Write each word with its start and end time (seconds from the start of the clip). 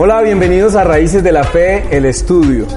Hola, 0.00 0.22
bienvenidos 0.22 0.76
a 0.76 0.84
Raíces 0.84 1.24
de 1.24 1.32
la 1.32 1.42
Fe, 1.42 1.84
el 1.90 2.04
estudio. 2.04 2.68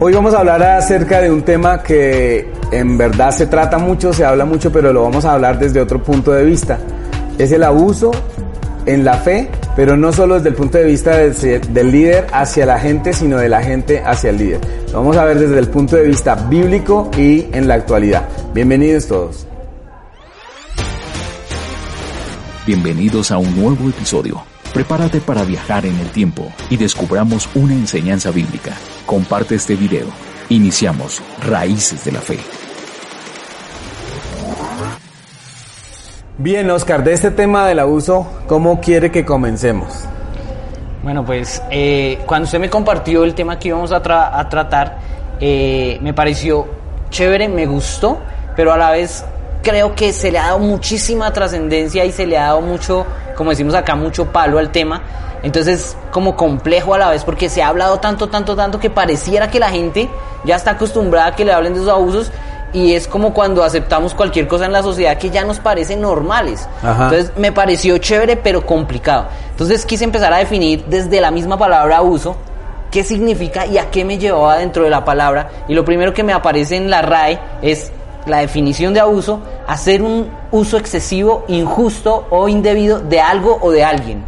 Hoy 0.00 0.12
vamos 0.12 0.34
a 0.34 0.40
hablar 0.40 0.62
acerca 0.62 1.18
de 1.18 1.30
un 1.30 1.40
tema 1.40 1.82
que 1.82 2.52
en 2.70 2.98
verdad 2.98 3.30
se 3.30 3.46
trata 3.46 3.78
mucho, 3.78 4.12
se 4.12 4.22
habla 4.22 4.44
mucho, 4.44 4.70
pero 4.70 4.92
lo 4.92 5.02
vamos 5.02 5.24
a 5.24 5.32
hablar 5.32 5.58
desde 5.58 5.80
otro 5.80 6.02
punto 6.02 6.30
de 6.30 6.44
vista. 6.44 6.78
Es 7.38 7.52
el 7.52 7.62
abuso 7.62 8.10
en 8.84 9.02
la 9.02 9.14
fe, 9.14 9.48
pero 9.76 9.96
no 9.96 10.12
solo 10.12 10.34
desde 10.34 10.50
el 10.50 10.56
punto 10.56 10.76
de 10.76 10.84
vista 10.84 11.16
del 11.16 11.90
líder 11.90 12.26
hacia 12.34 12.66
la 12.66 12.78
gente, 12.78 13.14
sino 13.14 13.38
de 13.38 13.48
la 13.48 13.62
gente 13.62 14.02
hacia 14.04 14.28
el 14.28 14.36
líder. 14.36 14.60
Lo 14.92 14.98
vamos 14.98 15.16
a 15.16 15.24
ver 15.24 15.38
desde 15.38 15.58
el 15.58 15.68
punto 15.68 15.96
de 15.96 16.02
vista 16.02 16.34
bíblico 16.34 17.10
y 17.16 17.46
en 17.50 17.66
la 17.66 17.76
actualidad. 17.76 18.28
Bienvenidos 18.52 19.06
todos. 19.06 19.46
Bienvenidos 22.66 23.30
a 23.30 23.38
un 23.38 23.58
nuevo 23.58 23.88
episodio 23.88 24.44
Prepárate 24.72 25.20
para 25.20 25.44
viajar 25.44 25.86
en 25.86 25.98
el 25.98 26.10
tiempo 26.10 26.52
y 26.68 26.76
descubramos 26.76 27.48
una 27.54 27.72
enseñanza 27.72 28.30
bíblica. 28.30 28.72
Comparte 29.06 29.54
este 29.54 29.76
video. 29.76 30.06
Iniciamos 30.50 31.22
Raíces 31.40 32.04
de 32.04 32.12
la 32.12 32.20
Fe. 32.20 32.38
Bien, 36.36 36.70
Oscar, 36.70 37.02
de 37.02 37.14
este 37.14 37.30
tema 37.30 37.66
del 37.66 37.80
abuso, 37.80 38.26
¿cómo 38.46 38.80
quiere 38.80 39.10
que 39.10 39.24
comencemos? 39.24 40.04
Bueno, 41.02 41.24
pues 41.24 41.62
eh, 41.70 42.20
cuando 42.26 42.44
usted 42.44 42.60
me 42.60 42.70
compartió 42.70 43.24
el 43.24 43.34
tema 43.34 43.58
que 43.58 43.68
íbamos 43.68 43.90
a, 43.90 44.02
tratar, 44.02 44.98
eh, 45.40 45.98
me 46.02 46.12
pareció 46.14 46.68
chévere, 47.10 47.48
me 47.48 47.66
gustó, 47.66 48.20
pero 48.54 48.72
a 48.72 48.76
la 48.76 48.90
vez 48.90 49.24
creo 49.62 49.94
que 49.94 50.12
se 50.12 50.30
le 50.30 50.38
ha 50.38 50.46
dado 50.46 50.58
muchísima 50.58 51.32
trascendencia 51.32 52.04
y 52.04 52.12
se 52.12 52.26
le 52.26 52.38
ha 52.38 52.44
dado 52.44 52.60
mucho, 52.60 53.06
como 53.36 53.50
decimos 53.50 53.74
acá, 53.74 53.94
mucho 53.94 54.26
palo 54.32 54.58
al 54.58 54.70
tema. 54.70 55.02
Entonces, 55.42 55.96
como 56.10 56.36
complejo 56.36 56.94
a 56.94 56.98
la 56.98 57.10
vez, 57.10 57.24
porque 57.24 57.48
se 57.48 57.62
ha 57.62 57.68
hablado 57.68 57.98
tanto, 58.00 58.28
tanto, 58.28 58.56
tanto 58.56 58.80
que 58.80 58.90
pareciera 58.90 59.50
que 59.50 59.60
la 59.60 59.70
gente 59.70 60.08
ya 60.44 60.56
está 60.56 60.72
acostumbrada 60.72 61.28
a 61.28 61.36
que 61.36 61.44
le 61.44 61.52
hablen 61.52 61.74
de 61.74 61.80
esos 61.80 61.92
abusos 61.92 62.32
y 62.72 62.94
es 62.94 63.06
como 63.06 63.32
cuando 63.32 63.62
aceptamos 63.62 64.14
cualquier 64.14 64.46
cosa 64.46 64.66
en 64.66 64.72
la 64.72 64.82
sociedad 64.82 65.16
que 65.16 65.30
ya 65.30 65.44
nos 65.44 65.58
parece 65.58 65.96
normales. 65.96 66.68
Entonces, 66.82 67.32
me 67.36 67.52
pareció 67.52 67.98
chévere, 67.98 68.36
pero 68.36 68.66
complicado. 68.66 69.26
Entonces, 69.50 69.86
quise 69.86 70.04
empezar 70.04 70.32
a 70.32 70.38
definir 70.38 70.84
desde 70.86 71.20
la 71.20 71.30
misma 71.30 71.56
palabra 71.56 71.98
abuso 71.98 72.36
qué 72.90 73.04
significa 73.04 73.66
y 73.66 73.78
a 73.78 73.90
qué 73.90 74.04
me 74.04 74.18
llevaba 74.18 74.56
dentro 74.56 74.84
de 74.84 74.90
la 74.90 75.04
palabra. 75.04 75.50
Y 75.68 75.74
lo 75.74 75.84
primero 75.84 76.12
que 76.12 76.22
me 76.22 76.32
aparece 76.32 76.76
en 76.76 76.90
la 76.90 77.02
RAE 77.02 77.38
es 77.62 77.92
la 78.28 78.38
definición 78.38 78.94
de 78.94 79.00
abuso, 79.00 79.40
hacer 79.66 80.02
un 80.02 80.28
uso 80.50 80.76
excesivo, 80.76 81.44
injusto 81.48 82.26
o 82.30 82.48
indebido 82.48 83.00
de 83.00 83.20
algo 83.20 83.58
o 83.60 83.70
de 83.70 83.84
alguien. 83.84 84.24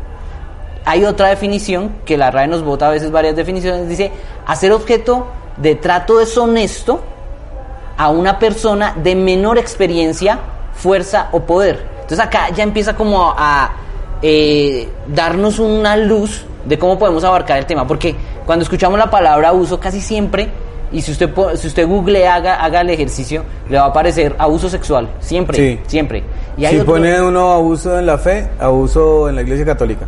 Hay 0.85 1.05
otra 1.05 1.29
definición 1.29 1.93
que 2.05 2.17
la 2.17 2.31
RAE 2.31 2.49
nos 2.49 2.63
vota 2.63 2.89
a 2.89 2.91
veces 2.91 3.11
varias 3.11 3.37
definiciones, 3.37 3.89
dice 3.89 4.13
hacer 4.47 4.73
objeto 4.73 5.27
de 5.57 5.75
trato 5.75 6.19
deshonesto 6.19 7.01
a 7.97 8.09
una 8.09 8.39
persona 8.39 8.95
de 8.97 9.15
menor 9.15 9.59
experiencia, 9.59 10.39
fuerza 10.75 11.29
o 11.33 11.41
poder. 11.41 11.87
Entonces 11.97 12.21
acá 12.21 12.49
ya 12.51 12.63
empieza 12.63 12.97
como 12.97 13.35
a 13.37 13.73
eh, 14.23 14.89
darnos 15.07 15.59
una 15.59 15.97
luz 15.97 16.45
de 16.65 16.79
cómo 16.79 16.99
podemos 16.99 17.25
abarcar 17.25 17.59
el 17.59 17.67
tema, 17.67 17.87
porque 17.87 18.17
cuando 18.47 18.63
escuchamos 18.63 18.99
la 18.99 19.11
palabra 19.11 19.49
abuso 19.49 19.79
casi 19.79 20.01
siempre 20.01 20.49
y 20.93 21.01
si 21.03 21.13
usted, 21.13 21.31
si 21.55 21.69
usted 21.69 21.87
google, 21.87 22.27
haga, 22.27 22.57
haga 22.57 22.81
el 22.81 22.91
ejercicio, 22.91 23.45
le 23.69 23.79
va 23.79 23.85
a 23.85 23.89
aparecer 23.89 24.35
abuso 24.39 24.69
sexual. 24.69 25.09
Siempre, 25.21 25.57
sí. 25.57 25.81
siempre. 25.87 26.25
Y 26.57 26.67
si 26.67 26.79
pone 26.79 27.21
uno 27.23 27.53
abuso 27.53 27.99
en 27.99 28.07
la 28.07 28.19
fe, 28.19 28.49
abuso 28.59 29.29
en 29.29 29.37
la 29.37 29.43
iglesia 29.43 29.65
católica. 29.65 30.07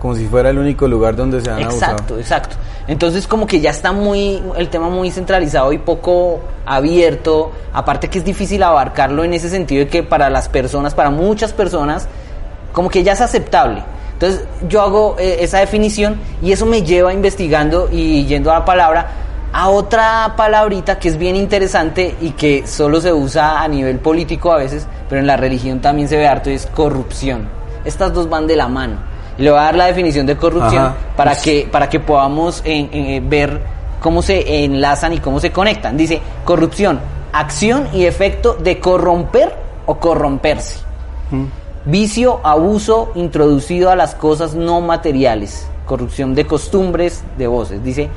Como 0.00 0.14
si 0.14 0.26
fuera 0.26 0.50
el 0.50 0.58
único 0.58 0.86
lugar 0.88 1.14
donde 1.14 1.40
se 1.40 1.50
han 1.50 1.60
exacto, 1.62 2.18
Exacto, 2.18 2.56
Entonces 2.88 3.28
como 3.28 3.46
que 3.46 3.60
ya 3.60 3.70
está 3.70 3.92
muy, 3.92 4.42
el 4.56 4.68
tema 4.68 4.88
muy 4.88 5.10
centralizado 5.10 5.72
y 5.72 5.78
poco 5.78 6.40
abierto. 6.66 7.52
Aparte 7.72 8.08
que 8.08 8.18
es 8.18 8.24
difícil 8.24 8.62
abarcarlo 8.64 9.24
en 9.24 9.32
ese 9.32 9.48
sentido 9.48 9.84
de 9.84 9.90
que 9.90 10.02
para 10.02 10.28
las 10.28 10.48
personas, 10.48 10.94
para 10.94 11.10
muchas 11.10 11.52
personas, 11.52 12.08
como 12.72 12.90
que 12.90 13.02
ya 13.02 13.12
es 13.12 13.20
aceptable. 13.20 13.82
Entonces 14.14 14.44
yo 14.68 14.82
hago 14.82 15.16
eh, 15.18 15.38
esa 15.40 15.58
definición 15.58 16.16
y 16.42 16.52
eso 16.52 16.66
me 16.66 16.82
lleva 16.82 17.12
investigando 17.12 17.88
y 17.90 18.24
yendo 18.26 18.50
a 18.50 18.60
la 18.60 18.64
palabra 18.64 19.08
a 19.52 19.68
otra 19.68 20.34
palabrita 20.36 20.98
que 20.98 21.08
es 21.08 21.18
bien 21.18 21.36
interesante 21.36 22.16
y 22.20 22.30
que 22.30 22.66
solo 22.66 23.00
se 23.00 23.12
usa 23.12 23.62
a 23.62 23.68
nivel 23.68 23.98
político 23.98 24.52
a 24.52 24.56
veces, 24.56 24.86
pero 25.08 25.20
en 25.20 25.26
la 25.26 25.36
religión 25.36 25.80
también 25.80 26.08
se 26.08 26.16
ve 26.16 26.26
harto, 26.26 26.50
y 26.50 26.54
es 26.54 26.66
corrupción. 26.66 27.48
Estas 27.84 28.14
dos 28.14 28.28
van 28.28 28.46
de 28.46 28.56
la 28.56 28.68
mano. 28.68 28.96
Y 29.36 29.42
le 29.42 29.50
voy 29.50 29.60
a 29.60 29.64
dar 29.64 29.76
la 29.76 29.86
definición 29.86 30.26
de 30.26 30.36
corrupción 30.36 30.94
para, 31.16 31.34
que, 31.34 31.68
para 31.70 31.88
que 31.88 32.00
podamos 32.00 32.62
eh, 32.64 33.22
ver 33.24 33.60
cómo 34.00 34.22
se 34.22 34.64
enlazan 34.64 35.12
y 35.12 35.18
cómo 35.18 35.40
se 35.40 35.52
conectan. 35.52 35.96
Dice, 35.96 36.20
corrupción, 36.44 37.00
acción 37.32 37.88
y 37.92 38.04
efecto 38.04 38.54
de 38.54 38.78
corromper 38.78 39.54
o 39.86 39.98
corromperse. 39.98 40.80
Mm. 41.30 41.44
Vicio, 41.84 42.40
abuso 42.44 43.10
introducido 43.14 43.90
a 43.90 43.96
las 43.96 44.14
cosas 44.14 44.54
no 44.54 44.80
materiales. 44.80 45.66
Corrupción 45.86 46.34
de 46.34 46.46
costumbres, 46.46 47.24
de 47.36 47.46
voces. 47.46 47.82
Dice, 47.82 48.08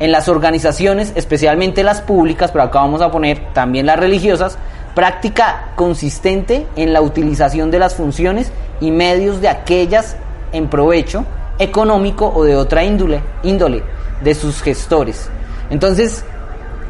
en 0.00 0.12
las 0.12 0.28
organizaciones, 0.28 1.12
especialmente 1.14 1.82
las 1.82 2.00
públicas, 2.00 2.50
pero 2.50 2.64
acá 2.64 2.80
vamos 2.80 3.00
a 3.00 3.10
poner 3.10 3.52
también 3.52 3.86
las 3.86 3.98
religiosas, 3.98 4.58
práctica 4.94 5.72
consistente 5.76 6.66
en 6.76 6.92
la 6.92 7.00
utilización 7.00 7.70
de 7.70 7.78
las 7.78 7.94
funciones 7.94 8.52
y 8.80 8.90
medios 8.90 9.40
de 9.40 9.48
aquellas 9.48 10.16
en 10.52 10.68
provecho 10.68 11.24
económico 11.58 12.32
o 12.34 12.44
de 12.44 12.56
otra 12.56 12.84
índole, 12.84 13.20
índole 13.42 13.82
de 14.22 14.34
sus 14.34 14.62
gestores. 14.62 15.28
Entonces, 15.70 16.24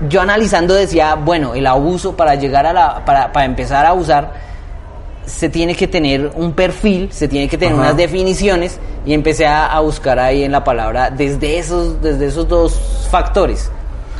yo 0.09 0.21
analizando 0.21 0.75
decía, 0.75 1.15
bueno, 1.15 1.55
el 1.55 1.67
abuso 1.67 2.17
para 2.17 2.35
llegar 2.35 2.67
a 2.67 2.73
la, 2.73 3.05
para, 3.05 3.33
para 3.33 3.47
empezar 3.47 3.87
a 3.87 3.91
abusar, 3.91 4.33
se 5.27 5.49
tiene 5.49 5.75
que 5.75 5.89
tener 5.89 6.33
un 6.35 6.53
perfil, 6.53 7.09
se 7.11 7.29
tiene 7.29 7.49
que 7.49 7.57
tener 7.59 7.75
unas 7.75 7.97
definiciones 7.97 8.79
y 9.07 9.15
empecé 9.15 9.47
a, 9.47 9.79
buscar 9.81 10.19
ahí 10.19 10.45
en 10.45 10.53
la 10.53 10.65
palabra 10.65 11.11
desde 11.11 11.59
esos, 11.59 12.01
desde 12.01 12.27
esos 12.27 12.49
dos 12.49 13.09
factores. 13.11 13.71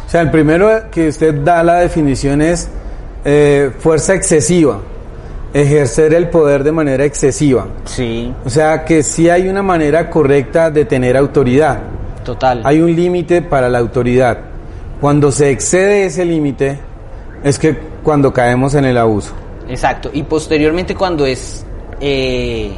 O 0.07 0.11
sea, 0.11 0.21
el 0.21 0.31
primero 0.31 0.91
que 0.91 1.09
usted 1.09 1.43
da 1.43 1.63
la 1.63 1.77
definición 1.77 2.43
es 2.43 2.69
eh, 3.25 3.71
fuerza 3.79 4.15
excesiva, 4.15 4.81
ejercer 5.53 6.15
el 6.15 6.29
poder 6.29 6.65
de 6.65 6.73
manera 6.73 7.05
excesiva. 7.05 7.67
Sí. 7.85 8.33
O 8.45 8.51
sea, 8.51 8.85
que 8.85 9.03
sí 9.03 9.29
hay 9.29 9.49
una 9.49 9.63
manera 9.63 10.11
correcta 10.11 10.71
de 10.71 10.85
tener 10.85 11.17
autoridad. 11.17 11.79
Total. 12.25 12.63
Hay 12.65 12.81
un 12.81 12.95
límite 12.95 13.43
para 13.43 13.69
la 13.69 13.79
autoridad. 13.79 14.39
Cuando 15.01 15.33
se 15.33 15.51
excede 15.51 16.07
ese 16.07 16.25
límite 16.25 16.79
es 17.43 17.59
que 17.59 17.77
cuando 18.03 18.33
caemos 18.33 18.75
en 18.75 18.85
el 18.85 18.97
abuso. 18.97 19.35
Exacto. 19.69 20.11
Y 20.13 20.23
posteriormente 20.23 20.95
cuando 20.95 21.27
es... 21.27 21.65
Eh, 22.01 22.73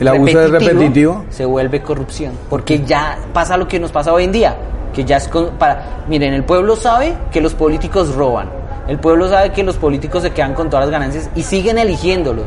el 0.00 0.08
abuso 0.08 0.40
es 0.40 0.50
repetitivo. 0.50 1.24
Se 1.30 1.44
vuelve 1.44 1.82
corrupción. 1.82 2.32
Porque 2.48 2.82
ya 2.84 3.18
pasa 3.32 3.56
lo 3.56 3.68
que 3.68 3.78
nos 3.78 3.92
pasa 3.92 4.12
hoy 4.12 4.24
en 4.24 4.32
día. 4.32 4.56
Que 4.94 5.04
ya 5.04 5.18
es 5.18 5.28
para... 5.58 6.04
Miren, 6.08 6.34
el 6.34 6.44
pueblo 6.44 6.76
sabe 6.76 7.14
que 7.30 7.40
los 7.40 7.54
políticos 7.54 8.14
roban. 8.14 8.48
El 8.88 8.98
pueblo 8.98 9.28
sabe 9.28 9.52
que 9.52 9.62
los 9.62 9.76
políticos 9.76 10.22
se 10.22 10.30
quedan 10.30 10.54
con 10.54 10.68
todas 10.68 10.86
las 10.86 10.90
ganancias 10.90 11.30
y 11.36 11.42
siguen 11.42 11.78
eligiéndolos. 11.78 12.46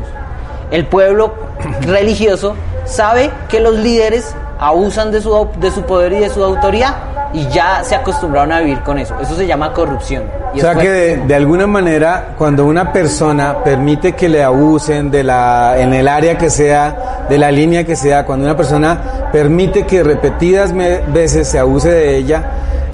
El 0.70 0.86
pueblo 0.86 1.32
religioso 1.82 2.54
sabe 2.84 3.30
que 3.48 3.60
los 3.60 3.74
líderes 3.74 4.34
abusan 4.58 5.10
de 5.12 5.20
su, 5.22 5.48
de 5.58 5.70
su 5.70 5.82
poder 5.82 6.12
y 6.12 6.18
de 6.18 6.28
su 6.28 6.42
autoridad 6.42 7.15
y 7.32 7.46
ya 7.48 7.82
se 7.84 7.94
acostumbraron 7.94 8.52
a 8.52 8.60
vivir 8.60 8.80
con 8.80 8.98
eso. 8.98 9.14
Eso 9.20 9.34
se 9.36 9.46
llama 9.46 9.72
corrupción. 9.72 10.24
o 10.54 10.58
sea 10.58 10.74
que 10.74 11.16
de, 11.26 11.34
alguna 11.34 11.66
manera 11.66 12.34
cuando 12.38 12.64
una 12.66 12.92
persona 12.92 13.62
permite 13.62 14.12
que 14.12 14.28
le 14.28 14.42
abusen 14.42 15.10
de 15.10 15.22
la, 15.22 15.76
en 15.78 15.92
el 15.94 16.08
área 16.08 16.38
que 16.38 16.50
sea, 16.50 17.26
de 17.28 17.38
la 17.38 17.50
línea 17.50 17.84
que 17.84 17.96
sea, 17.96 18.24
cuando 18.24 18.44
una 18.44 18.56
persona 18.56 19.28
permite 19.32 19.84
que 19.84 20.02
repetidas 20.02 20.72
veces 20.72 21.48
se 21.48 21.58
abuse 21.58 21.90
de 21.90 22.16
ella, 22.16 22.44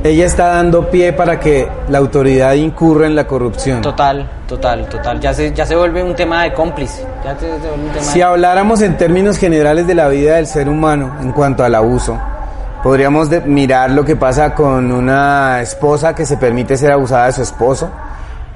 ella 0.04 0.26
está 0.26 0.48
dando 0.48 0.90
pie 0.90 1.12
para 1.12 1.38
que 1.38 1.68
la 1.88 1.98
autoridad 1.98 2.54
incurra 2.54 3.06
en 3.06 3.14
la 3.14 3.26
corrupción. 3.26 3.82
Total, 3.82 4.28
total, 4.48 4.86
total. 4.86 5.20
Ya 5.20 5.32
se, 5.32 5.52
ya 5.52 5.64
se 5.64 5.76
vuelve 5.76 6.02
un 6.02 6.16
tema 6.16 6.42
de 6.42 6.52
cómplice. 6.52 7.06
si 8.00 8.20
habláramos 8.20 8.82
en 8.82 8.96
términos 8.96 9.38
generales 9.38 9.86
de 9.86 9.94
la 9.94 10.08
vida 10.08 10.36
del 10.36 10.48
ser 10.48 10.68
humano 10.68 11.16
en 11.20 11.30
cuanto 11.30 11.62
al 11.62 11.76
abuso, 11.76 12.18
Podríamos 12.82 13.28
mirar 13.46 13.92
lo 13.92 14.04
que 14.04 14.16
pasa 14.16 14.56
con 14.56 14.90
una 14.90 15.60
esposa 15.60 16.16
que 16.16 16.26
se 16.26 16.36
permite 16.36 16.76
ser 16.76 16.90
abusada 16.90 17.26
de 17.26 17.32
su 17.32 17.42
esposo 17.42 17.88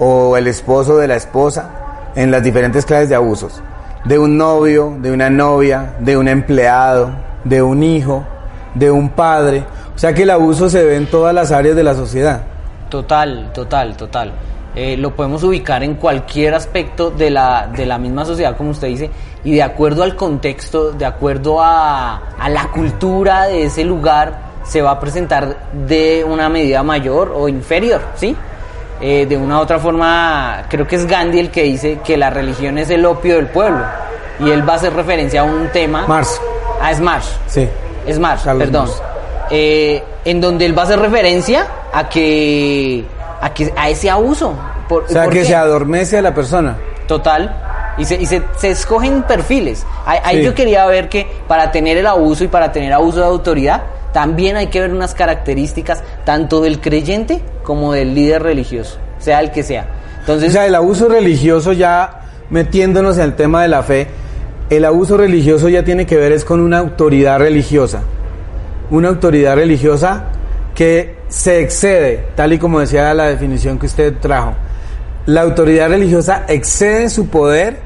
o 0.00 0.36
el 0.36 0.48
esposo 0.48 0.96
de 0.98 1.06
la 1.06 1.14
esposa 1.14 2.10
en 2.16 2.32
las 2.32 2.42
diferentes 2.42 2.84
clases 2.84 3.08
de 3.08 3.14
abusos. 3.14 3.62
De 4.04 4.18
un 4.18 4.36
novio, 4.36 4.96
de 4.98 5.12
una 5.12 5.30
novia, 5.30 5.94
de 6.00 6.16
un 6.16 6.26
empleado, 6.26 7.10
de 7.44 7.62
un 7.62 7.84
hijo, 7.84 8.24
de 8.74 8.90
un 8.90 9.10
padre. 9.10 9.64
O 9.94 9.98
sea 9.98 10.12
que 10.12 10.24
el 10.24 10.30
abuso 10.30 10.68
se 10.68 10.84
ve 10.84 10.96
en 10.96 11.06
todas 11.06 11.32
las 11.32 11.52
áreas 11.52 11.76
de 11.76 11.84
la 11.84 11.94
sociedad. 11.94 12.42
Total, 12.88 13.52
total, 13.54 13.96
total. 13.96 14.32
Eh, 14.74 14.96
lo 14.96 15.14
podemos 15.14 15.44
ubicar 15.44 15.84
en 15.84 15.94
cualquier 15.94 16.54
aspecto 16.54 17.12
de 17.12 17.30
la, 17.30 17.68
de 17.74 17.86
la 17.86 17.96
misma 17.96 18.24
sociedad, 18.24 18.56
como 18.56 18.70
usted 18.70 18.88
dice, 18.88 19.08
y 19.46 19.54
de 19.54 19.62
acuerdo 19.62 20.02
al 20.02 20.16
contexto, 20.16 20.90
de 20.92 21.06
acuerdo 21.06 21.62
a, 21.62 22.16
a 22.38 22.48
la 22.48 22.68
cultura 22.72 23.44
de 23.46 23.64
ese 23.64 23.84
lugar, 23.84 24.40
se 24.64 24.82
va 24.82 24.90
a 24.90 25.00
presentar 25.00 25.56
de 25.72 26.24
una 26.28 26.48
medida 26.48 26.82
mayor 26.82 27.32
o 27.34 27.48
inferior, 27.48 28.00
¿sí? 28.16 28.36
Eh, 29.00 29.24
de 29.28 29.36
una 29.36 29.58
u 29.58 29.62
otra 29.62 29.78
forma, 29.78 30.64
creo 30.68 30.86
que 30.88 30.96
es 30.96 31.06
Gandhi 31.06 31.38
el 31.38 31.50
que 31.50 31.62
dice 31.62 32.00
que 32.04 32.16
la 32.16 32.30
religión 32.30 32.76
es 32.78 32.90
el 32.90 33.04
opio 33.06 33.36
del 33.36 33.46
pueblo. 33.46 33.84
Y 34.40 34.50
él 34.50 34.68
va 34.68 34.72
a 34.74 34.76
hacer 34.76 34.92
referencia 34.94 35.42
a 35.42 35.44
un 35.44 35.68
tema. 35.68 36.06
Mars. 36.06 36.40
Ah, 36.82 36.90
es 36.90 37.00
Mars. 37.00 37.38
Sí. 37.46 37.68
Es 38.06 38.18
Mars, 38.18 38.42
Carlos 38.44 38.64
perdón. 38.64 38.86
Mars. 38.88 39.02
Eh, 39.50 40.02
en 40.24 40.40
donde 40.40 40.66
él 40.66 40.76
va 40.76 40.82
a 40.82 40.84
hacer 40.86 40.98
referencia 40.98 41.66
a 41.92 42.08
que 42.08 43.04
a, 43.40 43.54
que, 43.54 43.72
a 43.76 43.88
ese 43.90 44.10
abuso. 44.10 44.54
Por- 44.88 45.04
O 45.04 45.08
sea, 45.08 45.24
¿por 45.24 45.32
que 45.32 45.40
qué? 45.40 45.44
se 45.46 45.54
adormece 45.54 46.18
a 46.18 46.22
la 46.22 46.34
persona. 46.34 46.76
Total. 47.06 47.54
Y 47.98 48.04
se, 48.04 48.16
y 48.20 48.26
se, 48.26 48.42
se 48.56 48.70
escogen 48.70 49.22
perfiles. 49.22 49.86
Ahí, 50.04 50.18
ahí 50.22 50.36
Sí. 50.38 50.44
yo 50.44 50.54
quería 50.54 50.86
ver 50.86 51.08
que 51.08 51.26
para 51.48 51.70
tener 51.72 51.96
el 51.96 52.06
abuso 52.06 52.44
y 52.44 52.48
para 52.48 52.72
tener 52.72 52.92
abuso 52.92 53.20
de 53.20 53.26
autoridad, 53.26 53.82
también 54.12 54.56
hay 54.56 54.68
que 54.68 54.80
ver 54.80 54.92
unas 54.92 55.14
características 55.14 56.02
tanto 56.24 56.60
del 56.60 56.80
creyente 56.80 57.40
como 57.62 57.92
del 57.92 58.14
líder 58.14 58.42
religioso, 58.42 58.98
sea 59.18 59.40
el 59.40 59.50
que 59.50 59.62
sea. 59.62 59.86
Entonces, 60.20 60.50
O 60.50 60.52
sea, 60.52 60.66
el 60.66 60.74
abuso 60.74 61.08
religioso 61.08 61.72
ya 61.72 62.20
metiéndonos 62.50 63.16
en 63.18 63.24
el 63.24 63.34
tema 63.34 63.62
de 63.62 63.68
la 63.68 63.82
fe, 63.82 64.08
el 64.70 64.84
abuso 64.84 65.16
religioso 65.16 65.68
ya 65.68 65.84
tiene 65.84 66.06
que 66.06 66.16
ver 66.16 66.32
es 66.32 66.44
con 66.44 66.60
una 66.60 66.78
autoridad 66.78 67.38
religiosa. 67.38 68.02
Una 68.90 69.08
autoridad 69.08 69.56
religiosa 69.56 70.24
que 70.74 71.16
se 71.28 71.60
excede, 71.60 72.26
tal 72.36 72.52
y 72.52 72.58
como 72.58 72.80
decía 72.80 73.12
la 73.14 73.26
definición 73.26 73.78
que 73.78 73.86
usted 73.86 74.14
trajo. 74.20 74.54
La 75.26 75.42
autoridad 75.42 75.88
religiosa 75.88 76.44
excede 76.48 77.08
su 77.10 77.28
poder, 77.28 77.78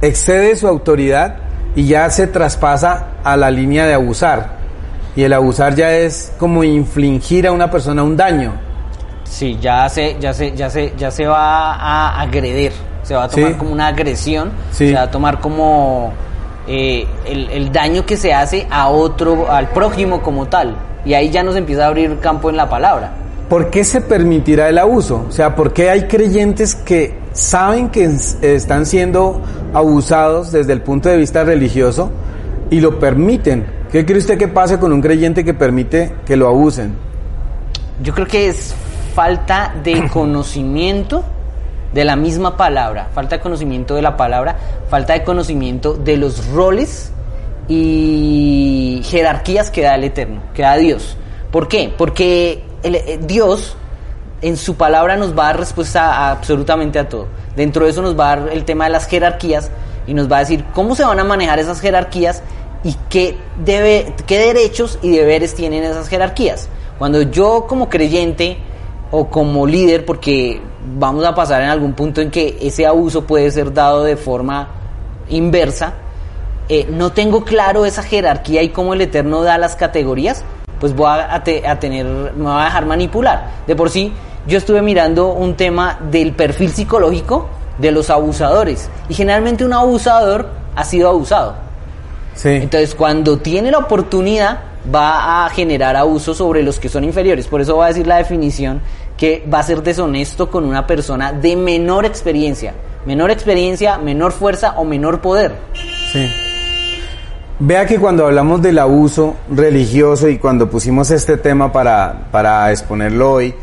excede 0.00 0.56
su 0.56 0.68
autoridad 0.68 1.36
y 1.74 1.86
ya 1.86 2.08
se 2.10 2.26
traspasa 2.26 3.08
a 3.24 3.36
la 3.36 3.50
línea 3.50 3.86
de 3.86 3.94
abusar. 3.94 4.56
Y 5.14 5.22
el 5.24 5.32
abusar 5.32 5.74
ya 5.74 5.92
es 5.92 6.32
como 6.38 6.62
infligir 6.64 7.46
a 7.46 7.52
una 7.52 7.70
persona 7.70 8.02
un 8.02 8.16
daño. 8.16 8.52
sí, 9.24 9.58
ya 9.60 9.88
se, 9.88 10.16
ya 10.20 10.32
se, 10.32 10.52
ya 10.56 10.70
se, 10.70 10.92
ya 10.96 11.10
se 11.10 11.26
va 11.26 11.74
a 11.74 12.20
agredir, 12.20 12.72
se 13.02 13.14
va 13.14 13.24
a 13.24 13.28
tomar 13.28 13.52
Sí. 13.52 13.58
como 13.58 13.72
una 13.72 13.88
agresión, 13.88 14.50
Sí. 14.70 14.88
se 14.88 14.94
va 14.94 15.02
a 15.02 15.10
tomar 15.10 15.40
como 15.40 16.12
eh, 16.68 17.06
el, 17.26 17.50
el 17.50 17.72
daño 17.72 18.06
que 18.06 18.16
se 18.16 18.32
hace 18.32 18.66
a 18.70 18.88
otro, 18.88 19.50
al 19.50 19.68
prójimo 19.70 20.22
como 20.22 20.46
tal. 20.46 20.76
Y 21.04 21.14
ahí 21.14 21.30
ya 21.30 21.42
nos 21.42 21.54
empieza 21.56 21.84
a 21.84 21.88
abrir 21.88 22.18
campo 22.20 22.50
en 22.50 22.56
la 22.56 22.68
palabra. 22.68 23.12
¿Por 23.48 23.70
qué 23.70 23.84
se 23.84 24.00
permitirá 24.00 24.68
el 24.68 24.78
abuso? 24.78 25.26
O 25.28 25.32
sea, 25.32 25.54
¿por 25.54 25.72
qué 25.72 25.90
hay 25.90 26.04
creyentes 26.08 26.74
que 26.74 27.16
saben 27.32 27.88
que 27.90 28.04
es- 28.04 28.38
están 28.42 28.86
siendo 28.86 29.40
abusados 29.76 30.52
desde 30.52 30.72
el 30.72 30.80
punto 30.82 31.08
de 31.08 31.16
vista 31.18 31.44
religioso 31.44 32.10
y 32.70 32.80
lo 32.80 32.98
permiten? 32.98 33.66
¿Qué 33.92 34.04
cree 34.04 34.18
usted 34.18 34.38
que 34.38 34.48
pasa 34.48 34.80
con 34.80 34.92
un 34.92 35.00
creyente 35.00 35.44
que 35.44 35.54
permite 35.54 36.12
que 36.24 36.36
lo 36.36 36.48
abusen? 36.48 36.94
Yo 38.02 38.12
creo 38.14 38.26
que 38.26 38.48
es 38.48 38.74
falta 39.14 39.74
de 39.84 40.08
conocimiento 40.12 41.22
de 41.94 42.04
la 42.04 42.16
misma 42.16 42.56
palabra, 42.56 43.08
falta 43.14 43.36
de 43.36 43.42
conocimiento 43.42 43.94
de 43.94 44.02
la 44.02 44.16
palabra, 44.16 44.56
falta 44.88 45.12
de 45.12 45.22
conocimiento 45.24 45.94
de 45.94 46.16
los 46.16 46.46
roles 46.48 47.12
y 47.68 49.02
jerarquías 49.04 49.70
que 49.70 49.82
da 49.82 49.94
el 49.94 50.04
Eterno, 50.04 50.40
que 50.54 50.62
da 50.62 50.76
Dios. 50.76 51.16
¿Por 51.50 51.68
qué? 51.68 51.92
Porque 51.96 52.64
el- 52.82 52.96
eh, 52.96 53.18
Dios 53.22 53.76
en 54.42 54.56
su 54.56 54.74
palabra 54.76 55.16
nos 55.16 55.36
va 55.36 55.44
a 55.44 55.46
dar 55.48 55.58
respuesta 55.60 56.12
a 56.14 56.30
absolutamente 56.30 56.98
a 56.98 57.08
todo. 57.08 57.26
Dentro 57.56 57.84
de 57.84 57.90
eso 57.90 58.02
nos 58.02 58.18
va 58.18 58.32
a 58.32 58.36
dar 58.36 58.48
el 58.52 58.64
tema 58.64 58.84
de 58.84 58.90
las 58.90 59.06
jerarquías 59.06 59.70
y 60.06 60.14
nos 60.14 60.30
va 60.30 60.36
a 60.36 60.40
decir 60.40 60.64
cómo 60.74 60.94
se 60.94 61.04
van 61.04 61.18
a 61.18 61.24
manejar 61.24 61.58
esas 61.58 61.80
jerarquías 61.80 62.42
y 62.84 62.94
qué, 63.08 63.36
debe, 63.64 64.12
qué 64.26 64.38
derechos 64.38 64.98
y 65.02 65.10
deberes 65.10 65.54
tienen 65.54 65.82
esas 65.84 66.08
jerarquías. 66.08 66.68
Cuando 66.98 67.22
yo 67.22 67.66
como 67.66 67.88
creyente 67.88 68.58
o 69.10 69.28
como 69.28 69.66
líder, 69.66 70.04
porque 70.04 70.60
vamos 70.98 71.24
a 71.24 71.34
pasar 71.34 71.62
en 71.62 71.68
algún 71.70 71.94
punto 71.94 72.20
en 72.20 72.30
que 72.30 72.58
ese 72.60 72.86
abuso 72.86 73.24
puede 73.26 73.50
ser 73.50 73.72
dado 73.72 74.04
de 74.04 74.16
forma 74.16 74.68
inversa, 75.28 75.94
eh, 76.68 76.86
no 76.90 77.12
tengo 77.12 77.44
claro 77.44 77.84
esa 77.86 78.02
jerarquía 78.02 78.62
y 78.62 78.68
cómo 78.70 78.94
el 78.94 79.00
Eterno 79.00 79.42
da 79.42 79.56
las 79.58 79.76
categorías, 79.76 80.44
pues 80.80 80.94
voy 80.94 81.06
a, 81.08 81.34
a 81.34 81.42
te- 81.44 81.66
a 81.66 81.78
tener, 81.78 82.04
me 82.36 82.44
voy 82.44 82.60
a 82.60 82.64
dejar 82.66 82.86
manipular. 82.86 83.50
De 83.66 83.74
por 83.76 83.90
sí, 83.90 84.12
yo 84.46 84.58
estuve 84.58 84.82
mirando 84.82 85.32
un 85.32 85.54
tema 85.54 85.98
del 86.10 86.32
perfil 86.32 86.70
psicológico 86.70 87.48
de 87.78 87.92
los 87.92 88.10
abusadores 88.10 88.88
y 89.08 89.14
generalmente 89.14 89.64
un 89.64 89.72
abusador 89.72 90.48
ha 90.74 90.84
sido 90.84 91.08
abusado. 91.08 91.54
Sí. 92.34 92.50
Entonces, 92.50 92.94
cuando 92.94 93.38
tiene 93.38 93.70
la 93.70 93.78
oportunidad, 93.78 94.60
va 94.94 95.44
a 95.44 95.50
generar 95.50 95.96
abuso 95.96 96.34
sobre 96.34 96.62
los 96.62 96.78
que 96.78 96.88
son 96.88 97.04
inferiores. 97.04 97.46
Por 97.46 97.60
eso 97.60 97.76
va 97.76 97.86
a 97.86 97.88
decir 97.88 98.06
la 98.06 98.18
definición 98.18 98.80
que 99.16 99.44
va 99.52 99.60
a 99.60 99.62
ser 99.62 99.82
deshonesto 99.82 100.50
con 100.50 100.64
una 100.64 100.86
persona 100.86 101.32
de 101.32 101.56
menor 101.56 102.04
experiencia. 102.04 102.74
Menor 103.06 103.30
experiencia, 103.30 103.98
menor 103.98 104.32
fuerza 104.32 104.74
o 104.76 104.84
menor 104.84 105.20
poder. 105.20 105.54
Sí. 106.12 106.26
Vea 107.58 107.86
que 107.86 107.98
cuando 107.98 108.26
hablamos 108.26 108.60
del 108.60 108.78
abuso 108.78 109.36
religioso 109.50 110.28
y 110.28 110.38
cuando 110.38 110.68
pusimos 110.68 111.10
este 111.10 111.38
tema 111.38 111.72
para, 111.72 112.28
para 112.30 112.70
exponerlo 112.70 113.32
hoy, 113.32 113.54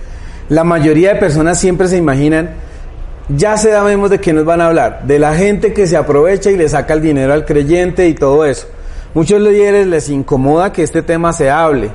la 0.50 0.63
mayoría 0.63 1.13
de 1.13 1.19
personas 1.19 1.60
siempre 1.60 1.88
se 1.88 1.98
imaginan, 1.98 2.51
ya 3.30 3.57
sabemos 3.57 4.10
de 4.10 4.19
qué 4.19 4.34
nos 4.34 4.45
van 4.45 4.62
a 4.62 4.68
hablar, 4.68 5.04
de 5.06 5.19
la 5.19 5.36
gente 5.36 5.74
que 5.74 5.88
se 5.88 5.95
aprovecha 5.95 6.51
y 6.51 6.57
le 6.57 6.68
saca 6.68 6.94
el 6.94 7.01
dinero 7.01 7.34
al 7.34 7.45
creyente 7.45 8.07
y 8.07 8.13
todo 8.13 8.45
eso. 8.45 8.68
Muchos 9.13 9.40
líderes 9.40 9.88
les 9.88 10.10
incomoda 10.10 10.74
que 10.74 10.84
este 10.84 11.01
tema 11.04 11.34
se 11.34 11.50
hable. 11.50 11.92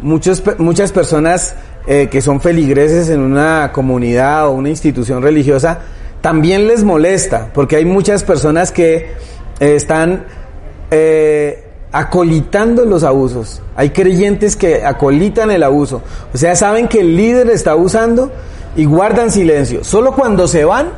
Muchas 0.00 0.92
personas 0.92 1.54
eh, 1.86 2.08
que 2.10 2.20
son 2.20 2.40
feligreses 2.40 3.08
en 3.08 3.20
una 3.20 3.70
comunidad 3.72 4.48
o 4.48 4.52
una 4.52 4.68
institución 4.68 5.22
religiosa 5.22 5.80
también 6.20 6.68
les 6.68 6.84
molesta, 6.84 7.50
porque 7.52 7.76
hay 7.76 7.84
muchas 7.84 8.22
personas 8.22 8.72
que 8.72 8.96
eh, 8.96 9.74
están 9.74 10.24
eh, 10.90 11.71
acolitando 11.92 12.84
los 12.86 13.04
abusos. 13.04 13.60
Hay 13.76 13.90
creyentes 13.90 14.56
que 14.56 14.84
acolitan 14.84 15.50
el 15.50 15.62
abuso. 15.62 16.02
O 16.32 16.38
sea, 16.38 16.56
saben 16.56 16.88
que 16.88 17.00
el 17.00 17.16
líder 17.16 17.50
está 17.50 17.72
abusando 17.72 18.32
y 18.74 18.86
guardan 18.86 19.30
silencio. 19.30 19.84
Solo 19.84 20.12
cuando 20.12 20.48
se 20.48 20.64
van 20.64 20.88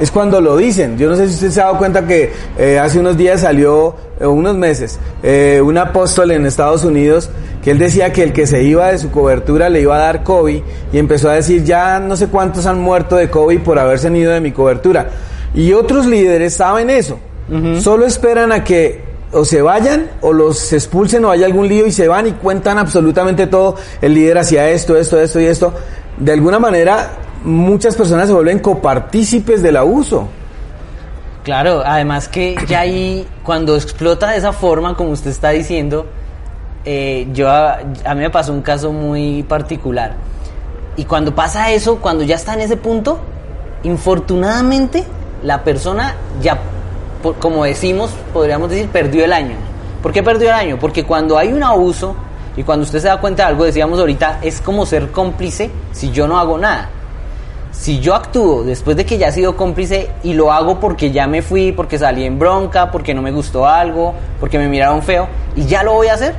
es 0.00 0.10
cuando 0.10 0.40
lo 0.40 0.56
dicen. 0.56 0.98
Yo 0.98 1.08
no 1.08 1.14
sé 1.14 1.28
si 1.28 1.34
usted 1.34 1.50
se 1.50 1.60
ha 1.60 1.66
dado 1.66 1.78
cuenta 1.78 2.06
que 2.06 2.32
eh, 2.58 2.78
hace 2.78 2.98
unos 2.98 3.16
días 3.16 3.42
salió, 3.42 3.94
eh, 4.18 4.26
unos 4.26 4.56
meses, 4.56 4.98
eh, 5.22 5.60
un 5.62 5.78
apóstol 5.78 6.32
en 6.32 6.46
Estados 6.46 6.84
Unidos 6.84 7.30
que 7.62 7.70
él 7.70 7.78
decía 7.78 8.10
que 8.10 8.22
el 8.22 8.32
que 8.32 8.46
se 8.46 8.62
iba 8.62 8.90
de 8.90 8.98
su 8.98 9.10
cobertura 9.10 9.68
le 9.68 9.82
iba 9.82 9.94
a 9.94 9.98
dar 9.98 10.24
COVID 10.24 10.62
y 10.94 10.98
empezó 10.98 11.28
a 11.28 11.34
decir 11.34 11.62
ya 11.62 12.00
no 12.00 12.16
sé 12.16 12.28
cuántos 12.28 12.64
han 12.64 12.80
muerto 12.80 13.16
de 13.16 13.28
COVID 13.28 13.60
por 13.60 13.78
haberse 13.78 14.08
ido 14.16 14.32
de 14.32 14.40
mi 14.40 14.50
cobertura. 14.50 15.10
Y 15.54 15.74
otros 15.74 16.06
líderes 16.06 16.54
saben 16.54 16.90
eso. 16.90 17.18
Solo 17.80 18.06
esperan 18.06 18.52
a 18.52 18.62
que 18.62 19.09
o 19.32 19.44
se 19.44 19.62
vayan 19.62 20.10
o 20.20 20.32
los 20.32 20.72
expulsen 20.72 21.24
o 21.24 21.30
haya 21.30 21.46
algún 21.46 21.68
lío 21.68 21.86
y 21.86 21.92
se 21.92 22.08
van 22.08 22.26
y 22.26 22.32
cuentan 22.32 22.78
absolutamente 22.78 23.46
todo. 23.46 23.76
El 24.00 24.14
líder 24.14 24.38
hacía 24.38 24.68
esto, 24.70 24.96
esto, 24.96 25.20
esto 25.20 25.40
y 25.40 25.44
esto. 25.44 25.72
De 26.18 26.32
alguna 26.32 26.58
manera, 26.58 27.10
muchas 27.44 27.96
personas 27.96 28.26
se 28.26 28.34
vuelven 28.34 28.58
copartícipes 28.58 29.62
del 29.62 29.76
abuso. 29.76 30.28
Claro, 31.44 31.82
además 31.84 32.28
que 32.28 32.56
ya 32.68 32.80
ahí, 32.80 33.26
cuando 33.42 33.74
explota 33.74 34.30
de 34.30 34.38
esa 34.38 34.52
forma, 34.52 34.94
como 34.94 35.10
usted 35.10 35.30
está 35.30 35.50
diciendo, 35.50 36.06
eh, 36.84 37.28
yo 37.32 37.48
a, 37.48 37.78
a 38.04 38.14
mí 38.14 38.20
me 38.20 38.30
pasó 38.30 38.52
un 38.52 38.62
caso 38.62 38.92
muy 38.92 39.42
particular. 39.44 40.14
Y 40.96 41.04
cuando 41.04 41.34
pasa 41.34 41.70
eso, 41.70 41.96
cuando 41.96 42.24
ya 42.24 42.34
está 42.34 42.54
en 42.54 42.60
ese 42.60 42.76
punto, 42.76 43.20
infortunadamente 43.84 45.04
la 45.42 45.64
persona 45.64 46.14
ya, 46.42 46.58
como 47.22 47.64
decimos, 47.64 48.10
podríamos 48.32 48.70
decir, 48.70 48.88
perdió 48.88 49.24
el 49.24 49.32
año. 49.32 49.56
¿Por 50.02 50.12
qué 50.12 50.22
perdió 50.22 50.48
el 50.48 50.54
año? 50.54 50.78
Porque 50.78 51.04
cuando 51.04 51.36
hay 51.36 51.52
un 51.52 51.62
abuso 51.62 52.14
y 52.56 52.62
cuando 52.62 52.84
usted 52.84 53.00
se 53.00 53.08
da 53.08 53.20
cuenta 53.20 53.44
de 53.44 53.50
algo, 53.50 53.64
decíamos 53.64 53.98
ahorita, 53.98 54.38
es 54.42 54.60
como 54.60 54.86
ser 54.86 55.10
cómplice 55.10 55.70
si 55.92 56.10
yo 56.10 56.26
no 56.26 56.38
hago 56.38 56.58
nada. 56.58 56.88
Si 57.70 58.00
yo 58.00 58.14
actúo 58.14 58.64
después 58.64 58.96
de 58.96 59.06
que 59.06 59.18
ya 59.18 59.28
he 59.28 59.32
sido 59.32 59.56
cómplice 59.56 60.10
y 60.24 60.34
lo 60.34 60.52
hago 60.52 60.80
porque 60.80 61.10
ya 61.10 61.26
me 61.26 61.42
fui, 61.42 61.72
porque 61.72 61.98
salí 61.98 62.24
en 62.24 62.38
bronca, 62.38 62.90
porque 62.90 63.14
no 63.14 63.22
me 63.22 63.30
gustó 63.30 63.66
algo, 63.66 64.14
porque 64.40 64.58
me 64.58 64.68
miraron 64.68 65.02
feo, 65.02 65.28
y 65.54 65.66
ya 65.66 65.82
lo 65.82 65.92
voy 65.92 66.08
a 66.08 66.14
hacer, 66.14 66.34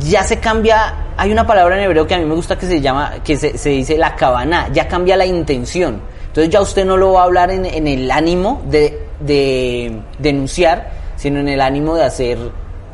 ya 0.00 0.22
se 0.22 0.38
cambia, 0.38 0.94
hay 1.16 1.30
una 1.30 1.46
palabra 1.46 1.76
en 1.76 1.82
hebreo 1.82 2.06
que 2.06 2.14
a 2.14 2.18
mí 2.18 2.24
me 2.24 2.34
gusta 2.34 2.56
que 2.56 2.66
se 2.66 2.80
llama, 2.80 3.14
que 3.22 3.36
se, 3.36 3.68
dice 3.68 3.98
la 3.98 4.16
cabana, 4.16 4.68
ya 4.72 4.88
cambia 4.88 5.16
la 5.16 5.26
intención. 5.26 6.00
Entonces 6.28 6.50
ya 6.50 6.60
usted 6.60 6.84
no 6.84 6.96
lo 6.96 7.12
va 7.12 7.22
a 7.22 7.24
hablar 7.24 7.50
en 7.50 7.86
el 7.86 8.10
ánimo 8.10 8.62
de, 8.66 9.09
de 9.20 10.00
denunciar, 10.18 10.90
sino 11.16 11.40
en 11.40 11.48
el 11.48 11.60
ánimo 11.60 11.94
de 11.94 12.04
hacer 12.04 12.38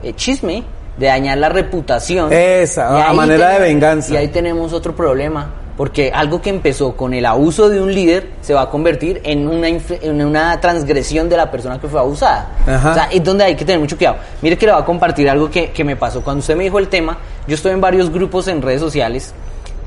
eh, 0.02 0.12
chisme, 0.14 0.64
de 0.96 1.06
dañar 1.06 1.38
la 1.38 1.48
reputación. 1.48 2.32
Esa, 2.32 3.08
a 3.08 3.12
manera 3.12 3.50
de 3.50 3.60
venganza. 3.60 4.14
Y 4.14 4.16
ahí 4.16 4.28
tenemos 4.28 4.72
otro 4.72 4.94
problema, 4.96 5.50
porque 5.76 6.10
algo 6.14 6.40
que 6.40 6.48
empezó 6.50 6.96
con 6.96 7.12
el 7.12 7.26
abuso 7.26 7.68
de 7.68 7.80
un 7.82 7.94
líder 7.94 8.30
se 8.40 8.54
va 8.54 8.62
a 8.62 8.70
convertir 8.70 9.20
en 9.24 9.46
una, 9.46 9.68
en 9.68 10.24
una 10.24 10.58
transgresión 10.60 11.28
de 11.28 11.36
la 11.36 11.50
persona 11.50 11.78
que 11.78 11.86
fue 11.86 12.00
abusada. 12.00 12.48
Ajá. 12.66 12.90
O 12.90 12.94
sea, 12.94 13.08
es 13.12 13.22
donde 13.22 13.44
hay 13.44 13.54
que 13.54 13.64
tener 13.64 13.78
mucho 13.80 13.96
cuidado. 13.96 14.16
Mire 14.42 14.56
que 14.56 14.66
le 14.66 14.72
voy 14.72 14.80
a 14.80 14.84
compartir 14.86 15.28
algo 15.28 15.50
que, 15.50 15.70
que 15.70 15.84
me 15.84 15.96
pasó. 15.96 16.22
Cuando 16.22 16.40
usted 16.40 16.56
me 16.56 16.64
dijo 16.64 16.78
el 16.78 16.88
tema, 16.88 17.18
yo 17.46 17.54
estoy 17.54 17.72
en 17.72 17.80
varios 17.80 18.10
grupos 18.10 18.48
en 18.48 18.62
redes 18.62 18.80
sociales 18.80 19.34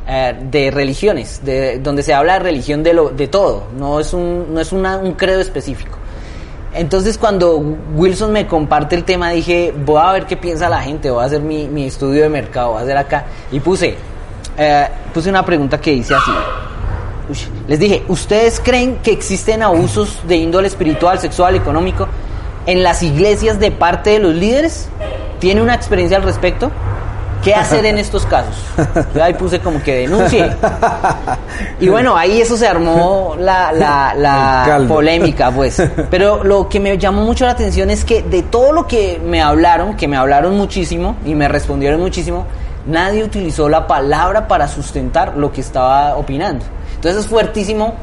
eh, 0.08 0.36
de 0.44 0.72
religiones, 0.72 1.42
de, 1.44 1.80
donde 1.80 2.04
se 2.04 2.14
habla 2.14 2.34
de 2.34 2.40
religión 2.40 2.84
de, 2.84 2.94
lo, 2.94 3.10
de 3.10 3.28
todo, 3.28 3.64
no 3.78 4.00
es, 4.00 4.14
un, 4.14 4.54
no 4.54 4.60
es 4.62 4.72
una- 4.72 4.98
un 4.98 5.14
credo 5.14 5.40
específico. 5.42 5.98
Entonces 6.74 7.18
cuando 7.18 7.58
Wilson 7.96 8.32
me 8.32 8.46
comparte 8.46 8.96
el 8.96 9.04
tema 9.04 9.32
dije, 9.32 9.74
voy 9.86 10.02
a 10.02 10.12
ver 10.12 10.26
qué 10.26 10.38
piensa 10.38 10.70
la 10.70 10.82
gente, 10.82 11.10
voy 11.10 11.24
a 11.24 11.26
hacer 11.26 11.42
mi, 11.42 11.68
mi 11.68 11.86
estudio 11.86 12.24
de 12.24 12.30
mercado, 12.30 12.72
voy 12.72 12.80
a 12.80 12.84
hacer 12.84 12.98
acá. 12.98 13.26
Y 13.52 13.60
puse, 13.60 13.96
eh, 14.58 14.88
puse 15.14 15.30
una 15.30 15.44
pregunta 15.44 15.80
que 15.82 15.92
dice 15.92 16.14
así. 16.14 16.32
Uy, 17.30 17.38
les 17.68 17.80
dije, 17.80 18.04
¿ustedes 18.08 18.60
creen 18.60 18.98
que 18.98 19.12
existen 19.12 19.64
abusos 19.64 20.20
de 20.28 20.36
índole 20.36 20.68
espiritual, 20.68 21.20
sexual, 21.20 21.56
económico 21.56 22.08
en 22.66 22.84
las 22.84 23.02
iglesias 23.02 23.60
de 23.60 23.72
parte 23.72 24.12
de 24.12 24.20
los 24.20 24.36
líderes? 24.36 24.90
¿Tiene 25.40 25.62
una 25.62 25.74
experiencia 25.74 26.18
al 26.18 26.24
respecto? 26.24 26.72
¿Qué 27.44 27.56
hacer 27.56 27.86
en 27.86 27.98
estos 27.98 28.26
casos? 28.26 28.56
Yo 29.16 29.24
ahí 29.24 29.34
puse 29.34 29.60
como 29.60 29.82
que 29.82 29.96
denuncie. 29.96 30.56
Y 31.80 31.88
bueno, 31.88 32.16
ahí 32.18 32.42
eso 32.42 32.58
se 32.58 32.68
armó 32.68 33.36
la, 33.40 33.72
la, 33.72 34.14
la 34.16 34.82
polémica, 34.88 35.50
pues. 35.52 35.82
Pero 36.10 36.44
lo 36.44 36.68
que 36.68 36.80
me 36.80 36.98
llamó 36.98 37.24
mucho 37.24 37.46
la 37.46 37.52
atención 37.52 37.90
es 37.90 38.04
que 38.04 38.22
de 38.24 38.44
todo 38.44 38.74
lo 38.74 38.88
que 38.88 39.22
me 39.24 39.42
hablaron, 39.42 39.96
que 39.96 40.08
me 40.08 40.18
hablaron 40.18 40.58
muchísimo 40.58 41.16
y 41.26 41.36
me 41.36 41.48
respondieron 41.48 42.00
muchísimo, 42.02 42.46
nadie 42.86 43.24
utilizó 43.24 43.70
la 43.70 43.88
palabra 43.88 44.48
para 44.48 44.68
sustentar 44.68 45.38
lo 45.38 45.52
que 45.52 45.62
estaba 45.62 46.16
opinando. 46.18 46.66
Entonces 46.96 47.24
es 47.24 47.30
fuertísimo 47.30 47.94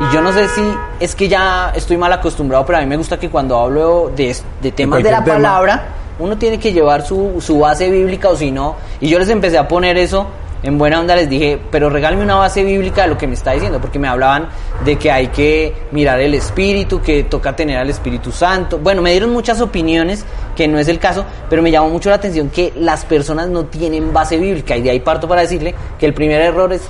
y 0.00 0.14
yo 0.14 0.20
no 0.20 0.32
sé 0.32 0.48
si 0.48 0.62
es 1.00 1.14
que 1.14 1.28
ya 1.28 1.72
estoy 1.74 1.96
mal 1.96 2.12
acostumbrado, 2.12 2.66
pero 2.66 2.78
a 2.78 2.80
mí 2.80 2.86
me 2.86 2.96
gusta 2.96 3.18
que 3.18 3.30
cuando 3.30 3.58
hablo 3.58 4.10
de, 4.14 4.36
de 4.62 4.72
temas 4.72 4.98
de 4.98 5.02
cualquier 5.04 5.12
la 5.12 5.24
tema. 5.24 5.36
palabra, 5.36 5.82
uno 6.18 6.38
tiene 6.38 6.58
que 6.58 6.72
llevar 6.72 7.06
su, 7.06 7.40
su 7.40 7.58
base 7.58 7.90
bíblica 7.90 8.28
o 8.28 8.36
si 8.36 8.50
no. 8.50 8.76
Y 9.00 9.08
yo 9.08 9.18
les 9.18 9.28
empecé 9.28 9.58
a 9.58 9.68
poner 9.68 9.96
eso 9.96 10.26
en 10.64 10.78
buena 10.78 10.98
onda, 10.98 11.14
les 11.14 11.28
dije, 11.28 11.60
pero 11.70 11.90
regálame 11.90 12.22
una 12.22 12.36
base 12.36 12.64
bíblica 12.64 13.02
de 13.02 13.08
lo 13.08 13.18
que 13.18 13.26
me 13.26 13.34
está 13.34 13.52
diciendo, 13.52 13.80
porque 13.82 13.98
me 13.98 14.08
hablaban 14.08 14.48
de 14.82 14.96
que 14.96 15.12
hay 15.12 15.26
que 15.26 15.74
mirar 15.92 16.20
el 16.20 16.32
espíritu, 16.32 17.02
que 17.02 17.24
toca 17.24 17.54
tener 17.54 17.76
al 17.76 17.90
Espíritu 17.90 18.32
Santo. 18.32 18.78
Bueno, 18.78 19.02
me 19.02 19.10
dieron 19.10 19.30
muchas 19.30 19.60
opiniones, 19.60 20.24
que 20.56 20.66
no 20.66 20.78
es 20.78 20.88
el 20.88 20.98
caso, 20.98 21.26
pero 21.50 21.60
me 21.60 21.70
llamó 21.70 21.90
mucho 21.90 22.08
la 22.08 22.16
atención 22.16 22.48
que 22.48 22.72
las 22.76 23.04
personas 23.04 23.48
no 23.48 23.66
tienen 23.66 24.14
base 24.14 24.38
bíblica. 24.38 24.74
Y 24.74 24.80
de 24.80 24.90
ahí 24.90 25.00
parto 25.00 25.28
para 25.28 25.42
decirle 25.42 25.74
que 25.98 26.06
el 26.06 26.14
primer 26.14 26.40
error 26.40 26.72
es 26.72 26.80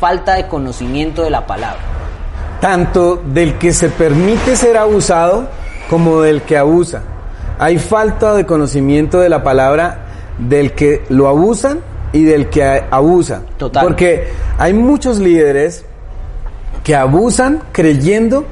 falta 0.00 0.34
de 0.34 0.48
conocimiento 0.48 1.22
de 1.22 1.30
la 1.30 1.46
palabra. 1.46 1.78
tanto 2.60 3.16
del 3.24 3.58
que 3.58 3.72
se 3.72 3.88
permite 3.88 4.56
ser 4.56 4.76
abusado 4.76 5.48
como 5.88 6.20
del 6.20 6.42
que 6.42 6.58
abusa. 6.58 7.02
Hay 7.60 7.78
falta 7.78 8.32
de 8.32 8.46
conocimiento 8.46 9.20
de 9.20 9.28
la 9.28 9.42
palabra 9.42 10.06
del 10.38 10.72
que 10.72 11.02
lo 11.10 11.28
abusan 11.28 11.80
y 12.10 12.24
del 12.24 12.48
que 12.48 12.64
abusa. 12.90 13.42
Total. 13.58 13.84
Porque 13.84 14.28
hay 14.56 14.72
muchos 14.72 15.18
líderes 15.18 15.84
que 16.82 16.96
abusan 16.96 17.60
creyendo 17.72 18.46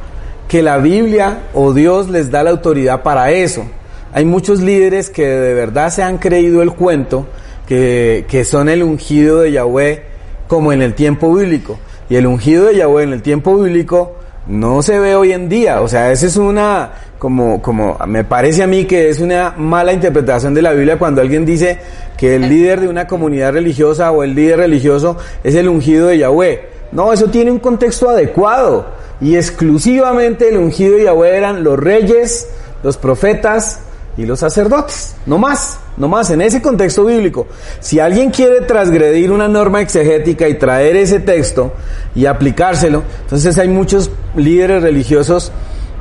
que 0.46 0.62
la 0.62 0.76
Biblia 0.76 1.38
o 1.54 1.72
Dios 1.72 2.10
les 2.10 2.30
da 2.30 2.42
la 2.42 2.50
autoridad 2.50 3.02
para 3.02 3.30
eso. 3.30 3.64
Hay 4.12 4.26
muchos 4.26 4.60
líderes 4.60 5.08
que 5.08 5.26
de 5.26 5.54
verdad 5.54 5.88
se 5.88 6.02
han 6.02 6.18
creído 6.18 6.60
el 6.60 6.72
cuento, 6.72 7.26
que, 7.66 8.26
que 8.28 8.44
son 8.44 8.68
el 8.68 8.82
ungido 8.82 9.40
de 9.40 9.52
Yahweh 9.52 10.02
como 10.48 10.70
en 10.70 10.82
el 10.82 10.92
tiempo 10.92 11.34
bíblico. 11.34 11.78
Y 12.10 12.16
el 12.16 12.26
ungido 12.26 12.66
de 12.66 12.76
Yahweh 12.76 13.04
en 13.04 13.14
el 13.14 13.22
tiempo 13.22 13.56
bíblico 13.56 14.17
no 14.48 14.82
se 14.82 14.98
ve 14.98 15.14
hoy 15.14 15.32
en 15.32 15.48
día. 15.48 15.80
O 15.82 15.88
sea, 15.88 16.10
esa 16.10 16.26
es 16.26 16.36
una, 16.36 16.90
como, 17.18 17.62
como 17.62 17.96
me 18.06 18.24
parece 18.24 18.62
a 18.62 18.66
mí 18.66 18.86
que 18.86 19.10
es 19.10 19.20
una 19.20 19.54
mala 19.56 19.92
interpretación 19.92 20.54
de 20.54 20.62
la 20.62 20.72
Biblia 20.72 20.98
cuando 20.98 21.20
alguien 21.20 21.44
dice 21.44 21.78
que 22.16 22.34
el 22.34 22.48
líder 22.48 22.80
de 22.80 22.88
una 22.88 23.06
comunidad 23.06 23.52
religiosa 23.52 24.10
o 24.10 24.24
el 24.24 24.34
líder 24.34 24.58
religioso 24.58 25.18
es 25.44 25.54
el 25.54 25.68
ungido 25.68 26.08
de 26.08 26.18
Yahweh. 26.18 26.68
No, 26.92 27.12
eso 27.12 27.26
tiene 27.26 27.50
un 27.50 27.58
contexto 27.58 28.08
adecuado. 28.08 28.86
Y 29.20 29.36
exclusivamente 29.36 30.48
el 30.48 30.56
ungido 30.56 30.96
de 30.96 31.04
Yahweh 31.04 31.36
eran 31.36 31.62
los 31.62 31.78
reyes, 31.78 32.48
los 32.82 32.96
profetas 32.96 33.80
y 34.18 34.26
los 34.26 34.40
sacerdotes. 34.40 35.14
No 35.24 35.38
más, 35.38 35.78
no 35.96 36.08
más, 36.08 36.28
en 36.30 36.42
ese 36.42 36.60
contexto 36.60 37.04
bíblico. 37.04 37.46
Si 37.80 38.00
alguien 38.00 38.30
quiere 38.30 38.62
transgredir 38.62 39.30
una 39.30 39.48
norma 39.48 39.80
exegética 39.80 40.48
y 40.48 40.58
traer 40.58 40.96
ese 40.96 41.20
texto 41.20 41.72
y 42.14 42.26
aplicárselo, 42.26 43.04
entonces 43.22 43.56
hay 43.58 43.68
muchos 43.68 44.10
líderes 44.36 44.82
religiosos 44.82 45.52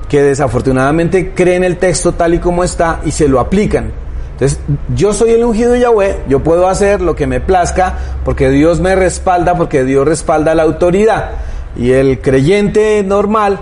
que 0.10 0.24
desafortunadamente 0.24 1.34
creen 1.34 1.64
el 1.64 1.78
texto 1.78 2.14
tal 2.14 2.34
y 2.34 2.40
como 2.40 2.64
está 2.64 3.02
y 3.06 3.12
se 3.12 3.28
lo 3.28 3.40
aplican. 3.40 3.92
Entonces, 4.32 4.60
yo 4.96 5.14
soy 5.14 5.32
el 5.32 5.44
ungido 5.44 5.74
de 5.74 5.82
Yahweh, 5.82 6.24
yo 6.28 6.44
puedo 6.44 6.68
hacer 6.68 7.02
lo 7.02 7.16
que 7.16 7.28
me 7.28 7.40
plazca 7.40 7.98
porque 8.26 8.50
Dios 8.50 8.80
me 8.80 8.96
respalda, 8.96 9.56
porque 9.56 9.84
Dios 9.84 10.08
respalda 10.08 10.56
la 10.56 10.64
autoridad. 10.64 11.32
Y 11.76 11.92
el 11.92 12.20
creyente 12.20 13.04
normal, 13.04 13.60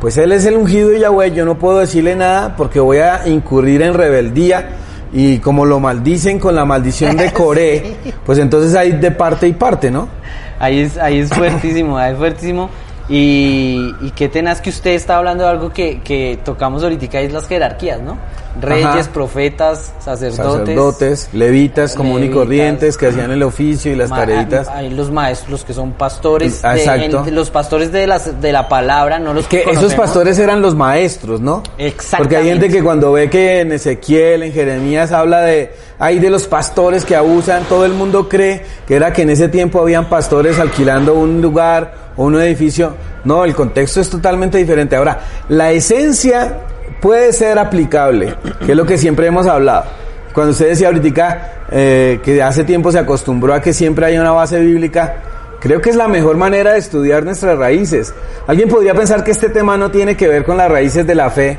pues 0.00 0.16
él 0.18 0.32
es 0.32 0.44
el 0.46 0.56
ungido 0.56 0.90
de 0.90 1.00
Yahweh, 1.00 1.32
yo 1.32 1.44
no 1.44 1.58
puedo 1.58 1.78
decirle 1.78 2.16
nada 2.16 2.56
porque 2.56 2.80
voy 2.80 2.98
a 2.98 3.26
incurrir 3.26 3.82
en 3.82 3.94
rebeldía 3.94 4.68
y 5.12 5.38
como 5.38 5.64
lo 5.64 5.80
maldicen 5.80 6.38
con 6.38 6.54
la 6.54 6.64
maldición 6.64 7.16
de 7.16 7.32
Coré, 7.32 7.96
pues 8.26 8.38
entonces 8.38 8.74
hay 8.74 8.92
de 8.92 9.10
parte 9.10 9.48
y 9.48 9.52
parte, 9.52 9.90
¿no? 9.90 10.08
Ahí 10.58 10.80
es, 10.80 10.98
ahí 10.98 11.18
es 11.20 11.30
fuertísimo, 11.30 11.96
ahí 11.96 12.12
es 12.12 12.18
fuertísimo. 12.18 12.70
Y, 13.08 13.94
y 14.00 14.10
qué 14.16 14.28
tenaz 14.28 14.60
que 14.60 14.70
usted 14.70 14.90
está 14.90 15.16
hablando 15.16 15.44
de 15.44 15.50
algo 15.50 15.72
que, 15.72 16.00
que 16.00 16.40
tocamos 16.44 16.82
ahorita, 16.82 17.20
y 17.22 17.26
es 17.26 17.32
las 17.32 17.46
jerarquías, 17.46 18.00
¿no? 18.00 18.18
Reyes, 18.60 18.86
Ajá. 18.86 19.12
profetas, 19.12 19.92
sacerdotes. 19.98 20.36
Sacerdotes, 20.60 21.28
levitas, 21.32 21.94
común 21.94 22.24
y 22.24 22.30
corrientes 22.30 22.96
que 22.96 23.08
hacían 23.08 23.30
el 23.30 23.42
oficio 23.42 23.92
y 23.92 23.96
las 23.96 24.08
tareitas. 24.10 24.68
Hay 24.68 24.90
los 24.90 25.10
maestros, 25.10 25.50
los 25.50 25.64
que 25.64 25.74
son 25.74 25.92
pastores, 25.92 26.62
de- 26.62 26.68
exacto. 26.76 27.24
en- 27.26 27.34
los 27.34 27.50
pastores 27.50 27.92
de, 27.92 28.06
las, 28.06 28.40
de 28.40 28.52
la 28.52 28.68
palabra, 28.68 29.18
no 29.18 29.34
los 29.34 29.46
que 29.46 29.62
que 29.62 29.70
esos 29.70 29.94
pastores 29.94 30.38
eran 30.38 30.62
los 30.62 30.74
maestros, 30.74 31.40
¿no? 31.40 31.62
Exactamente. 31.76 32.16
Porque 32.16 32.36
hay 32.36 32.44
gente 32.48 32.68
que 32.68 32.82
cuando 32.82 33.12
ve 33.12 33.28
que 33.28 33.60
en 33.60 33.72
Ezequiel, 33.72 34.42
en 34.44 34.52
Jeremías 34.52 35.12
habla 35.12 35.42
de, 35.42 35.72
hay 35.98 36.18
de 36.18 36.30
los 36.30 36.46
pastores 36.46 37.04
que 37.04 37.14
abusan, 37.16 37.64
todo 37.64 37.84
el 37.84 37.92
mundo 37.92 38.28
cree 38.28 38.62
que 38.86 38.96
era 38.96 39.12
que 39.12 39.22
en 39.22 39.30
ese 39.30 39.48
tiempo 39.48 39.80
habían 39.80 40.08
pastores 40.08 40.58
alquilando 40.58 41.14
un 41.14 41.42
lugar 41.42 42.06
o 42.16 42.24
un 42.24 42.40
edificio. 42.40 42.94
No, 43.24 43.44
el 43.44 43.54
contexto 43.54 44.00
es 44.00 44.08
totalmente 44.08 44.56
diferente. 44.56 44.96
Ahora, 44.96 45.20
la 45.48 45.72
esencia 45.72 46.56
puede 47.00 47.32
ser 47.32 47.58
aplicable, 47.58 48.34
que 48.64 48.72
es 48.72 48.76
lo 48.76 48.86
que 48.86 48.98
siempre 48.98 49.26
hemos 49.26 49.46
hablado. 49.46 49.84
Cuando 50.32 50.52
usted 50.52 50.68
decía 50.68 50.88
ahorita 50.88 51.52
eh, 51.70 52.20
que 52.22 52.42
hace 52.42 52.64
tiempo 52.64 52.92
se 52.92 52.98
acostumbró 52.98 53.54
a 53.54 53.60
que 53.60 53.72
siempre 53.72 54.06
haya 54.06 54.20
una 54.20 54.32
base 54.32 54.58
bíblica, 54.60 55.16
Creo 55.60 55.80
que 55.80 55.90
es 55.90 55.96
la 55.96 56.06
mejor 56.06 56.36
manera 56.36 56.74
de 56.74 56.78
estudiar 56.78 57.24
nuestras 57.24 57.58
raíces. 57.58 58.14
Alguien 58.46 58.68
podría 58.68 58.94
pensar 58.94 59.24
que 59.24 59.30
este 59.30 59.48
tema 59.48 59.76
no 59.76 59.90
tiene 59.90 60.16
que 60.16 60.28
ver 60.28 60.44
con 60.44 60.56
las 60.56 60.70
raíces 60.70 61.06
de 61.06 61.14
la 61.14 61.30
fe. 61.30 61.58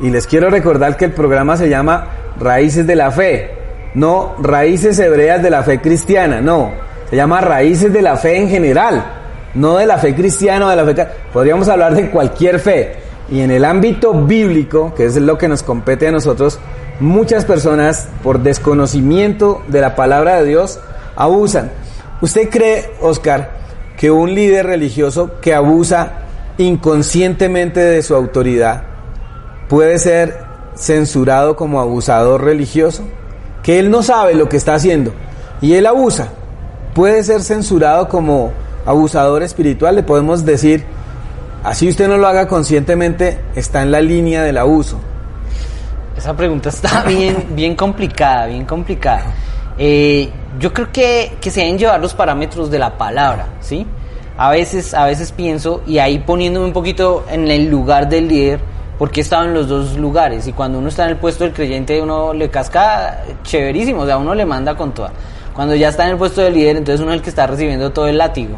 Y 0.00 0.10
les 0.10 0.26
quiero 0.26 0.50
recordar 0.50 0.96
que 0.96 1.06
el 1.06 1.12
programa 1.12 1.56
se 1.56 1.68
llama 1.68 2.06
Raíces 2.38 2.86
de 2.86 2.94
la 2.94 3.10
Fe. 3.10 3.50
No 3.94 4.36
raíces 4.38 4.98
hebreas 5.00 5.42
de 5.42 5.50
la 5.50 5.62
fe 5.62 5.80
cristiana, 5.80 6.40
no. 6.40 6.70
Se 7.10 7.16
llama 7.16 7.40
raíces 7.40 7.92
de 7.92 8.02
la 8.02 8.16
fe 8.16 8.36
en 8.36 8.48
general. 8.48 9.04
No 9.54 9.78
de 9.78 9.86
la 9.86 9.98
fe 9.98 10.14
cristiana 10.14 10.66
o 10.66 10.68
de 10.68 10.76
la 10.76 10.84
fe... 10.84 11.06
Podríamos 11.32 11.68
hablar 11.68 11.94
de 11.94 12.10
cualquier 12.10 12.60
fe. 12.60 12.94
Y 13.30 13.40
en 13.40 13.50
el 13.50 13.64
ámbito 13.64 14.14
bíblico, 14.14 14.94
que 14.94 15.04
es 15.04 15.16
lo 15.16 15.36
que 15.36 15.48
nos 15.48 15.62
compete 15.62 16.08
a 16.08 16.12
nosotros, 16.12 16.58
muchas 17.00 17.44
personas, 17.44 18.08
por 18.22 18.40
desconocimiento 18.40 19.62
de 19.68 19.80
la 19.80 19.94
palabra 19.94 20.36
de 20.36 20.46
Dios, 20.46 20.80
abusan. 21.14 21.70
¿Usted 22.20 22.48
cree, 22.48 22.90
Oscar, 23.00 23.50
que 23.96 24.10
un 24.10 24.34
líder 24.34 24.66
religioso 24.66 25.32
que 25.40 25.54
abusa 25.54 26.12
inconscientemente 26.56 27.80
de 27.80 28.02
su 28.02 28.14
autoridad 28.14 28.82
puede 29.68 29.98
ser 29.98 30.38
censurado 30.74 31.54
como 31.54 31.80
abusador 31.80 32.42
religioso? 32.42 33.04
Que 33.62 33.78
él 33.78 33.90
no 33.90 34.02
sabe 34.02 34.34
lo 34.34 34.48
que 34.48 34.56
está 34.56 34.74
haciendo 34.74 35.12
y 35.60 35.74
él 35.74 35.86
abusa. 35.86 36.28
¿Puede 36.94 37.22
ser 37.22 37.42
censurado 37.42 38.08
como 38.08 38.52
abusador 38.86 39.42
espiritual? 39.42 39.94
Le 39.94 40.02
podemos 40.02 40.44
decir, 40.44 40.84
así 41.64 41.88
usted 41.88 42.08
no 42.08 42.16
lo 42.18 42.26
haga 42.26 42.48
conscientemente, 42.48 43.40
está 43.54 43.82
en 43.82 43.90
la 43.90 44.00
línea 44.00 44.42
del 44.42 44.58
abuso. 44.58 44.98
Esa 46.16 46.36
pregunta 46.36 46.68
está 46.68 47.02
bien, 47.06 47.48
bien 47.50 47.76
complicada, 47.76 48.46
bien 48.46 48.64
complicada. 48.64 49.32
Eh, 49.78 50.28
yo 50.58 50.72
creo 50.72 50.90
que, 50.90 51.36
que 51.40 51.50
se 51.50 51.60
deben 51.60 51.78
llevar 51.78 52.00
los 52.00 52.14
parámetros 52.14 52.70
de 52.70 52.78
la 52.78 52.98
palabra, 52.98 53.46
¿sí? 53.60 53.86
A 54.36 54.50
veces, 54.50 54.94
a 54.94 55.04
veces 55.04 55.32
pienso, 55.32 55.82
y 55.86 55.98
ahí 55.98 56.18
poniéndome 56.18 56.66
un 56.66 56.72
poquito 56.72 57.24
en 57.30 57.48
el 57.48 57.68
lugar 57.68 58.08
del 58.08 58.28
líder, 58.28 58.60
porque 58.98 59.20
he 59.20 59.22
estado 59.22 59.44
en 59.44 59.54
los 59.54 59.68
dos 59.68 59.96
lugares, 59.96 60.46
y 60.48 60.52
cuando 60.52 60.78
uno 60.78 60.88
está 60.88 61.04
en 61.04 61.10
el 61.10 61.16
puesto 61.16 61.44
del 61.44 61.52
creyente, 61.52 62.00
uno 62.02 62.32
le 62.32 62.50
casca 62.50 63.22
chéverísimo, 63.44 64.02
o 64.02 64.06
sea, 64.06 64.18
uno 64.18 64.34
le 64.34 64.44
manda 64.44 64.76
con 64.76 64.92
toda. 64.92 65.12
Cuando 65.54 65.74
ya 65.74 65.88
está 65.88 66.04
en 66.04 66.10
el 66.10 66.16
puesto 66.18 66.40
del 66.40 66.54
líder, 66.54 66.76
entonces 66.76 67.00
uno 67.00 67.10
es 67.10 67.16
el 67.16 67.22
que 67.22 67.30
está 67.30 67.46
recibiendo 67.46 67.90
todo 67.90 68.06
el 68.06 68.18
látigo. 68.18 68.56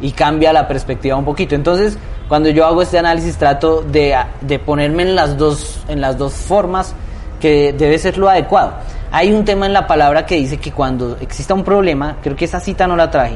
y 0.00 0.12
cambia 0.12 0.52
la 0.52 0.66
perspectiva 0.66 1.14
un 1.14 1.26
poquito. 1.26 1.54
Entonces, 1.54 1.98
cuando 2.30 2.48
yo 2.48 2.64
hago 2.64 2.80
este 2.80 2.96
análisis 2.96 3.36
trato 3.36 3.82
de, 3.82 4.14
de 4.40 4.60
ponerme 4.60 5.02
en 5.02 5.16
las, 5.16 5.36
dos, 5.36 5.80
en 5.88 6.00
las 6.00 6.16
dos 6.16 6.32
formas 6.32 6.94
que 7.40 7.72
debe 7.72 7.98
ser 7.98 8.18
lo 8.18 8.28
adecuado. 8.28 8.74
Hay 9.10 9.32
un 9.32 9.44
tema 9.44 9.66
en 9.66 9.72
la 9.72 9.84
palabra 9.88 10.24
que 10.24 10.36
dice 10.36 10.56
que 10.58 10.70
cuando 10.70 11.16
exista 11.20 11.54
un 11.54 11.64
problema, 11.64 12.18
creo 12.22 12.36
que 12.36 12.44
esa 12.44 12.60
cita 12.60 12.86
no 12.86 12.94
la 12.94 13.10
traje, 13.10 13.34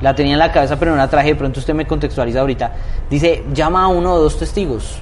la 0.00 0.14
tenía 0.14 0.34
en 0.34 0.38
la 0.38 0.52
cabeza 0.52 0.78
pero 0.78 0.92
no 0.92 0.98
la 0.98 1.10
traje, 1.10 1.30
de 1.30 1.34
pronto 1.34 1.58
usted 1.58 1.74
me 1.74 1.84
contextualiza 1.84 2.38
ahorita, 2.38 2.72
dice, 3.10 3.42
llama 3.52 3.82
a 3.82 3.88
uno 3.88 4.14
o 4.14 4.20
dos 4.20 4.38
testigos. 4.38 5.00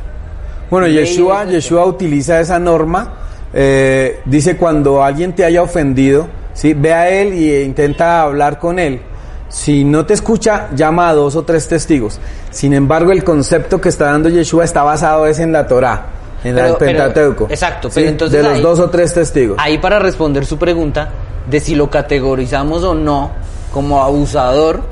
Bueno, 0.70 0.86
Yeshua, 0.86 1.44
Yeshua 1.44 1.84
utiliza 1.84 2.40
esa 2.40 2.58
norma, 2.58 3.16
eh, 3.52 4.22
dice 4.24 4.56
cuando 4.56 5.04
alguien 5.04 5.34
te 5.34 5.44
haya 5.44 5.60
ofendido, 5.62 6.26
¿sí? 6.54 6.72
ve 6.72 6.94
a 6.94 7.10
él 7.10 7.34
y 7.34 7.54
intenta 7.60 8.22
hablar 8.22 8.58
con 8.58 8.78
él. 8.78 9.02
Si 9.48 9.84
no 9.84 10.04
te 10.04 10.14
escucha, 10.14 10.68
llama 10.74 11.08
a 11.08 11.14
dos 11.14 11.36
o 11.36 11.44
tres 11.44 11.68
testigos. 11.68 12.18
Sin 12.50 12.74
embargo, 12.74 13.12
el 13.12 13.22
concepto 13.22 13.80
que 13.80 13.88
está 13.88 14.06
dando 14.06 14.28
Yeshua 14.28 14.64
está 14.64 14.82
basado 14.82 15.26
es 15.26 15.38
en 15.38 15.52
la 15.52 15.66
Torah, 15.66 16.06
en 16.42 16.58
el 16.58 16.74
Pentateuco. 16.76 17.46
exacto, 17.48 17.88
pero 17.94 18.08
entonces 18.08 18.42
de 18.42 18.48
los 18.48 18.62
dos 18.62 18.80
o 18.80 18.90
tres 18.90 19.14
testigos. 19.14 19.56
Ahí 19.60 19.78
para 19.78 19.98
responder 19.98 20.44
su 20.44 20.58
pregunta 20.58 21.10
de 21.48 21.60
si 21.60 21.74
lo 21.74 21.88
categorizamos 21.88 22.82
o 22.82 22.94
no 22.94 23.30
como 23.72 24.02
abusador, 24.02 24.82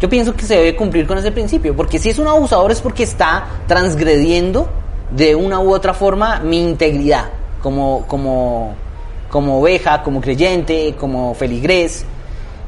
yo 0.00 0.08
pienso 0.08 0.34
que 0.34 0.44
se 0.44 0.56
debe 0.56 0.74
cumplir 0.74 1.06
con 1.06 1.18
ese 1.18 1.30
principio, 1.30 1.76
porque 1.76 1.98
si 1.98 2.10
es 2.10 2.18
un 2.18 2.26
abusador 2.26 2.72
es 2.72 2.80
porque 2.80 3.04
está 3.04 3.44
transgrediendo 3.66 4.68
de 5.10 5.34
una 5.34 5.60
u 5.60 5.72
otra 5.72 5.94
forma 5.94 6.40
mi 6.40 6.62
integridad 6.62 7.26
como 7.62 8.06
como 8.06 8.74
como 9.30 9.60
oveja, 9.60 10.02
como 10.02 10.20
creyente, 10.20 10.94
como 10.98 11.34
feligrés. 11.34 12.04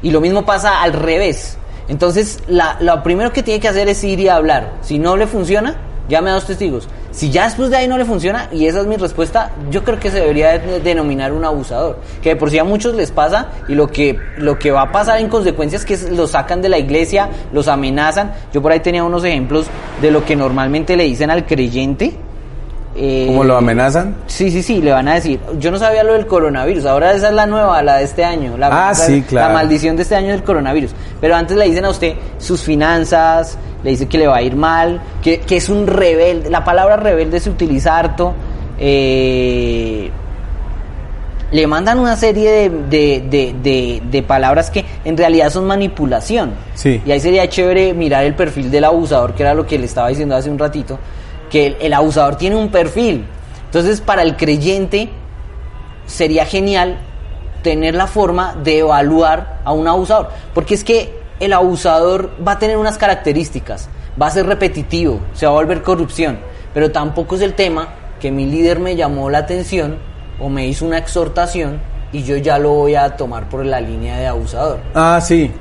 Y 0.03 0.11
lo 0.11 0.21
mismo 0.21 0.45
pasa 0.45 0.83
al 0.83 0.93
revés. 0.93 1.57
Entonces, 1.87 2.39
la, 2.47 2.77
lo 2.79 3.01
primero 3.01 3.33
que 3.33 3.41
tiene 3.41 3.59
que 3.59 3.67
hacer 3.67 3.87
es 3.89 4.03
ir 4.03 4.19
y 4.19 4.27
hablar. 4.27 4.73
Si 4.81 4.99
no 4.99 5.17
le 5.17 5.25
funciona, 5.25 5.77
llame 6.07 6.29
a 6.29 6.33
dos 6.33 6.45
testigos. 6.45 6.87
Si 7.11 7.29
ya 7.29 7.45
después 7.45 7.69
de 7.69 7.77
ahí 7.77 7.87
no 7.87 7.97
le 7.97 8.05
funciona, 8.05 8.49
y 8.51 8.65
esa 8.65 8.81
es 8.81 8.87
mi 8.87 8.97
respuesta, 8.97 9.51
yo 9.69 9.83
creo 9.83 9.99
que 9.99 10.09
se 10.09 10.19
debería 10.19 10.57
denominar 10.57 11.31
un 11.31 11.45
abusador. 11.45 11.99
Que 12.21 12.29
de 12.29 12.35
por 12.35 12.49
sí 12.49 12.57
a 12.59 12.63
muchos 12.63 12.95
les 12.95 13.11
pasa, 13.11 13.49
y 13.67 13.75
lo 13.75 13.87
que, 13.87 14.17
lo 14.37 14.57
que 14.57 14.71
va 14.71 14.83
a 14.83 14.91
pasar 14.91 15.19
en 15.19 15.29
consecuencia 15.29 15.77
es 15.77 15.85
que 15.85 15.97
los 16.11 16.31
sacan 16.31 16.61
de 16.61 16.69
la 16.69 16.79
iglesia, 16.79 17.29
los 17.51 17.67
amenazan. 17.67 18.33
Yo 18.51 18.61
por 18.61 18.71
ahí 18.71 18.79
tenía 18.79 19.03
unos 19.03 19.23
ejemplos 19.23 19.67
de 20.01 20.11
lo 20.11 20.25
que 20.25 20.35
normalmente 20.35 20.97
le 20.97 21.03
dicen 21.03 21.29
al 21.29 21.45
creyente 21.45 22.17
eh, 22.95 23.25
¿Cómo 23.27 23.43
lo 23.43 23.57
amenazan? 23.57 24.15
Sí, 24.27 24.51
sí, 24.51 24.61
sí, 24.61 24.81
le 24.81 24.91
van 24.91 25.07
a 25.07 25.15
decir. 25.15 25.39
Yo 25.57 25.71
no 25.71 25.79
sabía 25.79 26.03
lo 26.03 26.13
del 26.13 26.27
coronavirus, 26.27 26.85
ahora 26.85 27.13
esa 27.13 27.29
es 27.29 27.33
la 27.33 27.47
nueva, 27.47 27.81
la 27.81 27.97
de 27.97 28.03
este 28.03 28.23
año. 28.23 28.55
La, 28.55 28.89
ah, 28.89 28.93
sí, 28.93 29.23
claro. 29.23 29.47
La 29.47 29.53
maldición 29.53 29.95
de 29.95 30.03
este 30.03 30.15
año 30.15 30.29
del 30.29 30.43
coronavirus. 30.43 30.91
Pero 31.19 31.35
antes 31.35 31.57
le 31.57 31.65
dicen 31.65 31.85
a 31.85 31.89
usted 31.89 32.13
sus 32.37 32.61
finanzas, 32.61 33.57
le 33.83 33.91
dicen 33.91 34.07
que 34.07 34.19
le 34.19 34.27
va 34.27 34.37
a 34.37 34.41
ir 34.43 34.55
mal, 34.55 35.01
que, 35.23 35.39
que 35.39 35.57
es 35.57 35.69
un 35.69 35.87
rebelde. 35.87 36.51
La 36.51 36.63
palabra 36.63 36.95
rebelde 36.97 37.39
se 37.39 37.49
utiliza 37.49 37.97
harto. 37.97 38.33
Eh, 38.77 40.11
le 41.51 41.67
mandan 41.67 41.99
una 41.99 42.15
serie 42.15 42.51
de, 42.51 42.69
de, 42.69 43.53
de, 43.61 44.01
de, 44.09 44.23
palabras 44.23 44.71
que 44.71 44.85
en 45.05 45.15
realidad 45.17 45.51
son 45.51 45.65
manipulación. 45.65 46.53
Sí. 46.73 47.01
Y 47.05 47.11
ahí 47.11 47.19
sería 47.19 47.47
chévere 47.47 47.93
mirar 47.93 48.23
el 48.23 48.33
perfil 48.33 48.71
del 48.71 48.83
abusador, 48.83 49.35
que 49.35 49.43
era 49.43 49.53
lo 49.53 49.65
que 49.65 49.77
le 49.77 49.85
estaba 49.85 50.09
diciendo 50.09 50.35
hace 50.35 50.49
un 50.49 50.57
ratito 50.57 50.97
que 51.53 51.77
el, 51.79 51.93
abusador 51.93 52.35
tiene 52.35 52.55
un 52.55 52.69
perfil. 52.69 53.27
Entonces, 53.65 54.01
para 54.01 54.23
el 54.23 54.35
creyente 54.37 55.09
sería 56.07 56.47
genial 56.47 56.97
tener 57.61 57.93
la 57.93 58.07
forma 58.07 58.55
de 58.63 58.79
evaluar 58.79 59.59
a 59.63 59.71
un 59.71 59.87
abusador, 59.87 60.29
porque 60.55 60.73
es 60.73 60.83
que 60.83 61.13
el 61.39 61.53
abusador 61.53 62.31
va 62.45 62.53
a 62.53 62.59
tener 62.59 62.77
unas 62.77 62.97
características, 62.97 63.87
va 64.19 64.25
a 64.25 64.29
ser 64.31 64.47
repetitivo, 64.47 65.19
se 65.33 65.45
va 65.45 65.51
a 65.51 65.55
volver 65.55 65.83
corrupción, 65.83 66.39
pero 66.73 66.91
tampoco 66.91 67.35
es 67.35 67.41
el 67.41 67.53
tema 67.53 67.89
que 68.19 68.31
mi 68.31 68.47
líder 68.47 68.79
me 68.79 68.95
llamó 68.95 69.29
la 69.29 69.37
atención 69.37 69.99
o 70.39 70.49
me 70.49 70.65
hizo 70.65 70.87
una 70.87 70.97
exhortación 70.97 71.79
y 72.11 72.23
yo 72.23 72.35
ya 72.37 72.57
lo 72.57 72.71
voy 72.71 72.95
a 72.95 73.15
tomar 73.15 73.47
por 73.47 73.63
la 73.63 73.79
línea 73.79 74.17
de 74.17 74.25
abusador. 74.25 74.79
Ah, 74.95 75.19
sí. 75.21 75.51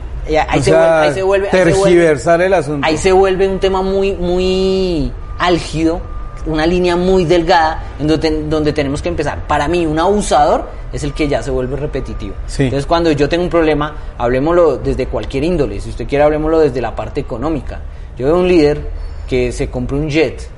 Ahí, 0.49 0.63
se, 0.63 0.71
vuelve, 0.71 0.87
ahí 0.87 1.13
se 1.13 1.23
vuelve, 1.23 1.49
tergiversar 1.49 2.41
el 2.41 2.55
asunto. 2.55 2.87
Ahí 2.87 2.97
se 2.97 3.13
vuelve 3.13 3.47
un 3.47 3.59
tema 3.59 3.83
muy, 3.83 4.15
muy 4.15 5.13
álgido, 5.39 6.01
una 6.47 6.67
línea 6.67 6.97
muy 6.97 7.25
delgada 7.25 7.83
en 8.01 8.09
donde, 8.09 8.43
donde 8.49 8.73
tenemos 8.73 9.01
que 9.01 9.09
empezar. 9.09 9.47
Para 9.47 9.69
mí, 9.69 9.87
un 9.87 9.99
abusador 9.99 10.69
es 10.93 11.05
el 11.05 11.15
que 11.15 11.29
ya 11.29 11.43
se 11.43 11.51
vuelve 11.51 11.77
repetitivo. 11.77 12.35
Entonces, 12.59 12.87
cuando 12.87 13.11
yo 13.13 13.29
tengo 13.29 13.45
un 13.45 13.51
problema, 13.51 13.95
hablemoslo 14.19 14.77
desde 14.77 15.07
cualquier 15.07 15.45
índole. 15.45 15.81
Si 15.81 15.91
usted 15.91 16.07
quiere, 16.07 16.25
hablemoslo 16.25 16.59
desde 16.59 16.81
la 16.81 16.95
parte 16.95 17.21
económica. 17.21 17.81
Yo 18.17 18.27
veo 18.27 18.39
un 18.39 18.49
líder 18.49 18.91
que 19.29 19.53
se 19.53 19.71
compra 19.71 19.97
un 19.97 20.11
jet 20.11 20.49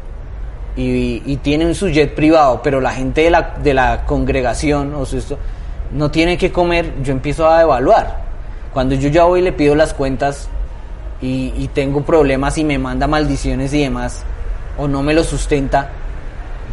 y, 0.76 1.22
y 1.24 1.36
tiene 1.36 1.66
un 1.66 1.74
su 1.74 1.88
jet 1.88 2.14
privado, 2.14 2.60
pero 2.62 2.80
la 2.80 2.92
gente 2.92 3.22
de 3.22 3.30
la, 3.30 3.54
de 3.62 3.74
la 3.74 4.04
congregación 4.04 4.94
o 4.94 5.04
esto, 5.04 5.38
no 5.92 6.10
tiene 6.10 6.36
que 6.36 6.50
comer, 6.50 6.94
yo 7.02 7.12
empiezo 7.12 7.48
a 7.48 7.62
evaluar. 7.62 8.24
Cuando 8.72 8.96
yo 8.96 9.08
ya 9.08 9.24
voy 9.24 9.40
y 9.40 9.42
le 9.44 9.52
pido 9.52 9.76
las 9.76 9.94
cuentas 9.94 10.48
y, 11.20 11.52
y 11.56 11.70
tengo 11.72 12.02
problemas 12.02 12.58
y 12.58 12.64
me 12.64 12.78
manda 12.78 13.06
maldiciones 13.06 13.72
y 13.72 13.82
demás, 13.82 14.24
o 14.78 14.88
no 14.88 15.02
me 15.02 15.14
lo 15.14 15.24
sustenta, 15.24 15.90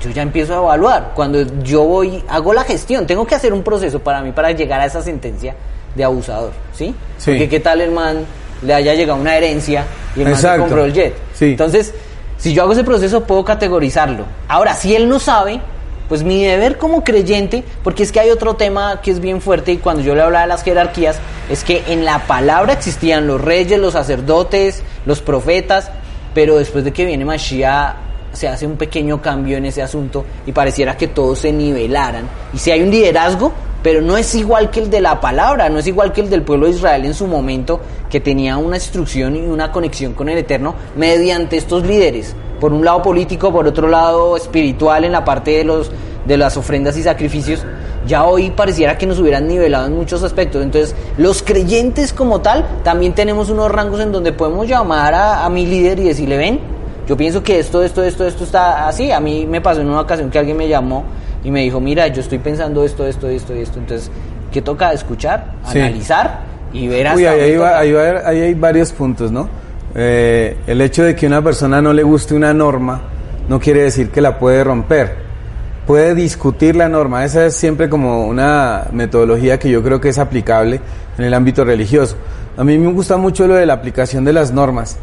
yo 0.02 0.10
ya 0.10 0.22
empiezo 0.22 0.54
a 0.54 0.58
evaluar. 0.58 1.12
Cuando 1.16 1.42
yo 1.64 1.84
voy, 1.84 2.24
hago 2.28 2.54
la 2.54 2.64
gestión, 2.64 3.06
tengo 3.06 3.26
que 3.26 3.36
hacer 3.36 3.54
un 3.54 3.64
proceso 3.64 4.00
para 4.00 4.22
mí 4.22 4.32
para 4.32 4.52
llegar 4.52 4.82
a 4.82 4.86
esa 4.86 5.02
sentencia 5.02 5.56
de 5.96 6.04
abusador, 6.04 6.52
¿sí? 6.74 6.96
sí. 7.18 7.32
Porque 7.32 7.50
qué 7.50 7.60
tal 7.60 7.82
el 7.82 7.92
man 7.92 8.26
le 8.62 8.74
haya 8.74 8.94
llegado 8.94 9.20
una 9.20 9.36
herencia 9.36 9.86
y 10.16 10.22
el 10.22 10.30
man 10.30 10.38
se 10.38 10.58
compró 10.58 10.86
el 10.86 10.94
jet. 10.94 11.16
Sí. 11.34 11.46
Entonces, 11.52 11.94
si 12.38 12.54
yo 12.54 12.64
hago 12.64 12.74
ese 12.74 12.84
proceso, 12.84 13.24
puedo 13.24 13.46
categorizarlo. 13.46 14.26
Ahora, 14.48 14.74
si 14.74 14.96
él 14.96 15.08
no 15.08 15.20
sabe, 15.20 15.62
pues 16.10 16.24
mi 16.24 16.44
deber 16.44 16.78
como 16.78 17.04
creyente, 17.04 17.64
porque 17.84 18.04
es 18.04 18.12
que 18.12 18.20
hay 18.20 18.32
otro 18.32 18.56
tema 18.56 19.00
que 19.02 19.12
es 19.12 19.20
bien 19.20 19.40
fuerte 19.40 19.72
y 19.72 19.78
cuando 19.78 20.02
yo 20.02 20.16
le 20.16 20.22
hablaba 20.22 20.42
de 20.42 20.48
las 20.48 20.64
jerarquías, 20.64 21.20
es 21.50 21.64
que 21.64 21.84
en 21.88 22.04
la 22.04 22.28
palabra 22.28 22.74
existían 22.74 23.28
los 23.28 23.40
reyes, 23.40 23.80
los 23.80 23.94
sacerdotes, 23.94 24.84
los 25.06 25.22
profetas, 25.22 25.92
pero 26.34 26.58
después 26.58 26.84
de 26.84 26.92
que 26.92 27.06
viene 27.06 27.26
Mashiach 27.26 27.96
se 28.32 28.48
hace 28.48 28.66
un 28.66 28.78
pequeño 28.78 29.22
cambio 29.22 29.58
en 29.58 29.66
ese 29.66 29.82
asunto 29.82 30.26
y 30.46 30.52
pareciera 30.52 30.96
que 30.96 31.08
todos 31.08 31.40
se 31.40 31.52
nivelaran. 31.52 32.28
Y 32.54 32.58
si 32.58 32.72
hay 32.72 32.82
un 32.82 32.90
liderazgo, 32.90 33.52
pero 33.84 34.02
no 34.02 34.16
es 34.16 34.34
igual 34.36 34.70
que 34.70 34.80
el 34.80 34.90
de 34.90 35.02
la 35.02 35.20
palabra, 35.20 35.70
no 35.70 35.80
es 35.80 35.88
igual 35.88 36.14
que 36.14 36.22
el 36.22 36.30
del 36.30 36.44
pueblo 36.44 36.68
de 36.68 36.74
Israel 36.74 37.06
en 37.06 37.14
su 37.14 37.28
momento, 37.28 37.80
que 38.10 38.20
tenía 38.20 38.58
una 38.58 38.78
instrucción 38.78 39.36
y 39.36 39.42
una 39.42 39.72
conexión 39.72 40.14
con 40.14 40.30
el 40.30 40.38
Eterno 40.38 40.76
mediante 40.96 41.58
estos 41.58 41.86
líderes. 41.86 42.36
Por 42.60 42.74
un 42.74 42.86
lado 42.86 43.02
político, 43.02 43.52
por 43.52 43.66
otro 43.68 43.88
lado 43.88 44.38
espiritual 44.38 45.04
en 45.04 45.12
la 45.14 45.26
parte 45.26 45.52
de 45.52 45.64
los 45.64 45.92
de 46.26 46.38
las 46.38 46.58
ofrendas 46.58 46.98
y 46.98 47.04
sacrificios, 47.04 47.66
ya 48.08 48.26
hoy 48.26 48.52
pareciera 48.52 48.98
que 48.98 49.06
nos 49.08 49.20
hubieran 49.20 49.48
nivelado 49.48 49.88
en 49.88 49.96
muchos 49.96 50.24
aspectos. 50.24 50.64
Entonces, 50.64 50.96
los 51.18 51.42
creyentes 51.44 52.14
como 52.14 52.42
tal, 52.42 52.66
también 52.84 53.14
tenemos 53.14 53.50
unos 53.50 53.72
rangos 53.72 54.00
en 54.02 54.12
donde 54.12 54.32
podemos 54.34 54.68
llamar 54.68 55.14
a, 55.14 55.46
a 55.46 55.50
mi 55.50 55.66
líder 55.66 56.00
y 56.00 56.04
decirle, 56.06 56.38
ven, 56.38 56.60
yo 57.08 57.18
pienso 57.18 57.44
que 57.44 57.60
esto, 57.60 57.84
esto, 57.84 58.04
esto, 58.04 58.26
esto 58.26 58.44
está 58.44 58.88
así. 58.88 59.12
A 59.12 59.20
mí 59.20 59.46
me 59.50 59.62
pasó 59.62 59.82
en 59.82 59.90
una 59.90 60.02
ocasión 60.02 60.30
que 60.30 60.40
alguien 60.40 60.58
me 60.58 60.68
llamó 60.68 61.04
y 61.44 61.52
me 61.52 61.62
dijo, 61.62 61.80
mira, 61.80 62.08
yo 62.08 62.22
estoy 62.22 62.38
pensando 62.40 62.84
esto, 62.84 63.06
esto, 63.08 63.28
esto 63.28 63.56
y 63.56 63.60
esto. 63.62 63.80
Entonces, 63.80 64.10
¿qué 64.52 64.62
toca? 64.62 64.94
Escuchar, 64.94 65.54
Sí. 65.72 65.80
analizar 65.80 66.42
y 66.74 66.88
ver 66.88 67.08
hasta 67.08 67.18
Uy, 67.20 67.26
ahí, 67.26 67.56
va- 67.58 67.78
ahí 67.80 67.92
va- 67.92 68.22
ahí 68.26 68.42
hay 68.42 68.54
varios 68.54 68.92
puntos, 68.94 69.32
¿no? 69.32 69.50
Eh, 69.96 70.56
el 70.68 70.80
hecho 70.82 71.04
de 71.04 71.16
que 71.16 71.28
una 71.28 71.42
persona 71.42 71.82
no 71.82 71.92
le 71.94 72.04
guste 72.04 72.34
una 72.34 72.54
norma 72.54 73.02
no 73.50 73.60
quiere 73.60 73.82
decir 73.84 74.10
que 74.10 74.22
la 74.22 74.38
puede 74.40 74.64
romper. 74.64 75.31
Puede 75.86 76.16
discutir 76.16 76.76
la 76.76 76.88
norma. 76.90 77.26
Esa 77.26 77.46
es 77.48 77.56
siempre 77.56 77.90
como 77.90 78.28
una 78.28 78.88
metodología 78.92 79.58
que 79.60 79.70
yo 79.70 79.84
creo 79.84 80.00
que 80.00 80.10
es 80.10 80.20
aplicable 80.20 80.80
en 81.18 81.26
el 81.26 81.34
ámbito 81.34 81.66
religioso. 81.66 82.16
A 82.58 82.64
mí 82.64 82.78
me 82.78 82.92
gusta 82.92 83.18
mucho 83.18 83.48
lo 83.48 83.56
de 83.56 83.66
la 83.66 83.74
aplicación 83.74 84.24
de 84.24 84.34
las 84.34 84.52
normas. 84.52 84.98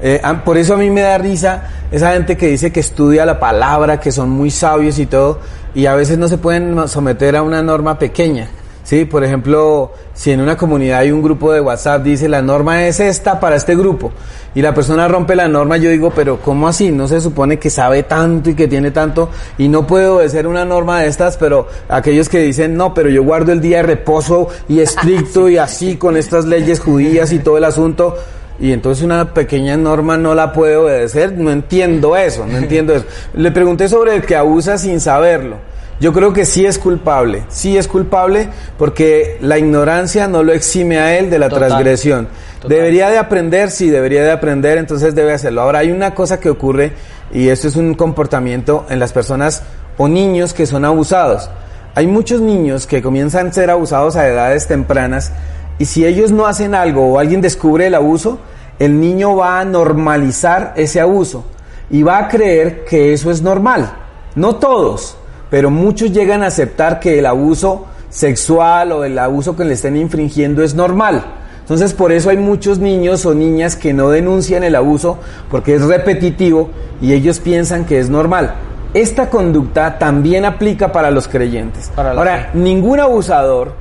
Eh, 0.00 0.20
por 0.44 0.58
eso 0.58 0.74
a 0.74 0.76
mí 0.76 0.90
me 0.90 1.02
da 1.02 1.16
risa 1.18 1.62
esa 1.90 2.12
gente 2.12 2.36
que 2.36 2.48
dice 2.48 2.72
que 2.72 2.80
estudia 2.80 3.24
la 3.24 3.38
palabra, 3.38 4.00
que 4.00 4.10
son 4.10 4.28
muy 4.28 4.50
sabios 4.50 4.98
y 4.98 5.06
todo, 5.06 5.38
y 5.74 5.86
a 5.86 5.94
veces 5.94 6.18
no 6.18 6.28
se 6.28 6.36
pueden 6.36 6.88
someter 6.88 7.36
a 7.36 7.42
una 7.42 7.62
norma 7.62 7.98
pequeña. 7.98 8.48
Sí, 8.84 9.06
por 9.06 9.24
ejemplo, 9.24 9.92
si 10.12 10.30
en 10.30 10.42
una 10.42 10.58
comunidad 10.58 10.98
hay 10.98 11.10
un 11.10 11.22
grupo 11.22 11.50
de 11.50 11.60
WhatsApp, 11.62 12.02
dice 12.02 12.28
la 12.28 12.42
norma 12.42 12.86
es 12.86 13.00
esta 13.00 13.40
para 13.40 13.56
este 13.56 13.74
grupo, 13.74 14.12
y 14.54 14.60
la 14.60 14.74
persona 14.74 15.08
rompe 15.08 15.34
la 15.34 15.48
norma, 15.48 15.78
yo 15.78 15.88
digo, 15.88 16.12
pero 16.14 16.38
¿cómo 16.38 16.68
así? 16.68 16.90
No 16.90 17.08
se 17.08 17.22
supone 17.22 17.58
que 17.58 17.70
sabe 17.70 18.02
tanto 18.02 18.50
y 18.50 18.54
que 18.54 18.68
tiene 18.68 18.90
tanto, 18.90 19.30
y 19.56 19.68
no 19.68 19.86
puede 19.86 20.08
obedecer 20.08 20.46
una 20.46 20.66
norma 20.66 21.00
de 21.00 21.08
estas, 21.08 21.38
pero 21.38 21.66
aquellos 21.88 22.28
que 22.28 22.40
dicen, 22.40 22.76
no, 22.76 22.92
pero 22.92 23.08
yo 23.08 23.24
guardo 23.24 23.52
el 23.52 23.62
día 23.62 23.78
de 23.78 23.84
reposo 23.84 24.48
y 24.68 24.80
estricto 24.80 25.48
y 25.48 25.56
así 25.56 25.96
con 25.96 26.18
estas 26.18 26.44
leyes 26.44 26.78
judías 26.78 27.32
y 27.32 27.38
todo 27.38 27.56
el 27.56 27.64
asunto, 27.64 28.16
y 28.60 28.72
entonces 28.72 29.02
una 29.02 29.32
pequeña 29.32 29.78
norma 29.78 30.18
no 30.18 30.34
la 30.34 30.52
puede 30.52 30.76
obedecer, 30.76 31.32
no 31.32 31.50
entiendo 31.50 32.18
eso, 32.18 32.46
no 32.46 32.58
entiendo 32.58 32.94
eso. 32.94 33.06
Le 33.32 33.50
pregunté 33.50 33.88
sobre 33.88 34.14
el 34.14 34.22
que 34.26 34.36
abusa 34.36 34.76
sin 34.76 35.00
saberlo. 35.00 35.56
Yo 36.00 36.12
creo 36.12 36.32
que 36.32 36.44
sí 36.44 36.66
es 36.66 36.78
culpable, 36.78 37.44
sí 37.48 37.76
es 37.78 37.86
culpable 37.86 38.48
porque 38.76 39.38
la 39.40 39.58
ignorancia 39.58 40.26
no 40.26 40.42
lo 40.42 40.52
exime 40.52 40.98
a 40.98 41.16
él 41.18 41.30
de 41.30 41.38
la 41.38 41.48
Total, 41.48 41.68
transgresión. 41.68 42.28
total. 42.60 42.76
Debería 42.76 43.10
de 43.10 43.18
aprender, 43.18 43.70
sí, 43.70 43.90
debería 43.90 44.24
de 44.24 44.32
aprender, 44.32 44.78
entonces 44.78 45.14
debe 45.14 45.32
hacerlo. 45.32 45.62
Ahora 45.62 45.78
hay 45.80 45.92
una 45.92 46.14
cosa 46.14 46.40
que 46.40 46.50
ocurre 46.50 46.92
y 47.32 47.48
esto 47.48 47.68
es 47.68 47.76
un 47.76 47.94
comportamiento 47.94 48.86
en 48.90 48.98
las 48.98 49.12
personas 49.12 49.62
o 49.96 50.08
niños 50.08 50.52
que 50.52 50.66
son 50.66 50.84
abusados. 50.84 51.48
Hay 51.94 52.08
muchos 52.08 52.40
niños 52.40 52.88
que 52.88 53.00
comienzan 53.00 53.48
a 53.48 53.52
ser 53.52 53.70
abusados 53.70 54.16
a 54.16 54.26
edades 54.28 54.66
tempranas 54.66 55.32
y 55.78 55.84
si 55.84 56.04
ellos 56.04 56.32
no 56.32 56.46
hacen 56.46 56.74
algo 56.74 57.06
o 57.12 57.18
alguien 57.20 57.40
descubre 57.40 57.86
el 57.86 57.94
abuso, 57.94 58.38
el 58.80 58.98
niño 58.98 59.36
va 59.36 59.60
a 59.60 59.64
normalizar 59.64 60.72
ese 60.76 61.00
abuso 61.00 61.44
y 61.88 62.02
va 62.02 62.18
a 62.18 62.28
creer 62.28 62.84
que 62.84 63.12
eso 63.12 63.30
es 63.30 63.42
normal. 63.42 63.92
No 64.34 64.56
todos, 64.56 65.16
pero 65.50 65.70
muchos 65.70 66.12
llegan 66.12 66.42
a 66.42 66.48
aceptar 66.48 67.00
que 67.00 67.18
el 67.18 67.26
abuso 67.26 67.86
sexual 68.10 68.92
o 68.92 69.04
el 69.04 69.18
abuso 69.18 69.56
que 69.56 69.64
le 69.64 69.74
estén 69.74 69.96
infringiendo 69.96 70.62
es 70.62 70.74
normal. 70.74 71.24
Entonces 71.60 71.94
por 71.94 72.12
eso 72.12 72.30
hay 72.30 72.36
muchos 72.36 72.78
niños 72.78 73.24
o 73.24 73.34
niñas 73.34 73.74
que 73.74 73.92
no 73.92 74.10
denuncian 74.10 74.64
el 74.64 74.76
abuso 74.76 75.18
porque 75.50 75.74
es 75.74 75.82
repetitivo 75.82 76.70
y 77.00 77.12
ellos 77.12 77.40
piensan 77.40 77.86
que 77.86 77.98
es 77.98 78.10
normal. 78.10 78.54
Esta 78.92 79.30
conducta 79.30 79.98
también 79.98 80.44
aplica 80.44 80.92
para 80.92 81.10
los 81.10 81.26
creyentes. 81.26 81.90
Para 81.96 82.12
Ahora, 82.12 82.50
ningún 82.54 83.00
abusador 83.00 83.72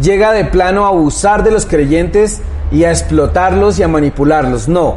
llega 0.00 0.32
de 0.32 0.46
plano 0.46 0.86
a 0.86 0.88
abusar 0.88 1.44
de 1.44 1.50
los 1.50 1.66
creyentes 1.66 2.40
y 2.70 2.84
a 2.84 2.90
explotarlos 2.90 3.78
y 3.78 3.82
a 3.82 3.88
manipularlos. 3.88 4.68
No, 4.68 4.96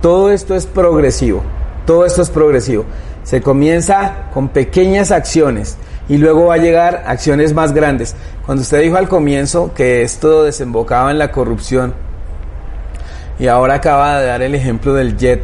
todo 0.00 0.30
esto 0.30 0.54
es 0.54 0.64
progresivo. 0.64 1.42
Todo 1.86 2.06
esto 2.06 2.22
es 2.22 2.30
progresivo. 2.30 2.84
Se 3.22 3.40
comienza 3.40 4.30
con 4.32 4.48
pequeñas 4.48 5.10
acciones 5.10 5.76
y 6.08 6.18
luego 6.18 6.46
va 6.46 6.54
a 6.54 6.58
llegar 6.58 7.04
acciones 7.06 7.54
más 7.54 7.72
grandes. 7.72 8.16
Cuando 8.44 8.62
usted 8.62 8.80
dijo 8.82 8.96
al 8.96 9.08
comienzo 9.08 9.72
que 9.74 10.02
esto 10.02 10.44
desembocaba 10.44 11.10
en 11.10 11.18
la 11.18 11.30
corrupción 11.30 11.94
y 13.38 13.46
ahora 13.46 13.74
acaba 13.74 14.20
de 14.20 14.26
dar 14.26 14.42
el 14.42 14.54
ejemplo 14.54 14.94
del 14.94 15.16
jet 15.16 15.42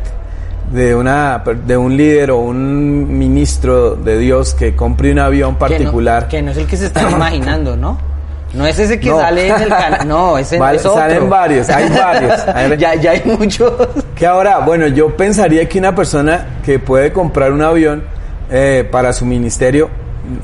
de 0.73 0.95
una 0.95 1.45
de 1.65 1.77
un 1.77 1.97
líder 1.97 2.33
o 2.33 2.39
un 2.39 3.17
ministro 3.17 3.95
de 3.95 4.19
Dios 4.19 4.55
que 4.55 4.75
compre 4.75 5.13
un 5.13 5.21
avión 5.21 5.57
particular. 5.57 6.29
Que 6.29 6.43
no, 6.43 6.43
que 6.43 6.43
no 6.43 6.51
es 6.51 6.57
el 6.57 6.67
que 6.67 6.77
se 6.77 6.87
están 6.87 7.13
imaginando, 7.13 7.77
¿no? 7.77 8.16
No 8.55 8.67
es 8.67 8.79
ese 8.79 8.99
que 9.01 9.11
No. 9.11 9.19
sale 9.21 9.49
en 9.49 9.61
el 9.63 9.69
canal. 9.69 10.09
No, 10.09 10.39
ese 10.39 10.59
Vale, 10.59 10.79
es 10.79 10.87
otro. 10.87 11.01
salen 11.01 11.29
varios, 11.29 11.69
hay 11.69 11.89
varios. 11.91 12.33
Hay- 12.49 12.77
ya, 12.79 12.95
ya 12.95 13.11
hay 13.13 13.23
muchos. 13.39 13.73
Que 14.15 14.27
ahora, 14.27 14.61
bueno, 14.61 14.87
yo 14.87 15.17
pensaría 15.17 15.69
que 15.69 15.79
una 15.79 15.95
persona 15.95 16.47
que 16.65 16.79
puede 16.79 17.13
comprar 17.13 17.53
un 17.53 17.63
avión 17.63 18.05
eh, 18.51 18.89
para 18.91 19.13
su 19.13 19.27
ministerio, 19.27 19.91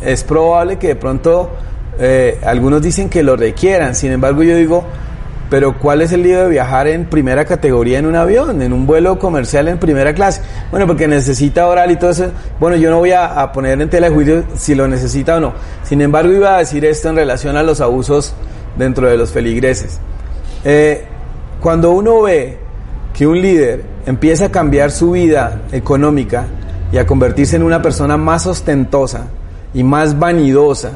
es 0.04 0.22
probable 0.24 0.78
que 0.78 0.88
de 0.88 0.96
pronto 0.96 1.50
eh, 1.98 2.38
algunos 2.44 2.82
dicen 2.82 3.08
que 3.08 3.22
lo 3.22 3.36
requieran. 3.36 3.94
Sin 3.94 4.12
embargo, 4.12 4.42
yo 4.42 4.56
digo, 4.56 4.84
pero 5.50 5.78
¿cuál 5.78 6.00
es 6.00 6.12
el 6.12 6.22
lío 6.22 6.42
de 6.42 6.48
viajar 6.48 6.86
en 6.88 7.04
primera 7.04 7.44
categoría 7.44 7.98
en 7.98 8.06
un 8.06 8.16
avión, 8.16 8.62
en 8.62 8.72
un 8.72 8.86
vuelo 8.86 9.18
comercial 9.18 9.68
en 9.68 9.78
primera 9.78 10.14
clase? 10.14 10.40
Bueno, 10.70 10.86
porque 10.86 11.06
necesita 11.06 11.66
oral 11.66 11.90
y 11.90 11.96
todo 11.96 12.10
eso. 12.10 12.30
Bueno, 12.58 12.76
yo 12.76 12.90
no 12.90 12.98
voy 12.98 13.12
a, 13.12 13.52
poner 13.52 13.80
en 13.80 13.90
tela 13.90 14.08
de 14.08 14.14
juicio 14.14 14.44
si 14.56 14.74
lo 14.74 14.88
necesita 14.88 15.36
o 15.36 15.40
no. 15.40 15.52
Sin 15.82 16.00
embargo, 16.00 16.32
iba 16.32 16.56
a 16.56 16.58
decir 16.58 16.84
esto 16.84 17.10
en 17.10 17.16
relación 17.16 17.56
a 17.56 17.62
los 17.62 17.80
abusos 17.80 18.34
dentro 18.78 19.08
de 19.08 19.18
los 19.18 19.30
feligreses. 19.30 20.00
Eh, 20.64 21.04
cuando 21.60 21.90
uno 21.90 22.22
ve 22.22 22.58
que 23.12 23.26
un 23.26 23.40
líder 23.40 23.84
empieza 24.06 24.46
a 24.46 24.50
cambiar 24.50 24.90
su 24.90 25.12
vida 25.12 25.62
económica 25.70 26.46
y 26.90 26.98
a 26.98 27.06
convertirse 27.06 27.56
en 27.56 27.62
una 27.62 27.82
persona 27.82 28.16
más 28.16 28.46
ostentosa 28.46 29.26
y 29.74 29.82
más 29.82 30.18
vanidosa, 30.18 30.92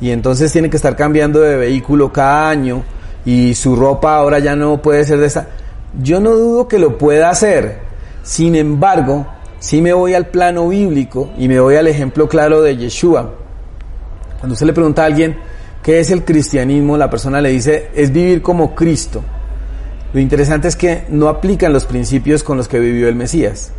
y 0.00 0.10
entonces 0.10 0.50
tiene 0.50 0.70
que 0.70 0.76
estar 0.76 0.96
cambiando 0.96 1.40
de 1.40 1.56
vehículo 1.56 2.12
cada 2.12 2.50
año 2.50 2.82
y 3.24 3.54
su 3.54 3.76
ropa 3.76 4.16
ahora 4.16 4.38
ya 4.38 4.56
no 4.56 4.80
puede 4.80 5.04
ser 5.04 5.18
de 5.18 5.26
esa, 5.26 5.48
yo 6.00 6.20
no 6.20 6.30
dudo 6.30 6.68
que 6.68 6.78
lo 6.78 6.98
pueda 6.98 7.30
hacer. 7.30 7.78
Sin 8.22 8.54
embargo, 8.54 9.26
si 9.58 9.82
me 9.82 9.92
voy 9.92 10.14
al 10.14 10.28
plano 10.28 10.68
bíblico 10.68 11.30
y 11.38 11.48
me 11.48 11.60
voy 11.60 11.76
al 11.76 11.86
ejemplo 11.86 12.28
claro 12.28 12.62
de 12.62 12.76
Yeshua, 12.76 13.34
cuando 14.38 14.54
usted 14.54 14.66
le 14.66 14.72
pregunta 14.72 15.02
a 15.02 15.06
alguien 15.06 15.36
qué 15.82 16.00
es 16.00 16.10
el 16.10 16.24
cristianismo, 16.24 16.96
la 16.96 17.10
persona 17.10 17.40
le 17.40 17.50
dice 17.50 17.90
es 17.94 18.12
vivir 18.12 18.40
como 18.42 18.74
Cristo. 18.74 19.22
Lo 20.12 20.20
interesante 20.20 20.68
es 20.68 20.76
que 20.76 21.04
no 21.08 21.28
aplican 21.28 21.72
los 21.72 21.84
principios 21.84 22.42
con 22.42 22.56
los 22.56 22.66
que 22.68 22.80
vivió 22.80 23.08
el 23.08 23.14
Mesías. 23.14 23.72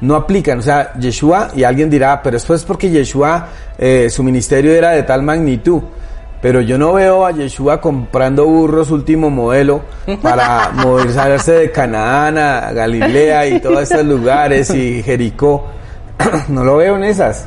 No 0.00 0.14
aplican, 0.14 0.58
o 0.58 0.62
sea, 0.62 0.92
Yeshua, 0.98 1.50
y 1.56 1.64
alguien 1.64 1.88
dirá, 1.88 2.22
pero 2.22 2.36
esto 2.36 2.54
es 2.54 2.62
porque 2.64 2.90
Yeshua, 2.90 3.48
eh, 3.78 4.08
su 4.10 4.22
ministerio 4.22 4.72
era 4.72 4.90
de 4.90 5.02
tal 5.02 5.22
magnitud. 5.22 5.82
Pero 6.44 6.60
yo 6.60 6.76
no 6.76 6.92
veo 6.92 7.24
a 7.24 7.30
Yeshua 7.30 7.80
comprando 7.80 8.44
burros 8.44 8.90
último 8.90 9.30
modelo 9.30 9.80
para 10.20 10.68
movilizarse 10.74 11.52
de 11.52 11.72
Canaán 11.72 12.36
a 12.36 12.70
Galilea 12.70 13.46
y 13.46 13.60
todos 13.60 13.84
estos 13.84 14.04
lugares 14.04 14.68
y 14.74 15.02
Jericó. 15.02 15.64
no 16.48 16.62
lo 16.62 16.76
veo 16.76 16.96
en 16.96 17.04
esas. 17.04 17.46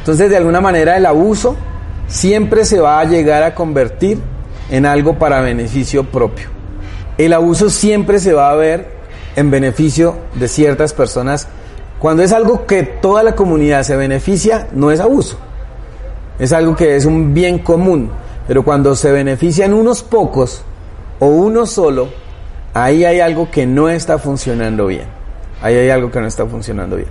Entonces, 0.00 0.28
de 0.28 0.36
alguna 0.36 0.60
manera, 0.60 0.98
el 0.98 1.06
abuso 1.06 1.56
siempre 2.08 2.66
se 2.66 2.78
va 2.78 3.00
a 3.00 3.06
llegar 3.06 3.42
a 3.42 3.54
convertir 3.54 4.18
en 4.68 4.84
algo 4.84 5.18
para 5.18 5.40
beneficio 5.40 6.04
propio. 6.04 6.48
El 7.16 7.32
abuso 7.32 7.70
siempre 7.70 8.18
se 8.18 8.34
va 8.34 8.50
a 8.50 8.54
ver 8.54 8.86
en 9.34 9.50
beneficio 9.50 10.14
de 10.34 10.46
ciertas 10.46 10.92
personas. 10.92 11.48
Cuando 12.00 12.22
es 12.22 12.32
algo 12.32 12.66
que 12.66 12.82
toda 12.82 13.22
la 13.22 13.34
comunidad 13.34 13.82
se 13.82 13.96
beneficia, 13.96 14.68
no 14.72 14.90
es 14.90 15.00
abuso. 15.00 15.38
Es 16.40 16.52
algo 16.52 16.74
que 16.74 16.96
es 16.96 17.04
un 17.04 17.32
bien 17.32 17.58
común. 17.60 18.10
Pero 18.48 18.64
cuando 18.64 18.96
se 18.96 19.12
benefician 19.12 19.72
unos 19.72 20.02
pocos 20.02 20.62
o 21.20 21.26
uno 21.26 21.66
solo, 21.66 22.08
ahí 22.74 23.04
hay 23.04 23.20
algo 23.20 23.48
que 23.50 23.66
no 23.66 23.88
está 23.88 24.18
funcionando 24.18 24.86
bien. 24.86 25.04
Ahí 25.62 25.76
hay 25.76 25.90
algo 25.90 26.10
que 26.10 26.20
no 26.20 26.26
está 26.26 26.46
funcionando 26.46 26.96
bien. 26.96 27.08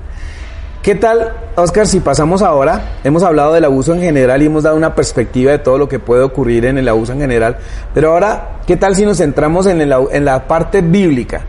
¿Qué 0.81 0.95
tal, 0.95 1.33
Oscar, 1.55 1.85
si 1.85 1.99
pasamos 1.99 2.41
ahora? 2.41 2.93
Hemos 3.03 3.21
hablado 3.21 3.53
del 3.53 3.65
abuso 3.65 3.93
en 3.93 4.01
general 4.01 4.41
y 4.41 4.47
hemos 4.47 4.63
dado 4.63 4.75
una 4.75 4.95
perspectiva 4.95 5.51
de 5.51 5.59
todo 5.59 5.77
lo 5.77 5.87
que 5.87 5.99
puede 5.99 6.23
ocurrir 6.23 6.65
en 6.65 6.77
el 6.77 6.87
abuso 6.87 7.13
en 7.13 7.19
general. 7.19 7.57
Pero 7.93 8.13
ahora, 8.13 8.59
¿qué 8.65 8.77
tal 8.77 8.95
si 8.95 9.05
nos 9.05 9.17
centramos 9.17 9.67
en, 9.67 9.81
el, 9.81 9.93
en 10.11 10.25
la 10.25 10.47
parte 10.47 10.81
bíblica? 10.81 11.41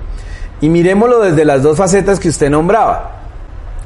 Y 0.60 0.68
miremoslo 0.68 1.20
desde 1.20 1.44
las 1.44 1.62
dos 1.62 1.78
facetas 1.78 2.20
que 2.20 2.28
usted 2.28 2.50
nombraba. 2.50 3.22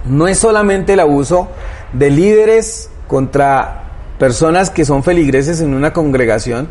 No 0.07 0.27
es 0.27 0.39
solamente 0.39 0.95
el 0.95 1.01
abuso 1.01 1.49
de 1.93 2.11
líderes 2.11 2.91
contra 3.07 3.84
personas 4.19 4.71
que 4.71 4.85
son 4.85 5.03
feligreses 5.03 5.61
en 5.61 5.75
una 5.75 5.93
congregación, 5.93 6.69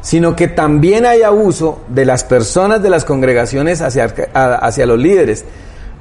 sino 0.00 0.36
que 0.36 0.48
también 0.48 1.06
hay 1.06 1.22
abuso 1.22 1.80
de 1.88 2.04
las 2.04 2.24
personas 2.24 2.82
de 2.82 2.90
las 2.90 3.04
congregaciones 3.04 3.80
hacia, 3.80 4.04
hacia 4.34 4.86
los 4.86 4.98
líderes. 4.98 5.44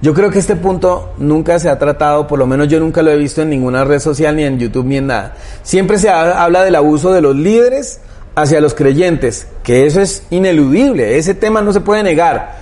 Yo 0.01 0.13
creo 0.13 0.29
que 0.29 0.37
este 0.39 0.55
punto 0.55 1.13
nunca 1.17 1.57
se 1.57 1.69
ha 1.69 1.79
tratado, 1.79 2.27
por 2.27 2.37
lo 2.37 2.45
menos 2.45 2.67
yo 2.67 2.79
nunca 2.79 3.01
lo 3.01 3.09
he 3.09 3.17
visto 3.17 3.41
en 3.41 3.49
ninguna 3.49 3.83
red 3.83 3.99
social, 3.99 4.35
ni 4.35 4.43
en 4.43 4.59
YouTube, 4.59 4.85
ni 4.85 4.97
en 4.97 5.07
nada. 5.07 5.33
Siempre 5.63 5.97
se 5.97 6.09
habla 6.09 6.63
del 6.63 6.75
abuso 6.75 7.11
de 7.11 7.21
los 7.21 7.35
líderes 7.35 7.99
hacia 8.35 8.61
los 8.61 8.75
creyentes, 8.75 9.47
que 9.63 9.87
eso 9.87 9.99
es 9.99 10.23
ineludible, 10.29 11.17
ese 11.17 11.33
tema 11.33 11.63
no 11.63 11.73
se 11.73 11.81
puede 11.81 12.03
negar. 12.03 12.55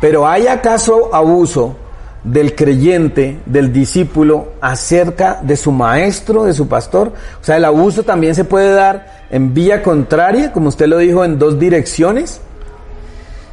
Pero 0.00 0.26
¿hay 0.26 0.46
acaso 0.46 1.14
abuso 1.14 1.76
del 2.24 2.54
creyente, 2.54 3.38
del 3.46 3.72
discípulo, 3.72 4.52
acerca 4.60 5.40
de 5.42 5.56
su 5.56 5.72
maestro, 5.72 6.44
de 6.44 6.52
su 6.52 6.68
pastor? 6.68 7.12
O 7.40 7.44
sea, 7.44 7.56
el 7.56 7.64
abuso 7.64 8.02
también 8.02 8.34
se 8.34 8.44
puede 8.44 8.72
dar 8.72 9.26
en 9.30 9.54
vía 9.54 9.82
contraria, 9.82 10.52
como 10.52 10.68
usted 10.68 10.86
lo 10.86 10.98
dijo, 10.98 11.24
en 11.24 11.38
dos 11.38 11.58
direcciones. 11.58 12.40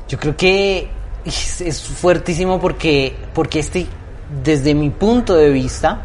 Yo 0.08 0.20
creo 0.20 0.36
que 0.36 0.90
es, 1.26 1.82
fuertísimo 1.82 2.60
porque, 2.60 3.16
porque 3.34 3.60
este, 3.60 3.88
desde 4.44 4.74
mi 4.74 4.90
punto 4.90 5.36
de 5.36 5.50
vista, 5.50 6.02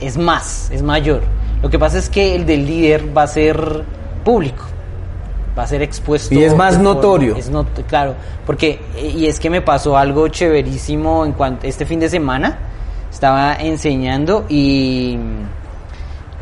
es 0.00 0.16
más, 0.16 0.70
es 0.70 0.82
mayor. 0.82 1.22
Lo 1.62 1.70
que 1.70 1.78
pasa 1.78 1.98
es 1.98 2.08
que 2.08 2.34
el 2.34 2.46
del 2.46 2.66
líder 2.66 3.16
va 3.16 3.22
a 3.22 3.26
ser 3.26 3.84
público, 4.24 4.64
va 5.58 5.64
a 5.64 5.66
ser 5.66 5.82
expuesto. 5.82 6.34
Y 6.34 6.42
es 6.44 6.54
más 6.54 6.78
notorio. 6.78 7.36
es 7.36 7.50
not- 7.50 7.86
claro, 7.86 8.14
porque, 8.46 8.80
y 9.14 9.26
es 9.26 9.38
que 9.38 9.50
me 9.50 9.60
pasó 9.60 9.96
algo 9.96 10.28
chéverísimo 10.28 11.24
en 11.26 11.32
cuanto, 11.32 11.66
este 11.66 11.84
fin 11.86 12.00
de 12.00 12.08
semana, 12.08 12.58
estaba 13.10 13.54
enseñando 13.56 14.46
y, 14.48 15.18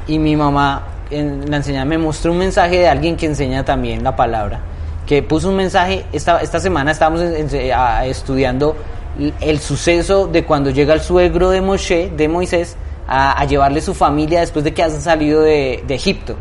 y 0.07 0.19
mi 0.19 0.37
mamá 0.37 0.87
en 1.11 1.51
la 1.51 1.57
enseñanza 1.57 1.85
me 1.85 1.99
mostró 1.99 2.31
un 2.33 2.39
mensaje 2.39 2.79
de 2.79 2.89
alguien 2.89 3.17
que 3.17 3.27
enseña 3.27 3.65
también 3.65 4.05
la 4.05 4.15
palabra 4.15 4.61
que 5.07 5.25
puso 5.25 5.49
un 5.49 5.57
mensaje 5.57 6.05
esta, 6.13 6.41
esta 6.41 6.61
semana 6.61 6.93
estábamos 6.93 7.21
en- 7.23 7.53
en- 7.53 7.73
a- 7.73 8.07
estudiando 8.07 8.77
el 9.41 9.59
suceso 9.59 10.29
de 10.29 10.45
cuando 10.45 10.71
llega 10.71 10.95
el 10.95 11.01
suegro 11.01 11.51
de 11.51 11.61
Moshe 11.61 12.11
de 12.17 12.29
Moisés 12.29 12.77
a, 13.09 13.33
a 13.41 13.45
llevarle 13.45 13.81
su 13.81 13.93
familia 13.93 14.39
después 14.39 14.65
de 14.65 14.73
que 14.73 14.85
han 14.85 14.93
salido 15.01 15.43
de, 15.43 15.83
de 15.85 15.95
Egipto 15.97 16.37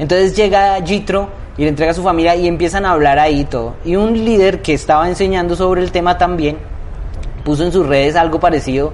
entonces 0.00 0.34
llega 0.34 0.84
Jitro 0.84 1.28
y 1.56 1.62
le 1.62 1.68
entrega 1.68 1.92
a 1.92 1.94
su 1.94 2.02
familia 2.02 2.34
y 2.34 2.46
empiezan 2.46 2.86
a 2.86 2.92
hablar 2.92 3.18
ahí 3.18 3.44
todo 3.44 3.74
y 3.84 3.96
un 3.96 4.12
líder 4.24 4.62
que 4.62 4.74
estaba 4.74 5.08
enseñando 5.08 5.56
sobre 5.56 5.82
el 5.82 5.92
tema 5.92 6.18
también 6.18 6.56
puso 7.44 7.64
en 7.64 7.72
sus 7.72 7.86
redes 7.86 8.16
algo 8.16 8.40
parecido 8.40 8.92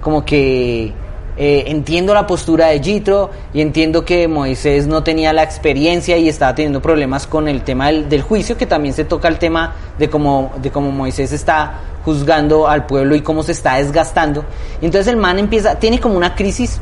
como 0.00 0.24
que 0.24 0.92
eh, 1.40 1.70
entiendo 1.70 2.14
la 2.14 2.26
postura 2.26 2.66
de 2.66 2.82
Jitro 2.82 3.30
y 3.54 3.60
entiendo 3.60 4.04
que 4.04 4.26
Moisés 4.26 4.88
no 4.88 5.04
tenía 5.04 5.32
la 5.32 5.44
experiencia 5.44 6.16
y 6.16 6.28
estaba 6.28 6.52
teniendo 6.52 6.82
problemas 6.82 7.28
con 7.28 7.46
el 7.46 7.62
tema 7.62 7.92
del, 7.92 8.22
juicio, 8.22 8.56
que 8.56 8.66
también 8.66 8.92
se 8.92 9.04
toca 9.04 9.28
el 9.28 9.38
tema 9.38 9.76
de 9.98 10.10
cómo, 10.10 10.50
de 10.60 10.72
cómo 10.72 10.90
Moisés 10.90 11.30
está 11.32 11.74
juzgando 12.04 12.66
al 12.66 12.86
pueblo 12.86 13.14
y 13.14 13.20
cómo 13.20 13.44
se 13.44 13.52
está 13.52 13.76
desgastando. 13.76 14.44
Entonces 14.82 15.06
el 15.06 15.16
man 15.16 15.38
empieza, 15.38 15.76
tiene 15.76 16.00
como 16.00 16.16
una 16.16 16.34
crisis, 16.34 16.80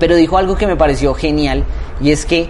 pero 0.00 0.16
dijo 0.16 0.36
algo 0.36 0.56
que 0.56 0.66
me 0.66 0.74
pareció 0.74 1.14
genial 1.14 1.62
y 2.00 2.10
es 2.10 2.26
que 2.26 2.48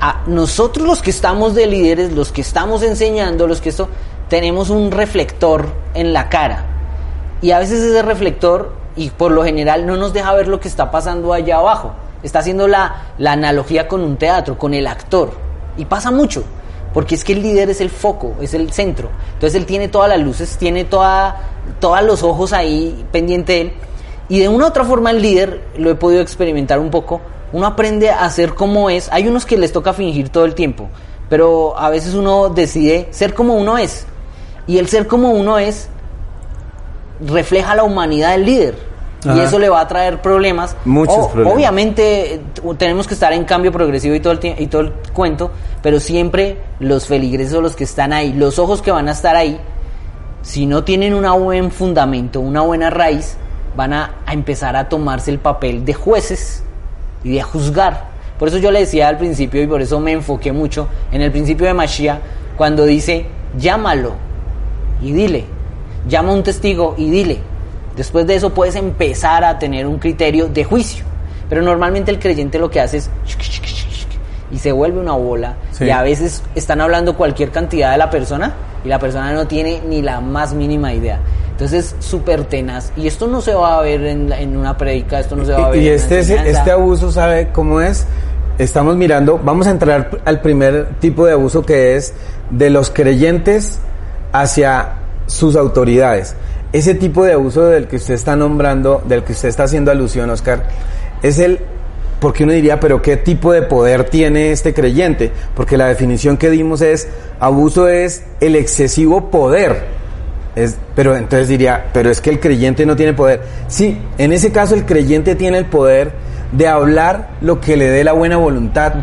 a 0.00 0.22
nosotros 0.26 0.86
los 0.86 1.02
que 1.02 1.10
estamos 1.10 1.54
de 1.54 1.66
líderes, 1.66 2.12
los 2.12 2.32
que 2.32 2.40
estamos 2.40 2.82
enseñando, 2.82 3.46
los 3.46 3.60
que 3.60 3.68
esto, 3.68 3.88
tenemos 4.28 4.70
un 4.70 4.90
reflector 4.90 5.68
en 5.94 6.12
la 6.12 6.28
cara. 6.28 6.64
Y 7.42 7.50
a 7.50 7.58
veces 7.58 7.80
ese 7.82 8.02
reflector 8.02 8.72
y 8.96 9.10
por 9.10 9.32
lo 9.32 9.44
general 9.44 9.86
no 9.86 9.96
nos 9.96 10.12
deja 10.12 10.32
ver 10.34 10.48
lo 10.48 10.60
que 10.60 10.68
está 10.68 10.90
pasando 10.90 11.32
allá 11.32 11.56
abajo. 11.56 11.92
Está 12.22 12.38
haciendo 12.38 12.68
la, 12.68 13.12
la 13.18 13.32
analogía 13.32 13.86
con 13.86 14.00
un 14.00 14.16
teatro, 14.16 14.58
con 14.58 14.72
el 14.72 14.86
actor. 14.86 15.32
Y 15.76 15.84
pasa 15.84 16.10
mucho, 16.10 16.44
porque 16.94 17.16
es 17.16 17.24
que 17.24 17.34
el 17.34 17.42
líder 17.42 17.70
es 17.70 17.80
el 17.80 17.90
foco, 17.90 18.34
es 18.40 18.54
el 18.54 18.72
centro. 18.72 19.10
Entonces 19.34 19.58
él 19.58 19.66
tiene 19.66 19.88
todas 19.88 20.08
las 20.08 20.20
luces, 20.20 20.56
tiene 20.56 20.84
toda, 20.84 21.36
todos 21.80 22.02
los 22.02 22.22
ojos 22.22 22.52
ahí 22.52 23.04
pendiente 23.12 23.52
de 23.52 23.60
él. 23.60 23.72
Y 24.28 24.40
de 24.40 24.48
una 24.48 24.64
u 24.64 24.68
otra 24.68 24.84
forma 24.84 25.10
el 25.10 25.20
líder, 25.20 25.64
lo 25.76 25.90
he 25.90 25.94
podido 25.96 26.22
experimentar 26.22 26.78
un 26.78 26.90
poco, 26.90 27.20
uno 27.54 27.68
aprende 27.68 28.10
a 28.10 28.28
ser 28.30 28.54
como 28.54 28.90
es. 28.90 29.08
Hay 29.12 29.28
unos 29.28 29.46
que 29.46 29.56
les 29.56 29.70
toca 29.70 29.92
fingir 29.92 30.28
todo 30.28 30.44
el 30.44 30.56
tiempo, 30.56 30.88
pero 31.28 31.78
a 31.78 31.88
veces 31.88 32.14
uno 32.14 32.48
decide 32.48 33.06
ser 33.12 33.32
como 33.32 33.54
uno 33.54 33.78
es. 33.78 34.06
Y 34.66 34.78
el 34.78 34.88
ser 34.88 35.06
como 35.06 35.30
uno 35.30 35.58
es 35.58 35.88
refleja 37.24 37.76
la 37.76 37.84
humanidad 37.84 38.32
del 38.32 38.44
líder. 38.44 38.94
Y 39.24 39.38
eso 39.38 39.60
le 39.60 39.68
va 39.68 39.80
a 39.80 39.86
traer 39.86 40.20
problemas. 40.20 40.76
Muchos 40.84 41.28
problemas. 41.28 41.54
Obviamente 41.54 42.42
tenemos 42.76 43.06
que 43.06 43.14
estar 43.14 43.32
en 43.32 43.44
cambio 43.44 43.70
progresivo 43.70 44.16
y 44.16 44.20
todo, 44.20 44.32
el 44.32 44.60
y 44.60 44.66
todo 44.66 44.82
el 44.82 44.92
cuento, 45.12 45.52
pero 45.80 46.00
siempre 46.00 46.58
los 46.80 47.06
feligreses, 47.06 47.52
los 47.54 47.76
que 47.76 47.84
están 47.84 48.12
ahí, 48.12 48.32
los 48.32 48.58
ojos 48.58 48.82
que 48.82 48.90
van 48.90 49.08
a 49.08 49.12
estar 49.12 49.36
ahí, 49.36 49.60
si 50.42 50.66
no 50.66 50.82
tienen 50.82 51.14
un 51.14 51.24
buen 51.44 51.70
fundamento, 51.70 52.40
una 52.40 52.62
buena 52.62 52.90
raíz, 52.90 53.36
van 53.76 53.92
a, 53.92 54.16
a 54.26 54.32
empezar 54.32 54.74
a 54.74 54.88
tomarse 54.88 55.30
el 55.30 55.38
papel 55.38 55.84
de 55.84 55.94
jueces 55.94 56.64
y 57.24 57.34
de 57.34 57.42
juzgar. 57.42 58.12
Por 58.38 58.48
eso 58.48 58.58
yo 58.58 58.70
le 58.70 58.80
decía 58.80 59.08
al 59.08 59.16
principio 59.16 59.62
y 59.62 59.66
por 59.66 59.80
eso 59.82 59.98
me 59.98 60.12
enfoqué 60.12 60.52
mucho 60.52 60.88
en 61.10 61.22
el 61.22 61.30
principio 61.30 61.66
de 61.66 61.74
Mashiach, 61.74 62.18
cuando 62.56 62.84
dice, 62.84 63.26
llámalo 63.58 64.12
y 65.02 65.12
dile, 65.12 65.44
llama 66.08 66.30
a 66.30 66.34
un 66.34 66.42
testigo 66.42 66.94
y 66.96 67.10
dile. 67.10 67.38
Después 67.96 68.26
de 68.26 68.34
eso 68.34 68.50
puedes 68.50 68.76
empezar 68.76 69.44
a 69.44 69.58
tener 69.58 69.86
un 69.86 69.98
criterio 69.98 70.48
de 70.48 70.64
juicio. 70.64 71.04
Pero 71.48 71.62
normalmente 71.62 72.10
el 72.10 72.18
creyente 72.18 72.58
lo 72.58 72.70
que 72.70 72.80
hace 72.80 72.98
es 72.98 73.10
y 74.50 74.58
se 74.58 74.70
vuelve 74.70 75.00
una 75.00 75.12
bola 75.12 75.56
y 75.80 75.90
a 75.90 76.02
veces 76.02 76.42
están 76.54 76.80
hablando 76.80 77.16
cualquier 77.16 77.50
cantidad 77.50 77.90
de 77.90 77.98
la 77.98 78.08
persona 78.08 78.54
y 78.84 78.88
la 78.88 78.98
persona 78.98 79.32
no 79.32 79.46
tiene 79.46 79.82
ni 79.86 80.00
la 80.00 80.20
más 80.20 80.54
mínima 80.54 80.92
idea. 80.94 81.18
Entonces 81.54 81.94
súper 82.00 82.46
tenaz 82.46 82.90
y 82.96 83.06
esto 83.06 83.28
no 83.28 83.40
se 83.40 83.54
va 83.54 83.78
a 83.78 83.82
ver 83.82 84.02
en, 84.02 84.56
una 84.56 84.76
predica, 84.76 85.20
esto 85.20 85.36
no 85.36 85.44
se 85.44 85.52
va 85.52 85.66
a 85.66 85.70
ver. 85.70 85.82
Y 85.82 85.88
este, 85.88 86.18
este 86.18 86.70
abuso, 86.72 87.12
¿sabe 87.12 87.50
cómo 87.52 87.80
es? 87.80 88.06
Estamos 88.58 88.96
mirando, 88.96 89.38
vamos 89.38 89.68
a 89.68 89.70
entrar 89.70 90.20
al 90.24 90.40
primer 90.40 90.96
tipo 90.98 91.26
de 91.26 91.32
abuso 91.34 91.64
que 91.64 91.94
es 91.94 92.12
de 92.50 92.70
los 92.70 92.90
creyentes 92.90 93.78
hacia 94.32 94.94
sus 95.26 95.54
autoridades. 95.54 96.34
Ese 96.72 96.96
tipo 96.96 97.24
de 97.24 97.34
abuso 97.34 97.66
del 97.66 97.86
que 97.86 97.96
usted 97.96 98.14
está 98.14 98.34
nombrando, 98.34 99.00
del 99.06 99.22
que 99.22 99.30
usted 99.30 99.48
está 99.48 99.62
haciendo 99.62 99.92
alusión, 99.92 100.28
Oscar, 100.30 100.64
es 101.22 101.38
el, 101.38 101.60
porque 102.18 102.42
uno 102.42 102.52
diría, 102.52 102.80
pero 102.80 103.00
¿qué 103.00 103.16
tipo 103.16 103.52
de 103.52 103.62
poder 103.62 104.10
tiene 104.10 104.50
este 104.50 104.74
creyente? 104.74 105.30
Porque 105.54 105.76
la 105.76 105.86
definición 105.86 106.36
que 106.36 106.50
dimos 106.50 106.80
es, 106.80 107.06
abuso 107.38 107.86
es 107.86 108.24
el 108.40 108.56
excesivo 108.56 109.30
poder. 109.30 110.03
Es, 110.56 110.76
pero 110.94 111.16
entonces 111.16 111.48
diría, 111.48 111.86
pero 111.92 112.10
es 112.10 112.20
que 112.20 112.30
el 112.30 112.40
creyente 112.40 112.86
no 112.86 112.96
tiene 112.96 113.12
poder. 113.12 113.42
Sí, 113.68 113.98
en 114.18 114.32
ese 114.32 114.52
caso 114.52 114.74
el 114.74 114.84
creyente 114.84 115.34
tiene 115.34 115.58
el 115.58 115.66
poder 115.66 116.12
de 116.52 116.68
hablar 116.68 117.30
lo 117.40 117.60
que 117.60 117.76
le 117.76 117.88
dé 117.88 118.04
la 118.04 118.12
buena 118.12 118.36
voluntad. 118.36 118.94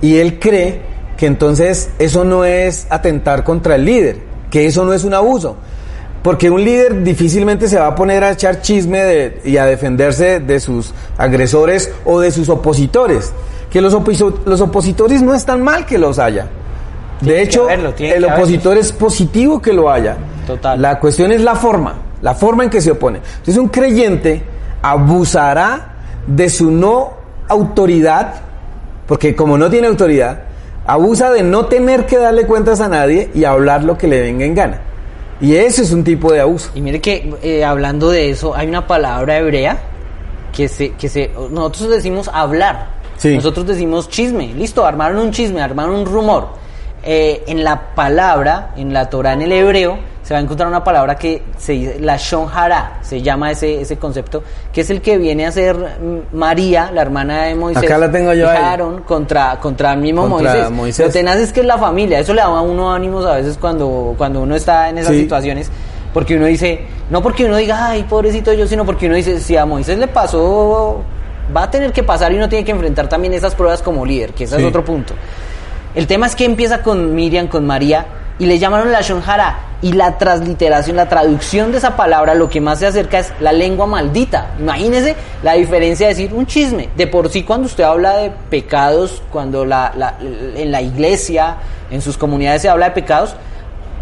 Y 0.00 0.18
él 0.18 0.38
cree 0.40 0.82
que 1.16 1.26
entonces 1.26 1.90
eso 1.98 2.24
no 2.24 2.44
es 2.44 2.86
atentar 2.90 3.44
contra 3.44 3.76
el 3.76 3.84
líder 3.84 4.32
que 4.52 4.66
eso 4.66 4.84
no 4.84 4.92
es 4.92 5.02
un 5.02 5.14
abuso. 5.14 5.56
Porque 6.22 6.48
un 6.50 6.62
líder 6.62 7.02
difícilmente 7.02 7.66
se 7.66 7.78
va 7.78 7.88
a 7.88 7.94
poner 7.96 8.22
a 8.22 8.30
echar 8.30 8.60
chisme 8.60 9.32
y 9.44 9.56
a 9.56 9.64
defenderse 9.64 10.38
de 10.38 10.60
sus 10.60 10.92
agresores 11.18 11.90
o 12.04 12.20
de 12.20 12.30
sus 12.30 12.48
opositores. 12.48 13.32
Que 13.70 13.80
los, 13.80 13.96
los 14.44 14.60
opositores 14.60 15.22
no 15.22 15.34
es 15.34 15.44
tan 15.44 15.62
mal 15.62 15.86
que 15.86 15.98
los 15.98 16.20
haya. 16.20 16.46
de 17.22 17.42
hecho, 17.42 17.66
el 17.70 18.24
opositor 18.24 18.76
es 18.76 18.92
positivo 18.92 19.60
que 19.60 19.72
lo 19.72 19.90
haya. 19.90 20.18
Total. 20.46 20.80
La 20.80 20.98
cuestión 20.98 21.32
es 21.32 21.40
la 21.40 21.54
forma, 21.54 21.94
la 22.20 22.34
forma 22.34 22.64
en 22.64 22.70
que 22.70 22.80
se 22.80 22.90
opone. 22.90 23.18
Entonces 23.18 23.56
un 23.58 23.68
creyente 23.68 24.42
abusará 24.82 25.94
de 26.26 26.48
su 26.50 26.70
no 26.70 27.14
autoridad, 27.48 28.34
porque 29.06 29.34
como 29.36 29.58
no 29.58 29.70
tiene 29.70 29.86
autoridad, 29.86 30.42
Abusa 30.84 31.30
de 31.30 31.44
no 31.44 31.66
tener 31.66 32.06
que 32.06 32.18
darle 32.18 32.44
cuentas 32.44 32.80
a 32.80 32.88
nadie 32.88 33.30
y 33.34 33.44
hablar 33.44 33.84
lo 33.84 33.96
que 33.96 34.08
le 34.08 34.20
venga 34.20 34.44
en 34.44 34.54
gana. 34.54 34.80
Y 35.40 35.54
ese 35.54 35.82
es 35.82 35.92
un 35.92 36.02
tipo 36.02 36.32
de 36.32 36.40
abuso. 36.40 36.70
Y 36.74 36.80
mire 36.80 37.00
que 37.00 37.32
eh, 37.42 37.64
hablando 37.64 38.10
de 38.10 38.30
eso, 38.30 38.54
hay 38.54 38.66
una 38.66 38.86
palabra 38.86 39.38
hebrea 39.38 39.78
que 40.52 40.68
se, 40.68 40.90
que 40.90 41.08
se, 41.08 41.30
nosotros 41.50 41.90
decimos 41.90 42.28
hablar. 42.32 43.00
Nosotros 43.22 43.66
decimos 43.68 44.08
chisme. 44.08 44.52
Listo, 44.54 44.84
armaron 44.84 45.18
un 45.18 45.30
chisme, 45.30 45.62
armaron 45.62 45.94
un 45.94 46.06
rumor. 46.06 46.48
Eh, 47.04 47.44
en 47.46 47.62
la 47.62 47.94
palabra, 47.94 48.72
en 48.76 48.92
la 48.92 49.08
Torah, 49.08 49.34
en 49.34 49.42
el 49.42 49.52
hebreo, 49.52 49.98
se 50.22 50.34
va 50.34 50.38
a 50.38 50.42
encontrar 50.42 50.68
una 50.68 50.84
palabra 50.84 51.16
que 51.16 51.42
se 51.58 51.72
dice, 51.72 52.00
la 52.00 52.16
Shonjara, 52.16 52.98
se 53.02 53.20
llama 53.22 53.50
ese, 53.50 53.80
ese 53.80 53.96
concepto, 53.96 54.42
que 54.72 54.82
es 54.82 54.90
el 54.90 55.00
que 55.00 55.18
viene 55.18 55.46
a 55.46 55.52
ser 55.52 55.76
María, 56.32 56.90
la 56.92 57.02
hermana 57.02 57.44
de 57.44 57.54
Moisés. 57.56 57.82
Acá 57.82 57.98
la 57.98 58.10
tengo 58.10 58.32
yo 58.32 58.48
contra, 59.04 59.58
contra 59.58 59.92
el 59.92 60.00
mismo 60.00 60.28
Moisés. 60.28 60.70
Moisés. 60.70 61.06
Lo 61.06 61.12
tenaz 61.12 61.38
es 61.38 61.52
que 61.52 61.60
es 61.60 61.66
la 61.66 61.76
familia, 61.76 62.20
eso 62.20 62.34
le 62.34 62.40
da 62.40 62.46
a 62.46 62.60
uno 62.60 62.92
ánimos 62.92 63.26
a 63.26 63.34
veces 63.34 63.58
cuando, 63.58 64.14
cuando 64.16 64.42
uno 64.42 64.54
está 64.54 64.88
en 64.88 64.98
esas 64.98 65.14
situaciones, 65.14 65.70
porque 66.14 66.36
uno 66.36 66.46
dice, 66.46 66.82
no 67.10 67.20
porque 67.20 67.44
uno 67.44 67.56
diga, 67.56 67.88
ay, 67.88 68.04
pobrecito 68.04 68.52
yo, 68.52 68.66
sino 68.68 68.86
porque 68.86 69.06
uno 69.06 69.16
dice, 69.16 69.40
si 69.40 69.56
a 69.56 69.66
Moisés 69.66 69.98
le 69.98 70.06
pasó, 70.06 71.02
va 71.54 71.64
a 71.64 71.70
tener 71.70 71.92
que 71.92 72.04
pasar 72.04 72.32
y 72.32 72.36
uno 72.36 72.48
tiene 72.48 72.64
que 72.64 72.70
enfrentar 72.70 73.08
también 73.08 73.34
esas 73.34 73.56
pruebas 73.56 73.82
como 73.82 74.06
líder, 74.06 74.32
que 74.32 74.44
ese 74.44 74.56
es 74.56 74.64
otro 74.64 74.84
punto. 74.84 75.14
El 75.94 76.06
tema 76.06 76.26
es 76.26 76.36
que 76.36 76.44
empieza 76.44 76.82
con 76.82 77.14
Miriam, 77.14 77.48
con 77.48 77.66
María, 77.66 78.06
y 78.42 78.46
le 78.46 78.58
llamaron 78.58 78.90
la 78.90 79.02
Shonjara. 79.02 79.68
Y 79.82 79.92
la 79.92 80.18
transliteración, 80.18 80.96
la 80.96 81.08
traducción 81.08 81.70
de 81.70 81.78
esa 81.78 81.96
palabra, 81.96 82.34
lo 82.34 82.48
que 82.48 82.60
más 82.60 82.80
se 82.80 82.86
acerca 82.86 83.20
es 83.20 83.32
la 83.40 83.52
lengua 83.52 83.86
maldita. 83.86 84.50
Imagínese 84.58 85.14
la 85.44 85.54
diferencia 85.54 86.08
de 86.08 86.14
decir 86.14 86.34
un 86.34 86.46
chisme. 86.46 86.88
De 86.96 87.06
por 87.06 87.28
sí, 87.28 87.44
cuando 87.44 87.66
usted 87.66 87.84
habla 87.84 88.16
de 88.16 88.32
pecados, 88.50 89.22
cuando 89.30 89.64
la, 89.64 90.16
en 90.56 90.72
la 90.72 90.82
iglesia, 90.82 91.56
en 91.90 92.02
sus 92.02 92.16
comunidades 92.16 92.62
se 92.62 92.68
habla 92.68 92.86
de 92.86 92.90
pecados, 92.92 93.36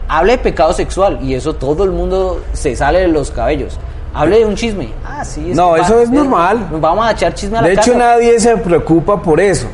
habla 0.08 0.32
de 0.32 0.38
pecado 0.38 0.72
sexual. 0.72 1.18
Y 1.22 1.34
eso 1.34 1.54
todo 1.54 1.84
el 1.84 1.90
mundo 1.90 2.42
se 2.54 2.74
sale 2.76 3.00
de 3.00 3.08
los 3.08 3.30
cabellos. 3.30 3.78
Hable 4.14 4.38
de 4.38 4.46
un 4.46 4.54
chisme. 4.54 4.88
Ah, 5.04 5.22
sí. 5.22 5.52
no, 5.54 5.76
eso 5.76 6.00
es 6.00 6.08
normal. 6.08 6.66
vamos 6.72 7.06
a 7.06 7.12
echar 7.12 7.34
chisme 7.34 7.58
a 7.58 7.62
la 7.62 7.68
De 7.68 7.74
hecho, 7.74 7.94
nadie 7.94 8.40
se 8.40 8.56
preocupa 8.56 9.20
por 9.20 9.38
eso. 9.38 9.66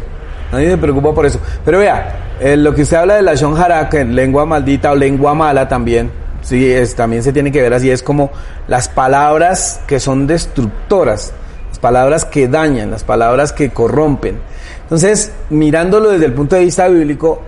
Nadie 0.51 0.71
se 0.71 0.77
preocupa 0.77 1.13
por 1.13 1.25
eso. 1.25 1.39
Pero 1.65 1.79
vea, 1.79 2.26
eh, 2.40 2.57
lo 2.57 2.75
que 2.75 2.83
usted 2.83 2.99
habla 2.99 3.14
de 3.14 3.22
la 3.22 3.35
Shonjara, 3.35 3.88
que 3.88 4.05
lengua 4.05 4.44
maldita 4.44 4.92
o 4.92 4.94
lengua 4.94 5.35
mala 5.35 5.68
también, 5.68 6.11
sí, 6.42 6.70
es, 6.70 6.94
también 6.94 7.22
se 7.22 7.33
tiene 7.33 7.51
que 7.51 7.62
ver 7.62 7.72
así, 7.72 7.90
es 7.90 8.03
como 8.03 8.31
las 8.68 8.88
palabras 8.88 9.81
que 9.87 10.01
son 10.01 10.27
destructoras, 10.27 11.33
las 11.68 11.79
palabras 11.79 12.25
que 12.25 12.49
dañan, 12.49 12.90
las 12.90 13.05
palabras 13.05 13.53
que 13.53 13.70
corrompen. 13.70 14.38
Entonces, 14.83 15.33
mirándolo 15.51 16.11
desde 16.11 16.27
el 16.27 16.35
punto 16.35 16.57
de 16.57 16.64
vista 16.64 16.88
bíblico, 16.88 17.40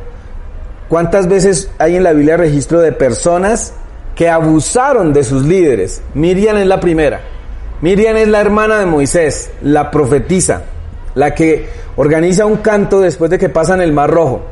¿cuántas 0.88 1.28
veces 1.28 1.70
hay 1.78 1.96
en 1.96 2.02
la 2.02 2.12
Biblia 2.12 2.36
registro 2.36 2.80
de 2.80 2.92
personas 2.92 3.74
que 4.16 4.28
abusaron 4.28 5.12
de 5.12 5.22
sus 5.22 5.44
líderes? 5.44 6.02
Miriam 6.14 6.56
es 6.56 6.66
la 6.66 6.80
primera. 6.80 7.20
Miriam 7.80 8.16
es 8.16 8.26
la 8.26 8.40
hermana 8.40 8.80
de 8.80 8.86
Moisés, 8.86 9.52
la 9.62 9.90
profetisa, 9.90 10.62
la 11.14 11.34
que 11.34 11.68
organiza 11.94 12.44
un 12.44 12.56
canto 12.56 13.00
después 13.00 13.30
de 13.30 13.38
que 13.38 13.48
pasan 13.48 13.80
el 13.80 13.92
Mar 13.92 14.10
Rojo, 14.10 14.42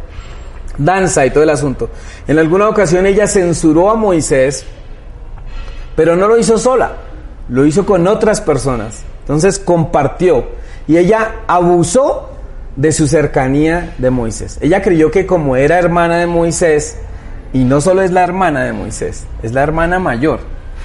danza 0.78 1.24
y 1.26 1.30
todo 1.30 1.42
el 1.42 1.50
asunto. 1.50 1.90
En 2.26 2.38
alguna 2.38 2.68
ocasión 2.68 3.06
ella 3.06 3.26
censuró 3.26 3.90
a 3.90 3.94
Moisés, 3.94 4.64
pero 5.94 6.16
no 6.16 6.28
lo 6.28 6.38
hizo 6.38 6.58
sola, 6.58 6.92
lo 7.48 7.64
hizo 7.66 7.86
con 7.86 8.06
otras 8.06 8.40
personas. 8.40 9.02
Entonces 9.20 9.58
compartió 9.58 10.46
y 10.86 10.96
ella 10.96 11.42
abusó 11.46 12.30
de 12.76 12.92
su 12.92 13.08
cercanía 13.08 13.94
de 13.98 14.10
Moisés. 14.10 14.58
Ella 14.60 14.82
creyó 14.82 15.10
que 15.10 15.26
como 15.26 15.56
era 15.56 15.78
hermana 15.78 16.18
de 16.18 16.26
Moisés, 16.26 16.98
y 17.52 17.64
no 17.64 17.80
solo 17.80 18.02
es 18.02 18.12
la 18.12 18.22
hermana 18.22 18.64
de 18.64 18.72
Moisés, 18.72 19.24
es 19.42 19.52
la 19.52 19.62
hermana 19.62 19.98
mayor. 19.98 20.40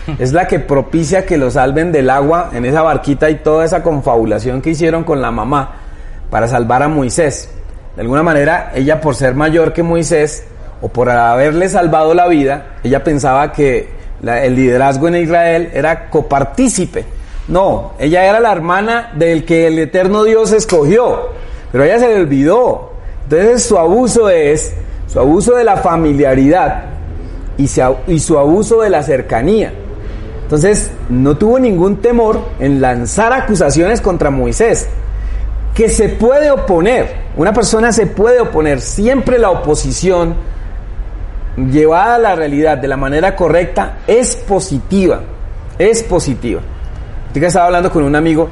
es 0.19 0.33
la 0.33 0.47
que 0.47 0.59
propicia 0.59 1.25
que 1.25 1.37
lo 1.37 1.51
salven 1.51 1.91
del 1.91 2.09
agua 2.09 2.49
en 2.53 2.65
esa 2.65 2.81
barquita 2.81 3.29
y 3.29 3.35
toda 3.35 3.65
esa 3.65 3.83
confabulación 3.83 4.61
que 4.61 4.71
hicieron 4.71 5.03
con 5.03 5.21
la 5.21 5.31
mamá 5.31 5.75
para 6.29 6.47
salvar 6.47 6.83
a 6.83 6.87
Moisés. 6.87 7.49
De 7.95 8.01
alguna 8.01 8.23
manera, 8.23 8.71
ella 8.73 9.01
por 9.01 9.15
ser 9.15 9.35
mayor 9.35 9.73
que 9.73 9.83
Moisés 9.83 10.45
o 10.81 10.87
por 10.87 11.09
haberle 11.09 11.69
salvado 11.69 12.13
la 12.13 12.27
vida, 12.27 12.77
ella 12.83 13.03
pensaba 13.03 13.51
que 13.51 13.89
el 14.23 14.55
liderazgo 14.55 15.07
en 15.07 15.15
Israel 15.17 15.69
era 15.73 16.09
copartícipe. 16.09 17.05
No, 17.47 17.93
ella 17.99 18.25
era 18.25 18.39
la 18.39 18.51
hermana 18.51 19.11
del 19.15 19.45
que 19.45 19.67
el 19.67 19.77
eterno 19.79 20.23
Dios 20.23 20.51
escogió, 20.51 21.29
pero 21.71 21.83
ella 21.83 21.99
se 21.99 22.07
le 22.07 22.21
olvidó. 22.21 22.93
Entonces 23.23 23.63
su 23.63 23.77
abuso 23.77 24.29
es 24.29 24.73
su 25.07 25.19
abuso 25.19 25.55
de 25.55 25.63
la 25.63 25.77
familiaridad 25.77 26.85
y, 27.57 27.69
y 28.07 28.19
su 28.19 28.37
abuso 28.37 28.81
de 28.81 28.89
la 28.89 29.03
cercanía. 29.03 29.73
Entonces 30.43 30.91
no 31.09 31.37
tuvo 31.37 31.59
ningún 31.59 31.97
temor 31.97 32.41
en 32.59 32.81
lanzar 32.81 33.33
acusaciones 33.33 34.01
contra 34.01 34.29
Moisés, 34.29 34.87
que 35.73 35.89
se 35.89 36.09
puede 36.09 36.51
oponer, 36.51 37.15
una 37.37 37.53
persona 37.53 37.91
se 37.91 38.07
puede 38.07 38.39
oponer, 38.41 38.81
siempre 38.81 39.39
la 39.39 39.51
oposición 39.51 40.35
llevada 41.57 42.15
a 42.15 42.19
la 42.19 42.35
realidad 42.35 42.77
de 42.77 42.87
la 42.87 42.97
manera 42.97 43.35
correcta 43.35 43.99
es 44.07 44.35
positiva, 44.35 45.21
es 45.77 46.03
positiva. 46.03 46.61
Yo 47.33 47.47
estaba 47.47 47.67
hablando 47.67 47.91
con 47.91 48.03
un 48.03 48.15
amigo, 48.15 48.49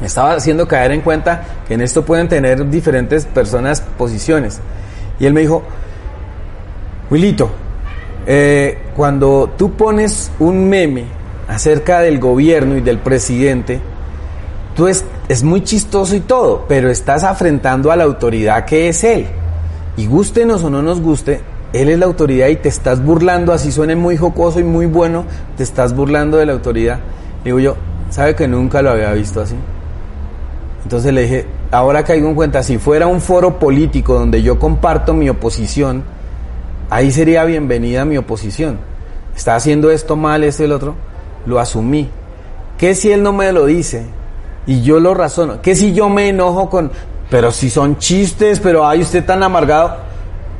me 0.00 0.06
estaba 0.06 0.32
haciendo 0.32 0.66
caer 0.66 0.92
en 0.92 1.02
cuenta 1.02 1.42
que 1.68 1.74
en 1.74 1.82
esto 1.82 2.04
pueden 2.04 2.28
tener 2.28 2.68
diferentes 2.70 3.26
personas 3.26 3.82
posiciones. 3.98 4.60
Y 5.18 5.26
él 5.26 5.34
me 5.34 5.42
dijo, 5.42 5.62
Wilito, 7.10 7.50
eh, 8.26 8.78
cuando 8.96 9.52
tú 9.58 9.72
pones 9.72 10.30
un 10.38 10.68
meme 10.68 11.04
acerca 11.48 12.00
del 12.00 12.18
gobierno 12.18 12.76
y 12.76 12.80
del 12.80 12.98
presidente, 12.98 13.80
tú 14.74 14.88
es, 14.88 15.04
es 15.30 15.44
muy 15.44 15.62
chistoso 15.62 16.16
y 16.16 16.20
todo, 16.20 16.64
pero 16.66 16.90
estás 16.90 17.22
afrentando 17.22 17.92
a 17.92 17.96
la 17.96 18.02
autoridad 18.02 18.64
que 18.64 18.88
es 18.88 19.04
él. 19.04 19.28
Y 19.96 20.06
gustenos 20.06 20.64
o 20.64 20.70
no 20.70 20.82
nos 20.82 21.00
guste, 21.00 21.40
él 21.72 21.88
es 21.88 22.00
la 22.00 22.06
autoridad 22.06 22.48
y 22.48 22.56
te 22.56 22.68
estás 22.68 23.00
burlando, 23.00 23.52
así 23.52 23.70
suene 23.70 23.94
muy 23.94 24.16
jocoso 24.16 24.58
y 24.58 24.64
muy 24.64 24.86
bueno, 24.86 25.24
te 25.56 25.62
estás 25.62 25.94
burlando 25.94 26.36
de 26.36 26.46
la 26.46 26.52
autoridad. 26.54 26.98
Digo 27.44 27.60
yo, 27.60 27.76
¿sabe 28.10 28.34
que 28.34 28.48
nunca 28.48 28.82
lo 28.82 28.90
había 28.90 29.12
visto 29.12 29.40
así? 29.40 29.54
Entonces 30.82 31.14
le 31.14 31.22
dije, 31.22 31.46
ahora 31.70 32.02
caigo 32.02 32.28
en 32.28 32.34
cuenta, 32.34 32.64
si 32.64 32.78
fuera 32.78 33.06
un 33.06 33.20
foro 33.20 33.60
político 33.60 34.14
donde 34.14 34.42
yo 34.42 34.58
comparto 34.58 35.14
mi 35.14 35.28
oposición, 35.28 36.02
ahí 36.90 37.12
sería 37.12 37.44
bienvenida 37.44 38.04
mi 38.04 38.16
oposición. 38.18 38.80
Está 39.36 39.54
haciendo 39.54 39.92
esto 39.92 40.16
mal, 40.16 40.42
esto 40.42 40.64
y 40.64 40.66
el 40.66 40.72
otro, 40.72 40.96
lo 41.46 41.60
asumí. 41.60 42.10
¿Qué 42.78 42.96
si 42.96 43.12
él 43.12 43.22
no 43.22 43.32
me 43.32 43.52
lo 43.52 43.66
dice? 43.66 44.06
Y 44.70 44.82
yo 44.82 45.00
lo 45.00 45.14
razono. 45.14 45.60
¿Qué 45.60 45.74
si 45.74 45.92
yo 45.92 46.08
me 46.08 46.28
enojo 46.28 46.70
con, 46.70 46.92
pero 47.28 47.50
si 47.50 47.70
son 47.70 47.98
chistes, 47.98 48.60
pero 48.60 48.86
hay 48.86 49.00
usted 49.00 49.24
tan 49.24 49.42
amargado? 49.42 49.96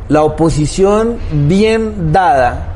La 0.08 0.24
oposición 0.24 1.16
bien 1.46 2.10
dada 2.12 2.66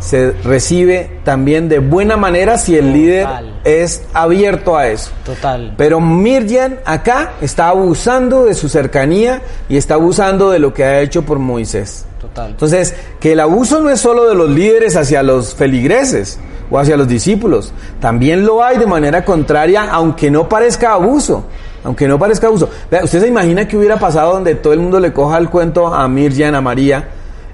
se 0.00 0.32
recibe 0.42 1.20
también 1.22 1.68
de 1.68 1.78
buena 1.78 2.16
manera 2.16 2.58
si 2.58 2.76
el 2.76 2.92
líder 2.92 3.28
es 3.62 4.02
abierto 4.12 4.76
a 4.76 4.88
eso. 4.88 5.12
Total. 5.24 5.74
Pero 5.76 6.00
Mirjan 6.00 6.80
acá 6.84 7.34
está 7.40 7.68
abusando 7.68 8.46
de 8.46 8.54
su 8.54 8.68
cercanía 8.68 9.40
y 9.68 9.76
está 9.76 9.94
abusando 9.94 10.50
de 10.50 10.58
lo 10.58 10.74
que 10.74 10.82
ha 10.82 10.98
hecho 10.98 11.22
por 11.22 11.38
Moisés. 11.38 12.06
Total. 12.20 12.50
Entonces, 12.50 12.96
que 13.20 13.34
el 13.34 13.38
abuso 13.40 13.80
no 13.80 13.88
es 13.88 14.00
solo 14.00 14.28
de 14.28 14.34
los 14.34 14.50
líderes 14.50 14.96
hacia 14.96 15.22
los 15.22 15.54
feligreses 15.54 16.40
o 16.72 16.78
hacia 16.78 16.96
los 16.96 17.06
discípulos, 17.06 17.72
también 18.00 18.46
lo 18.46 18.64
hay 18.64 18.78
de 18.78 18.86
manera 18.86 19.24
contraria, 19.24 19.90
aunque 19.92 20.30
no 20.30 20.48
parezca 20.48 20.94
abuso 20.94 21.44
aunque 21.84 22.06
no 22.06 22.18
parezca 22.18 22.46
abuso. 22.46 22.70
¿Usted 22.90 23.20
se 23.20 23.26
imagina 23.26 23.66
que 23.66 23.76
hubiera 23.76 23.96
pasado 23.96 24.34
donde 24.34 24.54
todo 24.54 24.72
el 24.72 24.80
mundo 24.80 25.00
le 25.00 25.12
coja 25.12 25.38
el 25.38 25.50
cuento 25.50 25.88
a 25.88 26.06
Mirjan, 26.08 26.54
a 26.54 26.60
María 26.60 27.08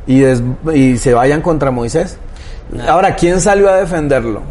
y, 0.07 0.23
y 0.75 0.99
se 0.99 1.15
vayan 1.15 1.41
contra 1.41 1.71
Moisés? 1.71 2.19
Ahora, 2.87 3.17
¿quién 3.17 3.41
salió 3.41 3.71
a 3.71 3.77
defenderlo? 3.77 4.43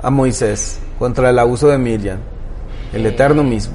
A 0.00 0.10
Moisés, 0.10 0.78
contra 0.98 1.30
el 1.30 1.38
abuso 1.38 1.68
de 1.68 1.78
Mirjan. 1.78 2.20
El 2.92 3.06
Eterno 3.06 3.42
mismo. 3.42 3.74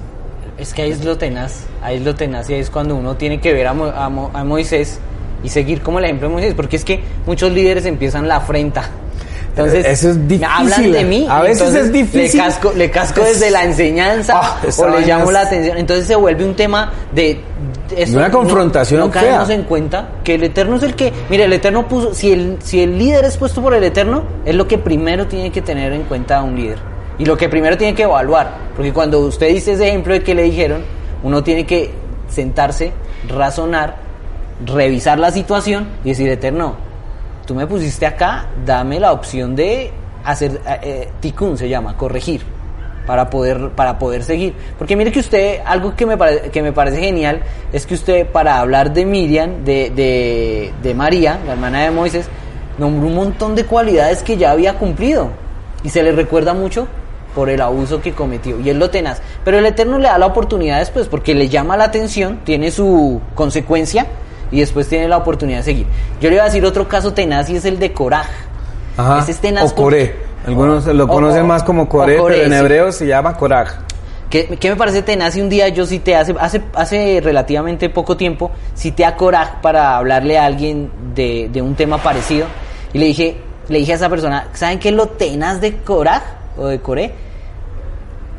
Es 0.58 0.74
que 0.74 0.84
ahí 0.84 0.92
es 0.92 1.04
lo 1.04 1.18
tenaz, 1.18 1.66
ahí 1.82 1.98
es 1.98 2.04
lo 2.04 2.16
tenaz 2.16 2.50
y 2.50 2.54
ahí 2.54 2.60
es 2.62 2.70
cuando 2.70 2.96
uno 2.96 3.16
tiene 3.18 3.42
que 3.42 3.54
ver 3.54 3.68
a, 3.68 3.72
a 3.72 4.44
Moisés 4.46 5.00
y 5.44 5.50
seguir 5.50 5.82
como 5.82 6.00
el 6.00 6.06
ejemplo 6.06 6.30
de 6.30 6.34
Moisés, 6.34 6.54
porque 6.54 6.78
es 6.78 6.86
que 6.86 7.04
muchos 7.26 7.52
líderes 7.52 7.86
empiezan 7.86 8.30
la 8.30 8.38
afrenta 8.38 8.90
entonces, 9.56 9.86
eso 9.86 10.10
es 10.10 10.28
difícil. 10.28 10.48
hablan 10.52 10.92
de 10.92 11.04
mí. 11.06 11.28
A 11.30 11.42
veces 11.42 11.74
es 11.74 11.92
difícil. 11.92 12.42
Le 12.42 12.46
casco, 12.46 12.74
le 12.76 12.92
casco 12.92 13.22
desde 13.22 13.50
la 13.50 13.64
enseñanza 13.64 14.34
ah, 14.36 14.62
o 14.78 14.88
le 14.90 15.08
llamo 15.08 15.32
la 15.32 15.42
atención. 15.42 15.78
Entonces 15.78 16.08
se 16.08 16.16
vuelve 16.16 16.44
un 16.44 16.56
tema 16.56 16.92
de. 17.14 17.40
una 18.14 18.30
confrontación. 18.30 19.00
No, 19.00 19.08
no 19.08 19.50
en 19.50 19.64
cuenta 19.64 20.10
que 20.26 20.36
el 20.36 20.44
Eterno 20.44 20.76
es 20.76 20.84
el 20.84 20.96
que. 20.96 21.14
Mire, 21.30 21.46
el 21.46 21.54
Eterno 21.54 21.88
puso. 21.88 22.14
Si 22.14 22.34
el, 22.34 22.58
si 22.62 22.82
el 22.82 22.98
líder 22.98 23.24
es 23.24 23.38
puesto 23.38 23.62
por 23.62 23.74
el 23.74 23.84
Eterno, 23.86 24.24
es 24.44 24.56
lo 24.56 24.68
que 24.68 24.78
primero 24.78 25.26
tiene 25.26 25.50
que 25.54 25.62
tener 25.62 25.94
en 25.94 26.04
cuenta 26.04 26.42
un 26.42 26.58
líder. 26.58 26.80
Y 27.18 27.24
lo 27.24 27.38
que 27.38 27.48
primero 27.48 27.78
tiene 27.78 27.96
que 27.96 28.04
evaluar. 28.04 28.52
Porque 28.76 28.92
cuando 28.92 29.20
usted 29.22 29.48
dice 29.48 29.72
ese 29.72 29.88
ejemplo 29.88 30.14
de 30.14 30.22
que 30.22 30.36
le 30.36 30.44
dijeron, 30.44 30.84
uno 31.24 31.42
tiene 31.46 31.66
que 31.66 31.92
sentarse, 32.28 32.92
razonar, 33.30 33.96
revisar 34.66 35.18
la 35.18 35.32
situación 35.32 35.88
y 36.04 36.10
decir, 36.10 36.28
Eterno, 36.28 36.76
tú 37.46 37.56
me 37.56 37.68
pusiste 37.68 38.06
acá, 38.06 38.48
dame 38.66 39.00
la 39.00 39.12
opción 39.12 39.56
de 39.56 39.92
hacer, 40.24 40.62
eh, 40.84 41.10
eh 41.22 41.56
se 41.56 41.70
llama, 41.70 41.96
corregir, 41.98 42.42
para 43.06 43.30
poder, 43.30 43.70
para 43.72 43.98
poder 44.00 44.24
seguir. 44.24 44.54
Porque 44.78 44.96
mire 44.96 45.12
que 45.12 45.20
usted, 45.20 45.60
algo 45.66 45.96
que 45.96 46.06
me, 46.06 46.18
que 46.52 46.62
me 46.62 46.74
parece 46.74 47.00
genial, 47.00 47.42
es 47.72 47.86
que 47.86 47.94
usted 47.94 48.28
para 48.28 48.60
hablar 48.60 48.94
de 48.94 49.06
Miriam, 49.06 49.64
de, 49.64 49.92
de, 49.92 50.74
de 50.82 50.94
María, 50.94 51.40
la 51.46 51.54
hermana 51.54 51.84
de 51.84 51.92
Moisés, 51.92 52.28
nombró 52.78 53.08
un 53.08 53.16
montón 53.16 53.56
de 53.56 53.66
cualidades 53.66 54.24
que 54.24 54.38
ya 54.38 54.52
había 54.52 54.78
cumplido. 54.78 55.30
Y 55.84 55.90
se 55.90 56.02
le 56.02 56.12
recuerda 56.12 56.54
mucho 56.54 56.88
por 57.36 57.50
el 57.50 57.62
abuso 57.62 58.02
que 58.02 58.14
cometió. 58.14 58.60
Y 58.60 58.70
él 58.70 58.80
lo 58.80 58.90
tenaz. 58.90 59.22
Pero 59.44 59.60
el 59.60 59.66
Eterno 59.66 60.00
le 60.00 60.08
da 60.08 60.18
la 60.18 60.26
oportunidad 60.26 60.80
después 60.80 61.08
porque 61.08 61.36
le 61.36 61.48
llama 61.48 61.78
la 61.78 61.84
atención, 61.84 62.40
tiene 62.44 62.72
su 62.72 63.22
consecuencia 63.36 64.08
y 64.52 64.60
después 64.60 64.88
tiene 64.88 65.08
la 65.08 65.18
oportunidad 65.18 65.60
de 65.60 65.64
seguir. 65.64 65.88
Yo 66.22 66.30
le 66.30 66.36
iba 66.36 66.44
a 66.44 66.48
decir 66.48 66.66
otro 66.66 66.88
caso 66.88 67.14
tenaz 67.14 67.50
y 67.50 67.56
es 67.56 67.66
el 67.66 67.80
de 67.80 67.94
Coraj. 67.94 68.28
Ese 69.22 69.32
es 69.32 69.40
tenaz 69.40 69.72
o 69.72 69.76
Coré. 69.76 70.16
Algunos 70.46 70.86
lo 70.86 71.08
conocen 71.08 71.46
más 71.46 71.64
como 71.64 71.90
Coré, 71.90 72.20
pero 72.22 72.34
en 72.34 72.54
hebreo 72.54 72.92
se 72.92 73.08
llama 73.08 73.36
Coraj. 73.36 73.86
¿Qué, 74.30 74.58
me 74.64 74.76
parece 74.76 75.02
tenaz? 75.02 75.36
Y 75.38 75.42
un 75.42 75.50
día 75.50 75.70
yo 75.70 75.86
cité, 75.86 76.16
hace, 76.16 76.36
hace, 76.40 76.62
hace 76.74 77.22
relativamente 77.24 77.90
poco 77.90 78.18
tiempo, 78.18 78.52
cité 78.76 79.06
a 79.06 79.16
Coraj 79.16 79.62
para 79.62 79.98
hablarle 79.98 80.38
a 80.38 80.46
alguien 80.46 80.92
de, 81.16 81.50
de 81.52 81.62
un 81.62 81.76
tema 81.76 81.98
parecido. 82.00 82.46
Y 82.92 83.00
le 83.00 83.06
dije, 83.08 83.38
le 83.70 83.80
dije 83.80 83.94
a 83.94 83.96
esa 83.96 84.10
persona, 84.10 84.50
¿saben 84.54 84.80
qué 84.80 84.90
es 84.90 84.96
lo 84.96 85.08
tenaz 85.08 85.62
de 85.62 85.78
Coraj 85.78 86.22
o 86.58 86.68
de 86.68 86.80
Coré? 86.80 87.14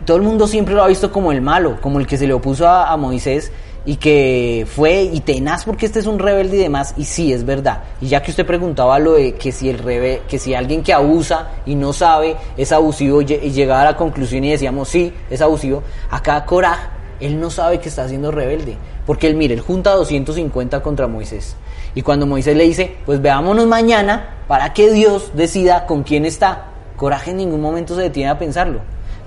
Todo 0.05 0.19
el 0.19 0.23
mundo 0.23 0.47
siempre 0.47 0.75
lo 0.75 0.85
ha 0.85 0.87
visto 0.87 1.11
como 1.11 1.33
el 1.33 1.40
malo, 1.40 1.79
como 1.81 1.99
el 1.99 2.07
que 2.07 2.16
se 2.16 2.27
le 2.27 2.35
opuso 2.35 2.69
a, 2.69 2.92
a 2.92 2.97
Moisés 2.97 3.51
y 3.87 3.96
que 3.96 4.66
fue 4.68 5.03
y 5.03 5.20
tenaz 5.20 5.64
porque 5.64 5.87
este 5.87 6.01
es 6.01 6.07
un 6.07 6.18
rebelde 6.18 6.57
y 6.57 6.61
demás 6.61 6.92
y 6.96 7.05
sí 7.05 7.33
es 7.33 7.46
verdad. 7.46 7.85
Y 8.01 8.09
ya 8.09 8.20
que 8.20 8.33
usted 8.33 8.44
preguntaba 8.44 8.99
lo 8.99 9.14
de 9.14 9.37
que 9.37 9.53
si 9.53 9.70
el 9.70 9.79
rebe, 9.79 10.22
que 10.29 10.38
si 10.38 10.55
alguien 10.55 10.83
que 10.83 10.92
abusa 10.92 11.53
y 11.64 11.77
no 11.77 11.92
sabe 11.92 12.37
es 12.57 12.72
abusivo 12.72 13.22
y 13.22 13.25
llegaba 13.25 13.83
a 13.83 13.85
la 13.85 13.96
conclusión 13.96 14.42
y 14.44 14.51
decíamos 14.51 14.88
sí 14.88 15.14
es 15.31 15.40
abusivo 15.40 15.85
acá 16.11 16.44
Coraj 16.44 16.90
él 17.20 17.40
no 17.40 17.49
sabe 17.49 17.81
que 17.81 17.88
está 17.88 18.07
siendo 18.09 18.31
rebelde. 18.31 18.77
Porque 19.07 19.29
él 19.29 19.37
mire 19.37 19.55
él 19.55 19.61
junta 19.61 19.92
250 19.92 20.83
contra 20.83 21.07
Moisés. 21.07 21.57
Y 21.94 22.03
cuando 22.03 22.27
Moisés 22.27 22.57
le 22.57 22.64
dice 22.64 22.96
pues 23.07 23.22
veámonos 23.22 23.66
mañana 23.66 24.40
para 24.49 24.75
que 24.75 24.90
Dios 24.90 25.31
decida 25.35 25.87
con 25.87 26.03
quién 26.03 26.27
está 26.27 26.72
Coraje 26.96 27.31
en 27.31 27.37
ningún 27.37 27.61
momento 27.61 27.94
se 27.94 28.03
detiene 28.03 28.31
a 28.31 28.38
pensarlo 28.38 28.81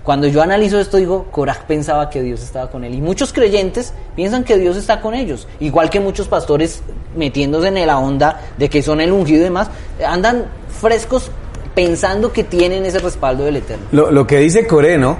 cuando 0.03 0.27
yo 0.27 0.41
analizo 0.41 0.79
esto, 0.79 0.97
digo, 0.97 1.27
Coraj 1.31 1.65
pensaba 1.65 2.09
que 2.09 2.21
Dios 2.21 2.41
estaba 2.41 2.69
con 2.69 2.83
él. 2.83 2.95
Y 2.95 3.01
muchos 3.01 3.33
creyentes 3.33 3.93
piensan 4.15 4.43
que 4.43 4.57
Dios 4.57 4.77
está 4.77 5.01
con 5.01 5.13
ellos. 5.13 5.47
Igual 5.59 5.89
que 5.89 5.99
muchos 5.99 6.27
pastores 6.27 6.81
metiéndose 7.15 7.67
en 7.67 7.85
la 7.85 7.99
onda 7.99 8.41
de 8.57 8.69
que 8.69 8.81
son 8.81 9.01
el 9.01 9.11
ungido 9.11 9.41
y 9.41 9.43
demás, 9.43 9.69
andan 10.05 10.45
frescos 10.81 11.31
pensando 11.75 12.31
que 12.31 12.43
tienen 12.43 12.85
ese 12.85 12.99
respaldo 12.99 13.43
del 13.43 13.57
Eterno. 13.57 13.85
Lo, 13.91 14.25
que 14.25 14.37
dice 14.39 14.67
Coré, 14.67 14.97
¿no? 14.97 15.17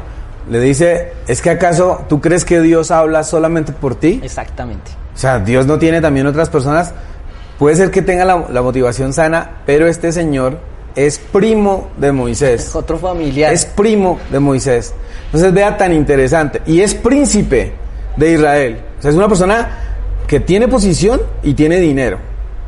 Le 0.50 0.60
dice, 0.60 1.13
¿es 1.28 1.42
que 1.42 1.52
acaso 1.52 2.06
tú 2.10 2.21
crees 2.21 2.44
que 2.44 2.60
Dios 2.62 2.92
habla 2.92 3.23
solamente 3.23 3.71
por 3.71 3.96
ti? 3.96 4.19
Exactamente. 4.23 4.92
O 5.13 5.17
sea, 5.17 5.40
Dios 5.40 5.67
no 5.67 5.77
tiene 5.77 6.02
también 6.02 6.25
otras 6.25 6.50
personas. 6.50 6.94
Puede 7.60 7.75
ser 7.75 7.92
que 7.92 8.02
tenga 8.02 8.25
la, 8.25 8.46
la 8.50 8.62
motivación 8.62 9.13
sana, 9.13 9.58
pero 9.65 9.88
este 9.88 10.12
señor 10.12 10.60
es 11.06 11.17
primo 11.17 11.91
de 11.95 12.12
Moisés. 12.12 12.75
Otro 12.75 12.97
familiar. 12.97 13.54
Es 13.54 13.65
primo 13.65 14.19
de 14.29 14.39
Moisés. 14.39 14.93
Entonces 15.27 15.54
vea 15.54 15.77
tan 15.77 15.93
interesante. 15.93 16.62
Y 16.65 16.81
es 16.81 16.93
príncipe 16.93 17.71
de 18.17 18.33
Israel. 18.33 18.81
O 18.97 19.02
sea, 19.02 19.12
es 19.12 19.15
una 19.15 19.29
persona 19.29 19.69
que 20.27 20.41
tiene 20.41 20.67
posición 20.67 21.21
y 21.41 21.54
tiene 21.54 21.79
dinero. 21.79 22.17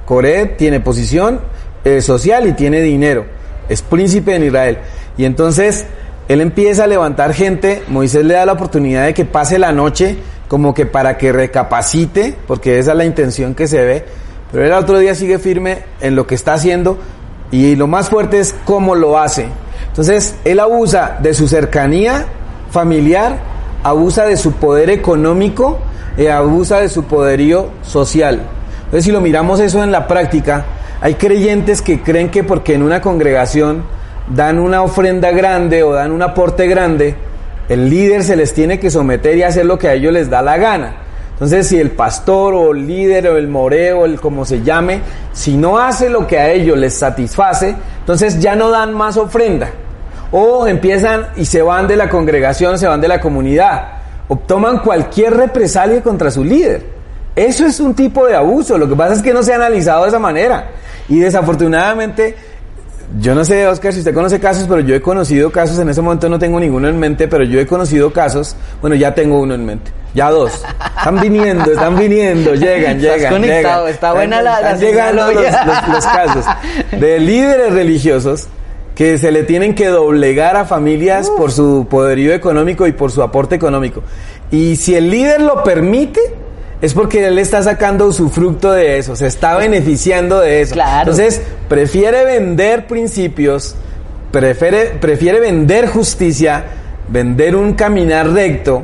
Coré 0.06 0.46
tiene 0.46 0.80
posición 0.80 1.42
eh, 1.84 2.02
social 2.02 2.48
y 2.48 2.54
tiene 2.54 2.80
dinero. 2.82 3.26
es 3.68 3.82
príncipe 3.82 4.34
en 4.34 4.46
Israel. 4.46 4.78
Y 5.18 5.26
entonces 5.26 5.86
él 6.30 6.40
empieza 6.40 6.86
a 6.86 6.88
levantar 6.88 7.34
gente, 7.34 7.84
Moisés 7.90 8.24
le 8.24 8.36
da 8.36 8.46
la 8.46 8.54
oportunidad 8.54 9.08
de 9.08 9.14
que 9.14 9.26
pase 9.26 9.60
la 9.60 9.74
noche 9.74 10.16
como 10.48 10.74
que 10.74 10.86
para 10.86 11.18
que 11.18 11.34
recapacite, 11.34 12.36
porque 12.48 12.80
esa 12.80 12.92
es 12.92 12.98
la 12.98 13.06
intención 13.06 13.56
que 13.56 13.68
se 13.68 13.84
ve, 13.84 14.06
pero 14.52 14.66
él 14.66 14.72
otro 14.72 15.00
día 15.00 15.16
sigue 15.16 15.40
firme 15.40 15.80
en 16.00 16.16
lo 16.16 16.28
que 16.28 16.36
está 16.36 16.54
haciendo 16.54 16.98
y 17.52 17.76
lo 17.76 17.88
más 17.88 18.10
fuerte 18.10 18.40
es 18.40 18.56
cómo 18.66 18.96
lo 18.96 19.20
hace. 19.20 19.48
Entonces, 19.88 20.36
él 20.46 20.60
abusa 20.60 21.18
de 21.22 21.34
su 21.34 21.48
cercanía 21.48 22.26
familiar, 22.70 23.40
abusa 23.84 24.26
de 24.26 24.38
su 24.38 24.54
poder 24.54 24.90
económico 24.90 25.80
y 26.18 26.28
abusa 26.28 26.80
de 26.80 26.90
su 26.90 27.04
poderío 27.04 27.70
social. 27.82 28.42
Entonces, 28.86 29.04
si 29.04 29.12
lo 29.12 29.22
miramos 29.22 29.60
eso 29.60 29.84
en 29.84 29.92
la 29.92 30.08
práctica, 30.08 30.66
hay 31.02 31.16
creyentes 31.16 31.82
que 31.82 32.02
creen 32.02 32.30
que 32.30 32.44
porque 32.44 32.74
en 32.74 32.84
una 32.84 33.02
congregación 33.02 33.84
dan 34.30 34.60
una 34.60 34.82
ofrenda 34.82 35.32
grande 35.32 35.84
o 35.84 35.94
dan 35.94 36.12
un 36.12 36.22
aporte 36.22 36.68
grande, 36.68 37.16
el 37.70 37.90
líder 37.90 38.24
se 38.24 38.36
les 38.36 38.54
tiene 38.54 38.80
que 38.80 38.90
someter 38.90 39.38
y 39.38 39.44
hacer 39.44 39.66
lo 39.66 39.78
que 39.78 39.88
a 39.90 39.94
ellos 39.94 40.14
les 40.14 40.30
da 40.30 40.42
la 40.42 40.58
gana. 40.58 40.96
Entonces, 41.42 41.70
si 41.70 41.80
el 41.80 41.90
pastor 41.90 42.54
o 42.54 42.72
el 42.72 42.86
líder 42.86 43.30
o 43.30 43.36
el 43.36 43.48
moreo, 43.48 44.06
el 44.06 44.22
como 44.22 44.46
se 44.46 44.62
llame, 44.62 45.02
si 45.34 45.58
no 45.58 45.80
hace 45.80 46.08
lo 46.08 46.28
que 46.28 46.38
a 46.38 46.52
ellos 46.52 46.78
les 46.78 46.94
satisface, 46.94 47.76
entonces 48.00 48.40
ya 48.40 48.56
no 48.56 48.70
dan 48.70 48.94
más 48.94 49.18
ofrenda. 49.18 49.72
O 50.32 50.68
empiezan 50.68 51.30
y 51.36 51.46
se 51.46 51.64
van 51.64 51.88
de 51.88 51.96
la 51.96 52.10
congregación, 52.10 52.78
se 52.78 52.86
van 52.86 53.02
de 53.02 53.08
la 53.08 53.20
comunidad. 53.20 53.88
O 54.28 54.38
toman 54.38 54.82
cualquier 54.84 55.36
represalia 55.36 56.04
contra 56.04 56.30
su 56.30 56.44
líder. 56.44 56.86
Eso 57.36 57.66
es 57.66 57.80
un 57.80 57.96
tipo 57.96 58.28
de 58.28 58.36
abuso. 58.36 58.78
Lo 58.78 58.88
que 58.88 58.96
pasa 58.96 59.16
es 59.16 59.24
que 59.24 59.34
no 59.34 59.42
se 59.42 59.54
ha 59.54 59.56
analizado 59.56 60.04
de 60.04 60.10
esa 60.10 60.20
manera. 60.20 60.70
Y 61.10 61.18
desafortunadamente 61.18 62.36
yo 63.20 63.36
no 63.36 63.44
sé, 63.44 63.68
Oscar, 63.68 63.92
si 63.92 64.00
usted 64.00 64.14
conoce 64.14 64.40
casos, 64.40 64.66
pero 64.68 64.80
yo 64.82 64.96
he 64.96 65.02
conocido 65.02 65.52
casos, 65.52 65.78
en 65.80 65.90
ese 65.90 66.02
momento 66.02 66.30
no 66.30 66.40
tengo 66.40 66.60
ninguno 66.60 66.88
en 66.88 66.98
mente, 66.98 67.28
pero 67.28 67.44
yo 67.44 67.60
he 67.60 67.66
conocido 67.66 68.14
casos, 68.14 68.56
bueno, 68.80 68.96
ya 68.96 69.14
tengo 69.14 69.40
uno 69.40 69.54
en 69.54 69.66
mente, 69.66 69.92
ya 70.14 70.30
dos. 70.30 70.64
Están 70.98 71.20
viniendo, 71.20 71.72
están 71.72 71.98
viniendo, 71.98 72.54
llegan, 72.56 73.00
llegan. 73.00 73.34
conectado, 73.34 73.88
está 73.88 74.14
buena 74.14 74.42
la, 74.42 74.58
están 74.58 74.80
llegando 74.80 75.32
los, 75.32 75.44
los, 75.94 76.06
casos 76.06 76.46
de 76.92 77.20
líderes 77.20 77.74
religiosos 77.74 78.48
que 78.96 79.18
se 79.18 79.32
le 79.32 79.44
tienen 79.44 79.76
que 79.76 79.88
doblegar 79.88 80.56
a 80.56 80.66
familias 80.66 81.30
por 81.32 81.52
su 81.52 81.88
poderío 81.90 82.34
económico 82.34 82.88
y 82.88 82.92
por 82.92 83.12
su 83.12 83.24
aporte 83.24 83.56
económico. 83.56 84.04
Y 84.52 84.76
si 84.76 84.96
el 84.96 85.10
líder 85.10 85.42
lo 85.42 85.64
permite, 85.64 86.20
es 86.82 86.94
porque 86.96 87.26
él 87.26 87.38
está 87.38 87.62
sacando 87.62 88.12
su 88.12 88.30
fruto 88.30 88.72
de 88.72 88.98
eso, 88.98 89.16
se 89.16 89.28
está 89.28 89.56
beneficiando 89.56 90.40
de 90.40 90.62
eso. 90.62 90.76
Entonces, 91.00 91.42
prefiere 91.70 92.26
vender 92.26 92.88
principios, 92.88 93.76
prefiere, 94.32 94.98
prefiere 95.00 95.40
vender 95.40 95.88
justicia, 95.88 96.64
vender 97.08 97.56
un 97.56 97.74
caminar 97.74 98.30
recto 98.30 98.84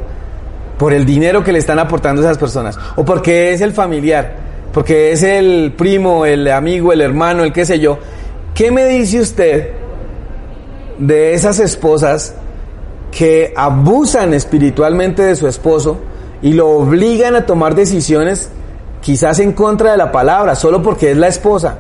por 0.78 0.94
el 0.94 1.06
dinero 1.06 1.44
que 1.44 1.52
le 1.52 1.58
están 1.58 1.80
aportando 1.80 2.22
esas 2.22 2.38
personas. 2.38 2.78
O 2.98 3.04
porque 3.04 3.52
es 3.52 3.62
el 3.62 3.74
familiar, 3.74 4.36
porque 4.72 5.12
es 5.12 5.24
el 5.24 5.74
primo, 5.76 6.26
el 6.26 6.48
amigo, 6.50 6.94
el 6.94 7.02
hermano, 7.02 7.44
el 7.44 7.52
qué 7.52 7.66
sé 7.66 7.80
yo. 7.80 7.98
¿Qué 8.54 8.70
me 8.70 8.86
dice 8.86 9.22
usted 9.22 9.70
de 11.00 11.34
esas 11.34 11.60
esposas 11.60 12.36
que 13.10 13.54
abusan 13.56 14.36
espiritualmente 14.36 15.24
de 15.24 15.36
su 15.36 15.48
esposo? 15.48 15.98
Y 16.42 16.54
lo 16.54 16.70
obligan 16.70 17.36
a 17.36 17.46
tomar 17.46 17.76
decisiones 17.76 18.50
quizás 19.02 19.40
en 19.40 19.54
contra 19.54 19.92
de 19.92 19.98
la 19.98 20.12
palabra, 20.12 20.56
solo 20.56 20.82
porque 20.82 21.12
es 21.12 21.18
la 21.18 21.28
esposa. 21.28 21.78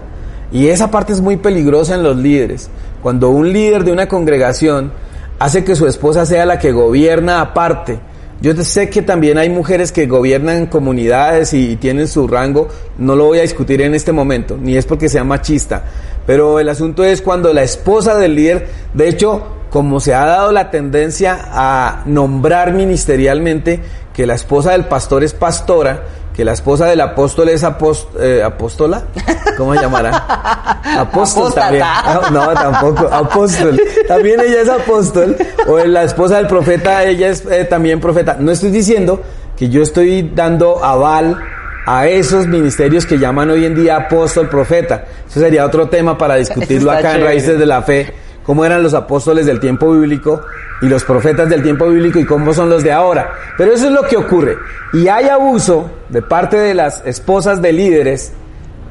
Y 0.51 0.67
esa 0.67 0.89
parte 0.89 1.13
es 1.13 1.21
muy 1.21 1.37
peligrosa 1.37 1.95
en 1.95 2.03
los 2.03 2.15
líderes. 2.15 2.69
Cuando 3.01 3.29
un 3.29 3.51
líder 3.51 3.83
de 3.83 3.91
una 3.91 4.07
congregación 4.07 4.91
hace 5.39 5.63
que 5.63 5.75
su 5.75 5.87
esposa 5.87 6.25
sea 6.25 6.45
la 6.45 6.57
que 6.57 6.71
gobierna 6.71 7.41
aparte, 7.41 7.99
yo 8.39 8.53
sé 8.63 8.89
que 8.89 9.01
también 9.01 9.39
hay 9.39 9.49
mujeres 9.49 9.91
que 9.91 10.05
gobiernan 10.05 10.67
comunidades 10.67 11.53
y, 11.53 11.75
tienen 11.75 12.07
su 12.07 12.27
rango, 12.27 12.67
no 12.97 13.15
lo 13.15 13.25
voy 13.25 13.39
a 13.39 13.41
discutir 13.41 13.81
en 13.81 13.95
este 13.95 14.11
momento, 14.11 14.57
ni 14.61 14.77
es 14.77 14.85
porque 14.85 15.09
sea 15.09 15.23
machista, 15.23 15.83
pero 16.27 16.59
el 16.59 16.69
asunto 16.69 17.03
es 17.03 17.23
cuando 17.23 17.51
la 17.51 17.63
esposa 17.63 18.15
del 18.15 18.35
líder, 18.35 18.67
de 18.93 19.09
hecho, 19.09 19.56
como 19.77 19.99
se 19.99 20.15
ha 20.15 20.25
dado 20.25 20.51
la 20.51 20.71
tendencia 20.71 21.37
a 21.51 22.01
nombrar 22.07 22.73
ministerialmente 22.73 23.79
que 24.11 24.25
la 24.25 24.33
esposa 24.33 24.71
del 24.71 24.85
pastor 24.85 25.23
es 25.23 25.35
pastora, 25.35 26.01
que 26.35 26.43
la 26.43 26.53
esposa 26.53 26.87
del 26.87 26.99
apóstol 26.99 27.49
es 27.49 27.63
eh, 28.19 28.41
apóstola, 28.43 29.03
¿cómo 29.55 29.75
se 29.75 29.81
llamará? 29.81 30.81
Apóstol 30.97 31.53
también. 31.53 31.85
No, 32.33 32.47
tampoco, 32.53 33.07
apóstol. 33.13 33.79
También 34.07 34.39
ella 34.39 34.61
es 34.61 34.69
apóstol, 34.69 35.37
o 35.67 35.77
la 35.77 36.01
esposa 36.01 36.37
del 36.37 36.47
profeta, 36.47 37.03
ella 37.03 37.29
es 37.29 37.45
eh, 37.45 37.65
también 37.65 37.99
profeta. 37.99 38.35
No 38.39 38.51
estoy 38.51 38.71
diciendo 38.71 39.21
que 39.55 39.69
yo 39.69 39.83
estoy 39.83 40.31
dando 40.33 40.83
aval 40.83 41.37
a 41.85 42.07
esos 42.07 42.47
ministerios 42.47 43.05
que 43.05 43.19
llaman 43.19 43.51
hoy 43.51 43.65
en 43.65 43.75
día 43.75 43.95
apóstol, 43.95 44.49
profeta. 44.49 45.05
Eso 45.29 45.39
sería 45.39 45.63
otro 45.67 45.87
tema 45.87 46.17
para 46.17 46.33
discutirlo 46.33 46.89
acá 46.89 47.13
en 47.13 47.23
Raíces 47.25 47.59
de 47.59 47.65
la 47.67 47.83
Fe 47.83 48.25
cómo 48.47 48.63
eran 48.63 48.81
los 48.81 48.93
apóstoles 48.93 49.45
del 49.45 49.59
tiempo 49.59 49.91
bíblico 49.91 50.41
y 50.81 50.87
los 50.87 51.03
profetas 51.03 51.49
del 51.49 51.61
tiempo 51.61 51.85
bíblico 51.87 52.17
y 52.17 52.25
cómo 52.25 52.53
son 52.53 52.69
los 52.69 52.81
de 52.81 52.93
ahora. 52.93 53.33
Pero 53.57 53.73
eso 53.73 53.87
es 53.87 53.91
lo 53.91 54.03
que 54.03 54.15
ocurre. 54.15 54.57
Y 54.93 55.09
hay 55.09 55.27
abuso 55.27 55.91
de 56.07 56.21
parte 56.21 56.57
de 56.57 56.73
las 56.73 57.05
esposas 57.05 57.61
de 57.61 57.73
líderes 57.73 58.31